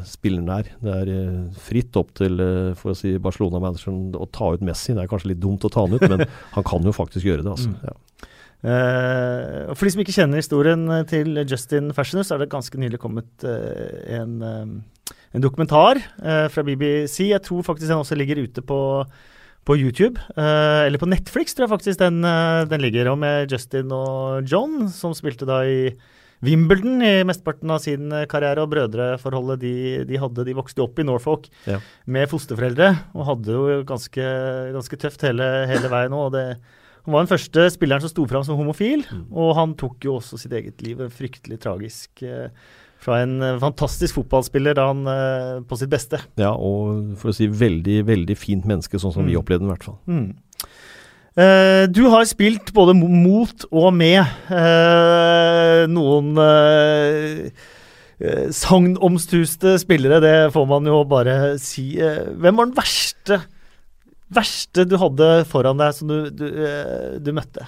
spillerne 0.08 0.54
er. 0.62 0.70
Det 0.80 0.94
er 1.02 1.10
eh, 1.12 1.50
fritt 1.60 1.96
opp 2.00 2.14
til 2.16 2.40
eh, 2.40 2.70
for 2.74 2.94
å 2.94 2.96
si 2.96 3.12
Barcelona-manageren 3.20 4.14
å 4.16 4.24
ta 4.32 4.54
ut 4.54 4.62
Messi. 4.64 4.94
Det 4.96 5.02
er 5.04 5.10
kanskje 5.10 5.34
litt 5.34 5.40
dumt 5.42 5.66
å 5.68 5.70
ta 5.70 5.84
han 5.84 5.92
ut, 5.98 6.06
men 6.08 6.24
han 6.56 6.64
kan 6.64 6.82
jo 6.88 6.94
faktisk 6.96 7.26
gjøre 7.28 7.44
det. 7.44 7.52
altså. 7.52 7.68
Mm. 7.68 7.76
Ja. 7.84 7.94
Eh, 8.66 9.74
For 9.76 9.84
de 9.84 9.92
som 9.92 10.00
ikke 10.02 10.16
kjenner 10.16 10.40
historien 10.40 10.86
til 11.12 11.42
Justin 11.44 11.92
Fashionus, 11.92 12.32
er 12.32 12.40
det 12.40 12.48
ganske 12.54 12.80
nylig 12.80 12.98
kommet 13.04 13.44
en, 13.44 14.40
en 14.40 15.44
dokumentar 15.44 16.00
fra 16.50 16.64
BBC. 16.64 17.28
Jeg 17.34 17.44
tror 17.44 17.62
faktisk 17.68 17.90
den 17.92 18.00
også 18.00 18.16
ligger 18.16 18.40
ute 18.46 18.64
på, 18.64 18.80
på 19.68 19.76
YouTube. 19.76 20.16
eller 20.36 20.98
på 20.98 21.08
Netflix, 21.12 21.52
tror 21.54 21.66
jeg 21.68 21.74
faktisk 21.76 22.00
den, 22.00 22.22
den 22.72 22.80
ligger. 22.80 23.12
Med 23.20 23.52
Justin 23.52 23.92
og 23.92 24.48
John, 24.48 24.88
som 24.88 25.12
spilte 25.14 25.44
da 25.46 25.60
i 25.68 25.92
Wimbledon 26.44 27.00
i 27.02 27.24
mesteparten 27.24 27.70
av 27.72 27.78
sin 27.84 28.10
eh, 28.12 28.26
karriere. 28.30 28.62
Og 28.64 28.70
brødreforholdet 28.74 29.60
de, 29.62 29.74
de 30.08 30.16
hadde, 30.20 30.44
de 30.44 30.54
vokste 30.56 30.82
opp 30.84 30.98
i 30.98 31.06
Norfolk 31.06 31.48
Ja. 31.66 31.78
med 32.06 32.28
fosterforeldre. 32.28 32.90
Og 33.14 33.24
hadde 33.30 33.56
jo 33.56 33.82
ganske, 33.88 34.26
ganske 34.76 34.96
tøft 35.00 35.22
hele, 35.26 35.46
hele 35.70 35.88
veien 35.92 36.12
òg. 36.16 36.36
Han 37.06 37.14
var 37.14 37.22
den 37.24 37.30
første 37.30 37.68
spilleren 37.70 38.02
som 38.02 38.10
sto 38.10 38.24
fram 38.26 38.42
som 38.42 38.58
homofil, 38.58 39.04
og 39.30 39.52
han 39.54 39.76
tok 39.78 40.02
jo 40.08 40.16
også 40.18 40.38
sitt 40.42 40.52
eget 40.58 40.82
liv. 40.82 40.98
Fryktelig 41.14 41.60
tragisk. 41.62 42.22
eh, 42.26 42.48
Fra 42.98 43.20
en 43.22 43.36
eh, 43.44 43.58
fantastisk 43.60 44.16
fotballspiller 44.16 44.74
da 44.74 44.86
han 44.88 45.04
på 45.68 45.76
sitt 45.78 45.90
beste. 45.92 46.18
Ja, 46.40 46.50
og 46.56 47.14
for 47.20 47.30
å 47.30 47.34
si 47.36 47.46
veldig, 47.46 48.00
veldig 48.08 48.36
fint 48.40 48.64
menneske, 48.66 48.98
sånn 48.98 49.12
som 49.14 49.24
vi 49.28 49.34
Mm. 49.36 49.42
opplevde 49.44 49.60
den 49.62 49.70
i 49.70 49.74
hvert 49.76 49.84
fall. 49.84 49.98
Mm. 50.08 50.34
Eh, 51.36 51.84
du 51.92 52.06
har 52.08 52.24
spilt 52.24 52.72
både 52.72 52.94
mot 52.96 53.66
og 53.68 53.90
med 53.92 54.22
uh, 54.48 55.84
noen 55.92 56.30
uh, 56.40 57.50
sagnomstuste 58.56 59.74
spillere, 59.82 60.22
det 60.24 60.36
får 60.54 60.68
man 60.70 60.88
jo 60.88 61.02
bare 61.08 61.56
si. 61.60 61.98
Eh, 62.00 62.30
hvem 62.40 62.56
var 62.56 62.70
den 62.70 62.76
verste, 62.78 63.40
verste 64.32 64.86
du 64.88 64.96
hadde 65.00 65.44
foran 65.50 65.80
deg 65.80 65.92
som 65.98 66.08
du, 66.08 66.30
du, 66.32 66.46
eh, 66.64 67.18
du 67.20 67.34
møtte? 67.36 67.66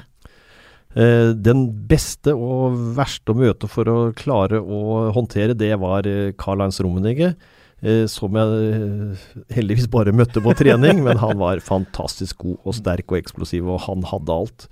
Eh, 0.96 1.34
den 1.36 1.66
beste 1.88 2.32
og 2.32 2.78
verste 2.96 3.34
å 3.34 3.38
møte 3.38 3.68
for 3.68 3.92
å 3.92 3.98
klare 4.16 4.62
å 4.62 5.10
håndtere, 5.14 5.56
det 5.58 5.74
var 5.80 6.08
eh, 6.08 6.32
Karl-Heinz 6.38 6.80
Rummenigge. 6.80 7.34
Eh, 7.78 8.06
som 8.10 8.34
jeg 8.34 8.70
eh, 8.74 9.26
heldigvis 9.54 9.90
bare 9.92 10.14
møtte 10.16 10.42
på 10.42 10.54
trening, 10.58 11.04
men 11.06 11.20
han 11.22 11.38
var 11.38 11.62
fantastisk 11.62 12.42
god 12.42 12.56
og 12.64 12.78
sterk 12.80 13.12
og 13.12 13.20
eksplosiv, 13.20 13.68
og 13.70 13.84
han 13.86 14.02
hadde 14.10 14.34
alt. 14.34 14.66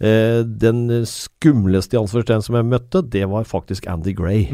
Eh, 0.00 0.40
den 0.42 0.88
skumleste 1.06 1.94
i 1.94 2.00
anførselstegn 2.00 2.42
som 2.42 2.58
jeg 2.58 2.70
møtte, 2.72 3.04
det 3.06 3.26
var 3.30 3.46
faktisk 3.46 3.86
Andy 3.92 4.16
Gray. 4.18 4.48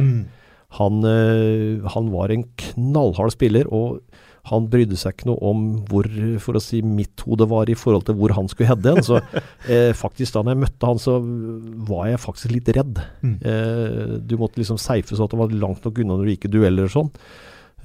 Han, 0.76 1.00
eh, 1.08 1.88
han 1.94 2.12
var 2.12 2.34
en 2.34 2.44
knallhard 2.60 3.32
spiller, 3.32 3.68
og 3.72 4.02
Han 4.46 4.68
brydde 4.70 4.94
seg 4.94 5.16
ikke 5.16 5.26
noe 5.26 5.40
om 5.42 5.62
hvor 5.90 6.06
for 6.38 6.54
å 6.54 6.60
si, 6.62 6.78
mitt 6.86 7.24
hode 7.26 7.48
var 7.50 7.66
i 7.66 7.74
forhold 7.74 8.04
til 8.06 8.14
hvor 8.14 8.30
han 8.36 8.46
skulle 8.46 8.68
heade 8.70 8.92
hen. 8.92 9.02
Så 9.02 9.18
eh, 9.72 9.90
faktisk 9.90 10.36
da 10.36 10.44
jeg 10.46 10.60
møtte 10.62 10.86
han, 10.86 11.00
så 11.02 11.16
var 11.88 12.12
jeg 12.12 12.22
faktisk 12.22 12.54
litt 12.54 12.70
redd. 12.76 13.00
Mm. 13.26 13.34
Eh, 13.42 14.14
du 14.22 14.36
måtte 14.38 14.62
liksom 14.62 14.78
safe 14.78 15.18
så 15.18 15.26
at 15.26 15.34
det 15.34 15.40
var 15.40 15.50
langt 15.50 15.82
nok 15.82 15.98
unna 15.98 16.14
når 16.14 16.28
du 16.28 16.32
gikk 16.36 16.46
i 16.46 16.52
dueller 16.54 16.86
og 16.86 16.94
sånn. 16.94 17.10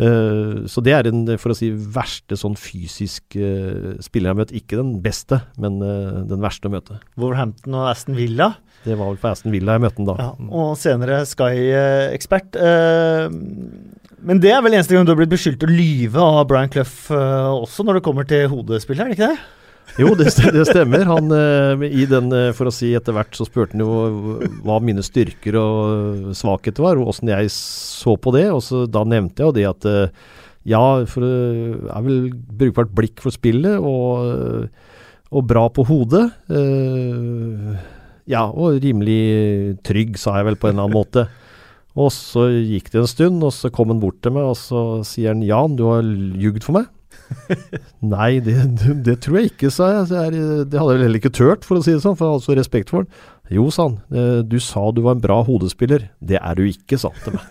Eh, 0.01 0.65
så 0.71 0.81
det 0.81 0.95
er 0.97 1.05
den 1.05 1.23
for 1.41 1.53
å 1.53 1.57
si, 1.57 1.69
verste 1.71 2.37
sånn 2.39 2.57
fysisk 2.59 3.37
uh, 3.37 3.93
spiller 4.01 4.31
jeg 4.31 4.33
har 4.33 4.39
møtt. 4.39 4.55
Ikke 4.57 4.79
den 4.79 4.95
beste, 5.03 5.41
men 5.61 5.79
eh, 5.85 6.21
den 6.29 6.41
verste 6.43 6.69
å 6.69 6.73
møte. 6.73 6.99
Wolverhampton 7.21 7.77
og 7.77 7.89
Aston 7.91 8.17
Villa. 8.17 8.53
Det 8.81 8.97
var 8.97 9.11
vel 9.11 9.21
på 9.21 9.29
Aston 9.29 9.53
Villa 9.53 9.77
jeg 9.77 9.85
møtte 9.85 10.01
den 10.01 10.09
da. 10.09 10.17
Ja, 10.23 10.31
og 10.57 10.73
senere 10.81 11.21
Sky-ekspert. 11.29 12.57
Eh, 12.57 13.27
men 14.21 14.41
det 14.41 14.53
er 14.53 14.61
vel 14.65 14.77
eneste 14.77 14.97
gang 14.97 15.05
du 15.05 15.13
har 15.13 15.21
blitt 15.21 15.33
beskyldt 15.33 15.65
å 15.65 15.69
lyve 15.69 16.21
av 16.21 16.43
Brian 16.49 16.69
Clough 16.71 17.13
eh, 17.13 17.49
også, 17.61 17.85
når 17.85 17.99
det 17.99 18.05
kommer 18.05 18.27
til 18.29 18.49
hodespill 18.51 19.01
det 19.01 19.15
ikke 19.15 19.31
det? 19.31 19.39
Jo, 19.99 20.13
det, 20.15 20.29
det 20.55 20.65
stemmer. 20.69 21.03
Han, 21.09 21.31
eh, 21.35 21.85
i 21.89 22.05
den, 22.09 22.31
eh, 22.35 22.51
for 22.55 22.69
å 22.69 22.73
si 22.73 22.93
etter 22.95 23.15
hvert, 23.15 23.33
så 23.35 23.47
spurte 23.47 23.75
han 23.75 23.83
jo 23.83 24.37
hva 24.63 24.77
mine 24.83 25.03
styrker 25.03 25.57
og 25.59 26.31
svakheter 26.37 26.85
var, 26.85 27.01
og 27.01 27.11
åssen 27.11 27.31
jeg 27.31 27.51
så 27.53 28.15
på 28.19 28.33
det. 28.35 28.47
Og 28.53 28.61
så 28.65 28.85
da 28.89 29.03
nevnte 29.07 29.43
jeg 29.43 29.49
jo 29.49 29.57
det 29.57 29.67
at 29.69 29.89
eh, 29.89 30.29
ja, 30.71 30.83
for 31.09 31.25
det 31.25 31.89
er 31.89 32.05
vel 32.05 32.19
brukbart 32.61 32.93
blikk 32.93 33.23
for 33.23 33.33
spillet, 33.33 33.81
og, 33.81 34.67
og 35.33 35.47
bra 35.49 35.63
på 35.73 35.87
hodet. 35.89 36.27
Ja, 38.29 38.43
og 38.45 38.77
rimelig 38.83 39.79
trygg, 39.81 40.19
sa 40.21 40.35
jeg 40.37 40.51
vel 40.51 40.59
på 40.61 40.69
en 40.69 40.75
eller 40.75 40.85
annen 40.85 40.99
måte. 40.99 41.25
Og 41.97 42.11
så 42.13 42.45
gikk 42.53 42.91
det 42.93 43.01
en 43.01 43.09
stund, 43.09 43.41
og 43.41 43.55
så 43.57 43.73
kom 43.73 43.89
han 43.89 44.03
bort 44.03 44.21
til 44.21 44.37
meg, 44.37 44.51
og 44.53 44.59
så 44.59 45.01
sier 45.07 45.33
han 45.33 45.41
Jan, 45.41 45.73
du 45.79 45.87
har 45.89 46.05
ljugd 46.05 46.61
for 46.67 46.77
meg. 46.77 46.91
Nei, 48.13 48.39
det, 48.43 48.55
det 49.05 49.17
tror 49.23 49.39
jeg 49.41 49.51
ikke, 49.53 49.69
sa 49.73 49.89
jeg. 49.93 50.09
Det, 50.11 50.79
hadde 50.79 50.95
jeg 50.95 50.99
vel 50.99 51.05
heller 51.07 51.21
ikke 51.21 51.33
tørt, 51.35 51.67
for 51.67 51.79
å 51.79 51.83
si 51.85 51.93
det 51.95 52.01
sånn, 52.03 52.17
for 52.19 52.27
jeg 52.27 52.59
respekt 52.59 52.91
for 52.93 53.05
den. 53.05 53.21
Jo, 53.51 53.65
sa 53.73 53.89
han. 53.89 53.97
eh, 54.15 54.41
Du 54.47 54.57
sa 54.63 54.83
du 54.95 55.01
var 55.03 55.17
en 55.17 55.23
bra 55.23 55.41
hodespiller. 55.43 56.05
Det 56.23 56.37
er 56.39 56.55
du 56.55 56.63
ikke, 56.69 56.99
sa 57.01 57.11
han 57.11 57.23
til 57.25 57.35
meg. 57.35 57.47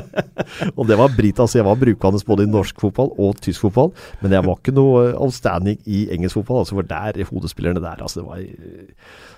og 0.78 0.86
det 0.88 0.96
var 1.00 1.12
Brita, 1.16 1.44
så 1.48 1.60
jeg 1.60 1.66
var 1.68 1.76
brukende 1.80 2.22
både 2.28 2.46
i 2.46 2.50
norsk 2.50 2.80
fotball 2.80 3.12
og 3.20 3.40
tysk 3.44 3.66
fotball. 3.66 3.92
Men 4.22 4.32
jeg 4.38 4.46
var 4.48 4.56
ikke 4.60 4.76
noe 4.76 5.10
outstanding 5.16 5.76
i 5.84 6.06
engelsk 6.16 6.38
fotball, 6.40 6.62
altså 6.64 6.78
for 6.78 6.88
der, 6.88 7.20
hodespillerne 7.32 7.82
der, 7.84 8.00
altså 8.06 8.22
det 8.22 8.28
var 8.30 8.40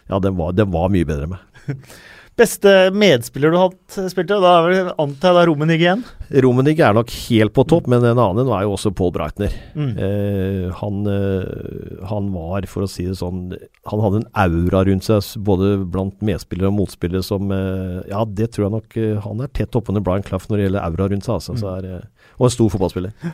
Ja, 0.08 0.20
den 0.24 0.38
var, 0.38 0.54
den 0.56 0.70
var 0.72 0.88
mye 0.94 1.08
bedre 1.08 1.26
enn 1.26 1.34
meg. 1.34 1.42
Beste 2.38 2.72
medspiller 2.94 3.50
du 3.50 3.56
har 3.58 3.72
hatt, 3.72 3.96
spilte? 4.12 4.36
Da 4.38 4.50
er 4.60 4.66
vel 4.68 4.90
antar 5.02 5.32
jeg 5.32 5.34
det 5.34 5.40
er 5.40 5.48
Romenig 5.50 5.76
igjen? 5.80 6.04
Romenig 6.44 6.76
er 6.78 6.94
nok 6.94 7.10
helt 7.10 7.54
på 7.56 7.64
topp, 7.66 7.88
men 7.90 8.06
en 8.06 8.20
annen 8.22 8.52
er 8.54 8.62
jo 8.62 8.76
også 8.76 8.92
Paul 8.94 9.10
Breitner. 9.16 9.56
Mm. 9.74 9.90
Eh, 10.06 10.68
han, 10.78 11.00
eh, 11.10 12.06
han 12.06 12.30
var, 12.36 12.68
for 12.70 12.86
å 12.86 12.90
si 12.90 13.08
det 13.08 13.16
sånn 13.18 13.56
Han 13.90 14.04
hadde 14.04 14.22
en 14.22 14.30
aura 14.44 14.84
rundt 14.86 15.08
seg, 15.08 15.32
både 15.42 15.74
blant 15.90 16.22
medspillere 16.22 16.70
og 16.70 16.78
motspillere, 16.78 17.26
som 17.26 17.50
eh, 17.54 18.00
Ja, 18.12 18.22
det 18.22 18.52
tror 18.54 18.68
jeg 18.68 18.76
nok 18.76 18.98
eh, 19.00 19.18
Han 19.26 19.42
er 19.42 19.52
tett 19.58 19.74
oppunder 19.78 20.04
Brian 20.04 20.26
Clough 20.26 20.46
når 20.46 20.60
det 20.60 20.68
gjelder 20.68 20.86
aura 20.86 21.10
rundt 21.10 21.26
seg, 21.26 21.40
altså. 21.40 21.58
Så 21.58 21.72
er, 21.74 21.88
eh, 21.90 22.32
og 22.38 22.46
en 22.46 22.54
stor 22.54 22.74
fotballspiller. 22.76 23.30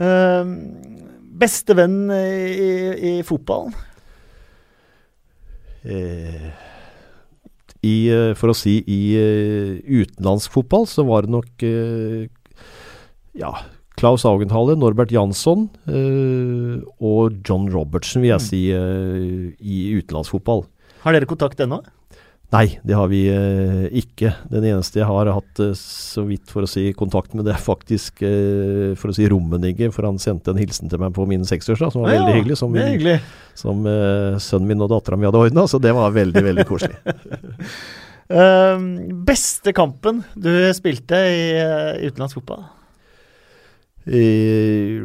Uh, 0.00 0.54
beste 1.44 1.76
venn 1.76 2.06
i, 2.08 2.70
i 2.94 3.18
fotballen? 3.26 3.74
Eh, 5.84 6.48
i, 7.84 7.94
eh, 8.08 8.32
for 8.38 8.50
å 8.52 8.56
si 8.56 8.78
i 8.88 8.98
eh, 9.20 9.76
utenlandsk 9.84 10.54
fotball, 10.56 10.86
så 10.90 11.04
var 11.06 11.26
det 11.26 11.34
nok 11.34 11.64
eh, 11.68 12.28
Ja, 13.36 13.50
Klaus 13.98 14.24
Augenthaler, 14.26 14.76
Norbert 14.78 15.12
Jansson 15.14 15.68
og 16.98 17.36
John 17.46 17.68
Robertsen, 17.70 18.22
vil 18.24 18.32
jeg 18.32 18.40
Mm. 18.40 18.46
si, 18.48 18.60
i 18.70 19.74
i 19.74 20.00
utenlandsfotball. 20.00 20.64
Har 21.04 21.12
dere 21.14 21.26
kontakt 21.30 21.58
ennå? 21.62 21.80
Nei, 22.54 22.76
det 22.86 22.94
har 22.94 23.08
vi 23.10 23.24
eh, 23.32 23.86
ikke. 23.98 24.30
Den 24.52 24.62
eneste 24.68 25.00
jeg 25.00 25.08
har 25.08 25.26
hatt 25.34 25.60
eh, 25.64 25.72
så 25.78 26.22
vidt 26.28 26.52
for 26.52 26.62
å 26.62 26.68
si 26.70 26.84
kontakt 26.94 27.32
med, 27.34 27.48
det 27.48 27.54
er 27.56 27.62
faktisk 27.64 28.22
eh, 28.22 28.92
for 29.00 29.10
å 29.10 29.16
si 29.16 29.26
Rommenigge, 29.32 29.88
for 29.94 30.06
han 30.06 30.20
sendte 30.22 30.52
en 30.54 30.60
hilsen 30.60 30.92
til 30.92 31.02
meg 31.02 31.16
på 31.16 31.26
min 31.26 31.42
60-årsdag, 31.48 31.90
som 31.96 32.04
var 32.04 32.14
Ja, 32.14 32.20
veldig 32.22 32.36
hyggelig. 32.38 32.58
Som, 32.60 32.70
min- 32.76 32.86
hyggelig. 32.92 33.16
som 33.58 33.82
eh, 33.90 34.38
sønnen 34.44 34.70
min 34.70 34.86
og 34.86 34.92
dattera 34.94 35.18
mi 35.18 35.26
hadde 35.26 35.42
ordna, 35.48 35.66
så 35.66 35.82
det 35.82 35.96
var 35.98 36.14
veldig, 36.14 36.44
veldig 36.46 36.66
koselig. 36.68 36.94
uh, 38.30 38.78
beste 39.32 39.74
kampen 39.74 40.22
du 40.38 40.52
spilte 40.78 41.18
i, 41.34 41.42
uh, 41.58 41.92
i 41.98 42.12
utenlandsk 42.12 42.38
fotball? 42.38 42.68
Eh, 44.04 45.00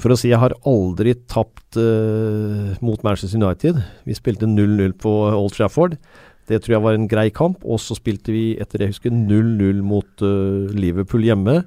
For 0.00 0.14
å 0.14 0.16
si, 0.16 0.30
jeg 0.30 0.40
har 0.40 0.56
aldri 0.68 1.12
tapt 1.28 1.76
uh, 1.76 2.72
mot 2.84 3.02
Manchester 3.04 3.36
United. 3.36 3.80
Vi 4.08 4.16
spilte 4.16 4.48
0-0 4.48 4.94
på 5.00 5.12
Old 5.28 5.52
Trafford. 5.56 5.98
Det 6.48 6.62
tror 6.62 6.76
jeg 6.76 6.84
var 6.86 6.96
en 6.96 7.08
grei 7.10 7.28
kamp. 7.34 7.60
Og 7.68 7.82
så 7.82 7.96
spilte 7.98 8.32
vi, 8.32 8.44
etter 8.60 8.80
det 8.80 8.88
jeg 8.88 8.96
husker, 8.96 9.12
0-0 9.12 9.82
mot 9.84 10.24
uh, 10.24 10.72
Liverpool 10.72 11.26
hjemme. 11.28 11.60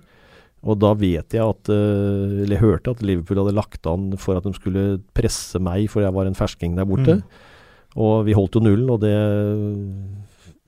Og 0.63 0.79
da 0.79 0.93
vet 0.95 1.35
jeg 1.35 1.43
at 1.43 1.67
eh, 1.73 2.43
Eller 2.45 2.53
jeg 2.55 2.61
hørte 2.61 2.93
at 2.93 3.01
Liverpool 3.03 3.41
hadde 3.41 3.55
lagt 3.57 3.87
an 3.89 4.13
for 4.15 4.39
at 4.39 4.45
de 4.47 4.53
skulle 4.55 4.83
presse 5.11 5.59
meg, 5.59 5.89
for 5.91 6.05
jeg 6.05 6.15
var 6.15 6.29
en 6.29 6.37
fersking 6.39 6.77
der 6.77 6.87
borte. 6.87 7.17
Mm. 7.19 7.97
Og 7.99 8.13
vi 8.29 8.37
holdt 8.37 8.55
jo 8.55 8.61
nullen, 8.63 8.87
og 8.93 9.01
det 9.03 9.11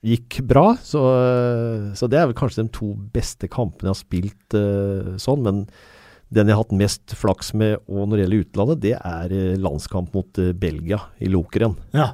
gikk 0.04 0.42
bra. 0.46 0.66
Så, 0.84 1.00
så 1.96 2.10
det 2.12 2.20
er 2.20 2.28
vel 2.28 2.36
kanskje 2.36 2.66
de 2.66 2.74
to 2.76 2.90
beste 3.16 3.48
kampene 3.48 3.88
jeg 3.88 3.94
har 3.94 4.02
spilt 4.02 4.58
uh, 4.60 5.16
sånn. 5.16 5.48
Men 5.48 5.64
den 6.34 6.48
jeg 6.50 6.56
har 6.56 6.64
hatt 6.64 6.72
mest 6.74 7.12
flaks 7.14 7.52
med 7.54 7.76
og 7.86 8.08
når 8.08 8.16
det 8.16 8.22
gjelder 8.24 8.40
utlandet, 8.46 8.80
det 8.82 8.94
er 8.98 9.34
eh, 9.36 9.52
landskamp 9.62 10.10
mot 10.16 10.40
eh, 10.42 10.50
Belgia 10.58 11.04
i 11.22 11.28
Lokeren. 11.30 11.76
Ja. 11.94 12.08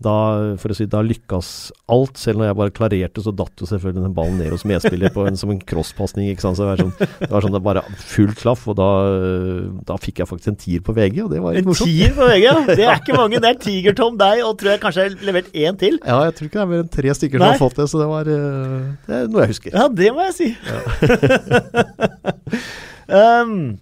Da, 0.00 0.14
for 0.56 0.72
å 0.72 0.74
si, 0.78 0.86
da 0.88 1.02
lykkes 1.04 1.48
alt. 1.92 2.16
Selv 2.16 2.40
når 2.40 2.46
jeg 2.48 2.56
bare 2.56 2.72
klarerte, 2.72 3.20
så 3.20 3.34
datt 3.36 3.52
jo 3.60 3.66
selvfølgelig 3.68 4.06
den 4.06 4.14
ballen 4.16 4.38
ned 4.40 4.48
hos 4.54 4.62
medspiller 4.64 5.12
på 5.12 5.26
en, 5.28 5.36
som 5.36 5.50
en 5.52 5.58
crosspasning. 5.60 6.30
ikke 6.32 6.40
sant? 6.40 6.56
Så 6.56 6.64
det 6.64 6.70
var 6.70 6.80
sånn, 6.80 6.94
det 7.20 7.28
var 7.28 7.44
sånn 7.44 7.52
det 7.52 7.60
bare 7.66 7.82
full 8.00 8.32
klaff, 8.38 8.62
og 8.72 8.78
da, 8.80 8.86
eh, 9.12 9.66
da 9.90 9.98
fikk 10.00 10.22
jeg 10.22 10.30
faktisk 10.30 10.54
en 10.54 10.56
tier 10.62 10.80
på 10.86 10.94
VG, 10.96 11.20
og 11.26 11.28
det 11.34 11.42
var 11.44 11.52
litt 11.52 11.66
En 11.66 11.68
morsomt. 11.68 11.92
tier 11.92 12.14
på 12.16 12.24
VG, 12.30 12.40
ja. 12.46 12.54
Det 12.80 12.86
er 12.86 12.96
ikke 12.96 13.18
mange. 13.18 13.42
Det 13.44 13.50
er 13.52 13.60
Tiger-Tom, 13.60 14.16
deg, 14.24 14.40
og 14.46 14.56
tror 14.62 14.72
jeg 14.72 14.80
kanskje 14.86 15.04
jeg 15.04 15.12
har 15.18 15.28
levert 15.28 15.52
én 15.52 15.76
til. 15.84 16.00
Ja, 16.00 16.16
jeg 16.30 16.38
tror 16.38 16.48
ikke 16.48 16.56
det 16.56 16.64
er 16.64 16.72
mer 16.72 16.80
enn 16.86 16.92
tre 16.96 17.12
stykker 17.20 17.36
som 17.44 17.50
har 17.50 17.60
fått 17.60 17.76
det, 17.82 17.88
så 17.92 18.00
det 18.00 18.08
var 18.08 18.24
det 18.32 18.40
er 19.20 19.28
noe 19.28 19.44
jeg 19.44 19.52
husker. 19.52 19.76
Ja, 19.76 19.84
det 20.00 20.08
må 20.16 20.24
jeg 20.30 20.34
si. 20.40 20.48
um, 23.10 23.78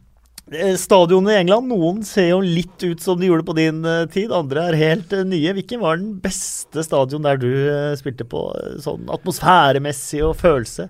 eh, 0.53 0.75
Stadionene 0.81 1.35
i 1.37 1.41
England, 1.43 1.69
noen 1.71 2.03
ser 2.07 2.31
jo 2.31 2.41
litt 2.45 2.83
ut 2.85 3.01
som 3.05 3.19
de 3.21 3.29
gjorde 3.29 3.47
på 3.49 3.57
din 3.59 3.83
eh, 3.85 4.07
tid, 4.13 4.33
andre 4.33 4.69
er 4.71 4.79
helt 4.81 5.13
eh, 5.13 5.25
nye. 5.29 5.53
Hvilken 5.57 5.83
var 5.83 6.01
den 6.01 6.15
beste 6.25 6.85
stadion 6.87 7.23
der 7.27 7.37
du 7.41 7.51
spilte 8.01 8.25
på, 8.29 8.47
sånn 8.85 9.09
atmosfæremessig 9.13 10.23
og 10.27 10.37
følelse? 10.41 10.89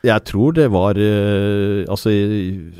Jeg 0.00 0.24
tror 0.24 0.54
det 0.56 0.70
var 0.72 0.96
Altså, 0.96 2.08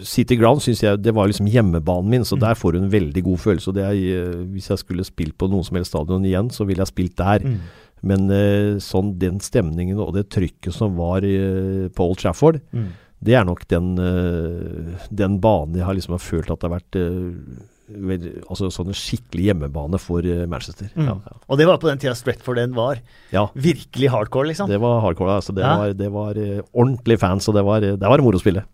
City 0.08 0.38
Ground 0.40 0.62
syns 0.64 0.80
jeg 0.80 1.02
det 1.04 1.12
var 1.12 1.28
liksom 1.28 1.50
hjemmebanen 1.52 2.08
min, 2.08 2.24
så 2.24 2.38
Mm. 2.38 2.40
der 2.46 2.54
får 2.56 2.72
du 2.72 2.78
en 2.78 2.88
veldig 2.94 3.22
god 3.26 3.38
følelse. 3.42 3.68
Og 3.68 3.74
det 3.76 3.84
er, 3.84 4.32
hvis 4.54 4.70
jeg 4.70 4.78
skulle 4.80 5.04
spilt 5.04 5.36
på 5.36 5.50
noen 5.50 5.62
som 5.62 5.76
helst 5.76 5.92
stadion 5.92 6.24
igjen, 6.24 6.48
så 6.48 6.64
ville 6.64 6.80
jeg 6.80 6.88
spilt 6.94 7.16
der. 7.20 7.44
Mm. 7.44 7.58
Men 8.02 8.80
sånn 8.80 9.18
den 9.20 9.36
stemningen 9.38 10.00
og 10.00 10.14
det 10.16 10.30
trykket 10.32 10.72
som 10.72 10.96
var 10.96 11.20
på 11.20 12.00
Old 12.08 12.16
Trafford, 12.22 12.62
Mm. 12.72 12.88
Det 13.20 13.36
er 13.36 13.44
nok 13.44 13.66
den, 13.68 13.92
eh, 14.01 15.09
den 15.12 15.38
banen 15.42 15.76
jeg 15.76 15.86
har 15.86 15.97
liksom 15.97 16.16
har 16.16 16.24
følt 16.24 16.51
at 16.51 16.60
det 16.62 16.68
har 16.70 16.76
vært 16.78 16.98
eh, 17.01 18.42
altså 18.47 18.70
sånn 18.72 18.92
en 18.92 18.97
skikkelig 18.97 19.48
hjemmebane 19.51 20.01
for 20.01 20.24
eh, 20.24 20.47
Manchester. 20.51 20.88
Mm. 20.94 21.09
Ja, 21.10 21.16
ja. 21.28 21.38
Og 21.48 21.60
det 21.60 21.66
var 21.68 21.80
på 21.82 21.90
den 21.90 22.01
tida 22.01 22.14
Stretford 22.16 22.60
den 22.62 22.76
var. 22.76 23.02
ja, 23.34 23.48
Virkelig 23.55 24.12
hardcore, 24.14 24.52
liksom. 24.52 24.70
det 24.70 24.80
var 24.80 25.02
hardcore. 25.05 25.40
Altså 25.42 25.56
det, 25.56 25.66
var, 25.66 25.92
det 25.97 26.12
var 26.14 26.38
ordentlig 26.72 27.18
fans, 27.20 27.48
og 27.51 27.59
det 27.59 27.66
var, 27.66 27.84
det 27.84 28.14
var 28.14 28.24
moro 28.24 28.40
å 28.40 28.44
spille. 28.44 28.64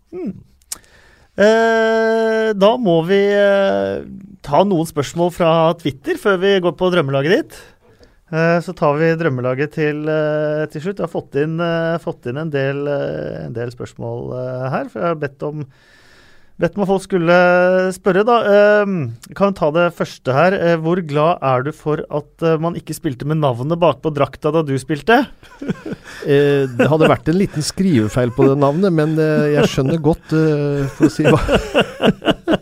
Eh, 1.37 2.49
da 2.57 2.69
må 2.81 2.95
vi 3.05 3.19
eh, 3.29 4.05
ta 4.45 4.63
noen 4.65 4.87
spørsmål 4.89 5.29
fra 5.35 5.51
Twitter 5.77 6.17
før 6.17 6.39
vi 6.41 6.55
går 6.65 6.73
på 6.79 6.89
drømmelaget 6.93 7.35
ditt. 7.35 7.59
Eh, 8.27 8.59
så 8.59 8.73
tar 8.75 8.97
vi 8.99 9.13
drømmelaget 9.15 9.77
til, 9.77 10.01
eh, 10.11 10.65
til 10.67 10.83
slutt. 10.83 10.99
Jeg 10.99 11.07
har 11.07 11.13
fått 11.13 11.35
inn, 11.39 11.59
eh, 11.63 11.97
fått 12.03 12.27
inn 12.27 12.37
en, 12.37 12.49
del, 12.51 12.87
en 12.87 13.53
del 13.53 13.71
spørsmål 13.71 14.33
her. 14.69 14.89
For 14.89 14.99
jeg 14.99 15.07
har 15.07 15.15
bedt 15.15 15.43
om, 15.47 15.63
bedt 16.59 16.75
om 16.75 16.83
at 16.83 16.89
folk 16.91 17.05
skulle 17.05 17.37
spørre. 17.95 18.25
da. 18.27 18.37
Eh, 18.43 18.85
jeg 19.29 19.35
kan 19.35 19.53
ta 19.53 19.71
det 19.71 19.95
første 19.95 20.33
her. 20.35 20.77
Hvor 20.83 20.99
glad 21.07 21.39
er 21.41 21.63
du 21.63 21.71
for 21.71 22.03
at 22.11 22.59
man 22.59 22.75
ikke 22.75 22.97
spilte 22.97 23.23
med 23.23 23.39
navnet 23.39 23.79
bakpå 23.79 24.11
drakta 24.11 24.51
da 24.51 24.61
du 24.61 24.75
spilte? 24.77 25.25
Det 26.27 26.87
hadde 26.89 27.07
vært 27.07 27.29
en 27.29 27.37
liten 27.37 27.63
skrivefeil 27.63 28.33
på 28.35 28.49
det 28.49 28.57
navnet, 28.59 28.91
men 28.91 29.15
jeg 29.15 29.63
skjønner 29.69 30.01
godt, 30.01 30.33
for 30.97 31.07
å 31.07 31.11
si 31.13 31.23
hva, 31.23 31.39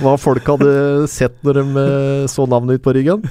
hva 0.00 0.14
folk 0.20 0.46
hadde 0.48 0.72
sett 1.10 1.36
når 1.44 1.58
de 1.58 1.82
eh, 1.82 2.24
så 2.30 2.46
navnet 2.50 2.78
ut 2.78 2.84
på 2.84 2.94
ryggen. 2.96 3.24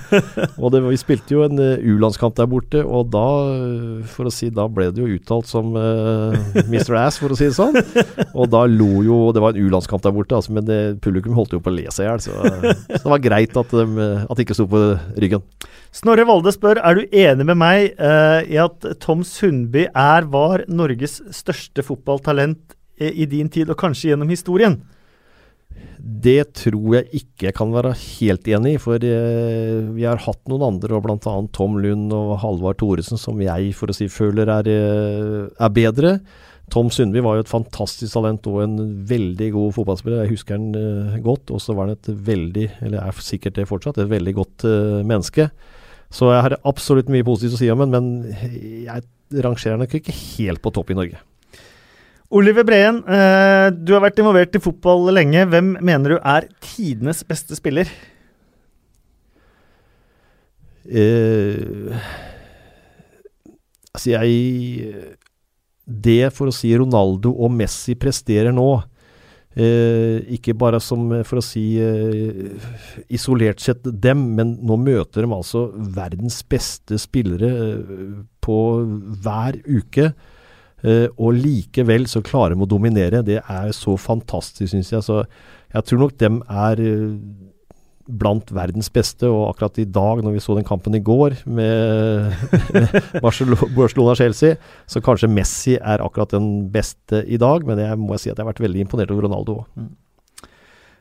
Og 0.61 0.73
det, 0.73 0.84
vi 0.85 0.99
spilte 0.99 1.35
jo 1.35 1.44
en 1.45 1.60
uh, 1.60 1.81
U-landskamp 1.81 2.35
der 2.38 2.49
borte, 2.49 2.84
og 2.84 3.10
da, 3.14 3.26
eh, 3.53 4.03
for 4.10 4.30
å 4.30 4.34
si, 4.34 4.49
da 4.53 4.68
ble 4.72 4.90
det 4.94 5.03
jo 5.03 5.18
uttalt 5.18 5.49
som 5.49 5.73
uh, 5.76 6.35
Mr. 6.68 6.95
Ass, 7.02 7.19
for 7.22 7.34
å 7.34 7.40
si 7.40 7.49
det 7.49 7.57
sånn. 7.57 7.77
Og 8.34 8.49
da 8.52 8.64
lo 8.69 9.03
jo 9.06 9.18
Det 9.34 9.41
var 9.44 9.56
en 9.56 9.68
U-landskamp 9.68 10.03
der 10.06 10.15
borte, 10.15 10.38
altså, 10.38 10.53
men 10.56 10.68
det, 10.68 10.80
publikum 11.03 11.35
holdt 11.38 11.56
jo 11.56 11.61
på 11.64 11.72
å 11.72 11.76
le 11.76 11.88
seg 11.94 12.06
i 12.06 12.10
hjel. 12.10 12.23
Så, 12.23 12.38
så, 12.38 13.02
det 13.03 13.14
var 13.15 13.23
greit 13.23 13.57
at 13.60 13.73
de, 13.73 14.10
at 14.23 14.38
de 14.38 14.45
ikke 14.45 14.57
sto 14.57 14.68
på 14.69 14.84
ryggen. 15.22 15.44
Snorre 15.94 16.26
Valde 16.27 16.53
spør 16.56 16.81
er 16.81 16.98
du 16.98 17.18
enig 17.23 17.49
med 17.49 17.60
meg 17.60 17.99
uh, 17.99 18.41
i 18.45 18.60
at 18.61 18.88
Tom 19.03 19.26
Sundby 19.27 19.88
er, 19.90 20.30
var 20.31 20.65
Norges 20.72 21.19
største 21.34 21.85
fotballtalent 21.85 22.77
i 23.03 23.26
din 23.27 23.49
tid, 23.52 23.72
og 23.73 23.80
kanskje 23.81 24.11
gjennom 24.11 24.30
historien? 24.31 24.77
Det 26.03 26.51
tror 26.59 26.97
jeg 26.97 27.21
ikke 27.21 27.47
jeg 27.47 27.55
kan 27.55 27.71
være 27.71 27.93
helt 27.95 28.47
enig 28.51 28.73
i, 28.75 28.79
for 28.81 28.99
eh, 29.07 29.79
vi 29.95 30.03
har 30.03 30.19
hatt 30.25 30.41
noen 30.51 30.65
andre, 30.67 30.97
og 30.97 31.05
bl.a. 31.05 31.35
Tom 31.55 31.77
Lund 31.79 32.11
og 32.15 32.35
Halvard 32.41 32.81
Thoresen, 32.81 33.19
som 33.19 33.39
jeg 33.39 33.71
for 33.77 33.91
å 33.91 33.95
si 33.95 34.09
føler 34.11 34.51
er, 34.51 34.67
eh, 34.67 35.47
er 35.47 35.73
bedre. 35.73 36.17
Tom 36.73 36.91
Sundby 36.91 37.23
var 37.23 37.37
jo 37.37 37.45
et 37.45 37.51
fantastisk 37.51 38.17
talent 38.17 38.47
og 38.51 38.61
en 38.65 38.77
veldig 39.07 39.49
god 39.55 39.75
fotballspiller. 39.77 40.23
Jeg 40.23 40.33
husker 40.33 40.57
han 40.57 40.71
uh, 40.73 41.17
godt. 41.21 41.51
Og 41.53 41.59
så 41.61 41.75
var 41.75 41.89
han 41.89 41.97
et 41.97 42.07
veldig, 42.07 42.69
eller 42.87 43.03
er 43.03 43.19
sikkert 43.21 43.59
det 43.59 43.67
fortsatt, 43.69 43.99
et 43.99 44.09
veldig 44.09 44.33
godt 44.39 44.65
menneske. 45.05 45.49
Så 46.13 46.31
jeg 46.31 46.45
har 46.47 46.55
absolutt 46.63 47.11
mye 47.13 47.27
positivt 47.27 47.59
å 47.59 47.61
si 47.61 47.69
om 47.73 47.83
ham, 47.83 47.93
men 47.93 48.09
jeg 48.87 49.05
rangerer 49.43 49.77
nok 49.81 49.99
ikke 49.99 50.15
helt 50.15 50.63
på 50.63 50.73
topp 50.73 50.95
i 50.95 50.97
Norge. 50.97 51.21
Oliver 52.34 52.65
Breen, 52.65 53.03
eh, 53.05 53.68
du 53.77 53.93
har 53.93 54.01
vært 54.01 54.18
involvert 54.18 54.55
i 54.57 54.61
fotball 54.64 55.11
lenge. 55.14 55.45
Hvem 55.51 55.76
mener 55.85 56.15
du 56.15 56.18
er 56.18 56.47
tidenes 56.65 57.22
beste 57.30 57.53
spiller? 57.60 57.91
Eh, 60.89 61.93
altså, 63.93 64.15
jeg 64.18 65.19
Det, 65.85 66.31
for 66.31 66.47
å 66.47 66.55
si 66.55 66.72
Ronaldo 66.80 67.34
og 67.35 67.51
Messi 67.51 67.93
presterer 67.99 68.53
nå, 68.55 68.68
eh, 69.53 70.23
ikke 70.31 70.55
bare 70.55 70.80
som, 70.80 71.10
for 71.27 71.41
å 71.41 71.43
si 71.43 71.76
eh, 71.76 72.53
isolert 73.11 73.60
sett 73.60 73.84
dem, 73.84 74.30
men 74.38 74.55
nå 74.64 74.77
møter 74.80 75.27
de 75.27 75.35
altså 75.35 75.65
verdens 75.76 76.39
beste 76.47 76.97
spillere 76.97 77.51
eh, 77.51 78.15
på 78.39 78.57
hver 79.27 79.60
uke. 79.68 80.14
Uh, 80.84 81.07
og 81.15 81.38
likevel 81.39 82.10
så 82.11 82.23
klarer 82.26 82.57
de 82.57 82.65
å 82.65 82.69
dominere. 82.69 83.23
Det 83.26 83.39
er 83.39 83.72
så 83.76 83.95
fantastisk, 83.99 84.73
syns 84.73 84.91
jeg. 84.91 85.05
Så 85.05 85.23
jeg 85.73 85.88
tror 85.88 86.03
nok 86.03 86.18
dem 86.19 86.41
er 86.51 86.81
uh, 86.84 87.15
blant 88.07 88.51
verdens 88.55 88.91
beste. 88.93 89.30
Og 89.30 89.47
akkurat 89.49 89.80
i 89.80 89.88
dag, 89.88 90.23
når 90.23 90.35
vi 90.35 90.43
så 90.43 90.57
den 90.57 90.68
kampen 90.68 90.95
i 90.97 91.03
går 91.03 91.38
med, 91.47 92.35
Barcelona-Chelsea, 93.23 94.60
så 94.85 95.03
kanskje 95.03 95.31
Messi 95.31 95.77
er 95.80 96.03
akkurat 96.03 96.35
den 96.35 96.69
beste 96.73 97.23
i 97.26 97.39
dag. 97.41 97.68
Men 97.68 97.81
jeg 97.84 97.99
må 98.01 98.19
si 98.19 98.31
at 98.31 98.38
jeg 98.38 98.43
har 98.43 98.51
vært 98.51 98.64
veldig 98.65 98.84
imponert 98.85 99.14
over 99.14 99.30
Ronaldo 99.30 99.61
òg. 99.61 99.68
Mm. 99.80 99.91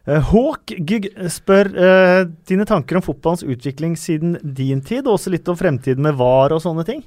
Uh, 0.03 0.19
Håk 0.33 0.73
Gygg 0.83 1.13
spør 1.31 1.69
uh, 1.77 2.21
dine 2.51 2.67
tanker 2.67 2.99
om 2.99 3.05
fotballens 3.07 3.45
utvikling 3.47 3.95
siden 3.99 4.35
din 4.43 4.83
tid, 4.83 5.07
og 5.07 5.15
også 5.15 5.31
litt 5.31 5.47
om 5.51 5.59
fremtiden 5.59 6.03
med 6.03 6.17
VAR 6.19 6.55
og 6.57 6.63
sånne 6.65 6.87
ting? 6.89 7.05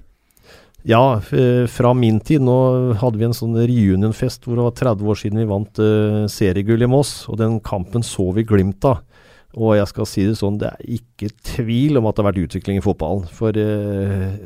Ja, 0.85 1.21
fra 1.67 1.93
min 1.97 2.19
tid. 2.21 2.43
Nå 2.45 2.57
hadde 3.01 3.17
vi 3.17 3.25
en 3.25 3.33
sånn 3.33 3.57
reunionfest 3.57 4.43
hvor 4.45 4.59
det 4.59 4.65
var 4.67 4.75
30 4.77 5.07
år 5.09 5.17
siden 5.17 5.41
vi 5.41 5.47
vant 5.49 5.81
uh, 5.81 6.25
seriegull 6.29 6.85
i 6.85 6.89
Moss. 6.89 7.23
Og 7.25 7.39
den 7.41 7.57
kampen 7.65 8.05
så 8.05 8.27
vi 8.37 8.45
glimt 8.45 8.85
av. 8.85 9.01
Og 9.55 9.73
jeg 9.79 9.89
skal 9.89 10.09
si 10.09 10.27
det 10.27 10.35
sånn, 10.37 10.59
det 10.61 10.69
er 10.69 10.99
ikke 10.99 11.31
tvil 11.55 11.97
om 11.97 12.05
at 12.05 12.17
det 12.17 12.21
har 12.21 12.29
vært 12.29 12.43
utvikling 12.43 12.77
i 12.77 12.85
fotballen. 12.85 13.25
For 13.33 13.57
uh, 13.57 14.37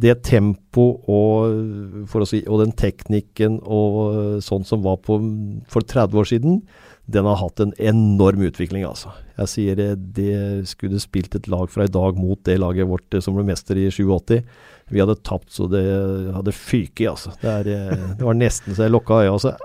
det 0.00 0.20
tempo 0.24 0.86
og, 1.10 2.08
si, 2.30 2.40
og, 2.46 2.60
den 2.62 2.72
teknikken 2.78 3.58
og 3.60 4.40
sånn 4.46 4.64
som 4.64 4.84
var 4.86 5.00
på 5.04 5.18
for 5.68 5.84
30 5.84 6.20
år 6.22 6.30
siden, 6.30 6.60
den 7.10 7.26
har 7.26 7.40
hatt 7.40 7.60
en 7.60 7.72
enorm 7.74 8.44
utvikling, 8.46 8.84
altså. 8.86 9.10
Jeg 9.40 9.50
sier 9.50 9.78
det, 9.78 9.88
det 10.14 10.68
skulle 10.70 11.00
spilt 11.02 11.34
et 11.34 11.48
lag 11.50 11.66
fra 11.72 11.88
i 11.88 11.92
dag 11.92 12.18
mot 12.20 12.38
det 12.46 12.60
laget 12.62 12.88
vårt 12.88 13.18
som 13.24 13.34
ble 13.34 13.44
mester 13.48 13.78
i 13.80 13.88
87 13.90 14.38
vi 14.90 15.00
hadde 15.02 15.18
tapt 15.26 15.52
så 15.54 15.68
det 15.70 15.84
hadde 16.34 16.54
fyket 16.54 17.04
i, 17.04 17.08
altså. 17.10 17.32
Det, 17.40 17.50
er, 17.50 17.70
eh, 17.74 18.06
det, 18.18 18.26
var 18.26 18.38
nesten 18.38 18.76
så 18.76 18.86
jeg 18.86 18.94
lukka 18.94 19.22
øya, 19.22 19.32
Altså. 19.36 19.56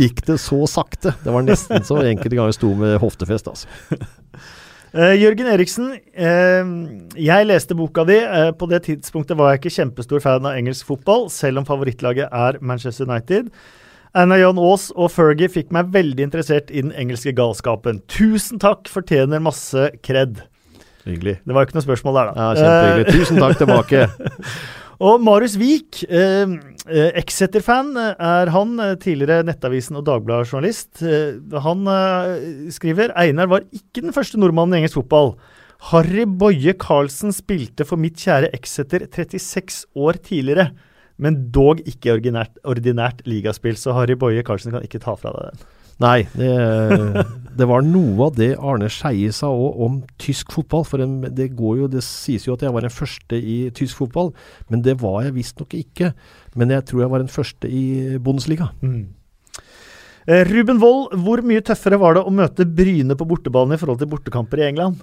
gikk 0.00 0.22
det 0.24 0.38
så 0.40 0.62
sakte. 0.70 1.12
Det 1.20 1.32
var 1.34 1.44
nesten 1.44 1.84
så 1.84 2.00
enkelte 2.00 2.38
ganger 2.38 2.56
sto 2.56 2.72
med 2.78 2.96
hoftefest, 3.02 3.50
altså. 3.52 3.68
Uh, 4.88 5.12
Jørgen 5.20 5.50
Eriksen, 5.52 5.90
uh, 6.16 6.70
jeg 7.20 7.48
leste 7.50 7.76
boka 7.76 8.06
di. 8.08 8.16
Uh, 8.24 8.54
på 8.56 8.70
det 8.70 8.86
tidspunktet 8.86 9.36
var 9.36 9.52
jeg 9.52 9.60
ikke 9.60 9.74
kjempestor 9.74 10.22
fan 10.24 10.48
av 10.48 10.56
engelsk 10.56 10.88
fotball, 10.88 11.26
selv 11.32 11.60
om 11.60 11.68
favorittlaget 11.68 12.32
er 12.32 12.56
Manchester 12.64 13.04
United. 13.04 13.52
Anna 14.16 14.38
John 14.40 14.58
Aas 14.62 14.88
og 14.96 15.12
Fergie 15.12 15.50
fikk 15.52 15.68
meg 15.76 15.92
veldig 15.92 16.24
interessert 16.30 16.72
i 16.72 16.80
den 16.80 16.94
engelske 16.96 17.34
galskapen. 17.36 18.00
Tusen 18.08 18.60
takk, 18.62 18.88
fortjener 18.88 19.44
masse 19.44 19.90
kred. 20.00 20.40
Hyggelig. 21.08 21.38
Det 21.44 21.54
var 21.54 21.64
jo 21.64 21.68
ikke 21.68 21.78
noe 21.78 21.86
spørsmål 21.86 22.18
der, 22.18 22.28
da. 22.28 22.34
Ja, 22.36 22.48
Kjempehyggelig. 22.58 23.06
Eh, 23.06 23.18
Tusen 23.18 23.40
takk 23.42 23.60
tilbake. 23.60 24.06
og 25.08 25.22
Marius 25.24 25.54
Wiik, 25.60 26.02
eh, 26.08 26.56
eh, 26.88 27.12
Exeter-fan 27.22 27.92
er 27.98 28.52
han, 28.54 28.74
tidligere 29.02 29.46
Nettavisen 29.48 30.00
og 30.00 30.04
Dagbladet-journalist. 30.08 30.90
Eh, 31.02 31.60
han 31.64 31.86
eh, 31.94 32.34
skriver 32.74 33.14
Einar 33.18 33.50
var 33.52 33.64
ikke 33.72 34.04
den 34.04 34.16
første 34.16 34.40
nordmannen 34.40 34.76
i 34.76 34.82
engelsk 34.82 35.00
fotball. 35.00 35.34
Harry 35.92 36.26
Boje 36.26 36.74
Karlsen 36.74 37.32
spilte 37.34 37.86
for 37.86 38.00
mitt 38.00 38.18
kjære 38.18 38.50
Exeter 38.56 39.06
36 39.06 39.84
år 39.94 40.18
tidligere, 40.26 40.72
men 41.22 41.44
dog 41.54 41.80
ikke 41.86 42.16
ordinært, 42.16 42.58
ordinært 42.66 43.22
ligaspill, 43.30 43.78
så 43.78 43.94
Harry 43.94 44.18
Boje 44.18 44.42
Karlsen 44.46 44.74
kan 44.74 44.84
ikke 44.86 45.00
ta 45.02 45.14
fra 45.18 45.34
deg 45.34 45.52
den. 45.52 45.68
Nei, 45.98 46.28
det, 46.38 46.50
det, 47.58 47.66
var 47.66 47.82
noe 47.82 48.28
av 48.28 48.36
det 48.38 48.52
Arne 48.54 48.90
Skeie 48.92 49.32
sa 49.34 49.50
òg 49.50 49.80
om 49.86 50.00
tysk 50.22 50.54
fotball. 50.54 50.84
For 50.86 51.02
det, 51.02 51.50
jo, 51.58 51.88
det 51.90 52.04
sies 52.06 52.46
jo 52.46 52.54
at 52.54 52.62
jeg 52.62 52.74
var 52.74 52.86
den 52.86 52.94
første 52.94 53.38
i 53.38 53.58
tysk 53.74 54.04
fotball, 54.04 54.30
men 54.70 54.84
det 54.86 54.98
var 55.02 55.24
jeg 55.26 55.34
visstnok 55.40 55.74
ikke. 55.78 56.12
Men 56.58 56.74
jeg 56.76 56.86
tror 56.90 57.04
jeg 57.04 57.12
var 57.14 57.24
den 57.24 57.32
første 57.32 57.70
i 57.70 57.84
Bundesliga. 58.22 58.70
Mm. 58.82 59.08
Eh, 60.28 60.44
Ruben 60.44 60.78
Wold, 60.82 61.18
hvor 61.24 61.42
mye 61.46 61.64
tøffere 61.64 61.98
var 62.00 62.18
det 62.18 62.22
å 62.26 62.32
møte 62.34 62.68
Bryne 62.68 63.16
på 63.18 63.26
bortebane 63.28 63.74
i 63.74 63.80
forhold 63.80 64.02
til 64.02 64.10
bortekamper 64.12 64.60
i 64.60 64.68
England? 64.68 65.02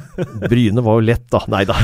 Bryne 0.50 0.84
var 0.84 0.98
jo 0.98 1.06
lett, 1.06 1.24
da. 1.32 1.42
Nei 1.52 1.62
da. 1.68 1.76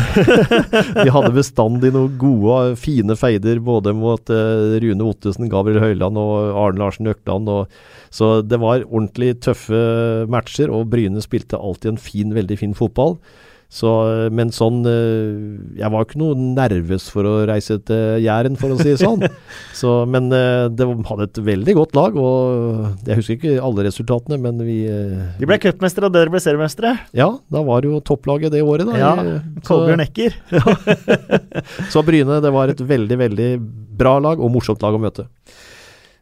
Vi 1.04 1.12
hadde 1.14 1.34
bestandig 1.36 1.92
noen 1.94 2.16
gode, 2.20 2.76
fine 2.80 3.16
feider 3.18 3.60
både 3.64 3.94
mot 3.96 4.32
uh, 4.32 4.78
Rune 4.82 5.08
Ottesen, 5.08 5.50
Gabriel 5.52 5.82
Høyland 5.82 6.20
og 6.20 6.52
Arne 6.58 6.82
Larsen 6.82 7.10
Økland. 7.10 7.50
Så 8.14 8.38
det 8.46 8.60
var 8.62 8.86
ordentlig 8.86 9.34
tøffe 9.44 9.82
matcher, 10.30 10.72
og 10.72 10.88
Bryne 10.92 11.22
spilte 11.24 11.60
alltid 11.60 11.94
en 11.94 12.02
fin, 12.02 12.34
veldig 12.36 12.60
fin 12.62 12.76
fotball. 12.78 13.18
Så, 13.68 13.88
men 14.32 14.48
sånn 14.48 14.78
eh, 14.88 15.76
Jeg 15.76 15.92
var 15.92 16.06
ikke 16.06 16.16
noe 16.22 16.36
nervøs 16.56 17.10
for 17.12 17.28
å 17.28 17.34
reise 17.50 17.76
til 17.84 18.22
Jæren, 18.24 18.56
for 18.56 18.72
å 18.72 18.78
si 18.80 18.94
det 18.94 19.02
sånn. 19.02 19.26
Så, 19.80 19.92
men 20.08 20.30
eh, 20.32 20.70
det 20.72 20.86
hadde 21.10 21.26
et 21.28 21.40
veldig 21.50 21.74
godt 21.76 21.92
lag, 21.98 22.16
og 22.16 23.04
jeg 23.04 23.20
husker 23.20 23.36
ikke 23.36 23.58
alle 23.60 23.84
resultatene, 23.84 24.40
men 24.40 24.64
vi 24.64 24.78
eh, 24.88 25.36
De 25.36 25.48
ble 25.48 25.60
cupmestere, 25.60 26.08
og 26.08 26.16
dere 26.16 26.32
ble 26.32 26.40
seriemestere? 26.40 26.94
Ja, 27.16 27.28
da 27.52 27.64
var 27.66 27.84
det 27.84 27.92
jo 27.92 28.00
topplaget 28.08 28.56
det 28.56 28.64
året, 28.64 28.88
da. 28.88 28.96
Ja, 28.96 29.12
Kolbjørn 29.68 30.06
Ekker. 30.06 30.40
så 31.92 32.04
Bryne, 32.08 32.40
det 32.40 32.54
var 32.54 32.72
et 32.72 32.80
veldig, 32.80 33.20
veldig 33.20 33.50
bra 34.00 34.16
lag, 34.24 34.40
og 34.40 34.54
morsomt 34.56 34.80
lag 34.84 34.96
å 34.96 35.02
møte. 35.02 35.28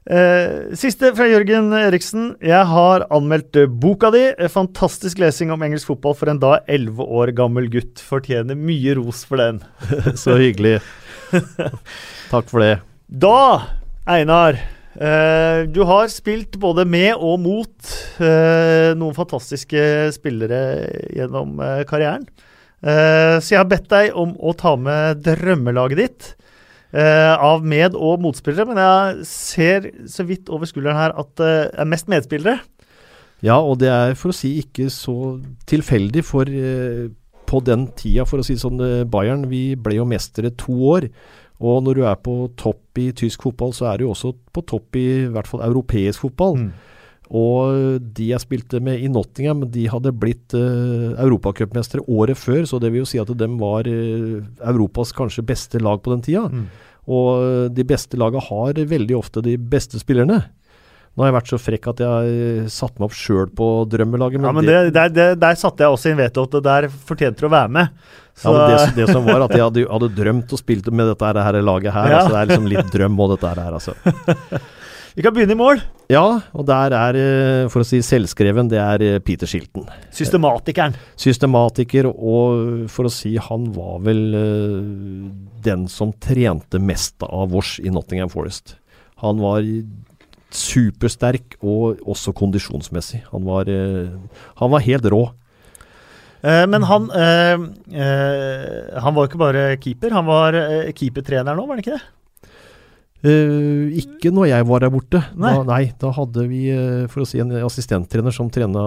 Eh, 0.06 0.74
siste 0.78 1.08
fra 1.18 1.26
Jørgen 1.26 1.72
Eriksen. 1.74 2.28
Jeg 2.44 2.68
har 2.70 3.04
anmeldt 3.10 3.56
boka 3.82 4.12
di. 4.14 4.22
Fantastisk 4.54 5.18
lesing 5.18 5.50
om 5.50 5.64
engelsk 5.66 5.90
fotball 5.90 6.14
for 6.14 6.30
en 6.30 6.38
da 6.42 6.60
11 6.70 7.02
år 7.02 7.32
gammel 7.34 7.66
gutt. 7.72 7.98
Fortjener 8.06 8.54
mye 8.54 8.94
ros 9.00 9.24
for 9.26 9.42
den. 9.42 9.58
Så 10.22 10.38
hyggelig. 10.38 10.78
Takk 12.32 12.46
for 12.52 12.62
det. 12.62 12.76
Da, 13.10 13.66
Einar. 14.06 14.60
Eh, 14.94 15.66
du 15.74 15.82
har 15.90 16.06
spilt 16.08 16.54
både 16.62 16.86
med 16.88 17.18
og 17.18 17.42
mot 17.42 17.94
eh, 18.22 18.94
noen 18.96 19.16
fantastiske 19.16 19.82
spillere 20.14 20.62
gjennom 21.18 21.58
eh, 21.58 21.82
karrieren. 21.88 22.24
Eh, 22.78 23.36
så 23.42 23.56
jeg 23.56 23.60
har 23.60 23.68
bedt 23.74 23.90
deg 23.90 24.14
om 24.16 24.38
å 24.38 24.54
ta 24.56 24.78
med 24.78 25.26
drømmelaget 25.26 26.00
ditt. 26.00 26.34
Uh, 26.94 27.34
av 27.42 27.64
med- 27.66 27.96
og 27.98 28.20
motspillere, 28.22 28.64
men 28.68 28.78
jeg 28.78 29.26
ser 29.26 29.88
så 30.06 30.22
vidt 30.24 30.48
over 30.48 30.68
skulderen 30.70 30.96
her 30.96 31.14
at 31.18 31.32
det 31.36 31.54
uh, 31.66 31.80
er 31.82 31.88
mest 31.90 32.06
medspillere. 32.08 32.60
Ja, 33.44 33.58
og 33.58 33.80
det 33.82 33.90
er 33.90 34.14
for 34.16 34.32
å 34.32 34.36
si 34.36 34.54
ikke 34.62 34.86
så 34.94 35.36
tilfeldig, 35.68 36.22
for 36.24 36.46
uh, 36.46 37.10
på 37.46 37.60
den 37.66 37.88
tida, 37.98 38.24
for 38.26 38.40
å 38.40 38.46
si 38.46 38.56
sånn, 38.58 38.78
Bayern 39.10 39.48
vi 39.50 39.74
ble 39.78 39.98
jo 39.98 40.06
mestere 40.08 40.54
to 40.58 40.78
år. 40.94 41.10
Og 41.62 41.82
når 41.84 41.98
du 41.98 42.02
er 42.06 42.16
på 42.20 42.34
topp 42.58 43.00
i 43.00 43.10
tysk 43.16 43.46
fotball, 43.46 43.72
så 43.74 43.90
er 43.90 44.00
du 44.00 44.08
også 44.10 44.32
på 44.52 44.64
topp 44.66 44.98
i, 44.98 45.06
i 45.24 45.30
hvert 45.32 45.48
fall 45.48 45.64
europeisk 45.66 46.26
fotball. 46.26 46.58
Mm. 46.60 46.95
Og 47.34 48.02
de 48.16 48.28
jeg 48.30 48.42
spilte 48.42 48.78
med 48.84 49.02
i 49.02 49.10
Nottingham, 49.10 49.64
de 49.72 49.88
hadde 49.90 50.14
blitt 50.14 50.54
uh, 50.54 51.16
europacupmestere 51.24 52.04
året 52.06 52.38
før, 52.38 52.62
så 52.70 52.78
det 52.82 52.92
vil 52.92 53.02
jo 53.02 53.08
si 53.10 53.18
at 53.18 53.32
de 53.34 53.48
var 53.58 53.88
uh, 53.90 54.44
Europas 54.70 55.10
kanskje 55.16 55.46
beste 55.46 55.82
lag 55.82 56.02
på 56.04 56.14
den 56.14 56.22
tida. 56.26 56.46
Mm. 56.46 56.68
Og 57.06 57.70
de 57.70 57.84
beste 57.86 58.18
laga 58.18 58.40
har 58.42 58.78
veldig 58.90 59.14
ofte 59.18 59.42
de 59.42 59.54
beste 59.58 59.98
spillerne. 60.02 60.40
Nå 61.16 61.24
har 61.24 61.30
jeg 61.30 61.36
vært 61.38 61.48
så 61.48 61.58
frekk 61.60 61.86
at 61.94 62.00
jeg 62.04 62.64
satte 62.68 63.00
meg 63.00 63.06
opp 63.06 63.14
sjøl 63.16 63.46
på 63.56 63.66
drømmelaget. 63.88 64.36
Men 64.42 64.50
ja, 64.50 64.52
men 64.52 64.66
det, 64.68 64.80
der, 64.92 65.12
det, 65.14 65.26
der 65.40 65.56
satte 65.56 65.86
jeg 65.86 65.94
også 65.94 66.10
inn 66.10 66.18
veto 66.18 66.44
at 66.44 66.56
der 66.66 66.88
fortjente 66.92 67.40
du 67.40 67.46
å 67.48 67.52
være 67.54 67.72
med. 67.72 68.02
Så. 68.36 68.52
Ja, 68.52 68.66
det, 68.68 68.90
det, 68.98 69.06
som 69.08 69.24
var 69.24 69.46
at 69.46 69.54
jeg 69.56 69.64
hadde, 69.64 69.86
hadde 69.88 70.10
drømt 70.12 70.52
og 70.52 70.60
spilt 70.60 70.90
med 70.92 71.08
dette 71.08 71.30
her, 71.30 71.40
her 71.46 71.58
laget 71.64 71.96
her. 71.96 72.10
Ja. 72.12 72.18
Altså, 72.20 72.34
det 72.34 72.42
er 72.42 72.50
liksom 72.50 72.68
litt 72.68 72.92
drøm 72.92 73.16
og 73.24 73.32
dette 73.32 73.54
her, 73.56 73.78
altså. 73.78 73.96
Vi 75.16 75.24
kan 75.24 75.32
begynne 75.32 75.56
i 75.56 75.58
mål. 75.58 75.80
Ja, 76.12 76.24
og 76.52 76.66
der 76.68 76.92
er, 76.92 77.16
eh, 77.16 77.68
for 77.72 77.80
å 77.80 77.88
si 77.88 78.02
selvskreven, 78.04 78.68
det 78.68 78.78
er 78.78 79.02
eh, 79.02 79.18
Peter 79.24 79.48
Shilton. 79.48 79.88
Systematikeren. 80.14 80.94
Systematiker, 81.16 82.10
og 82.12 82.84
for 82.92 83.08
å 83.08 83.12
si 83.12 83.32
han 83.40 83.70
var 83.72 84.02
vel 84.04 84.20
den 85.64 85.86
som 85.88 86.12
trente 86.12 86.78
mest 86.78 87.24
av 87.24 87.48
vårs 87.56 87.78
i 87.80 87.88
Nottingham 87.88 88.28
Forest. 88.30 88.76
Han 89.24 89.40
var 89.40 89.64
supersterk, 90.52 91.56
og 91.64 92.00
også 92.06 92.34
kondisjonsmessig. 92.36 93.22
Han 93.32 93.44
var, 93.48 93.68
eh, 93.68 94.12
han 94.60 94.70
var 94.70 94.80
helt 94.80 95.04
rå. 95.04 95.30
Eh, 96.42 96.66
men 96.66 96.82
han, 96.82 97.10
eh, 97.10 97.56
eh, 97.92 99.00
han 99.00 99.14
var 99.14 99.26
jo 99.26 99.30
ikke 99.30 99.38
bare 99.38 99.76
keeper, 99.80 100.10
han 100.10 100.26
var 100.26 100.54
eh, 100.54 100.92
keepertrener 100.92 101.56
nå, 101.56 101.66
var 101.66 101.76
han 101.76 101.82
ikke 101.82 101.96
det? 101.96 102.04
Uh, 103.24 103.88
ikke 103.96 104.30
når 104.34 104.50
jeg 104.50 104.66
var 104.68 104.84
der 104.84 104.92
borte. 104.92 105.22
Nei. 105.40 105.54
Da, 105.56 105.64
nei, 105.66 105.80
da 106.02 106.12
hadde 106.14 106.46
vi 106.50 106.60
for 107.12 107.24
å 107.24 107.28
si 107.28 107.40
en 107.42 107.54
assistenttrener 107.64 108.34
som 108.34 108.50
trena, 108.52 108.84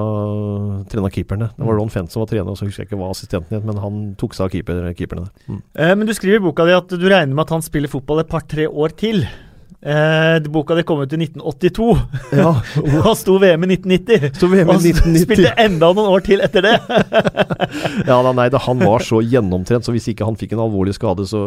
trena 0.91 1.11
keeperne. 1.13 1.49
Det 1.55 1.65
var 1.65 1.73
mm. 1.73 1.79
Ron 1.81 1.93
Fent 1.93 2.13
som 2.13 2.23
var 2.23 2.31
trener, 2.31 2.53
og 2.53 2.59
så 2.59 2.69
husker 2.69 2.85
jeg 2.85 2.91
ikke 2.91 3.01
hva 3.01 3.11
assistenten 3.13 3.57
het, 3.57 3.67
men 3.67 3.81
han 3.81 4.01
tok 4.19 4.37
seg 4.37 4.47
av 4.47 4.53
keeper, 4.53 4.81
keeperne. 4.99 5.27
Mm. 5.49 5.61
Uh, 5.73 5.93
men 5.99 6.09
du 6.09 6.15
skriver 6.17 6.39
i 6.39 6.45
boka 6.45 6.67
di 6.69 6.77
at 6.77 6.95
du 6.95 7.05
regner 7.09 7.33
med 7.33 7.47
at 7.47 7.55
han 7.57 7.65
spiller 7.65 7.91
fotball 7.91 8.23
et 8.23 8.31
par-tre 8.31 8.69
år 8.69 8.95
til. 8.99 9.25
Eh, 9.79 10.39
boka 10.51 10.75
di 10.75 10.83
kom 10.83 10.99
ut 10.99 11.13
i 11.15 11.17
1982, 11.21 11.85
ja. 12.35 12.49
og 13.07 13.13
sto 13.15 13.37
VM 13.39 13.63
i 13.63 13.69
1990. 13.77 14.33
Sto 14.35 14.49
VM 14.51 14.71
i 14.73 14.75
1990. 14.75 15.13
Og 15.13 15.23
spilte 15.23 15.53
enda 15.63 15.91
noen 15.95 16.09
år 16.11 16.25
til 16.25 16.43
etter 16.43 16.65
det. 16.65 16.73
ja, 18.09 18.17
da, 18.17 18.33
nei, 18.35 18.49
da, 18.51 18.59
Han 18.65 18.83
var 18.83 19.05
så 19.07 19.21
gjennomtrent, 19.23 19.87
så 19.87 19.95
hvis 19.95 20.09
ikke 20.11 20.27
han 20.27 20.39
fikk 20.39 20.57
en 20.57 20.65
alvorlig 20.65 20.97
skade, 20.97 21.23
så 21.29 21.43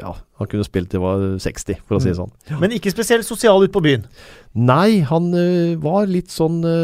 ja, 0.00 0.14
han 0.40 0.50
kunne 0.50 0.64
spilt 0.64 0.88
til 0.94 1.04
var 1.04 1.26
60, 1.44 1.82
for 1.84 1.98
å 1.98 2.02
si 2.02 2.12
det 2.12 2.16
sånn. 2.20 2.32
Mm. 2.48 2.62
Men 2.62 2.78
ikke 2.78 2.94
spesielt 2.94 3.28
sosial 3.28 3.60
ute 3.60 3.74
på 3.74 3.84
byen? 3.84 4.08
Nei, 4.56 5.02
han 5.06 5.28
ø, 5.36 5.76
var 5.82 6.08
litt 6.08 6.32
sånn 6.32 6.62
ø, 6.64 6.78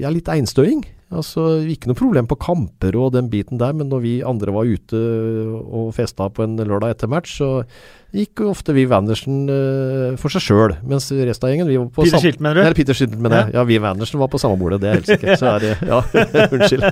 ja, 0.00 0.08
litt 0.12 0.30
einstøing. 0.32 0.86
Altså, 1.10 1.42
Ikke 1.66 1.90
noe 1.90 1.98
problem 1.98 2.28
på 2.30 2.38
kamper 2.38 2.94
og 2.94 3.14
den 3.16 3.30
biten 3.32 3.58
der, 3.58 3.74
men 3.74 3.88
når 3.90 4.02
vi 4.04 4.12
andre 4.26 4.52
var 4.54 4.68
ute 4.68 4.98
og 5.58 5.88
festa 5.96 6.28
på 6.30 6.44
en 6.44 6.54
lørdag 6.60 6.94
etter 6.94 7.10
match, 7.10 7.40
så 7.40 7.64
gikk 8.14 8.42
ofte 8.46 8.74
Viv 8.74 8.92
Andersen 8.94 9.42
uh, 9.50 10.14
for 10.18 10.30
seg 10.30 10.44
sjøl, 10.44 10.76
mens 10.86 11.08
resten 11.10 11.46
av 11.46 11.52
gjengen 11.52 11.68
vi 11.70 11.78
var 11.80 11.88
på 11.94 12.06
Peter 12.06 12.22
Schilten, 12.22 12.44
mener 12.46 12.58
du? 12.58 12.62
Eller 12.62 12.78
Peter 12.78 12.98
Schilten, 12.98 13.22
mener 13.22 13.42
jeg. 13.42 13.54
Ja, 13.58 13.64
Viv 13.66 13.86
Andersen 13.90 14.22
var 14.22 14.30
på 14.30 14.38
samme 14.42 14.58
bordet, 14.60 14.80
det 14.82 14.90
er 14.90 14.98
helt 15.00 15.10
sikkert. 15.10 15.42
Så 15.42 15.50
er 15.50 15.66
det, 15.66 15.72
ja, 15.92 16.00
unnskyld. 16.56 16.86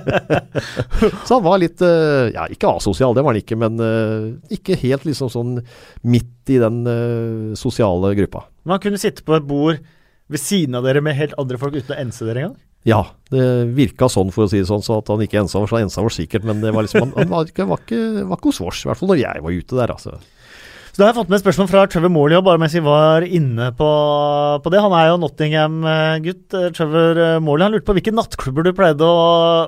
så 1.28 1.39
han 1.39 1.47
var 1.47 1.62
litt 1.62 1.85
uh, 1.86 2.27
Ja, 2.35 2.49
ikke 2.51 2.74
asosial, 2.74 3.15
det 3.15 3.23
var 3.23 3.36
han 3.36 3.43
ikke, 3.43 3.59
men 3.62 3.78
uh, 3.78 4.55
ikke 4.55 4.78
helt 4.82 5.07
liksom 5.07 5.31
sånn 5.31 5.61
midt 6.07 6.51
i 6.51 6.59
den 6.59 6.81
sosiale 7.61 8.15
gruppa. 8.16 8.47
Man 8.66 8.81
kunne 8.82 8.99
sitte 8.99 9.23
på 9.27 9.35
et 9.36 9.47
bord 9.47 9.82
ved 10.32 10.40
siden 10.40 10.78
av 10.78 10.86
dere 10.86 11.03
med 11.05 11.16
helt 11.19 11.36
andre 11.40 11.61
folk 11.61 11.77
uten 11.77 11.95
å 11.95 12.01
ense 12.01 12.27
dere 12.27 12.43
engang? 12.43 12.57
Ja, 12.86 13.00
det 13.32 13.44
virka 13.76 14.06
sånn, 14.12 14.30
for 14.32 14.46
å 14.46 14.50
si 14.50 14.60
det 14.62 14.68
sånn, 14.68 14.84
så 14.84 15.00
at 15.00 15.10
han 15.10 15.22
ikke 15.24 15.40
ensa 15.42 15.60
var 15.60 15.70
så 15.70 15.80
ensa 15.80 16.05
var 16.05 16.14
sikkert, 16.14 16.46
men 16.48 16.62
det 16.62 16.70
var 16.72 16.86
liksom, 16.86 17.09
han, 17.10 17.14
han 17.18 17.32
var, 17.32 17.48
ikke, 17.50 17.66
ikke, 17.66 18.02
var 18.28 18.38
ikke 18.38 18.52
hos 18.52 18.60
oss. 18.64 18.84
i 18.84 18.90
hvert 18.90 19.00
fall 19.00 19.12
når 19.12 19.22
jeg 19.24 19.44
var 19.44 19.56
ute 19.59 19.80
der, 19.80 19.94
altså. 19.96 20.14
Så 20.99 21.05
da 21.05 21.12
har 21.12 21.12
jeg 21.12 21.19
fått 21.20 21.29
med 21.31 21.37
et 21.37 21.43
spørsmål 21.45 21.66
fra 21.70 21.83
Trevor 21.87 22.11
Morley, 22.11 22.41
bare 22.43 22.59
mens 22.59 22.73
vi 22.75 22.81
var 22.83 23.23
inne 23.23 23.69
på, 23.79 23.89
på 24.65 24.70
det. 24.75 24.81
Han 24.83 24.95
er 24.99 25.05
jo 25.12 25.20
Nottingham-gutt. 25.23 26.57
Eh, 26.59 26.65
Trevor 26.75 27.20
eh, 27.23 27.35
Morley 27.39 27.69
han 27.69 27.77
lurte 27.77 27.87
på 27.87 27.95
hvilke 27.95 28.15
nattklubber 28.16 28.66
du 28.66 28.73
pleide 28.75 29.07
å, 29.07 29.20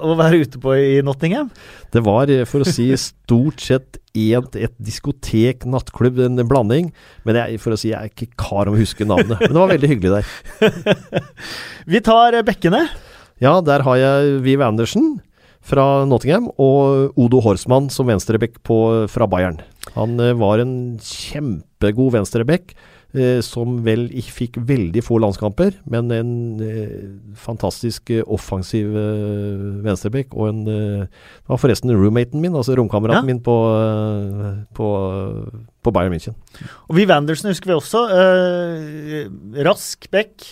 å, 0.03 0.17
være 0.19 0.41
ute 0.43 0.59
på 0.59 0.75
i 0.75 0.97
Nottingham? 1.07 1.53
Det 1.95 2.03
var, 2.03 2.35
eh, 2.35 2.43
for 2.51 2.67
å 2.67 2.67
si, 2.67 2.89
stort 3.05 3.63
sett 3.63 4.01
et, 4.11 4.59
et 4.59 4.75
diskotek, 4.83 5.69
nattklubb, 5.71 6.19
en 6.27 6.43
blanding. 6.51 6.91
Men 7.23 7.39
jeg, 7.45 7.63
for 7.63 7.79
å 7.79 7.79
si, 7.79 7.93
jeg 7.93 8.11
er 8.11 8.11
ikke 8.11 8.33
kar 8.35 8.67
om 8.67 8.75
å 8.75 8.83
huske 8.83 9.07
navnet. 9.07 9.39
Men 9.39 9.55
det 9.55 9.63
var 9.63 9.75
veldig 9.77 9.95
hyggelig 9.95 10.19
der. 10.19 11.25
vi 11.95 12.03
tar 12.11 12.43
bekkene. 12.51 12.89
Ja, 13.39 13.61
der 13.63 13.87
har 13.87 14.03
jeg 14.03 14.41
Viv 14.51 14.67
Andersen 14.67 15.13
fra 15.61 16.05
Nottingham 16.09 16.49
og 16.57 17.19
Odo 17.21 17.43
Horsmann 17.45 17.91
som 17.93 18.09
venstreback 18.11 18.59
fra 18.65 19.29
Bayern. 19.31 19.61
Han 19.97 20.17
eh, 20.21 20.37
var 20.39 20.63
en 20.63 20.73
kjempegod 21.05 22.17
venstreback. 22.17 22.75
Eh, 23.11 23.41
som 23.43 23.81
vel 23.83 24.05
ikke 24.15 24.35
fikk 24.37 24.57
veldig 24.69 25.03
få 25.03 25.17
landskamper, 25.19 25.75
men 25.91 26.13
en 26.15 26.29
eh, 26.63 27.09
fantastisk 27.35 28.13
eh, 28.15 28.23
offensiv 28.23 28.93
eh, 28.95 29.65
venstreback. 29.83 30.37
Og 30.39 30.53
en 30.53 30.61
eh, 30.71 31.09
Det 31.11 31.51
var 31.51 31.59
forresten 31.59 31.91
roommaten 31.91 32.39
min, 32.39 32.55
altså 32.55 32.77
romkameraten 32.79 33.27
ja. 33.27 33.27
min 33.27 33.43
på, 33.43 33.57
på, 34.79 34.91
på, 35.83 35.93
Bayern 35.97 36.13
München. 36.13 36.37
Og 36.91 36.99
Vi 36.99 37.07
Wandersen 37.09 37.49
husker 37.51 37.71
vi 37.73 37.77
også. 37.79 38.05
rask 39.65 40.11
back. 40.13 40.45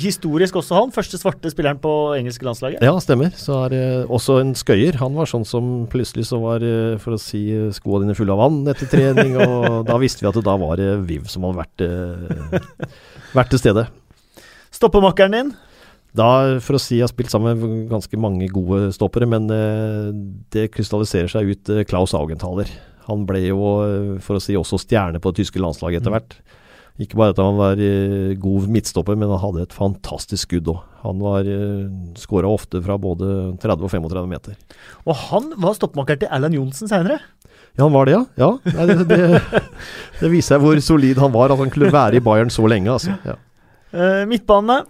historisk 0.00 0.56
også 0.56 0.78
han. 0.80 0.94
Første 0.96 1.20
svarte 1.20 1.52
spilleren 1.52 1.78
på 1.82 1.92
engelske 2.16 2.46
landslaget. 2.46 2.80
Ja, 2.82 2.96
stemmer. 2.98 3.30
Så 3.36 3.58
er 3.66 3.74
det 3.74 3.84
også 4.08 4.40
en 4.40 4.54
skøyer. 4.56 4.96
Han 5.02 5.14
var 5.14 5.28
sånn 5.28 5.44
som 5.44 5.86
plutselig 5.92 6.26
så 6.30 6.40
var, 6.40 6.64
for 7.02 7.18
å 7.18 7.20
si, 7.20 7.44
skoa 7.76 8.00
dine 8.02 8.16
fulle 8.16 8.32
av 8.32 8.40
vann 8.46 8.62
etter 8.72 8.88
trening, 8.90 9.36
og 9.36 9.84
da 9.90 10.00
visste 10.00 10.24
vi 10.24 10.30
at 10.32 10.40
det 10.40 10.46
da 10.46 10.56
var 10.56 10.80
det 10.80 10.90
Viv 11.06 11.28
som 11.28 11.44
hadde 11.44 11.60
vært 11.60 11.66
vært, 11.66 11.80
eh, 11.80 12.88
vært 13.34 13.50
til 13.52 13.58
stede. 13.60 13.86
Stoppemakkeren 14.74 15.32
din? 15.32 15.54
Da, 16.16 16.58
for 16.64 16.76
å 16.76 16.80
si, 16.80 16.96
jeg 16.96 17.04
har 17.04 17.12
spilt 17.12 17.30
sammen 17.30 17.58
med 17.58 17.88
ganske 17.90 18.16
mange 18.16 18.48
gode 18.48 18.92
stoppere, 18.96 19.28
men 19.28 19.50
eh, 19.52 20.12
det 20.54 20.70
krystalliserer 20.72 21.28
seg 21.28 21.50
ut 21.52 21.72
eh, 21.72 21.84
Klaus 21.88 22.14
Augenthaler. 22.16 22.70
Han 23.06 23.26
ble 23.28 23.44
jo, 23.46 23.60
for 24.24 24.38
å 24.38 24.42
si, 24.42 24.56
også 24.58 24.80
stjerne 24.82 25.20
på 25.22 25.32
det 25.32 25.44
tyske 25.44 25.62
landslaget 25.62 26.02
etter 26.02 26.14
hvert. 26.14 26.38
Ikke 27.02 27.18
bare 27.20 27.34
at 27.34 27.40
han 27.42 27.58
var 27.58 27.80
god 28.40 28.68
midtstopper, 28.72 29.18
men 29.20 29.28
han 29.28 29.42
hadde 29.42 29.66
et 29.66 29.74
fantastisk 29.76 30.48
skudd 30.48 30.70
òg. 30.72 30.84
Han 31.06 31.22
var 31.22 31.46
uh, 31.46 31.86
skåra 32.18 32.50
ofte 32.50 32.80
fra 32.82 32.96
både 32.98 33.56
30 33.62 33.86
og 33.86 33.92
35 33.92 34.30
meter. 34.30 34.56
Og 35.04 35.18
han 35.28 35.50
var 35.62 35.76
stoppmakker 35.76 36.22
til 36.22 36.32
Erland 36.32 36.56
Johnsen 36.56 36.90
seinere? 36.90 37.20
Ja, 37.76 37.84
han 37.84 37.92
var 37.92 38.08
det, 38.08 38.16
ja. 38.16 38.22
ja 38.40 38.50
nei, 38.78 38.86
det, 38.88 39.04
det, 39.10 39.40
det, 40.22 40.30
viser 40.32 40.62
hvor 40.62 40.78
solid 40.80 41.20
han 41.20 41.34
var, 41.34 41.52
at 41.52 41.60
han 41.60 41.72
kunne 41.72 41.92
være 41.92 42.18
i 42.18 42.24
Bayern 42.24 42.50
så 42.52 42.64
lenge. 42.70 42.94
Altså. 42.96 43.18
Ja. 43.28 43.36
Uh, 43.92 44.24
midtbane? 44.30 44.80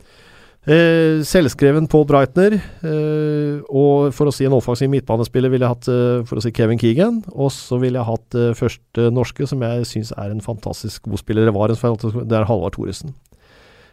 Eh, 0.67 1.23
selvskreven 1.23 1.85
Paul 1.87 2.09
Breitner. 2.11 2.57
Eh, 2.59 3.59
og 3.71 4.11
for 4.17 4.27
å 4.27 4.33
si 4.35 4.49
en 4.49 4.57
offensiv 4.57 4.91
midtbanespiller 4.91 5.53
ville 5.53 5.63
jeg 5.63 5.77
hatt 5.77 5.91
eh, 5.93 6.25
for 6.27 6.41
å 6.41 6.43
si 6.43 6.51
Kevin 6.57 6.81
Keegan. 6.81 7.21
Og 7.31 7.53
så 7.55 7.79
ville 7.79 8.01
jeg 8.01 8.09
hatt 8.09 8.35
eh, 8.35 8.51
første 8.59 9.07
norske, 9.15 9.47
som 9.47 9.63
jeg 9.63 9.87
syns 9.87 10.11
er 10.19 10.35
en 10.35 10.43
fantastisk 10.43 11.07
god 11.07 11.23
spiller. 11.23 11.47
Det 11.47 12.35
er 12.35 12.49
Halvard 12.51 12.75
Thoresen. 12.75 13.15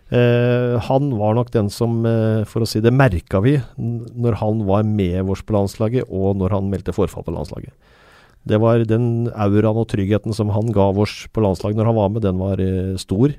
Eh, 0.09 0.79
han 0.89 1.13
var 1.21 1.37
nok 1.37 1.53
den 1.53 1.69
som, 1.73 2.01
eh, 2.09 2.41
for 2.49 2.65
å 2.65 2.69
si 2.69 2.81
det, 2.81 2.89
merka 2.89 3.43
vi 3.45 3.59
når 3.77 4.41
han 4.41 4.65
var 4.65 4.81
med 4.81 5.21
vårs 5.29 5.45
på 5.45 5.53
landslaget, 5.53 6.09
og 6.09 6.41
når 6.41 6.57
han 6.57 6.73
meldte 6.73 6.97
forfall 6.97 7.29
på 7.29 7.37
landslaget. 7.37 7.73
Det 8.49 8.57
var 8.59 8.81
den 8.81 9.29
auraen 9.29 9.77
og 9.77 9.91
tryggheten 9.93 10.33
som 10.35 10.49
han 10.51 10.73
ga 10.73 10.89
oss 10.89 11.27
på 11.29 11.45
landslaget 11.45 11.77
når 11.77 11.93
han 11.93 12.01
var 12.01 12.09
med, 12.11 12.25
den 12.25 12.41
var 12.41 12.59
stor. 12.99 13.37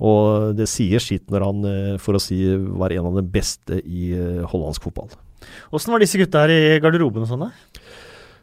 Og 0.00 0.54
det 0.56 0.68
sier 0.72 1.02
sitt 1.04 1.28
når 1.32 1.44
han, 1.44 1.64
eh, 1.68 1.96
for 2.00 2.16
å 2.16 2.22
si, 2.22 2.40
var 2.80 2.94
en 2.96 3.10
av 3.10 3.18
de 3.20 3.26
beste 3.36 3.82
i 3.84 4.12
eh, 4.16 4.44
hollandsk 4.48 4.88
fotball. 4.88 5.12
Åssen 5.74 5.92
var 5.92 6.02
disse 6.02 6.20
gutta 6.20 6.44
her 6.44 6.52
i 6.54 6.80
garderoben 6.82 7.24
og 7.24 7.30
sånn, 7.30 7.48
da? 7.48 7.80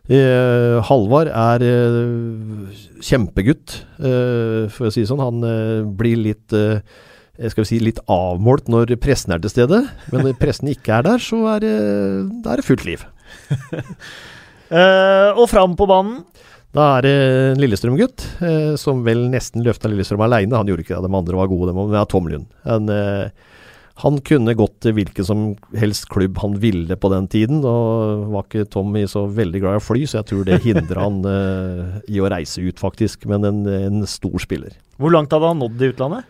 Eh, 0.07 0.77
Halvard 0.87 1.27
er 1.27 1.63
eh, 1.67 2.77
kjempegutt, 3.03 3.73
eh, 3.99 4.71
for 4.71 4.87
å 4.87 4.91
si 4.93 5.03
det 5.03 5.09
sånn. 5.09 5.23
Han 5.23 5.93
blir 5.99 6.21
litt 6.29 6.55
skal 7.37 7.61
vi 7.61 7.69
si, 7.69 7.77
litt 7.83 7.99
avmålt 8.09 8.65
når 8.71 8.95
pressen 8.97 9.35
er 9.35 9.41
til 9.43 9.51
stede. 9.53 9.83
Men 10.09 10.25
når 10.25 10.39
pressen 10.39 10.71
ikke 10.71 10.95
er 10.95 11.05
der, 11.05 11.21
så 11.21 11.43
er 11.51 11.61
det, 11.61 11.75
er 12.49 12.63
fullt 12.65 12.87
liv. 12.87 13.03
Og 15.37 15.45
fram 15.51 15.75
på 15.77 15.85
banen. 15.85 16.23
Da 16.75 16.87
er 16.97 17.05
det 17.05 17.13
en 17.17 17.61
Lillestrøm-gutt 17.61 18.25
eh, 18.43 18.73
som 18.79 19.03
vel 19.05 19.27
nesten 19.31 19.63
løfta 19.65 19.89
Lillestrøm 19.91 20.25
aleine. 20.25 20.57
Han 20.57 20.67
gjorde 20.69 20.83
ikke 20.83 20.97
det, 20.97 21.07
de 21.07 21.19
andre 21.21 21.39
var 21.39 21.51
gode, 21.51 21.75
men 21.75 21.93
det 21.93 22.01
er 22.01 22.09
Tom 22.11 22.27
Lund. 22.29 22.49
En, 22.67 22.91
uh, 22.91 23.53
han 24.03 24.19
kunne 24.27 24.53
gått 24.59 24.75
til 24.85 24.93
hvilken 24.97 25.25
som 25.25 25.45
helst 25.79 26.05
klubb 26.11 26.37
han 26.43 26.59
ville 26.61 26.99
på 26.99 27.09
den 27.13 27.29
tiden. 27.33 27.63
Og 27.65 28.27
var 28.35 28.45
ikke 28.45 28.67
Tommy 28.69 29.07
så 29.09 29.25
veldig 29.25 29.63
glad 29.63 29.77
i 29.77 29.81
å 29.81 29.85
fly, 29.87 30.03
så 30.05 30.19
jeg 30.19 30.29
tror 30.29 30.43
det 30.45 30.59
hindra 30.67 31.07
han 31.07 31.23
i 32.05 32.21
å 32.21 32.29
reise 32.29 32.61
ut, 32.61 32.77
faktisk. 32.77 33.25
Men 33.31 33.47
en, 33.47 33.63
en 33.65 34.05
stor 34.05 34.37
spiller. 34.43 34.77
Hvor 35.01 35.15
langt 35.15 35.33
hadde 35.33 35.49
han 35.49 35.63
nådd 35.63 35.81
i 35.81 35.89
utlandet? 35.95 36.29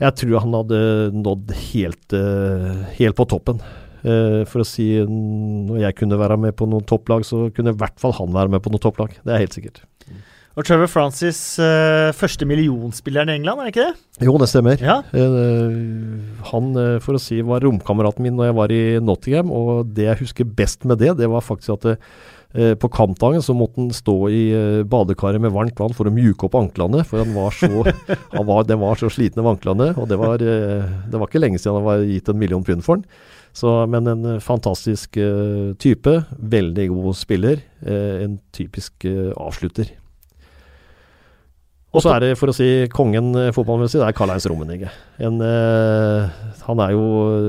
Jeg 0.00 0.16
tror 0.16 0.40
han 0.40 0.56
hadde 0.56 0.80
nådd 1.12 1.50
helt, 1.74 2.14
eh, 2.16 2.84
helt 2.96 3.16
på 3.18 3.26
toppen. 3.28 3.60
Eh, 4.00 4.42
for 4.48 4.62
å 4.62 4.66
si 4.66 4.88
når 5.04 5.82
jeg 5.84 5.98
kunne 6.00 6.18
være 6.20 6.38
med 6.40 6.56
på 6.56 6.68
noen 6.70 6.86
topplag, 6.88 7.26
så 7.28 7.48
kunne 7.54 7.74
i 7.74 7.80
hvert 7.80 7.98
fall 8.00 8.16
han 8.16 8.32
være 8.36 8.54
med 8.54 8.64
på 8.64 8.72
noen 8.72 8.82
topplag. 8.82 9.16
Det 9.20 9.34
er 9.34 9.44
helt 9.44 9.56
sikkert. 9.56 9.82
Og 10.58 10.66
Trevor 10.66 10.88
Francis, 10.90 11.38
uh, 11.62 12.10
første 12.16 12.44
millionspilleren 12.48 13.30
i 13.30 13.36
England, 13.38 13.60
er 13.60 13.68
det 13.68 13.70
ikke 13.70 13.84
det? 13.86 14.26
Jo, 14.26 14.34
det 14.40 14.48
stemmer. 14.50 14.82
Ja. 14.82 14.96
Uh, 15.14 16.42
han, 16.50 16.74
for 17.04 17.16
å 17.16 17.22
si, 17.22 17.38
var 17.46 17.62
romkameraten 17.64 18.26
min 18.26 18.34
når 18.36 18.50
jeg 18.50 18.58
var 18.58 18.74
i 18.74 18.82
Nottingham, 19.04 19.54
og 19.54 19.94
det 19.94 20.08
jeg 20.08 20.20
husker 20.24 20.52
best 20.58 20.84
med 20.90 21.00
det, 21.00 21.14
det 21.22 21.30
var 21.30 21.46
faktisk 21.46 21.76
at 21.78 21.88
det, 21.92 21.96
på 22.82 22.88
kampdagen 22.90 23.44
så 23.46 23.54
måtte 23.54 23.78
han 23.78 23.92
stå 23.94 24.14
i 24.34 24.40
badekaret 24.90 25.38
med 25.38 25.52
varmt 25.54 25.78
vann 25.78 25.92
for 25.94 26.10
å 26.10 26.10
mjuke 26.10 26.48
opp 26.48 26.56
anklene, 26.58 27.04
for 27.06 27.22
han 27.22 27.30
var 27.30 27.54
så, 27.54 27.84
han 28.34 28.48
var, 28.48 28.64
den 28.66 28.80
var 28.82 28.98
så 28.98 29.06
sliten 29.06 29.44
av 29.44 29.52
anklene. 29.52 29.92
Og 29.94 30.10
det 30.10 30.18
var, 30.18 30.42
det 30.42 31.14
var 31.14 31.30
ikke 31.30 31.44
lenge 31.44 31.62
siden 31.62 31.78
han 31.78 31.86
var 31.86 32.02
gitt 32.02 32.26
en 32.26 32.40
million 32.42 32.66
pund 32.66 32.82
for 32.82 32.98
den. 32.98 33.06
Så, 33.56 33.72
men 33.90 34.06
en 34.06 34.36
fantastisk 34.44 35.18
type. 35.82 36.12
Veldig 36.38 36.84
god 36.92 37.16
spiller. 37.18 37.64
en 37.82 38.38
typisk 38.54 39.08
avslutter. 39.36 39.90
Og 41.90 42.04
så 42.04 42.12
er 42.14 42.20
det, 42.22 42.36
for 42.38 42.52
å 42.52 42.54
si 42.54 42.86
kongen 42.92 43.32
eh, 43.34 43.48
fotballmessig, 43.54 43.98
det 43.98 44.06
er 44.06 44.14
Karl-Heinz 44.14 44.44
Rummenigge. 44.46 44.92
En, 45.18 45.40
eh, 45.42 46.36
han 46.68 46.82
er 46.84 46.92
jo 46.94 47.06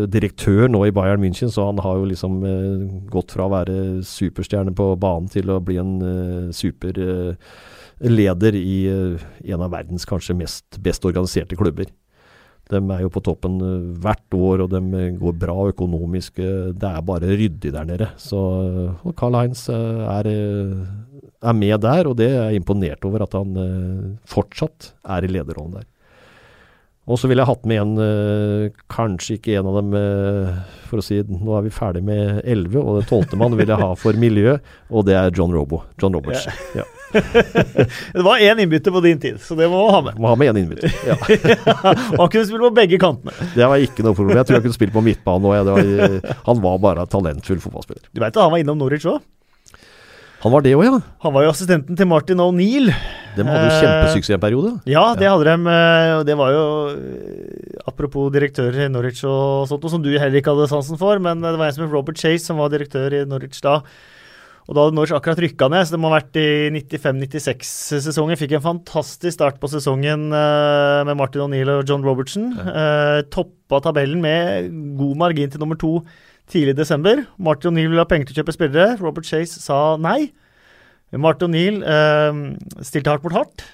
direktør 0.10 0.66
nå 0.72 0.82
i 0.88 0.94
Bayern 0.96 1.22
München, 1.22 1.52
så 1.54 1.68
han 1.68 1.78
har 1.86 2.00
jo 2.00 2.08
liksom 2.10 2.40
eh, 2.50 2.88
gått 3.14 3.36
fra 3.36 3.46
å 3.46 3.54
være 3.54 3.76
superstjerne 4.08 4.74
på 4.78 4.88
banen 5.02 5.30
til 5.30 5.52
å 5.54 5.60
bli 5.62 5.78
en 5.82 5.94
eh, 6.02 6.50
superleder 6.58 8.58
i 8.58 8.80
eh, 8.90 9.28
en 9.54 9.66
av 9.68 9.76
verdens 9.76 10.10
kanskje 10.10 10.40
mest 10.42 10.82
best 10.82 11.06
organiserte 11.06 11.60
klubber. 11.60 11.86
De 12.72 12.80
er 12.80 13.04
jo 13.04 13.12
på 13.12 13.24
toppen 13.26 13.60
eh, 13.66 13.88
hvert 14.04 14.38
år, 14.38 14.66
og 14.66 14.74
de 14.74 15.12
går 15.20 15.38
bra 15.42 15.58
økonomisk. 15.74 16.42
Det 16.42 16.90
er 16.92 17.06
bare 17.08 17.36
ryddig 17.36 17.74
der 17.76 17.88
nede. 17.88 18.10
Så 18.22 18.40
Carl-Heinz 19.20 19.68
er 19.72 20.32
er 21.42 21.56
med 21.58 21.80
der, 21.82 22.06
og 22.06 22.20
det 22.20 22.28
er 22.30 22.52
jeg 22.52 22.60
imponert 22.62 23.06
over 23.08 23.24
at 23.26 23.34
han 23.34 23.56
fortsatt 24.30 24.92
er 25.10 25.26
i 25.26 25.32
lederrollen 25.32 25.80
der. 25.80 25.88
Og 27.10 27.18
så 27.18 27.26
ville 27.28 27.42
jeg 27.42 27.50
hatt 27.50 27.66
med 27.66 27.82
en, 27.82 28.74
kanskje 28.94 29.40
ikke 29.40 29.56
en 29.58 29.72
av 29.72 29.80
dem 29.80 29.96
For 30.86 31.02
å 31.02 31.04
si 31.04 31.18
nå 31.26 31.56
er 31.58 31.66
vi 31.66 31.74
ferdig 31.74 32.04
med 32.06 32.44
elleve, 32.46 32.78
og 32.78 33.00
den 33.00 33.10
tolvte 33.10 33.40
mann 33.42 33.58
vil 33.58 33.74
jeg 33.74 33.82
ha 33.82 33.90
for 33.98 34.22
miljø, 34.22 34.60
og 34.94 35.10
det 35.10 35.18
er 35.18 35.34
John 35.34 35.56
Robo. 35.56 35.82
John 35.98 36.14
Roberts. 36.14 36.46
Ja. 36.78 36.86
det 38.16 38.24
var 38.26 38.44
én 38.44 38.62
innbytter 38.64 38.94
på 38.94 39.02
din 39.04 39.20
tid, 39.22 39.42
så 39.44 39.58
det 39.60 39.68
må 39.72 39.82
du 39.82 39.92
ha 39.96 40.02
med. 40.06 40.20
Må 40.22 40.32
ha 40.32 40.38
med 40.40 40.54
én 40.54 40.62
innbytter, 40.64 40.94
ja. 41.08 41.18
han 42.20 42.32
kunne 42.32 42.46
spille 42.48 42.64
på 42.68 42.74
begge 42.78 43.02
kantene. 43.02 43.36
Det 43.56 43.68
var 43.68 43.84
ikke 43.84 44.06
noe 44.06 44.18
problem. 44.18 44.38
Jeg 44.40 44.50
tror 44.50 44.60
jeg 44.60 44.66
kunne 44.68 44.80
spille 44.80 44.96
på 44.96 45.06
midtbanen 45.06 45.52
òg. 45.52 46.32
Han 46.48 46.64
var 46.64 46.82
bare 46.84 47.08
talentfull 47.12 47.62
fotballspiller. 47.64 48.08
Du 48.12 48.24
veit 48.24 48.40
han 48.40 48.54
var 48.54 48.64
innom 48.64 48.80
Norwich 48.82 49.08
òg? 49.10 49.22
Han 50.42 50.54
var 50.56 50.64
det 50.66 50.74
òg, 50.74 50.88
ja. 50.88 50.96
Han 51.22 51.34
var 51.36 51.46
jo 51.46 51.52
assistenten 51.54 51.98
til 51.98 52.08
Martin 52.10 52.40
O'Neill. 52.42 52.90
De 53.36 53.44
hadde 53.46 53.68
jo 53.68 53.76
kjempesuksess 53.84 54.36
en 54.36 54.42
periode. 54.42 54.72
Ja, 54.90 55.04
det 55.18 55.30
hadde 55.30 55.46
de. 55.46 55.74
Eh, 55.76 56.22
det 56.28 56.38
var 56.40 56.56
jo 56.56 56.64
eh, 56.96 57.84
Apropos 57.88 58.32
direktør 58.34 58.74
i 58.74 58.88
Norwich 58.92 59.22
og 59.28 59.70
sånt, 59.70 59.86
som 59.94 60.02
du 60.04 60.10
heller 60.16 60.40
ikke 60.42 60.54
hadde 60.54 60.70
sansen 60.72 61.00
for, 61.00 61.22
men 61.22 61.44
det 61.44 61.54
var 61.60 61.70
en 61.70 61.76
som 61.76 61.86
het 61.86 61.94
Robert 61.94 62.20
Chase 62.20 62.46
som 62.46 62.60
var 62.62 62.74
direktør 62.74 63.14
i 63.20 63.22
Norwich 63.30 63.62
da. 63.64 63.80
Og 64.68 64.76
da 64.78 64.84
hadde 64.86 64.96
Norwich 64.96 65.14
akkurat 65.16 65.42
rykka 65.42 65.68
ned, 65.74 65.88
så 65.88 65.96
det 65.96 66.00
må 66.02 66.12
ha 66.12 66.20
vært 66.20 66.38
i 66.40 66.70
95-96-sesongen. 66.76 68.40
Fikk 68.40 68.56
en 68.58 68.66
fantastisk 68.66 69.36
start 69.36 69.58
på 69.62 69.70
sesongen 69.72 70.30
uh, 70.30 71.02
med 71.08 71.18
Martin 71.20 71.44
O'Neill 71.48 71.72
og 71.74 71.84
John 71.90 72.06
Robertson. 72.06 72.52
Uh, 72.60 73.26
toppa 73.34 73.82
tabellen 73.84 74.22
med 74.24 74.70
god 75.00 75.18
margin 75.26 75.52
til 75.52 75.64
nummer 75.64 75.80
to 75.82 76.00
tidlig 76.52 76.76
i 76.76 76.82
desember. 76.84 77.26
Martin 77.42 77.74
O'Neill 77.74 77.92
ville 77.92 78.06
ha 78.06 78.10
penger 78.10 78.30
til 78.30 78.38
å 78.38 78.42
kjøpe 78.42 78.56
spillere. 78.56 78.96
Robert 79.02 79.28
Chase 79.28 79.64
sa 79.64 79.82
nei. 80.00 80.32
Martin 81.12 81.50
O'Neill 81.50 81.82
uh, 81.84 82.86
stilte 82.86 83.12
hardt 83.12 83.26
mot 83.28 83.36
hardt. 83.36 83.66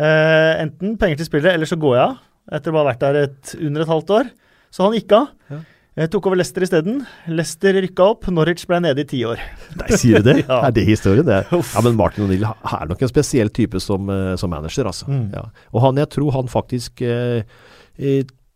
Eh, 0.00 0.52
enten 0.62 0.94
penger 0.96 1.20
til 1.20 1.28
spillere, 1.28 1.56
eller 1.58 1.68
så 1.68 1.76
går 1.80 1.96
jeg 1.96 2.04
av. 2.06 2.20
Etter 2.56 2.72
å 2.72 2.80
ha 2.80 2.86
vært 2.88 3.02
der 3.02 3.18
et, 3.26 3.52
under 3.60 3.84
et 3.84 3.90
halvt 3.90 4.12
år. 4.16 4.30
Så 4.72 4.86
han 4.86 4.96
gikk 4.96 5.12
av. 5.16 5.28
Ja. 5.52 5.58
Jeg 5.92 6.08
tok 6.08 6.24
over 6.30 6.38
Leicester 6.40 6.64
isteden. 6.64 7.02
Leicester 7.28 7.76
rykka 7.84 8.04
opp, 8.14 8.28
Norwich 8.32 8.64
ble 8.68 8.78
nede 8.80 9.04
i 9.04 9.08
ti 9.08 9.18
år. 9.28 9.40
Nei, 9.76 9.88
sier 10.00 10.24
du 10.24 10.30
det? 10.30 10.38
ja. 10.46 10.62
Er 10.64 10.72
det 10.72 10.86
historien? 10.88 11.26
Det 11.28 11.42
ja, 11.52 11.82
men 11.84 11.98
Martin 11.98 12.24
O'Neill 12.24 12.46
er 12.48 12.86
nok 12.88 13.02
en 13.04 13.10
spesiell 13.10 13.52
type 13.52 13.80
som, 13.84 14.08
uh, 14.08 14.32
som 14.40 14.52
manager, 14.54 14.88
altså. 14.88 15.10
Mm. 15.12 15.26
Ja. 15.36 15.44
Og 15.74 15.84
han, 15.84 16.00
jeg 16.00 16.08
tror 16.14 16.32
han 16.38 16.48
faktisk 16.48 17.04
eh, 17.04 17.44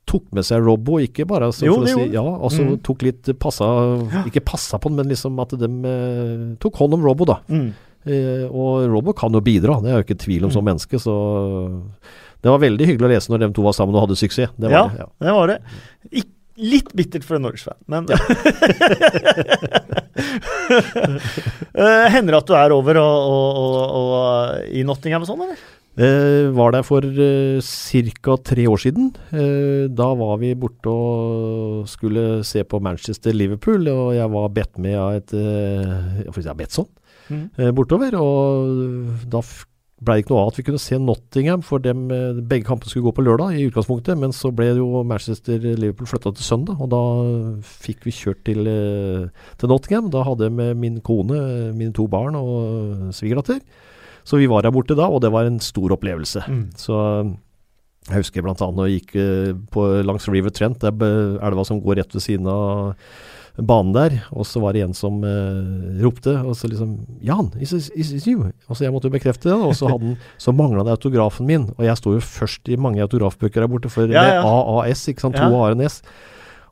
tok 0.09 0.31
med 0.33 0.47
seg 0.49 0.65
Robbo, 0.65 0.97
ikke 1.05 1.27
bare 1.29 1.51
altså, 1.51 1.67
jo, 1.69 1.75
for 1.77 1.85
å 1.85 1.97
si 1.99 2.15
ja, 2.15 2.23
altså 2.25 2.65
mm. 2.65 2.77
tok 2.87 3.05
litt 3.05 3.31
passa 3.43 3.69
Ikke 4.23 4.45
passa 4.47 4.79
på 4.81 4.93
den, 4.93 5.01
men 5.03 5.11
liksom 5.13 5.37
at 5.43 5.53
de 5.61 5.69
eh, 5.91 6.47
tok 6.63 6.81
hånd 6.81 6.97
om 6.97 7.05
Robbo, 7.05 7.27
da. 7.29 7.43
Mm. 7.53 7.67
Eh, 8.07 8.47
og 8.47 8.87
Robbo 8.95 9.13
kan 9.19 9.37
jo 9.37 9.43
bidra, 9.45 9.77
det 9.85 9.93
er 9.93 10.01
jo 10.01 10.07
ikke 10.07 10.23
tvil 10.25 10.49
om 10.49 10.55
som 10.55 10.65
mm. 10.65 10.71
menneske, 10.73 11.03
så 11.03 11.19
det 12.41 12.49
var 12.49 12.65
veldig 12.65 12.89
hyggelig 12.89 13.09
å 13.09 13.13
lese 13.13 13.33
når 13.33 13.45
de 13.45 13.51
to 13.59 13.67
var 13.67 13.77
sammen 13.77 13.97
og 13.99 14.07
hadde 14.07 14.17
suksess. 14.21 14.57
Det 14.57 14.73
ja, 14.73 14.87
det, 14.89 15.05
ja, 15.05 15.11
det 15.27 15.37
var 15.37 15.53
det. 15.53 15.61
Ik 16.15 16.33
litt 16.57 16.93
bittert 16.97 17.25
for 17.27 17.37
en 17.39 17.47
Norwich-fan, 17.47 17.79
men 17.91 18.07
ja. 18.11 18.19
uh, 21.77 22.07
Hender 22.15 22.37
det 22.37 22.43
at 22.43 22.51
du 22.51 22.55
er 22.57 22.75
over 22.77 23.01
og, 23.03 23.17
og, 23.33 23.57
og, 23.63 23.81
og 23.97 24.71
i 24.73 24.85
Nottingham 24.87 25.27
og 25.27 25.31
sånn, 25.31 25.45
eller? 25.49 25.65
Eh, 25.97 26.51
var 26.53 26.75
der 26.75 26.83
for 26.85 27.01
eh, 27.01 27.61
ca. 28.21 28.37
tre 28.45 28.67
år 28.69 28.77
siden. 28.77 29.15
Eh, 29.33 29.89
da 29.89 30.11
var 30.13 30.37
vi 30.43 30.53
borte 30.55 30.93
og 30.93 31.89
skulle 31.89 32.45
se 32.45 32.65
på 32.65 32.81
Manchester-Liverpool, 32.85 33.89
og 33.89 34.13
jeg 34.15 34.29
var 34.29 34.53
bedt 34.53 34.77
med 34.77 34.99
av 35.01 35.17
et 35.17 35.33
eh, 35.33 36.21
jeg 36.27 36.35
si, 36.37 36.55
Betson 36.59 36.89
mm. 37.31 37.47
eh, 37.57 37.73
bortover. 37.73 38.13
Og 38.21 39.25
da 39.25 39.41
ble 39.97 40.19
det 40.19 40.25
ikke 40.27 40.35
noe 40.35 40.43
av 40.45 40.51
at 40.51 40.59
vi 40.59 40.65
kunne 40.67 40.81
se 40.83 40.99
Nottingham, 41.01 41.63
for 41.65 41.81
dem, 41.81 42.11
eh, 42.13 42.37
begge 42.45 42.67
kampene 42.69 42.91
skulle 42.93 43.07
gå 43.09 43.15
på 43.17 43.25
lørdag 43.25 43.57
i 43.57 43.65
utgangspunktet. 43.65 44.19
Men 44.21 44.35
så 44.37 44.51
ble 44.53 44.69
jo 44.77 45.03
Manchester-Liverpool 45.09 46.11
flytta 46.11 46.35
til 46.37 46.45
søndag, 46.45 46.77
og 46.85 46.91
da 46.93 47.01
fikk 47.65 48.05
vi 48.05 48.13
kjørt 48.13 48.45
til, 48.45 48.69
eh, 48.69 49.29
til 49.57 49.69
Nottingham. 49.69 50.11
Da 50.11 50.23
hadde 50.23 50.45
jeg 50.45 50.53
med 50.53 50.77
min 50.77 51.01
kone, 51.01 51.73
mine 51.73 51.95
to 51.95 52.07
barn 52.07 52.37
og 52.37 53.09
svigerdatter. 53.17 53.61
Så 54.25 54.37
vi 54.37 54.47
var 54.47 54.63
der 54.63 54.73
borte 54.73 54.95
da, 54.95 55.09
og 55.09 55.23
det 55.23 55.33
var 55.33 55.47
en 55.47 55.61
stor 55.61 55.89
opplevelse. 55.89 56.45
Mm. 56.45 56.77
Så 56.77 57.37
jeg 58.11 58.17
husker 58.21 58.43
bl.a. 58.43 58.55
når 58.55 58.91
jeg 58.91 59.01
gikk 59.01 59.71
på, 59.71 60.05
langs 60.05 60.29
River 60.29 60.51
Trent, 60.51 60.79
det 60.79 60.93
er 60.93 61.39
elva 61.41 61.65
som 61.65 61.81
går 61.81 61.97
rett 61.97 62.13
ved 62.13 62.21
siden 62.21 62.47
av 62.47 62.95
banen 63.57 63.95
der, 63.97 64.19
og 64.37 64.45
så 64.49 64.61
var 64.61 64.77
det 64.77 64.83
en 64.85 64.95
som 64.97 65.23
uh, 65.25 65.97
ropte, 66.03 66.35
og 66.45 66.57
så 66.59 66.69
liksom 66.69 66.99
Jan, 67.25 67.49
is, 67.63 67.73
is, 67.73 68.13
is 68.13 68.27
you? 68.29 68.51
Og 68.69 68.77
så 68.77 68.85
jeg 68.85 68.95
måtte 68.95 69.09
jo 69.09 69.15
bekrefte 69.17 69.49
det, 69.49 69.57
og 69.57 69.73
så, 69.79 69.89
hadde 69.95 70.17
så 70.43 70.53
mangla 70.53 70.85
det 70.85 70.97
autografen 70.97 71.49
min. 71.49 71.69
Og 71.79 71.85
jeg 71.89 72.01
sto 72.01 72.13
jo 72.17 72.23
først 72.23 72.69
i 72.69 72.77
mange 72.81 73.01
autografbøker 73.05 73.65
der 73.65 73.71
borte, 73.73 73.93
for 73.93 74.13
ja, 74.13 74.27
ja. 74.39 74.43
AAS, 74.45 75.07
ikke 75.09 75.25
sant, 75.25 75.39
to 75.39 75.49
ja. 75.49 75.63
A-er 75.63 75.77
en 75.79 75.87
S. 75.89 76.03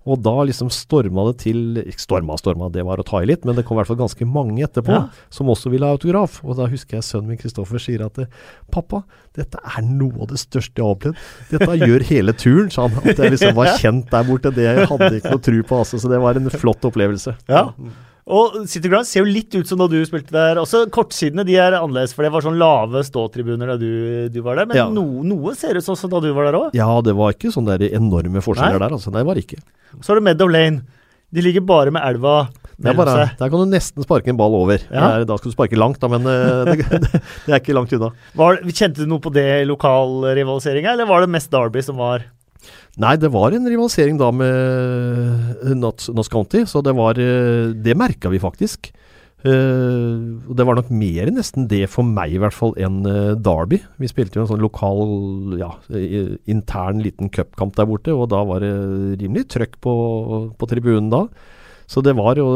Og 0.04 0.20
da 0.20 0.34
liksom 0.44 0.68
storma 0.72 1.24
det 1.30 1.38
til 1.46 1.78
ikke 1.80 2.02
Storma, 2.04 2.36
storma, 2.36 2.68
det 2.72 2.84
var 2.84 3.00
å 3.00 3.06
ta 3.06 3.22
i 3.24 3.28
litt, 3.28 3.46
men 3.48 3.56
det 3.56 3.64
kom 3.64 3.78
i 3.78 3.80
hvert 3.80 3.88
fall 3.88 4.00
ganske 4.02 4.26
mange 4.28 4.60
etterpå 4.66 4.92
ja. 4.92 5.04
som 5.32 5.48
også 5.48 5.72
ville 5.72 5.88
ha 5.88 5.96
autograf. 5.96 6.42
Og 6.44 6.58
da 6.58 6.68
husker 6.68 6.98
jeg 6.98 7.06
sønnen 7.06 7.32
min 7.32 7.40
Kristoffer 7.40 7.80
sier 7.80 8.04
at 8.04 8.20
pappa, 8.74 9.02
dette 9.38 9.58
er 9.58 9.86
noe 9.86 10.26
av 10.26 10.30
det 10.32 10.40
største 10.42 10.76
jeg 10.76 10.84
har 10.84 10.98
opplevd. 10.98 11.22
Dette 11.54 11.78
gjør 11.80 12.08
hele 12.10 12.36
turen, 12.36 12.72
sa 12.74 12.86
han. 12.86 13.00
At 13.00 13.22
jeg 13.22 13.34
liksom 13.34 13.56
var 13.56 13.72
kjent 13.80 14.10
der 14.12 14.26
borte. 14.28 14.52
Det 14.54 14.68
hadde 14.84 15.08
jeg 15.08 15.22
ikke 15.22 15.36
noe 15.38 15.46
tro 15.48 15.62
på, 15.70 15.80
altså. 15.84 16.02
Så 16.02 16.12
det 16.12 16.20
var 16.22 16.40
en 16.40 16.52
flott 16.52 16.84
opplevelse. 16.90 17.38
Ja. 17.48 17.70
Og 18.24 18.62
City 18.72 18.88
Ground 18.88 19.04
ser 19.04 19.20
jo 19.20 19.28
litt 19.28 19.52
ut 19.52 19.68
som 19.68 19.80
da 19.82 19.88
du 19.90 19.98
spilte 20.08 20.32
der. 20.32 20.56
Også 20.60 20.86
Kortsidene 20.92 21.44
de 21.44 21.58
er 21.60 21.76
annerledes, 21.76 22.14
for 22.16 22.24
det 22.24 22.32
var 22.32 22.44
sånn 22.44 22.56
lave 22.60 23.02
ståtribuner 23.04 23.74
da 23.74 23.76
du, 23.80 23.90
du 24.32 24.40
var 24.44 24.56
der. 24.56 24.68
Men 24.70 24.80
ja. 24.80 24.86
no, 24.92 25.04
noe 25.26 25.52
ser 25.58 25.76
ut 25.76 25.84
sånn 25.84 25.98
som 26.00 26.12
da 26.12 26.22
du 26.24 26.30
var 26.32 26.48
der 26.48 26.56
òg? 26.56 26.76
Ja, 26.78 26.88
det 27.04 27.16
var 27.18 27.36
ikke 27.36 27.52
sånne 27.52 27.76
der 27.76 27.92
enorme 28.00 28.40
forskjeller 28.44 28.80
Nei. 28.80 28.86
der. 28.86 28.96
altså. 28.96 29.12
Nei, 29.12 29.24
var 29.28 29.40
ikke. 29.40 29.60
Så 30.00 30.12
har 30.12 30.20
du 30.20 30.24
Meadow 30.24 30.48
Lane. 30.48 30.86
De 31.34 31.42
ligger 31.42 31.64
bare 31.66 31.92
med 31.92 32.04
elva 32.06 32.46
mellom 32.78 33.08
seg. 33.10 33.34
Der 33.40 33.50
kan 33.52 33.60
du 33.60 33.70
nesten 33.70 34.06
sparke 34.06 34.30
en 34.32 34.38
ball 34.38 34.54
over. 34.56 34.80
Ja. 34.88 35.18
Der, 35.18 35.26
da 35.28 35.36
skal 35.38 35.52
du 35.52 35.56
sparke 35.56 35.78
langt, 35.78 36.00
da, 36.00 36.08
men 36.12 36.24
eh, 36.30 36.62
det, 36.70 36.88
det, 36.88 37.10
det, 37.10 37.50
er 37.50 37.60
ikke 37.60 37.76
langt 37.76 37.92
unna. 37.96 38.12
Var, 38.38 38.62
kjente 38.70 39.02
du 39.02 39.10
noe 39.10 39.22
på 39.22 39.32
det 39.34 39.46
i 39.60 39.68
lokalrivaliseringa, 39.68 40.94
eller 40.94 41.10
var 41.10 41.24
det 41.24 41.32
mest 41.34 41.52
Derby 41.52 41.84
som 41.84 42.00
var 42.00 42.24
Nei, 43.02 43.16
det 43.18 43.30
var 43.34 43.54
en 43.54 43.66
rivalisering 43.66 44.18
da 44.20 44.28
med 44.34 45.64
Notts, 45.80 46.10
County, 46.30 46.62
så 46.70 46.82
det 46.84 46.94
var 46.94 47.18
eh, 47.18 47.72
Det 47.74 47.96
merka 47.98 48.30
vi 48.30 48.42
faktisk. 48.42 48.92
Uh, 49.44 50.40
det 50.56 50.64
var 50.64 50.78
nok 50.78 50.88
mer 50.88 51.28
nesten 51.28 51.66
det 51.68 51.82
for 51.92 52.06
meg, 52.08 52.32
i 52.32 52.38
hvert 52.40 52.56
fall, 52.56 52.70
enn 52.80 53.02
uh, 53.04 53.34
Derby. 53.36 53.76
Vi 54.00 54.08
spilte 54.08 54.38
jo 54.38 54.46
en 54.46 54.48
sånn 54.48 54.62
lokal, 54.64 55.02
ja, 55.60 55.68
intern 56.48 57.02
liten 57.04 57.28
cupkamp 57.28 57.76
der 57.76 57.90
borte, 57.90 58.14
og 58.16 58.30
da 58.32 58.40
var 58.48 58.64
det 58.64 58.72
rimelig 59.20 59.50
trøkk 59.52 59.76
på, 59.84 59.94
på 60.56 60.70
tribunen 60.70 61.12
da. 61.12 61.26
Så 61.84 62.00
det 62.00 62.14
var 62.16 62.40
jo, 62.40 62.46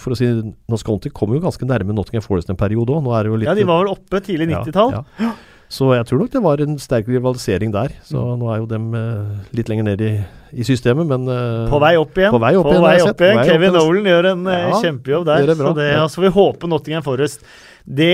for 0.00 0.14
å 0.14 0.16
si 0.16 0.30
Norsk 0.72 0.88
County 0.88 1.12
kom 1.12 1.34
jo 1.36 1.42
ganske 1.42 1.68
nærme 1.68 1.92
Nottingham 1.92 2.24
Forest 2.24 2.48
en 2.48 2.56
periode 2.56 2.96
òg. 2.96 3.12
Ja, 3.44 3.52
de 3.58 3.68
var 3.68 3.82
vel 3.82 3.92
oppe 3.92 4.22
tidlig 4.24 4.48
90-tall. 4.54 4.94
Ja, 4.96 5.02
ja. 5.20 5.34
Så 5.72 5.88
jeg 5.96 6.04
tror 6.10 6.20
nok 6.20 6.32
det 6.34 6.42
var 6.44 6.60
en 6.60 6.74
sterk 6.82 7.06
rivalisering 7.08 7.72
der. 7.72 7.94
Så 8.04 8.20
Mm. 8.20 8.38
nå 8.42 8.50
er 8.52 8.58
jo 8.60 8.66
dem 8.68 8.90
eh, 8.94 9.40
litt 9.56 9.70
lenger 9.72 9.84
ned 9.88 10.00
i, 10.04 10.12
i 10.52 10.62
systemet, 10.68 11.06
men 11.08 11.24
eh, 11.32 11.70
På 11.72 11.80
vei 11.80 11.94
opp 11.96 12.12
igjen. 12.20 12.30
På 12.34 12.40
vei 12.42 12.52
opp 12.60 12.68
igjen, 12.68 12.84
jeg 12.92 13.06
sett. 13.08 13.18
Vei 13.24 13.34
opp 13.38 13.46
Kevin 13.48 13.70
opp 13.76 13.86
Nolan 13.88 14.04
gjør 14.12 14.30
en 14.34 14.46
eh, 14.52 14.68
Ja, 14.68 14.80
kjempejobb 14.84 15.24
der. 15.30 15.46
det. 15.48 15.56
Så 15.56 15.74
det, 15.80 15.86
Ja. 15.94 16.02
altså, 16.04 16.20
vi 16.20 16.28
håper 16.36 16.68
Nottingham 16.68 17.02
Forest 17.06 17.40
det, 17.88 18.10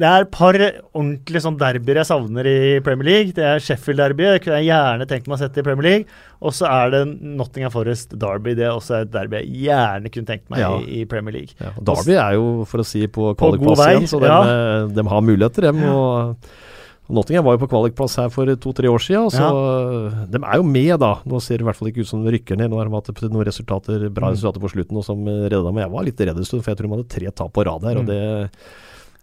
det 0.00 0.06
er 0.08 0.22
et 0.24 0.30
par 0.32 0.54
ordentlige 0.56 1.42
sånn 1.44 1.58
derbyer 1.60 1.98
jeg 2.00 2.06
savner 2.08 2.46
i 2.48 2.80
Premier 2.80 3.04
League. 3.04 3.32
Det 3.36 3.44
er 3.44 3.58
Sheffield-derby, 3.60 4.22
det 4.32 4.40
kunne 4.46 4.62
jeg 4.62 4.70
gjerne 4.70 5.06
tenkt 5.10 5.26
meg 5.28 5.36
å 5.36 5.40
sette 5.42 5.60
i 5.60 5.66
Premier 5.66 5.82
League. 5.90 6.06
Og 6.40 6.54
så 6.56 6.64
er 6.70 6.94
det 6.94 7.02
Nottingham 7.20 7.74
Forest 7.74 8.14
Derby. 8.16 8.54
Det 8.56 8.64
er 8.64 8.72
også 8.72 9.02
et 9.02 9.10
derby 9.12 9.42
jeg 9.42 9.66
gjerne 9.66 10.08
kunne 10.14 10.30
tenkt 10.30 10.48
meg 10.48 10.62
Ja. 10.62 10.70
i, 10.78 11.02
i 11.02 11.04
Premier 11.10 11.34
League. 11.36 11.52
Ja, 11.60 11.74
Derby 11.90 12.16
er 12.16 12.38
jo, 12.38 12.64
for 12.70 12.80
å 12.80 12.86
si, 12.86 13.02
på 13.08 13.34
På 13.36 13.50
kvalikplass 13.50 13.84
igjen, 13.90 14.08
så 14.08 14.20
de, 14.22 14.30
ja. 14.30 14.86
de 14.88 15.08
har 15.10 15.20
muligheter, 15.26 15.68
dem. 15.68 15.82
Og 15.90 16.36
Nottingham 17.10 17.44
var 17.46 17.56
jo 17.56 17.62
på 17.64 17.70
kvalikplass 17.72 18.16
her 18.20 18.28
for 18.32 18.46
to-tre 18.62 18.90
år 18.90 19.02
siden, 19.02 19.30
så 19.34 19.46
ja. 19.46 20.26
de 20.30 20.40
er 20.40 20.60
jo 20.60 20.66
med, 20.66 20.92
da. 21.02 21.16
Nå 21.26 21.40
ser 21.42 21.58
det 21.58 21.66
i 21.66 21.68
hvert 21.70 21.78
fall 21.80 21.90
ikke 21.90 22.04
ut 22.06 22.10
som 22.10 22.22
de 22.24 22.34
rykker 22.36 22.58
ned. 22.60 22.70
Nå 22.70 22.78
har 22.80 22.86
de 22.90 22.94
hatt 22.96 23.24
noen 23.30 23.46
resultater, 23.48 24.06
bra 24.08 24.30
Mm. 24.30 24.36
resultater 24.36 24.62
på 24.62 24.70
slutten, 24.72 24.96
og 25.00 25.04
som 25.04 25.24
redda 25.26 25.72
meg. 25.72 25.84
Jeg 25.86 25.92
var 25.96 26.06
litt 26.06 26.20
redd 26.20 26.36
en 26.38 26.44
stund, 26.46 26.62
for 26.62 26.70
jeg 26.72 26.78
tror 26.78 26.88
de 26.88 26.94
hadde 26.96 27.08
tre 27.16 27.30
tap 27.30 27.52
på 27.52 27.66
rad 27.66 27.82
her. 27.82 27.94
Mm. 27.94 28.00
og 28.00 28.06
det 28.06 28.60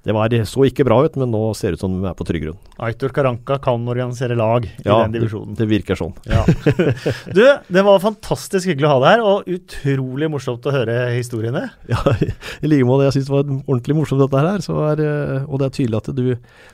det 0.06 0.14
var, 0.16 0.32
så 0.48 0.64
ikke 0.64 0.86
bra 0.88 1.02
ut, 1.04 1.18
men 1.20 1.32
nå 1.34 1.40
ser 1.58 1.74
det 1.74 1.80
ut 1.80 1.84
som 1.84 1.92
de 1.98 2.06
er 2.08 2.14
på 2.16 2.24
trygg 2.28 2.46
grunn. 2.46 2.60
Aitor 2.86 3.12
Karanka 3.12 3.58
kan 3.60 3.82
organisere 3.92 4.38
lag 4.40 4.64
i 4.70 4.70
Ja, 4.86 5.02
den 5.04 5.12
divisjonen. 5.18 5.56
Det, 5.58 5.66
det 5.66 5.70
virker 5.74 6.00
sånn. 6.00 6.14
Ja. 6.30 6.46
Du, 7.38 7.42
det 7.44 7.84
var 7.84 8.00
fantastisk 8.00 8.70
hyggelig 8.70 8.88
å 8.88 8.92
ha 8.94 9.00
deg 9.04 9.10
her, 9.18 9.24
og 9.28 9.50
utrolig 9.52 10.30
morsomt 10.32 10.64
å 10.70 10.74
høre 10.76 10.96
historiene. 11.18 11.66
Ja, 11.92 12.00
I 12.64 12.70
like 12.70 12.88
måte. 12.88 13.08
Jeg 13.08 13.18
syns 13.18 13.28
det 13.30 13.34
var 13.36 13.46
ordentlig 13.50 13.96
morsomt 13.98 14.22
dette 14.24 14.42
her. 14.46 14.64
Så 14.64 14.78
er, 14.94 15.02
eh, 15.04 15.44
og 15.48 15.60
det 15.62 15.68
er 15.68 15.76
tydelig 15.76 16.00
at 16.00 16.10
du, 16.16 16.26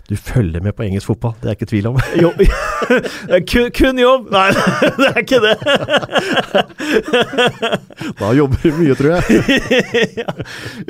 du 0.09 0.15
følger 0.19 0.61
med 0.65 0.75
på 0.77 0.85
engelsk 0.85 1.09
fotball. 1.13 1.33
Det 1.41 1.49
er 1.51 1.57
ikke 1.57 1.69
tvil 1.73 1.89
om. 1.93 1.99
Jo, 2.23 2.29
kun, 3.49 3.69
kun 3.73 3.99
jobb! 4.01 4.29
Nei, 4.33 4.49
det 4.99 5.09
er 5.09 5.19
ikke 5.23 5.41
det. 5.43 5.55
Da 8.19 8.31
jobber 8.37 8.61
du 8.61 8.77
mye, 8.77 8.95
tror 8.99 9.15
jeg. 9.17 9.23
ja. 10.21 10.37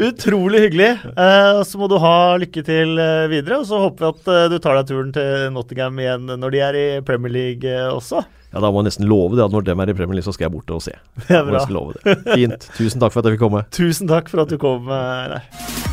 Utrolig 0.10 0.65
hyggelig. 0.68 0.91
Eh, 1.14 1.64
så 1.68 1.80
må 1.81 1.88
du 1.91 1.97
ha 2.03 2.15
lykke 2.41 2.64
til 2.68 2.98
eh, 3.02 3.26
videre, 3.32 3.60
og 3.62 3.68
så 3.70 3.80
håper 3.86 4.04
vi 4.06 4.10
at 4.14 4.32
eh, 4.34 4.45
du 4.54 4.58
tar 4.64 4.80
deg 4.80 4.90
turen 4.91 5.12
til 5.16 5.48
Nottingham 5.56 6.00
igjen 6.04 6.28
når 6.41 6.56
de 6.56 6.64
er 6.68 6.80
i 6.80 6.86
Premier 7.08 7.34
League 7.36 7.70
eh, 7.70 7.90
også. 7.94 8.24
Ja, 8.54 8.62
Da 8.62 8.70
må 8.70 8.84
jeg 8.84 8.91
nesten 8.91 9.10
love 9.10 9.38
det 9.40 9.45
at 9.48 9.54
når 9.56 9.66
dem 9.72 9.82
er 9.86 9.90
i 9.94 9.98
Premier 9.98 10.20
League, 10.20 10.28
så 10.28 10.36
skal 10.36 10.48
jeg 10.50 10.56
bort 10.58 10.74
og 10.76 10.84
se. 10.86 10.94
Det 11.24 11.32
er 11.34 11.41
Må 11.45 11.54
bra. 11.54 11.58
nesten 11.62 11.78
love 11.80 11.95
det. 11.98 12.20
Fint. 12.36 12.70
Tusen 12.78 13.02
takk 13.02 13.16
for 13.16 13.24
at 13.24 13.30
jeg 13.32 13.38
fikk 13.40 13.45
komme. 13.48 13.66
Tusen 13.80 14.12
takk 14.12 14.30
for 14.34 14.45
at 14.45 14.54
du 14.54 14.60
kom, 14.62 14.90
Einar. 14.94 15.93